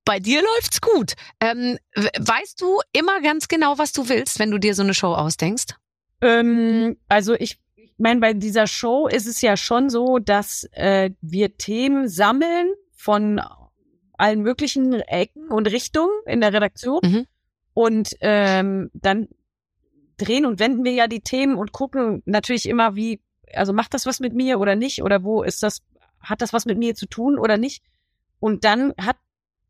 Bei 0.06 0.20
dir 0.20 0.42
läuft's 0.42 0.82
gut. 0.82 1.14
Ähm, 1.40 1.78
weißt 1.96 2.60
du 2.62 2.80
immer 2.94 3.22
ganz 3.22 3.48
genau, 3.48 3.78
was 3.78 3.92
du 3.92 4.10
willst, 4.10 4.40
wenn 4.40 4.50
du 4.50 4.58
dir 4.58 4.74
so 4.74 4.82
eine 4.82 4.94
Show 4.94 5.14
ausdenkst? 5.14 5.76
Ähm, 6.22 6.98
also 7.08 7.36
ich 7.36 7.60
ich 7.76 8.04
meine, 8.04 8.22
bei 8.22 8.32
dieser 8.32 8.66
Show 8.66 9.08
ist 9.08 9.28
es 9.28 9.42
ja 9.42 9.58
schon 9.58 9.90
so, 9.90 10.20
dass 10.20 10.64
äh, 10.72 11.12
wir 11.20 11.58
Themen 11.58 12.08
sammeln 12.08 12.74
von 12.96 13.42
allen 14.20 14.42
möglichen 14.42 14.94
Ecken 14.94 15.48
und 15.50 15.68
Richtungen 15.68 16.12
in 16.26 16.42
der 16.42 16.54
Redaktion. 16.54 17.00
Mhm. 17.04 17.28
Und 17.74 18.16
ähm, 18.22 18.90
dann 18.94 19.28
drehen 20.18 20.46
und 20.46 20.60
wenden 20.60 20.84
wir 20.84 20.92
ja 20.92 21.08
die 21.08 21.22
Themen 21.22 21.56
und 21.56 21.72
gucken 21.72 22.22
natürlich 22.26 22.68
immer, 22.68 22.96
wie, 22.96 23.22
also 23.54 23.74
macht 23.74 23.94
das 23.94 24.06
was 24.06 24.20
mit 24.20 24.34
mir 24.34 24.60
oder 24.60 24.76
nicht? 24.76 25.02
Oder 25.04 25.24
wo 25.24 25.44
ist 25.44 25.64
das, 25.64 25.82
hat 26.20 26.42
das 26.42 26.54
was 26.54 26.66
mit 26.66 26.78
mir 26.78 26.96
zu 26.96 27.08
tun 27.08 27.40
oder 27.40 27.58
nicht? 27.58 27.84
Und 28.40 28.66
dann 28.66 28.94
hat 29.00 29.18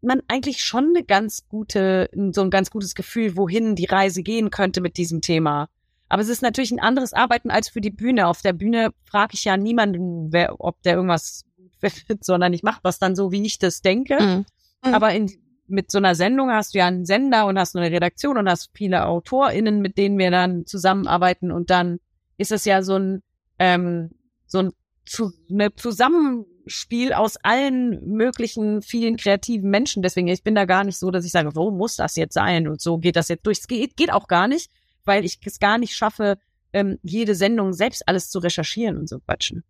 man 0.02 0.22
eigentlich 0.28 0.62
schon 0.64 0.94
eine 0.96 1.04
ganz 1.04 1.48
gute, 1.48 2.10
so 2.32 2.42
ein 2.42 2.50
ganz 2.50 2.72
gutes 2.72 2.96
Gefühl, 2.96 3.36
wohin 3.36 3.76
die 3.76 3.86
Reise 3.86 4.24
gehen 4.24 4.50
könnte 4.50 4.82
mit 4.82 4.98
diesem 4.98 5.22
Thema. 5.22 5.70
Aber 6.08 6.22
es 6.22 6.30
ist 6.30 6.42
natürlich 6.42 6.72
ein 6.72 6.80
anderes 6.80 7.14
Arbeiten 7.14 7.52
als 7.52 7.70
für 7.70 7.82
die 7.82 7.92
Bühne. 7.92 8.28
Auf 8.28 8.42
der 8.42 8.54
Bühne 8.54 8.92
frage 9.04 9.36
ich 9.36 9.46
ja 9.46 9.58
niemanden, 9.58 10.32
wer, 10.34 10.60
ob 10.60 10.82
der 10.82 10.96
irgendwas 10.96 11.46
sondern 12.22 12.54
ich 12.54 12.64
mache 12.64 12.82
das 12.84 13.00
dann 13.00 13.16
so, 13.16 13.32
wie 13.32 13.46
ich 13.46 13.60
das 13.60 13.82
denke. 13.82 14.18
Mhm. 14.20 14.46
mhm. 14.86 14.94
Aber 14.94 15.14
in, 15.14 15.32
mit 15.68 15.92
so 15.92 15.98
einer 16.00 16.16
Sendung 16.16 16.52
hast 16.52 16.74
du 16.74 16.80
ja 16.80 16.88
einen 16.88 17.06
Sender 17.06 17.46
und 17.46 17.58
hast 17.58 17.76
eine 17.76 17.92
Redaktion 17.92 18.38
und 18.38 18.50
hast 18.50 18.72
viele 18.74 19.06
AutorInnen, 19.06 19.82
mit 19.82 19.98
denen 19.98 20.18
wir 20.18 20.32
dann 20.32 20.66
zusammenarbeiten 20.66 21.52
und 21.52 21.70
dann 21.70 22.00
ist 22.38 22.52
es 22.52 22.66
ja 22.66 22.82
so 22.82 22.98
ein, 22.98 23.22
ähm, 23.60 24.12
so 24.48 24.60
ein 24.60 24.72
zu, 25.06 25.32
eine 25.50 25.74
Zusammenspiel 25.76 27.14
aus 27.14 27.38
allen 27.38 28.08
möglichen 28.08 28.82
vielen 28.82 29.18
kreativen 29.18 29.70
Menschen. 29.70 30.04
Deswegen, 30.04 30.28
ich 30.28 30.44
bin 30.44 30.56
da 30.56 30.66
gar 30.66 30.84
nicht 30.84 30.98
so, 30.98 31.10
dass 31.10 31.26
ich 31.26 31.32
sage, 31.32 31.56
wo 31.56 31.72
muss 31.72 31.96
das 31.96 32.16
jetzt 32.16 32.36
sein 32.36 32.68
und 32.68 32.80
so 32.80 33.00
geht 33.00 33.16
das 33.16 33.28
jetzt 33.28 33.46
durch. 33.46 33.60
Es 33.60 33.68
geht, 33.68 33.98
geht 33.98 34.14
auch 34.14 34.28
gar 34.28 34.48
nicht, 34.48 34.72
weil 35.06 35.26
ich 35.26 35.40
es 35.44 35.60
gar 35.60 35.80
nicht 35.80 35.96
schaffe, 35.96 36.38
ähm, 36.74 37.00
jede 37.02 37.34
Sendung 37.34 37.74
selbst 37.74 38.08
alles 38.08 38.30
zu 38.30 38.40
recherchieren 38.40 38.98
und 38.98 39.10
so 39.10 39.20
quatschen. 39.20 39.64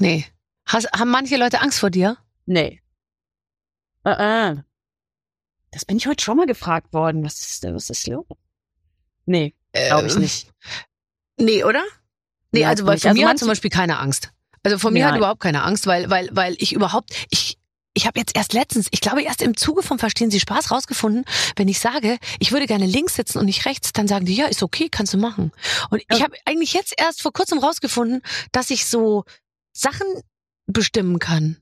Nee, 0.00 0.24
Hast, 0.66 0.90
haben 0.92 1.10
manche 1.10 1.36
Leute 1.36 1.60
Angst 1.60 1.78
vor 1.78 1.90
dir? 1.90 2.16
Nee. 2.46 2.82
Uh 4.04 4.10
-uh. 4.10 4.62
Das 5.70 5.84
bin 5.84 5.96
ich 5.96 6.06
heute 6.06 6.22
schon 6.22 6.36
mal 6.36 6.46
gefragt 6.46 6.92
worden. 6.92 7.24
Was 7.24 7.40
ist, 7.40 7.64
was 7.64 7.90
ist 7.90 8.06
los? 8.06 8.26
Nee, 9.26 9.54
glaube 9.72 10.06
ich 10.06 10.14
ähm, 10.14 10.20
nicht. 10.20 10.52
Nee, 11.38 11.64
oder? 11.64 11.82
Nee, 12.52 12.60
ja, 12.60 12.68
also 12.68 12.86
weil 12.86 12.98
von 12.98 13.08
also 13.10 13.20
mir 13.20 13.28
hat 13.28 13.38
zum 13.38 13.48
Beispiel 13.48 13.70
keine 13.70 13.98
Angst. 13.98 14.30
Also 14.62 14.78
von 14.78 14.92
mir 14.92 15.00
ja. 15.00 15.08
hat 15.08 15.16
überhaupt 15.16 15.40
keine 15.40 15.62
Angst, 15.64 15.86
weil, 15.86 16.08
weil, 16.08 16.28
weil 16.32 16.54
ich 16.58 16.72
überhaupt, 16.72 17.10
ich, 17.30 17.58
ich 17.92 18.06
habe 18.06 18.18
jetzt 18.18 18.36
erst 18.36 18.52
letztens, 18.52 18.86
ich 18.92 19.00
glaube 19.00 19.22
erst 19.22 19.42
im 19.42 19.56
Zuge 19.56 19.82
vom 19.82 19.98
Verstehen 19.98 20.30
Sie 20.30 20.40
Spaß 20.40 20.70
rausgefunden, 20.70 21.24
wenn 21.56 21.68
ich 21.68 21.80
sage, 21.80 22.18
ich 22.38 22.52
würde 22.52 22.66
gerne 22.66 22.86
links 22.86 23.16
sitzen 23.16 23.38
und 23.38 23.46
nicht 23.46 23.66
rechts, 23.66 23.92
dann 23.92 24.06
sagen 24.06 24.26
die, 24.26 24.34
ja, 24.34 24.46
ist 24.46 24.62
okay, 24.62 24.88
kannst 24.88 25.12
du 25.12 25.18
machen. 25.18 25.52
Und 25.90 26.02
ich 26.08 26.22
habe 26.22 26.36
eigentlich 26.44 26.72
jetzt 26.72 26.94
erst 26.96 27.20
vor 27.20 27.32
kurzem 27.32 27.58
rausgefunden, 27.58 28.22
dass 28.52 28.70
ich 28.70 28.86
so 28.86 29.24
Sachen 29.72 30.06
bestimmen 30.66 31.18
kann. 31.18 31.56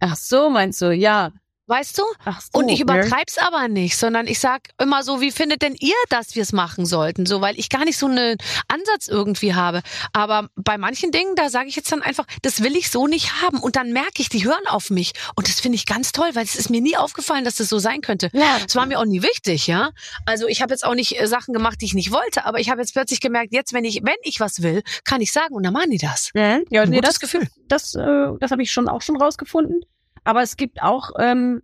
Ach 0.00 0.16
so, 0.16 0.50
meinst 0.50 0.80
du, 0.80 0.92
ja. 0.92 1.32
Weißt 1.68 1.98
du? 1.98 2.02
So, 2.24 2.58
Und 2.58 2.70
ich 2.70 2.80
übertreib's 2.80 3.36
aber 3.36 3.68
nicht, 3.68 3.96
sondern 3.98 4.26
ich 4.26 4.38
sag 4.38 4.70
immer 4.80 5.02
so, 5.02 5.20
wie 5.20 5.30
findet 5.30 5.60
denn 5.60 5.76
ihr, 5.78 5.94
dass 6.08 6.34
wir 6.34 6.42
es 6.42 6.52
machen 6.52 6.86
sollten? 6.86 7.26
So, 7.26 7.42
weil 7.42 7.58
ich 7.58 7.68
gar 7.68 7.84
nicht 7.84 7.98
so 7.98 8.06
einen 8.06 8.38
Ansatz 8.68 9.06
irgendwie 9.06 9.54
habe. 9.54 9.82
Aber 10.14 10.48
bei 10.56 10.78
manchen 10.78 11.12
Dingen, 11.12 11.34
da 11.36 11.50
sage 11.50 11.68
ich 11.68 11.76
jetzt 11.76 11.92
dann 11.92 12.00
einfach, 12.00 12.24
das 12.40 12.62
will 12.62 12.74
ich 12.74 12.90
so 12.90 13.06
nicht 13.06 13.42
haben. 13.42 13.58
Und 13.58 13.76
dann 13.76 13.92
merke 13.92 14.20
ich, 14.22 14.30
die 14.30 14.46
hören 14.46 14.66
auf 14.66 14.88
mich. 14.88 15.12
Und 15.34 15.46
das 15.46 15.60
finde 15.60 15.76
ich 15.76 15.84
ganz 15.84 16.12
toll, 16.12 16.30
weil 16.32 16.44
es 16.44 16.56
ist 16.56 16.70
mir 16.70 16.80
nie 16.80 16.96
aufgefallen, 16.96 17.44
dass 17.44 17.56
das 17.56 17.68
so 17.68 17.78
sein 17.78 18.00
könnte. 18.00 18.30
Ja. 18.32 18.58
Das 18.62 18.74
war 18.74 18.86
mir 18.86 18.98
auch 18.98 19.04
nie 19.04 19.22
wichtig, 19.22 19.66
ja. 19.66 19.90
Also 20.24 20.48
ich 20.48 20.62
habe 20.62 20.72
jetzt 20.72 20.86
auch 20.86 20.94
nicht 20.94 21.20
äh, 21.20 21.26
Sachen 21.26 21.52
gemacht, 21.52 21.82
die 21.82 21.84
ich 21.84 21.94
nicht 21.94 22.12
wollte, 22.12 22.46
aber 22.46 22.60
ich 22.60 22.70
habe 22.70 22.80
jetzt 22.80 22.94
plötzlich 22.94 23.20
gemerkt, 23.20 23.52
jetzt, 23.52 23.74
wenn 23.74 23.84
ich, 23.84 24.00
wenn 24.02 24.16
ich 24.22 24.40
was 24.40 24.62
will, 24.62 24.82
kann 25.04 25.20
ich 25.20 25.32
sagen 25.32 25.54
und 25.54 25.64
dann 25.64 25.74
machen 25.74 25.90
die 25.90 25.98
das. 25.98 26.30
Ja, 26.34 26.60
ja 26.70 26.86
nee, 26.86 26.96
gutes 26.96 27.10
das 27.10 27.20
Gefühl. 27.20 27.46
Das, 27.68 27.94
äh, 27.94 28.28
das 28.40 28.50
habe 28.50 28.62
ich 28.62 28.72
schon 28.72 28.88
auch 28.88 29.02
schon 29.02 29.20
rausgefunden. 29.20 29.82
Aber 30.28 30.42
es 30.42 30.58
gibt 30.58 30.82
auch, 30.82 31.12
ähm, 31.18 31.62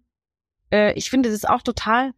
äh, 0.72 0.94
ich 0.94 1.10
finde 1.10 1.28
es 1.28 1.44
auch 1.44 1.60
total 1.60 2.14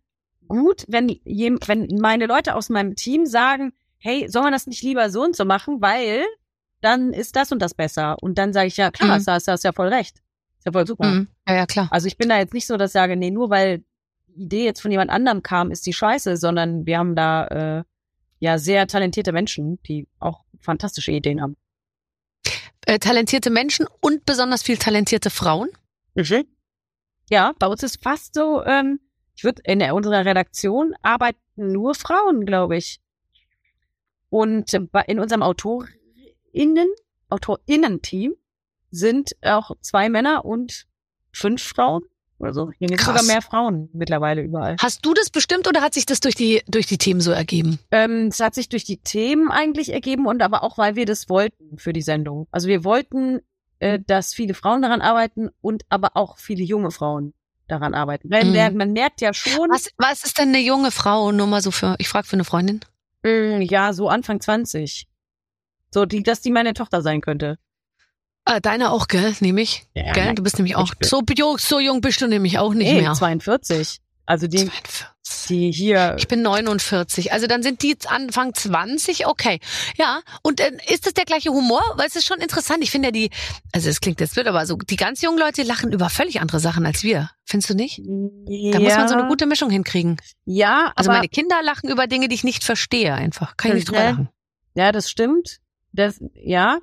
gut, 0.46 0.84
wenn 0.86 1.08
jem, 1.24 1.58
wenn 1.66 1.88
meine 2.00 2.26
Leute 2.26 2.54
aus 2.54 2.68
meinem 2.68 2.94
Team 2.94 3.26
sagen, 3.26 3.72
hey, 3.98 4.28
soll 4.28 4.42
man 4.44 4.52
das 4.52 4.68
nicht 4.68 4.80
lieber 4.84 5.10
so 5.10 5.24
und 5.24 5.34
so 5.34 5.44
machen, 5.44 5.80
weil 5.80 6.24
dann 6.82 7.12
ist 7.12 7.34
das 7.34 7.50
und 7.50 7.60
das 7.60 7.74
besser. 7.74 8.16
Und 8.22 8.38
dann 8.38 8.52
sage 8.52 8.68
ich, 8.68 8.76
ja 8.76 8.92
klar, 8.92 9.18
Mhm. 9.18 9.26
hast 9.26 9.48
du 9.48 9.50
hast 9.52 9.64
ja 9.64 9.72
voll 9.72 9.88
recht. 9.88 10.18
Ist 10.58 10.66
ja 10.66 10.70
voll 10.70 10.86
super. 10.86 11.08
Mhm. 11.08 11.26
Ja, 11.48 11.56
ja, 11.56 11.66
klar. 11.66 11.88
Also 11.90 12.06
ich 12.06 12.16
bin 12.16 12.28
da 12.28 12.38
jetzt 12.38 12.54
nicht 12.54 12.68
so, 12.68 12.76
dass 12.76 12.90
ich 12.90 12.92
sage, 12.92 13.16
nee, 13.16 13.32
nur 13.32 13.50
weil 13.50 13.82
die 14.28 14.42
Idee 14.44 14.64
jetzt 14.66 14.80
von 14.82 14.92
jemand 14.92 15.10
anderem 15.10 15.42
kam, 15.42 15.72
ist 15.72 15.84
die 15.84 15.92
scheiße, 15.94 16.36
sondern 16.36 16.86
wir 16.86 16.98
haben 16.98 17.16
da 17.16 17.46
äh, 17.48 17.84
ja 18.38 18.58
sehr 18.58 18.86
talentierte 18.86 19.32
Menschen, 19.32 19.82
die 19.82 20.06
auch 20.20 20.44
fantastische 20.60 21.10
Ideen 21.10 21.42
haben. 21.42 21.56
Äh, 22.86 23.00
talentierte 23.00 23.50
Menschen 23.50 23.86
und 24.00 24.24
besonders 24.26 24.62
viel 24.62 24.76
talentierte 24.76 25.30
Frauen. 25.30 25.70
Ja, 27.30 27.52
bei 27.58 27.66
uns 27.66 27.82
ist 27.82 28.02
fast 28.02 28.34
so, 28.34 28.62
ähm, 28.64 29.00
ich 29.34 29.44
würde 29.44 29.62
in 29.64 29.78
der, 29.80 29.94
unserer 29.94 30.24
Redaktion 30.24 30.94
arbeiten 31.02 31.38
nur 31.56 31.94
Frauen, 31.94 32.46
glaube 32.46 32.76
ich. 32.76 33.00
Und 34.30 34.72
äh, 34.74 34.80
bei- 34.80 35.02
in 35.02 35.18
unserem 35.18 35.42
AutorInnen, 35.42 36.88
AutorInnen-Team 37.30 38.34
sind 38.90 39.32
auch 39.42 39.72
zwei 39.80 40.08
Männer 40.08 40.44
und 40.44 40.86
fünf 41.32 41.62
Frauen 41.62 42.02
oder 42.38 42.52
so. 42.52 42.70
Hier 42.78 42.88
gibt 42.88 43.00
Krass. 43.00 43.20
sogar 43.20 43.34
mehr 43.34 43.42
Frauen 43.42 43.88
mittlerweile 43.92 44.42
überall. 44.42 44.76
Hast 44.80 45.04
du 45.04 45.14
das 45.14 45.30
bestimmt 45.30 45.66
oder 45.68 45.80
hat 45.82 45.94
sich 45.94 46.06
das 46.06 46.20
durch 46.20 46.34
die, 46.34 46.62
durch 46.68 46.86
die 46.86 46.98
Themen 46.98 47.20
so 47.20 47.30
ergeben? 47.30 47.78
Ähm, 47.90 48.28
es 48.28 48.40
hat 48.40 48.54
sich 48.54 48.68
durch 48.68 48.84
die 48.84 48.98
Themen 48.98 49.50
eigentlich 49.50 49.92
ergeben 49.92 50.26
und 50.26 50.42
aber 50.42 50.62
auch, 50.62 50.78
weil 50.78 50.96
wir 50.96 51.06
das 51.06 51.28
wollten 51.28 51.78
für 51.78 51.92
die 51.92 52.02
Sendung. 52.02 52.46
Also 52.50 52.68
wir 52.68 52.84
wollten, 52.84 53.40
äh, 53.78 53.98
dass 54.04 54.34
viele 54.34 54.54
Frauen 54.54 54.82
daran 54.82 55.00
arbeiten 55.02 55.50
und 55.60 55.84
aber 55.88 56.10
auch 56.16 56.38
viele 56.38 56.62
junge 56.64 56.90
Frauen 56.90 57.34
daran 57.68 57.94
arbeiten. 57.94 58.30
Weil 58.30 58.44
Mhm. 58.70 58.76
man 58.78 58.92
merkt 58.92 59.20
ja 59.20 59.34
schon, 59.34 59.68
Was, 59.70 59.90
was 59.98 60.24
ist 60.24 60.38
denn 60.38 60.48
eine 60.50 60.60
junge 60.60 60.90
Frau? 60.90 61.32
Nur 61.32 61.46
mal 61.46 61.60
so 61.62 61.70
für, 61.70 61.96
ich 61.98 62.08
frage 62.08 62.26
für 62.26 62.34
eine 62.34 62.44
Freundin. 62.44 62.80
mh, 63.24 63.62
ja, 63.62 63.92
so 63.92 64.08
Anfang 64.08 64.40
20. 64.40 65.06
So, 65.92 66.04
die, 66.06 66.22
dass 66.22 66.40
die 66.40 66.50
meine 66.50 66.74
Tochter 66.74 67.02
sein 67.02 67.20
könnte. 67.20 67.58
Äh, 68.44 68.60
deine 68.60 68.92
auch, 68.92 69.08
gell? 69.08 69.34
Nehme 69.40 69.60
ich. 69.62 69.86
Ja, 69.94 70.12
gell? 70.12 70.26
nein, 70.26 70.36
Du 70.36 70.42
bist 70.44 70.56
nämlich 70.58 70.76
auch. 70.76 70.92
So, 71.02 71.22
so 71.58 71.80
jung 71.80 72.00
bist 72.00 72.20
du 72.20 72.28
nämlich 72.28 72.58
auch 72.58 72.74
nicht 72.74 72.92
nee, 72.92 73.00
mehr. 73.00 73.12
42. 73.14 73.98
Also 74.26 74.48
die, 74.48 74.58
42. 74.58 75.06
die 75.48 75.70
hier, 75.72 76.16
Ich 76.18 76.26
bin 76.28 76.42
49. 76.42 77.32
Also 77.32 77.46
dann 77.46 77.62
sind 77.62 77.82
die 77.82 77.90
jetzt 77.90 78.10
Anfang 78.10 78.54
20. 78.54 79.26
Okay. 79.26 79.60
Ja. 79.96 80.20
Und 80.42 80.60
äh, 80.60 80.72
ist 80.88 81.06
das 81.06 81.14
der 81.14 81.24
gleiche 81.24 81.50
Humor? 81.50 81.82
Weil 81.96 82.08
es 82.08 82.16
ist 82.16 82.26
schon 82.26 82.40
interessant. 82.40 82.82
Ich 82.82 82.90
finde 82.90 83.08
ja 83.08 83.12
die, 83.12 83.30
also 83.72 83.88
es 83.88 84.00
klingt 84.00 84.20
jetzt 84.20 84.34
blöd, 84.34 84.46
aber 84.48 84.66
so, 84.66 84.76
die 84.76 84.96
ganz 84.96 85.22
jungen 85.22 85.38
Leute 85.38 85.62
lachen 85.62 85.92
über 85.92 86.10
völlig 86.10 86.40
andere 86.40 86.60
Sachen 86.60 86.84
als 86.86 87.02
wir. 87.02 87.30
Findest 87.44 87.70
du 87.70 87.74
nicht? 87.74 87.98
Da 87.98 88.80
muss 88.80 88.96
man 88.96 89.08
so 89.08 89.14
eine 89.14 89.28
gute 89.28 89.46
Mischung 89.46 89.70
hinkriegen. 89.70 90.16
Ja, 90.44 90.92
Also 90.96 91.10
aber, 91.10 91.18
meine 91.18 91.28
Kinder 91.28 91.62
lachen 91.62 91.88
über 91.88 92.06
Dinge, 92.08 92.28
die 92.28 92.34
ich 92.34 92.44
nicht 92.44 92.64
verstehe 92.64 93.14
einfach. 93.14 93.56
Kann 93.56 93.70
ich 93.70 93.74
nicht 93.76 93.88
drüber 93.88 94.04
lachen. 94.04 94.28
ja, 94.74 94.90
das 94.92 95.08
stimmt. 95.10 95.58
Das, 95.92 96.20
ja. 96.34 96.78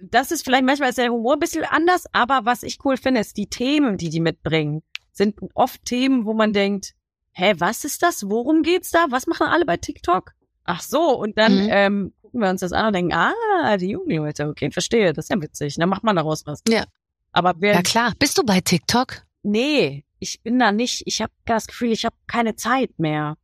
Das 0.00 0.30
ist 0.30 0.44
vielleicht 0.44 0.64
manchmal 0.64 0.90
ist 0.90 0.98
der 0.98 1.10
Humor 1.10 1.32
ein 1.32 1.40
bisschen 1.40 1.64
anders, 1.64 2.04
aber 2.12 2.44
was 2.44 2.62
ich 2.62 2.78
cool 2.84 2.96
finde, 2.96 3.20
ist 3.20 3.36
die 3.36 3.48
Themen, 3.48 3.96
die 3.96 4.10
die 4.10 4.20
mitbringen, 4.20 4.82
sind 5.18 5.36
oft 5.54 5.84
Themen, 5.84 6.24
wo 6.24 6.32
man 6.32 6.52
denkt, 6.54 6.94
hä, 7.32 7.54
was 7.58 7.84
ist 7.84 8.02
das? 8.02 8.28
Worum 8.28 8.62
geht's 8.62 8.90
da? 8.90 9.06
Was 9.10 9.26
machen 9.26 9.46
alle 9.46 9.66
bei 9.66 9.76
TikTok? 9.76 10.32
Ach 10.64 10.80
so, 10.80 11.18
und 11.18 11.36
dann 11.38 11.64
Mhm. 11.64 11.68
ähm, 11.70 12.12
gucken 12.22 12.40
wir 12.40 12.50
uns 12.50 12.60
das 12.62 12.72
an 12.72 12.86
und 12.88 12.92
denken, 12.94 13.12
ah, 13.12 13.76
die 13.76 13.90
jungen 13.90 14.16
Leute, 14.16 14.48
okay, 14.48 14.70
verstehe, 14.70 15.12
das 15.12 15.26
ist 15.26 15.30
ja 15.30 15.40
witzig. 15.40 15.76
Dann 15.76 15.88
macht 15.88 16.02
man 16.04 16.16
daraus 16.16 16.46
was. 16.46 16.62
Ja. 16.68 16.84
Aber 17.32 17.54
wer, 17.58 17.74
Ja 17.74 17.82
klar. 17.82 18.12
Bist 18.18 18.38
du 18.38 18.42
bei 18.44 18.60
TikTok? 18.60 19.22
nee, 19.42 20.04
ich 20.20 20.42
bin 20.42 20.58
da 20.58 20.72
nicht, 20.72 21.02
ich 21.06 21.22
habe 21.22 21.32
das 21.46 21.66
Gefühl, 21.68 21.92
ich 21.92 22.04
habe 22.04 22.16
keine 22.26 22.56
Zeit 22.56 22.98
mehr. 22.98 23.36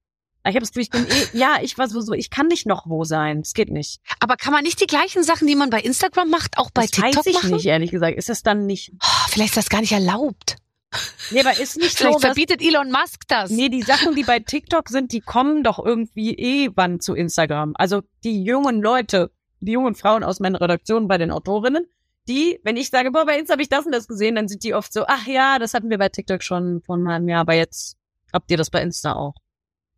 Ich 0.47 0.49
habe 0.57 0.61
das 0.61 0.72
Gefühl, 0.72 0.83
ich 0.83 0.91
bin 0.91 1.07
eh, 1.07 1.39
ja, 1.39 1.59
ich 1.62 1.79
war 1.79 1.89
so, 1.89 2.01
so, 2.01 2.12
ich 2.12 2.29
kann 2.31 2.49
nicht 2.49 2.66
noch 2.66 2.87
wo 2.87 3.05
sein. 3.05 3.39
Es 3.41 3.55
geht 3.55 3.70
nicht. 3.70 4.01
Aber 4.20 4.37
kann 4.37 4.53
man 4.53 4.64
nicht 4.64 4.81
die 4.81 4.87
gleichen 4.87 5.22
Sachen, 5.22 5.47
die 5.47 5.55
man 5.55 5.70
bei 5.70 5.81
Instagram 5.81 6.29
macht, 6.31 6.59
auch 6.59 6.70
bei 6.72 6.83
das 6.83 6.91
TikTok 6.91 7.16
weiß 7.16 7.27
ich 7.27 7.35
machen? 7.35 7.51
nicht, 7.53 7.64
ehrlich 7.66 7.91
gesagt. 7.93 8.18
Ist 8.18 8.29
das 8.29 8.43
dann 8.43 8.66
nicht, 8.66 8.93
Oh, 9.03 9.07
vielleicht 9.29 9.51
ist 9.53 9.57
das 9.57 9.68
gar 9.70 9.81
nicht 9.81 9.93
erlaubt. 9.93 10.57
Nee, 11.31 11.41
aber 11.41 11.59
ist 11.59 11.77
nicht 11.77 11.99
so, 11.99 12.05
Vielleicht 12.05 12.17
dass, 12.17 12.23
verbietet 12.23 12.63
Elon 12.63 12.91
Musk 12.91 13.23
das. 13.29 13.51
nee, 13.51 13.69
die 13.69 13.83
Sachen, 13.83 14.15
die 14.15 14.25
bei 14.25 14.41
TikTok 14.41 14.89
sind, 14.89 15.13
die 15.13 15.21
kommen 15.21 15.63
doch 15.63 15.85
irgendwie 15.85 16.35
eh 16.35 16.71
wann 16.75 17.01
zu 17.01 17.15
Instagram. 17.15 17.73
Also 17.77 18.03
die 18.23 18.43
jungen 18.43 18.81
Leute, 18.81 19.31
die 19.61 19.73
jungen 19.73 19.95
Frauen 19.95 20.25
aus 20.25 20.41
meiner 20.41 20.61
Redaktion 20.61 21.09
bei 21.09 21.19
den 21.19 21.31
Autorinnen, 21.31 21.87
die, 22.29 22.59
wenn 22.65 22.77
ich 22.77 22.91
sage, 22.91 23.11
boah, 23.11 23.27
bei 23.27 23.39
Insta 23.39 23.53
habe 23.53 23.63
ich 23.63 23.69
das 23.69 23.87
und 23.87 23.93
das 23.93 24.09
gesehen, 24.09 24.35
dann 24.35 24.49
sind 24.49 24.65
die 24.65 24.75
oft 24.75 24.93
so, 24.93 25.05
ach 25.07 25.27
ja, 25.27 25.59
das 25.59 25.75
hatten 25.75 25.91
wir 25.91 25.99
bei 25.99 26.09
TikTok 26.09 26.43
schon 26.43 26.81
vor 26.83 26.97
einem 26.97 27.09
halben 27.09 27.29
Jahr, 27.29 27.41
aber 27.43 27.55
jetzt 27.55 27.97
habt 28.33 28.51
ihr 28.51 28.57
das 28.57 28.71
bei 28.71 28.83
Insta 28.83 29.13
auch. 29.15 29.35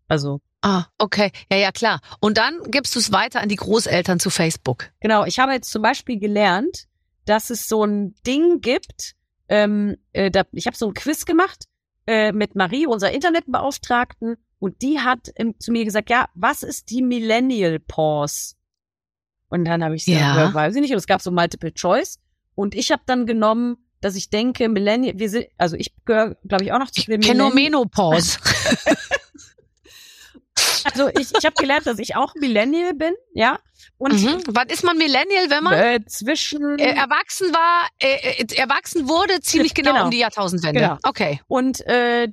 Also, 0.09 0.41
Ah, 0.63 0.87
okay. 0.99 1.31
Ja, 1.51 1.59
ja, 1.59 1.71
klar. 1.71 2.01
Und 2.19 2.39
dann 2.39 2.61
gibst 2.71 2.95
du 2.97 2.99
es 2.99 3.13
weiter 3.13 3.41
an 3.41 3.49
die 3.49 3.57
Großeltern 3.57 4.19
zu 4.19 4.31
Facebook. 4.31 4.91
Genau, 5.01 5.25
ich 5.25 5.39
habe 5.39 5.53
jetzt 5.53 5.71
zum 5.71 5.83
Beispiel 5.83 6.19
gelernt, 6.19 6.87
dass 7.25 7.51
es 7.51 7.69
so 7.69 7.85
ein 7.85 8.15
Ding 8.27 8.61
gibt. 8.61 9.15
Ähm, 9.49 9.97
äh, 10.13 10.31
da, 10.31 10.43
ich 10.53 10.67
habe 10.67 10.77
so 10.77 10.89
ein 10.89 10.95
Quiz 10.95 11.25
gemacht 11.25 11.65
äh, 12.07 12.33
mit 12.33 12.55
Marie, 12.57 12.87
unserer 12.87 13.13
Internetbeauftragten, 13.13 14.37
und 14.59 14.81
die 14.81 15.01
hat 15.01 15.31
ähm, 15.37 15.55
zu 15.61 15.71
mir 15.71 15.85
gesagt, 15.85 16.09
ja, 16.09 16.29
was 16.35 16.63
ist 16.63 16.91
die 16.91 17.03
Millennial 17.03 17.79
Pause? 17.79 18.55
Und 19.49 19.65
dann 19.67 19.85
habe 19.85 19.95
ich 19.97 20.07
gesagt, 20.07 20.21
Ja. 20.21 20.53
weiß 20.55 20.75
ich 20.75 20.81
nicht. 20.81 20.91
Und 20.93 20.97
es 20.97 21.07
gab 21.07 21.21
so 21.21 21.31
Multiple 21.31 21.73
Choice. 21.75 22.19
Und 22.55 22.75
ich 22.75 22.91
habe 22.91 23.03
dann 23.07 23.27
genommen, 23.27 23.77
dass 24.01 24.17
ich 24.17 24.31
denke, 24.31 24.69
Millennial, 24.69 25.19
wir 25.19 25.29
sind, 25.29 25.47
also 25.59 25.77
ich 25.77 25.93
gehöre, 26.07 26.37
glaube 26.49 26.65
ich, 26.65 26.73
auch 26.73 26.79
noch 26.79 26.91
zu 26.91 27.03
den 27.03 27.21
Millennial- 27.21 27.51
Phänomenopause. 27.51 28.39
Also 30.85 31.09
ich, 31.09 31.33
ich 31.37 31.45
habe 31.45 31.55
gelernt, 31.57 31.87
dass 31.87 31.99
ich 31.99 32.17
auch 32.17 32.35
Millennial 32.35 32.95
bin, 32.95 33.15
ja. 33.35 33.59
Und 33.99 34.13
mhm. 34.23 34.43
Wann 34.49 34.69
ist 34.69 34.85
man 34.85 34.97
Millennial, 34.97 35.51
wenn 35.51 35.65
man 35.65 35.73
äh, 35.75 36.01
zwischen 36.07 36.79
äh, 36.79 36.95
erwachsen 36.95 37.53
war, 37.53 37.89
äh, 37.99 38.43
äh, 38.43 38.57
erwachsen 38.57 39.09
wurde, 39.09 39.41
ziemlich 39.41 39.75
genau, 39.75 39.93
Genau. 39.93 40.05
um 40.05 40.11
die 40.11 40.19
Jahrtausendwende? 40.19 40.81
Genau. 40.81 40.99
Okay. 41.03 41.41
und 41.49 41.81
äh, 41.87 42.29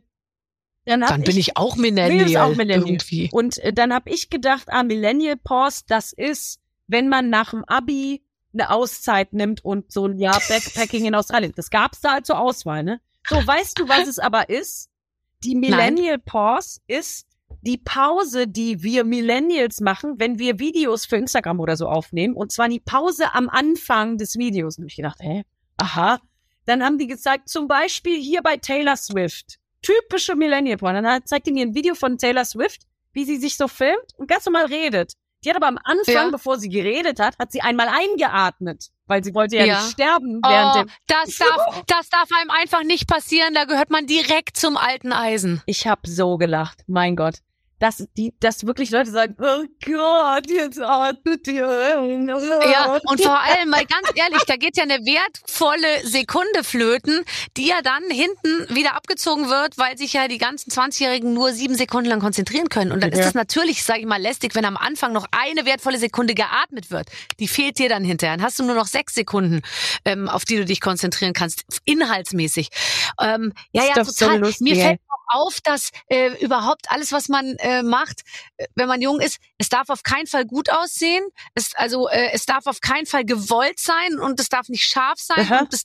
dann, 0.86 0.99
Dann 0.99 1.21
bin 1.24 1.38
ich 1.38 1.55
auch 1.55 1.78
Millennial. 1.78 2.30
Ist 2.30 2.36
auch 2.36 2.55
Millennial. 2.55 2.89
Irgendwie. 2.89 3.30
Und 3.32 3.57
äh, 3.59 3.71
dann 3.71 3.93
habe 3.93 4.09
ich 4.09 4.30
gedacht, 4.30 4.65
ah, 4.67 4.84
Millennial 4.84 5.38
Pause, 5.38 5.84
das 5.88 6.11
ist, 6.11 6.59
wenn 6.88 7.07
man 7.07 7.30
nach 7.30 7.51
dem 7.51 7.63
Abi 7.65 8.21
eine 8.53 8.69
Auszeit 8.69 9.32
nimmt 9.34 9.63
und 9.63 9.91
so 9.91 10.05
ein 10.05 10.19
Jahr 10.19 10.41
Backpacking 10.47 11.05
in 11.05 11.15
Australien. 11.15 11.53
Das 11.55 11.69
gab's 11.69 12.01
da 12.01 12.11
halt 12.13 12.26
zur 12.26 12.38
Auswahl, 12.38 12.84
ne? 12.84 12.99
So, 13.28 13.36
weißt 13.36 13.80
du, 13.80 13.88
was 13.88 14.07
es 14.07 14.19
aber 14.19 14.49
ist? 14.49 14.89
Die 15.43 15.55
Millennial 15.55 16.19
Pause 16.19 16.82
ist 16.88 17.26
die 17.66 17.78
Pause, 17.78 18.47
die 18.47 18.84
wir 18.84 19.03
Millennials 19.05 19.80
machen, 19.80 20.16
wenn 20.20 20.38
wir 20.38 20.59
Videos 20.59 21.05
für 21.05 21.16
Instagram 21.16 21.59
oder 21.59 21.78
so 21.78 21.88
aufnehmen. 21.88 22.36
Und 22.36 22.51
zwar 22.51 22.68
die 22.70 22.80
Pause 22.82 23.34
am 23.34 23.49
Anfang 23.49 24.18
des 24.18 24.36
Videos. 24.38 24.78
Und 24.78 24.88
ich 24.88 24.95
gedacht, 24.97 25.20
hä? 25.22 25.43
Aha. 25.78 26.20
Dann 26.66 26.84
haben 26.84 26.97
die 26.97 27.07
gezeigt, 27.07 27.49
zum 27.49 27.68
Beispiel 27.68 28.20
hier 28.22 28.41
bei 28.41 28.57
Taylor 28.57 28.95
Swift. 28.97 29.59
Typische 29.82 30.36
Millennial 30.36 30.78
Porn. 30.78 31.01
Dann 31.03 31.26
zeigt 31.26 31.47
die 31.47 31.51
mir 31.53 31.66
ein 31.66 31.74
Video 31.76 31.95
von 31.95 32.18
Taylor 32.18 32.45
Swift, 32.45 32.82
wie 33.14 33.26
sie 33.26 33.38
sich 33.38 33.57
so 33.57 33.68
filmt 33.68 34.14
und 34.18 34.28
ganz 34.28 34.45
normal 34.45 34.66
redet. 34.66 35.14
Die 35.43 35.49
hat 35.49 35.57
aber 35.57 35.68
am 35.68 35.78
Anfang, 35.84 36.14
Ja. 36.14 36.30
bevor 36.30 36.57
sie 36.57 36.70
geredet 36.70 37.20
hat, 37.20 37.38
hat 37.38 37.51
sie 37.51 37.59
einmal 37.61 37.89
eingeatmet, 37.89 38.88
weil 39.07 39.24
sie 39.24 39.34
wollte 39.34 39.57
ja, 39.57 39.66
Ja. 39.66 39.82
nicht 39.82 39.91
sterben 39.91 40.39
während 40.41 40.76
Oh, 40.76 40.80
dem. 40.84 40.89
das 41.07 41.38
darf, 41.38 41.84
das 41.88 42.09
darf 42.09 42.30
einem 42.39 42.49
einfach 42.49 42.84
nicht 42.84 43.07
passieren. 43.09 43.53
Da 43.53 43.66
gehört 43.66 43.89
man 43.89 44.05
direkt 44.05 44.55
zum 44.55 44.78
alten 44.78 45.11
Eisen. 45.11 45.61
Ich 45.66 45.86
hab 45.88 46.07
so 46.07 46.38
gelacht, 46.38 46.84
mein 46.88 47.16
Gott. 47.18 47.36
Dass 47.84 48.01
die, 48.15 48.34
dass 48.39 48.65
wirklich 48.65 48.91
Leute 48.91 49.11
sagen, 49.11 49.36
oh 49.41 49.65
Gott, 49.86 50.49
jetzt 50.49 50.79
atmet 50.79 51.45
ihr. 51.49 51.67
Ja, 52.71 52.97
und 53.05 53.21
vor 53.21 53.41
allem, 53.41 53.69
mal 53.69 53.86
ganz 53.86 54.07
ehrlich, 54.15 54.43
da 54.47 54.55
geht 54.55 54.77
ja 54.77 54.84
eine 54.84 54.99
wertvolle 54.99 56.07
Sekunde 56.07 56.63
flöten, 56.63 57.25
die 57.57 57.67
ja 57.67 57.81
dann 57.81 58.03
hinten 58.09 58.73
wieder 58.73 58.95
abgezogen 58.95 59.49
wird, 59.49 59.77
weil 59.77 59.97
sich 59.97 60.13
ja 60.13 60.29
die 60.29 60.38
ganzen 60.38 60.71
20-Jährigen 60.71 61.34
nur 61.34 61.51
sieben 61.51 61.75
Sekunden 61.75 62.09
lang 62.09 62.21
konzentrieren 62.21 62.69
können. 62.69 62.93
Und 62.93 63.01
dann 63.03 63.11
ist 63.11 63.19
Ja. 63.19 63.25
es 63.25 63.34
natürlich, 63.34 63.84
sage 63.84 63.99
ich 63.99 64.05
mal, 64.05 64.21
lästig, 64.21 64.55
wenn 64.55 64.63
am 64.63 64.77
Anfang 64.77 65.11
noch 65.11 65.25
eine 65.31 65.65
wertvolle 65.65 65.97
Sekunde 65.97 66.36
geatmet 66.36 66.89
wird. 66.89 67.09
Die 67.41 67.49
fehlt 67.49 67.79
dir 67.79 67.89
dann 67.89 68.05
hinterher. 68.05 68.38
Dann 68.38 68.45
hast 68.45 68.59
du 68.59 68.63
nur 68.63 68.75
noch 68.75 68.88
sechs 68.88 69.13
Sekunden, 69.13 69.61
ähm, 70.05 70.29
auf 70.29 70.45
die 70.45 70.55
du 70.55 70.63
dich 70.63 70.79
konzentrieren 70.79 71.34
kannst, 71.34 71.65
inhaltsmäßig. 71.84 72.69
Ähm, 73.19 73.51
ja, 73.73 73.81
Ist 73.84 73.89
ja, 73.89 73.95
doch 73.95 74.05
so 74.09 74.25
total. 74.25 74.39
lustig, 74.39 74.61
Mir 74.61 74.75
fällt 74.77 74.99
auch 75.09 75.22
auf, 75.34 75.59
dass 75.61 75.89
äh, 76.07 76.29
überhaupt 76.43 76.89
alles, 76.91 77.11
was 77.11 77.29
man 77.29 77.55
äh, 77.57 77.84
macht, 77.84 78.21
äh, 78.57 78.67
wenn 78.75 78.88
man 78.88 79.01
jung 79.01 79.19
ist, 79.19 79.39
es 79.57 79.69
darf 79.69 79.89
auf 79.89 80.03
keinen 80.03 80.27
Fall 80.27 80.45
gut 80.45 80.69
aussehen. 80.69 81.25
Es, 81.55 81.75
also 81.75 82.07
äh, 82.09 82.29
es 82.34 82.45
darf 82.45 82.67
auf 82.67 82.81
keinen 82.81 83.05
Fall 83.05 83.25
gewollt 83.25 83.79
sein 83.79 84.19
und 84.19 84.39
es 84.39 84.49
darf 84.49 84.69
nicht 84.69 84.86
scharf 84.86 85.19
sein. 85.19 85.39
Aha. 85.39 85.59
Und 85.61 85.73
das 85.73 85.84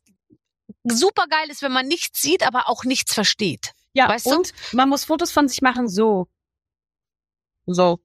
super 0.84 1.26
geil 1.28 1.51
ist, 1.51 1.62
wenn 1.62 1.72
man 1.72 1.86
nichts 1.86 2.20
sieht, 2.20 2.46
aber 2.46 2.68
auch 2.68 2.84
nichts 2.84 3.14
versteht. 3.14 3.72
Ja, 3.92 4.09
Weißt 4.09 4.26
du? 4.26 4.30
und 4.30 4.53
man 4.72 4.88
muss 4.88 5.05
Fotos 5.05 5.32
von 5.32 5.49
sich 5.49 5.62
machen, 5.62 5.88
so. 5.88 6.28
So. 7.66 8.01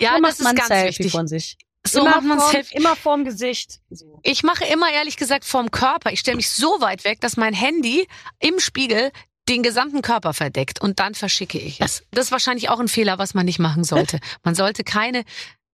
Ja, 0.00 0.14
so 0.16 0.22
das 0.22 0.38
macht 0.38 0.52
ist 0.52 0.56
ganz 0.56 0.68
Selfie 0.68 0.98
wichtig. 0.98 1.12
von 1.12 1.26
sich. 1.28 1.56
So 1.86 2.00
immer 2.00 2.10
macht 2.10 2.24
man 2.24 2.38
vorm, 2.38 2.50
Selfie. 2.52 2.76
Immer 2.76 2.96
vorm 2.96 3.24
Gesicht. 3.24 3.80
So. 3.90 4.20
Ich 4.22 4.42
mache 4.42 4.64
immer 4.64 4.90
ehrlich 4.90 5.16
gesagt 5.16 5.44
vorm 5.44 5.70
Körper. 5.70 6.12
Ich 6.12 6.20
stelle 6.20 6.36
mich 6.36 6.50
so 6.50 6.80
weit 6.80 7.04
weg, 7.04 7.20
dass 7.20 7.36
mein 7.36 7.54
Handy 7.54 8.06
im 8.38 8.58
Spiegel 8.58 9.10
den 9.48 9.62
gesamten 9.62 10.02
Körper 10.02 10.34
verdeckt 10.34 10.80
und 10.80 11.00
dann 11.00 11.14
verschicke 11.14 11.58
ich 11.58 11.80
es. 11.80 12.04
Das 12.10 12.26
ist 12.26 12.32
wahrscheinlich 12.32 12.68
auch 12.68 12.80
ein 12.80 12.88
Fehler, 12.88 13.18
was 13.18 13.34
man 13.34 13.46
nicht 13.46 13.58
machen 13.58 13.84
sollte. 13.84 14.20
Man 14.44 14.54
sollte 14.54 14.84
keine 14.84 15.24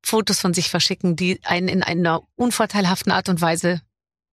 Fotos 0.04 0.38
von 0.38 0.54
sich 0.54 0.70
verschicken, 0.70 1.16
die 1.16 1.40
einen 1.44 1.68
in 1.68 1.82
einer 1.82 2.22
unvorteilhaften 2.36 3.10
Art 3.10 3.28
und 3.28 3.40
Weise 3.40 3.80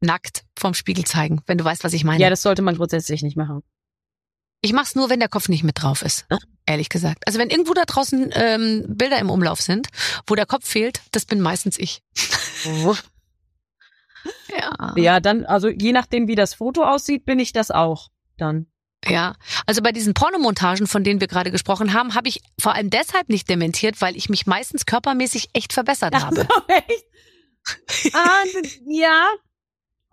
nackt 0.02 0.44
vorm 0.58 0.74
Spiegel 0.74 1.06
zeigen, 1.06 1.42
wenn 1.46 1.58
du 1.58 1.64
weißt, 1.64 1.84
was 1.84 1.94
ich 1.94 2.04
meine. 2.04 2.22
Ja, 2.22 2.30
das 2.30 2.42
sollte 2.42 2.62
man 2.62 2.76
grundsätzlich 2.76 3.24
nicht 3.24 3.38
machen. 3.38 3.62
Ich 4.62 4.74
mach's 4.74 4.96
nur, 4.96 5.10
wenn 5.10 5.20
der 5.20 5.30
Kopf 5.30 5.50
nicht 5.50 5.64
mit 5.64 5.82
drauf 5.82 6.04
ist. 6.04 6.28
Ehrlich 6.66 6.90
gesagt. 6.90 7.24
Also 7.26 7.40
wenn 7.40 7.50
irgendwo 7.50 7.74
da 7.74 7.84
draußen 7.86 8.30
ähm, 8.34 8.86
Bilder 8.88 9.18
im 9.18 9.32
Umlauf 9.32 9.60
sind, 9.60 9.88
wo 10.28 10.36
der 10.36 10.46
Kopf 10.46 10.68
fehlt, 10.68 11.02
das 11.12 11.26
bin 11.26 11.42
meistens 11.42 11.78
ich. 11.78 12.02
Ja. 14.56 14.94
Ja, 14.98 15.20
dann, 15.20 15.46
also 15.46 15.68
je 15.68 15.94
nachdem, 15.94 16.28
wie 16.28 16.36
das 16.36 16.54
Foto 16.54 16.84
aussieht, 16.84 17.26
bin 17.26 17.40
ich 17.40 17.54
das 17.54 17.72
auch. 17.72 18.10
Dann. 18.38 18.68
Ja, 19.08 19.36
also 19.66 19.82
bei 19.82 19.92
diesen 19.92 20.14
Pornomontagen, 20.14 20.86
von 20.86 21.04
denen 21.04 21.20
wir 21.20 21.28
gerade 21.28 21.52
gesprochen 21.52 21.94
haben, 21.94 22.14
habe 22.14 22.30
ich 22.30 22.42
vor 22.60 22.76
allem 22.76 22.90
deshalb 22.92 23.30
nicht 23.30 23.50
dementiert, 23.50 24.00
weil 24.00 24.16
ich 24.16 24.30
mich 24.30 24.46
meistens 24.46 24.86
körpermäßig 24.86 25.50
echt 25.54 25.74
verbessert 25.74 26.14
habe. 26.14 26.48
Echt? 26.68 27.06
ah, 28.14 28.44
ja. 28.86 29.28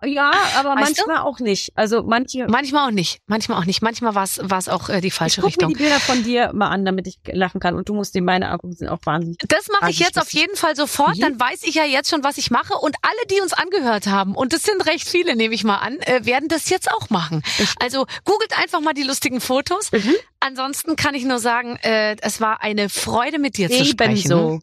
Ja, 0.05 0.31
aber 0.57 0.77
Weißt 0.77 0.99
du? 0.99 1.07
manchmal 1.07 1.19
auch 1.27 1.41
nicht. 1.41 1.73
Also 1.75 2.05
manche. 2.05 2.47
Manchmal 2.49 2.87
auch 2.87 2.93
nicht, 2.93 3.19
manchmal 3.27 3.59
auch 3.61 3.65
nicht. 3.65 3.83
Manchmal 3.83 4.15
war 4.15 4.23
es 4.25 4.69
auch 4.69 4.89
äh, 4.89 5.01
die 5.01 5.09
Ich 5.09 5.15
falsche 5.15 5.41
guck 5.41 5.47
mir 5.47 5.49
Richtung. 5.49 5.69
die 5.71 5.75
Bilder 5.75 5.99
von 5.99 6.23
dir 6.23 6.53
mal 6.55 6.69
an, 6.69 6.85
damit 6.85 7.09
ich 7.09 7.19
lachen 7.33 7.61
kann. 7.61 7.75
Und 7.75 7.89
du 7.89 7.95
musst 7.95 8.15
dir 8.15 8.23
meine 8.23 8.49
angucken, 8.51 8.75
sind 8.75 8.89
auch 8.89 9.01
wahnsinnig. 9.05 9.39
Das 9.49 9.67
mache 9.81 9.91
ich 9.91 9.99
jetzt 9.99 10.19
auf 10.21 10.33
jeden 10.33 10.55
Fall 10.57 10.77
sofort. 10.77 11.17
Mhm. 11.17 11.21
Dann 11.23 11.41
weiß 11.41 11.65
ich 11.65 11.75
ja 11.75 11.85
jetzt 11.85 12.11
schon, 12.11 12.23
was 12.23 12.39
ich 12.39 12.51
mache. 12.53 12.75
Und 12.75 12.95
alle, 13.03 13.27
die 13.31 13.41
uns 13.41 13.53
angehört 13.53 14.07
haben, 14.07 14.37
und 14.37 14.53
das 14.53 14.63
sind 14.63 14.87
recht 14.87 15.09
viele, 15.09 15.35
nehme 15.35 15.55
ich 15.55 15.65
mal 15.65 15.79
an, 15.79 15.99
äh, 16.01 16.25
werden 16.25 16.49
das 16.49 16.69
jetzt 16.71 16.89
auch 16.91 17.11
machen. 17.11 17.43
Also 17.81 18.07
googelt 18.25 18.57
einfach 18.57 18.81
mal 18.81 18.95
die 18.95 19.03
lustigen 19.03 19.41
Fotos. 19.41 19.91
Mhm. 19.91 20.15
Ansonsten 20.41 20.95
kann 20.95 21.17
ich 21.17 21.25
nur 21.25 21.41
sagen, 21.41 21.77
äh, 21.83 22.17
es 22.23 22.41
war 22.41 22.63
eine 22.63 22.89
Freude, 22.89 23.41
mit 23.41 23.57
dir 23.57 23.69
zu 23.69 23.85
sprechen. 23.85 24.31
Ebenso. 24.31 24.61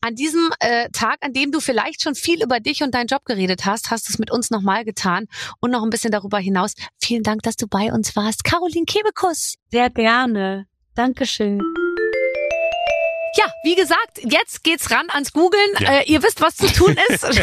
An 0.00 0.14
diesem 0.14 0.50
äh, 0.60 0.88
Tag, 0.90 1.18
an 1.20 1.32
dem 1.32 1.52
du 1.52 1.60
vielleicht 1.60 2.02
schon 2.02 2.14
viel 2.14 2.42
über 2.42 2.60
dich 2.60 2.82
und 2.82 2.94
deinen 2.94 3.06
Job 3.06 3.24
geredet 3.24 3.64
hast, 3.64 3.90
hast 3.90 4.08
du 4.08 4.12
es 4.12 4.18
mit 4.18 4.30
uns 4.30 4.50
nochmal 4.50 4.84
getan 4.84 5.26
und 5.60 5.70
noch 5.70 5.82
ein 5.82 5.90
bisschen 5.90 6.12
darüber 6.12 6.38
hinaus. 6.38 6.74
Vielen 7.00 7.22
Dank, 7.22 7.42
dass 7.42 7.56
du 7.56 7.66
bei 7.66 7.92
uns 7.92 8.16
warst. 8.16 8.44
Caroline 8.44 8.86
Kebekus. 8.86 9.54
Sehr 9.70 9.90
gerne. 9.90 10.66
Dankeschön. 10.94 11.60
Ja, 13.36 13.44
wie 13.62 13.74
gesagt, 13.74 14.20
jetzt 14.24 14.64
geht's 14.64 14.90
ran 14.90 15.06
ans 15.10 15.32
Googeln. 15.32 15.70
Ja. 15.80 15.98
Äh, 15.98 16.04
ihr 16.04 16.22
wisst, 16.22 16.40
was 16.40 16.56
zu 16.56 16.66
tun 16.72 16.96
ist. 17.10 17.24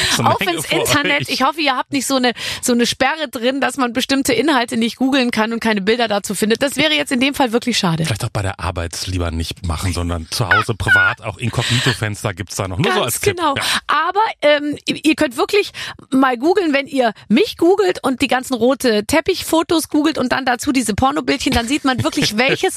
Auf 0.24 0.40
Menge 0.40 0.56
ins 0.58 0.70
Internet. 0.70 1.28
Ich 1.28 1.42
hoffe, 1.42 1.60
ihr 1.60 1.76
habt 1.76 1.92
nicht 1.92 2.06
so 2.06 2.16
eine 2.16 2.32
so 2.62 2.72
eine 2.72 2.86
Sperre 2.86 3.28
drin, 3.28 3.60
dass 3.60 3.76
man 3.76 3.92
bestimmte 3.92 4.32
Inhalte 4.32 4.76
nicht 4.76 4.96
googeln 4.96 5.30
kann 5.30 5.52
und 5.52 5.60
keine 5.60 5.80
Bilder 5.80 6.08
dazu 6.08 6.34
findet. 6.34 6.62
Das 6.62 6.76
wäre 6.76 6.94
jetzt 6.94 7.12
in 7.12 7.20
dem 7.20 7.34
Fall 7.34 7.52
wirklich 7.52 7.78
schade. 7.78 8.04
Vielleicht 8.04 8.24
auch 8.24 8.30
bei 8.30 8.42
der 8.42 8.60
Arbeit 8.60 9.06
lieber 9.06 9.30
nicht 9.30 9.66
machen, 9.66 9.92
sondern 9.92 10.28
zu 10.30 10.48
Hause 10.48 10.74
privat, 10.74 11.22
auch 11.22 11.38
Inkognito-Fenster 11.38 12.34
gibt's 12.34 12.56
da 12.56 12.68
noch. 12.68 12.78
Nur 12.78 12.92
so 12.92 13.02
als 13.02 13.20
Ganz 13.20 13.36
genau. 13.36 13.54
Tipp. 13.54 13.64
Ja. 13.64 13.80
Aber 13.86 14.20
ähm, 14.42 14.78
ihr 14.86 15.14
könnt 15.14 15.36
wirklich 15.36 15.72
mal 16.10 16.36
googeln, 16.36 16.72
wenn 16.72 16.86
ihr 16.86 17.12
mich 17.28 17.56
googelt 17.56 18.02
und 18.02 18.22
die 18.22 18.28
ganzen 18.28 18.54
rote 18.54 19.04
Teppichfotos 19.04 19.88
googelt 19.88 20.18
und 20.18 20.32
dann 20.32 20.44
dazu 20.44 20.72
diese 20.72 20.94
Pornobildchen, 20.94 21.52
dann 21.52 21.68
sieht 21.68 21.84
man 21.84 22.02
wirklich, 22.02 22.36
welches 22.36 22.74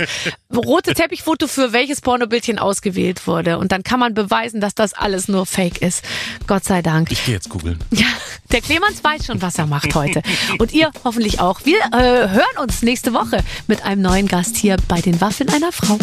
rote 0.54 0.94
Teppichfoto 0.94 1.48
für 1.48 1.74
welches 1.74 2.02
Pornobildchen 2.02 2.53
ausgewählt 2.60 3.28
wurde. 3.28 3.58
Und 3.58 3.72
dann 3.72 3.84
kann 3.84 4.00
man 4.00 4.14
beweisen, 4.14 4.62
dass 4.62 4.76
das 4.76 4.94
alles 4.94 5.28
nur 5.28 5.46
Fake 5.46 5.82
ist. 5.82 6.04
Gott 6.48 6.64
sei 6.64 6.82
Dank. 6.82 7.12
Ich 7.12 7.26
gehe 7.26 7.36
jetzt 7.36 7.50
googeln. 7.50 7.80
Ja, 7.94 8.08
der 8.52 8.62
Clemens 8.62 9.04
weiß 9.04 9.26
schon, 9.26 9.42
was 9.42 9.58
er 9.58 9.68
macht 9.68 9.94
heute. 9.96 10.24
Und 10.60 10.74
ihr 10.74 10.92
hoffentlich 11.04 11.40
auch. 11.40 11.62
Wir 11.64 11.80
äh, 11.92 12.30
hören 12.30 12.58
uns 12.62 12.82
nächste 12.82 13.14
Woche 13.14 13.38
mit 13.68 13.86
einem 13.86 14.02
neuen 14.02 14.28
Gast 14.28 14.58
hier 14.58 14.78
bei 14.88 15.00
den 15.00 15.22
Waffeln 15.22 15.50
einer 15.50 15.72
Frau. 15.72 15.98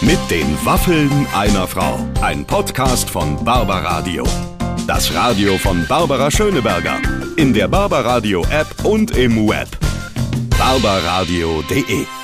Mit 0.00 0.18
den 0.30 0.46
Waffeln 0.64 1.26
einer 1.34 1.66
Frau. 1.68 2.04
Ein 2.22 2.44
Podcast 2.44 3.08
von 3.08 3.42
Barbaradio. 3.44 4.24
Das 4.86 5.14
Radio 5.14 5.58
von 5.58 5.86
Barbara 5.86 6.30
Schöneberger. 6.30 6.98
In 7.36 7.52
der 7.52 7.68
Barbaradio 7.68 8.44
App 8.50 8.84
und 8.84 9.16
im 9.16 9.48
Web. 9.48 9.68
barbaradio.de 10.58 12.21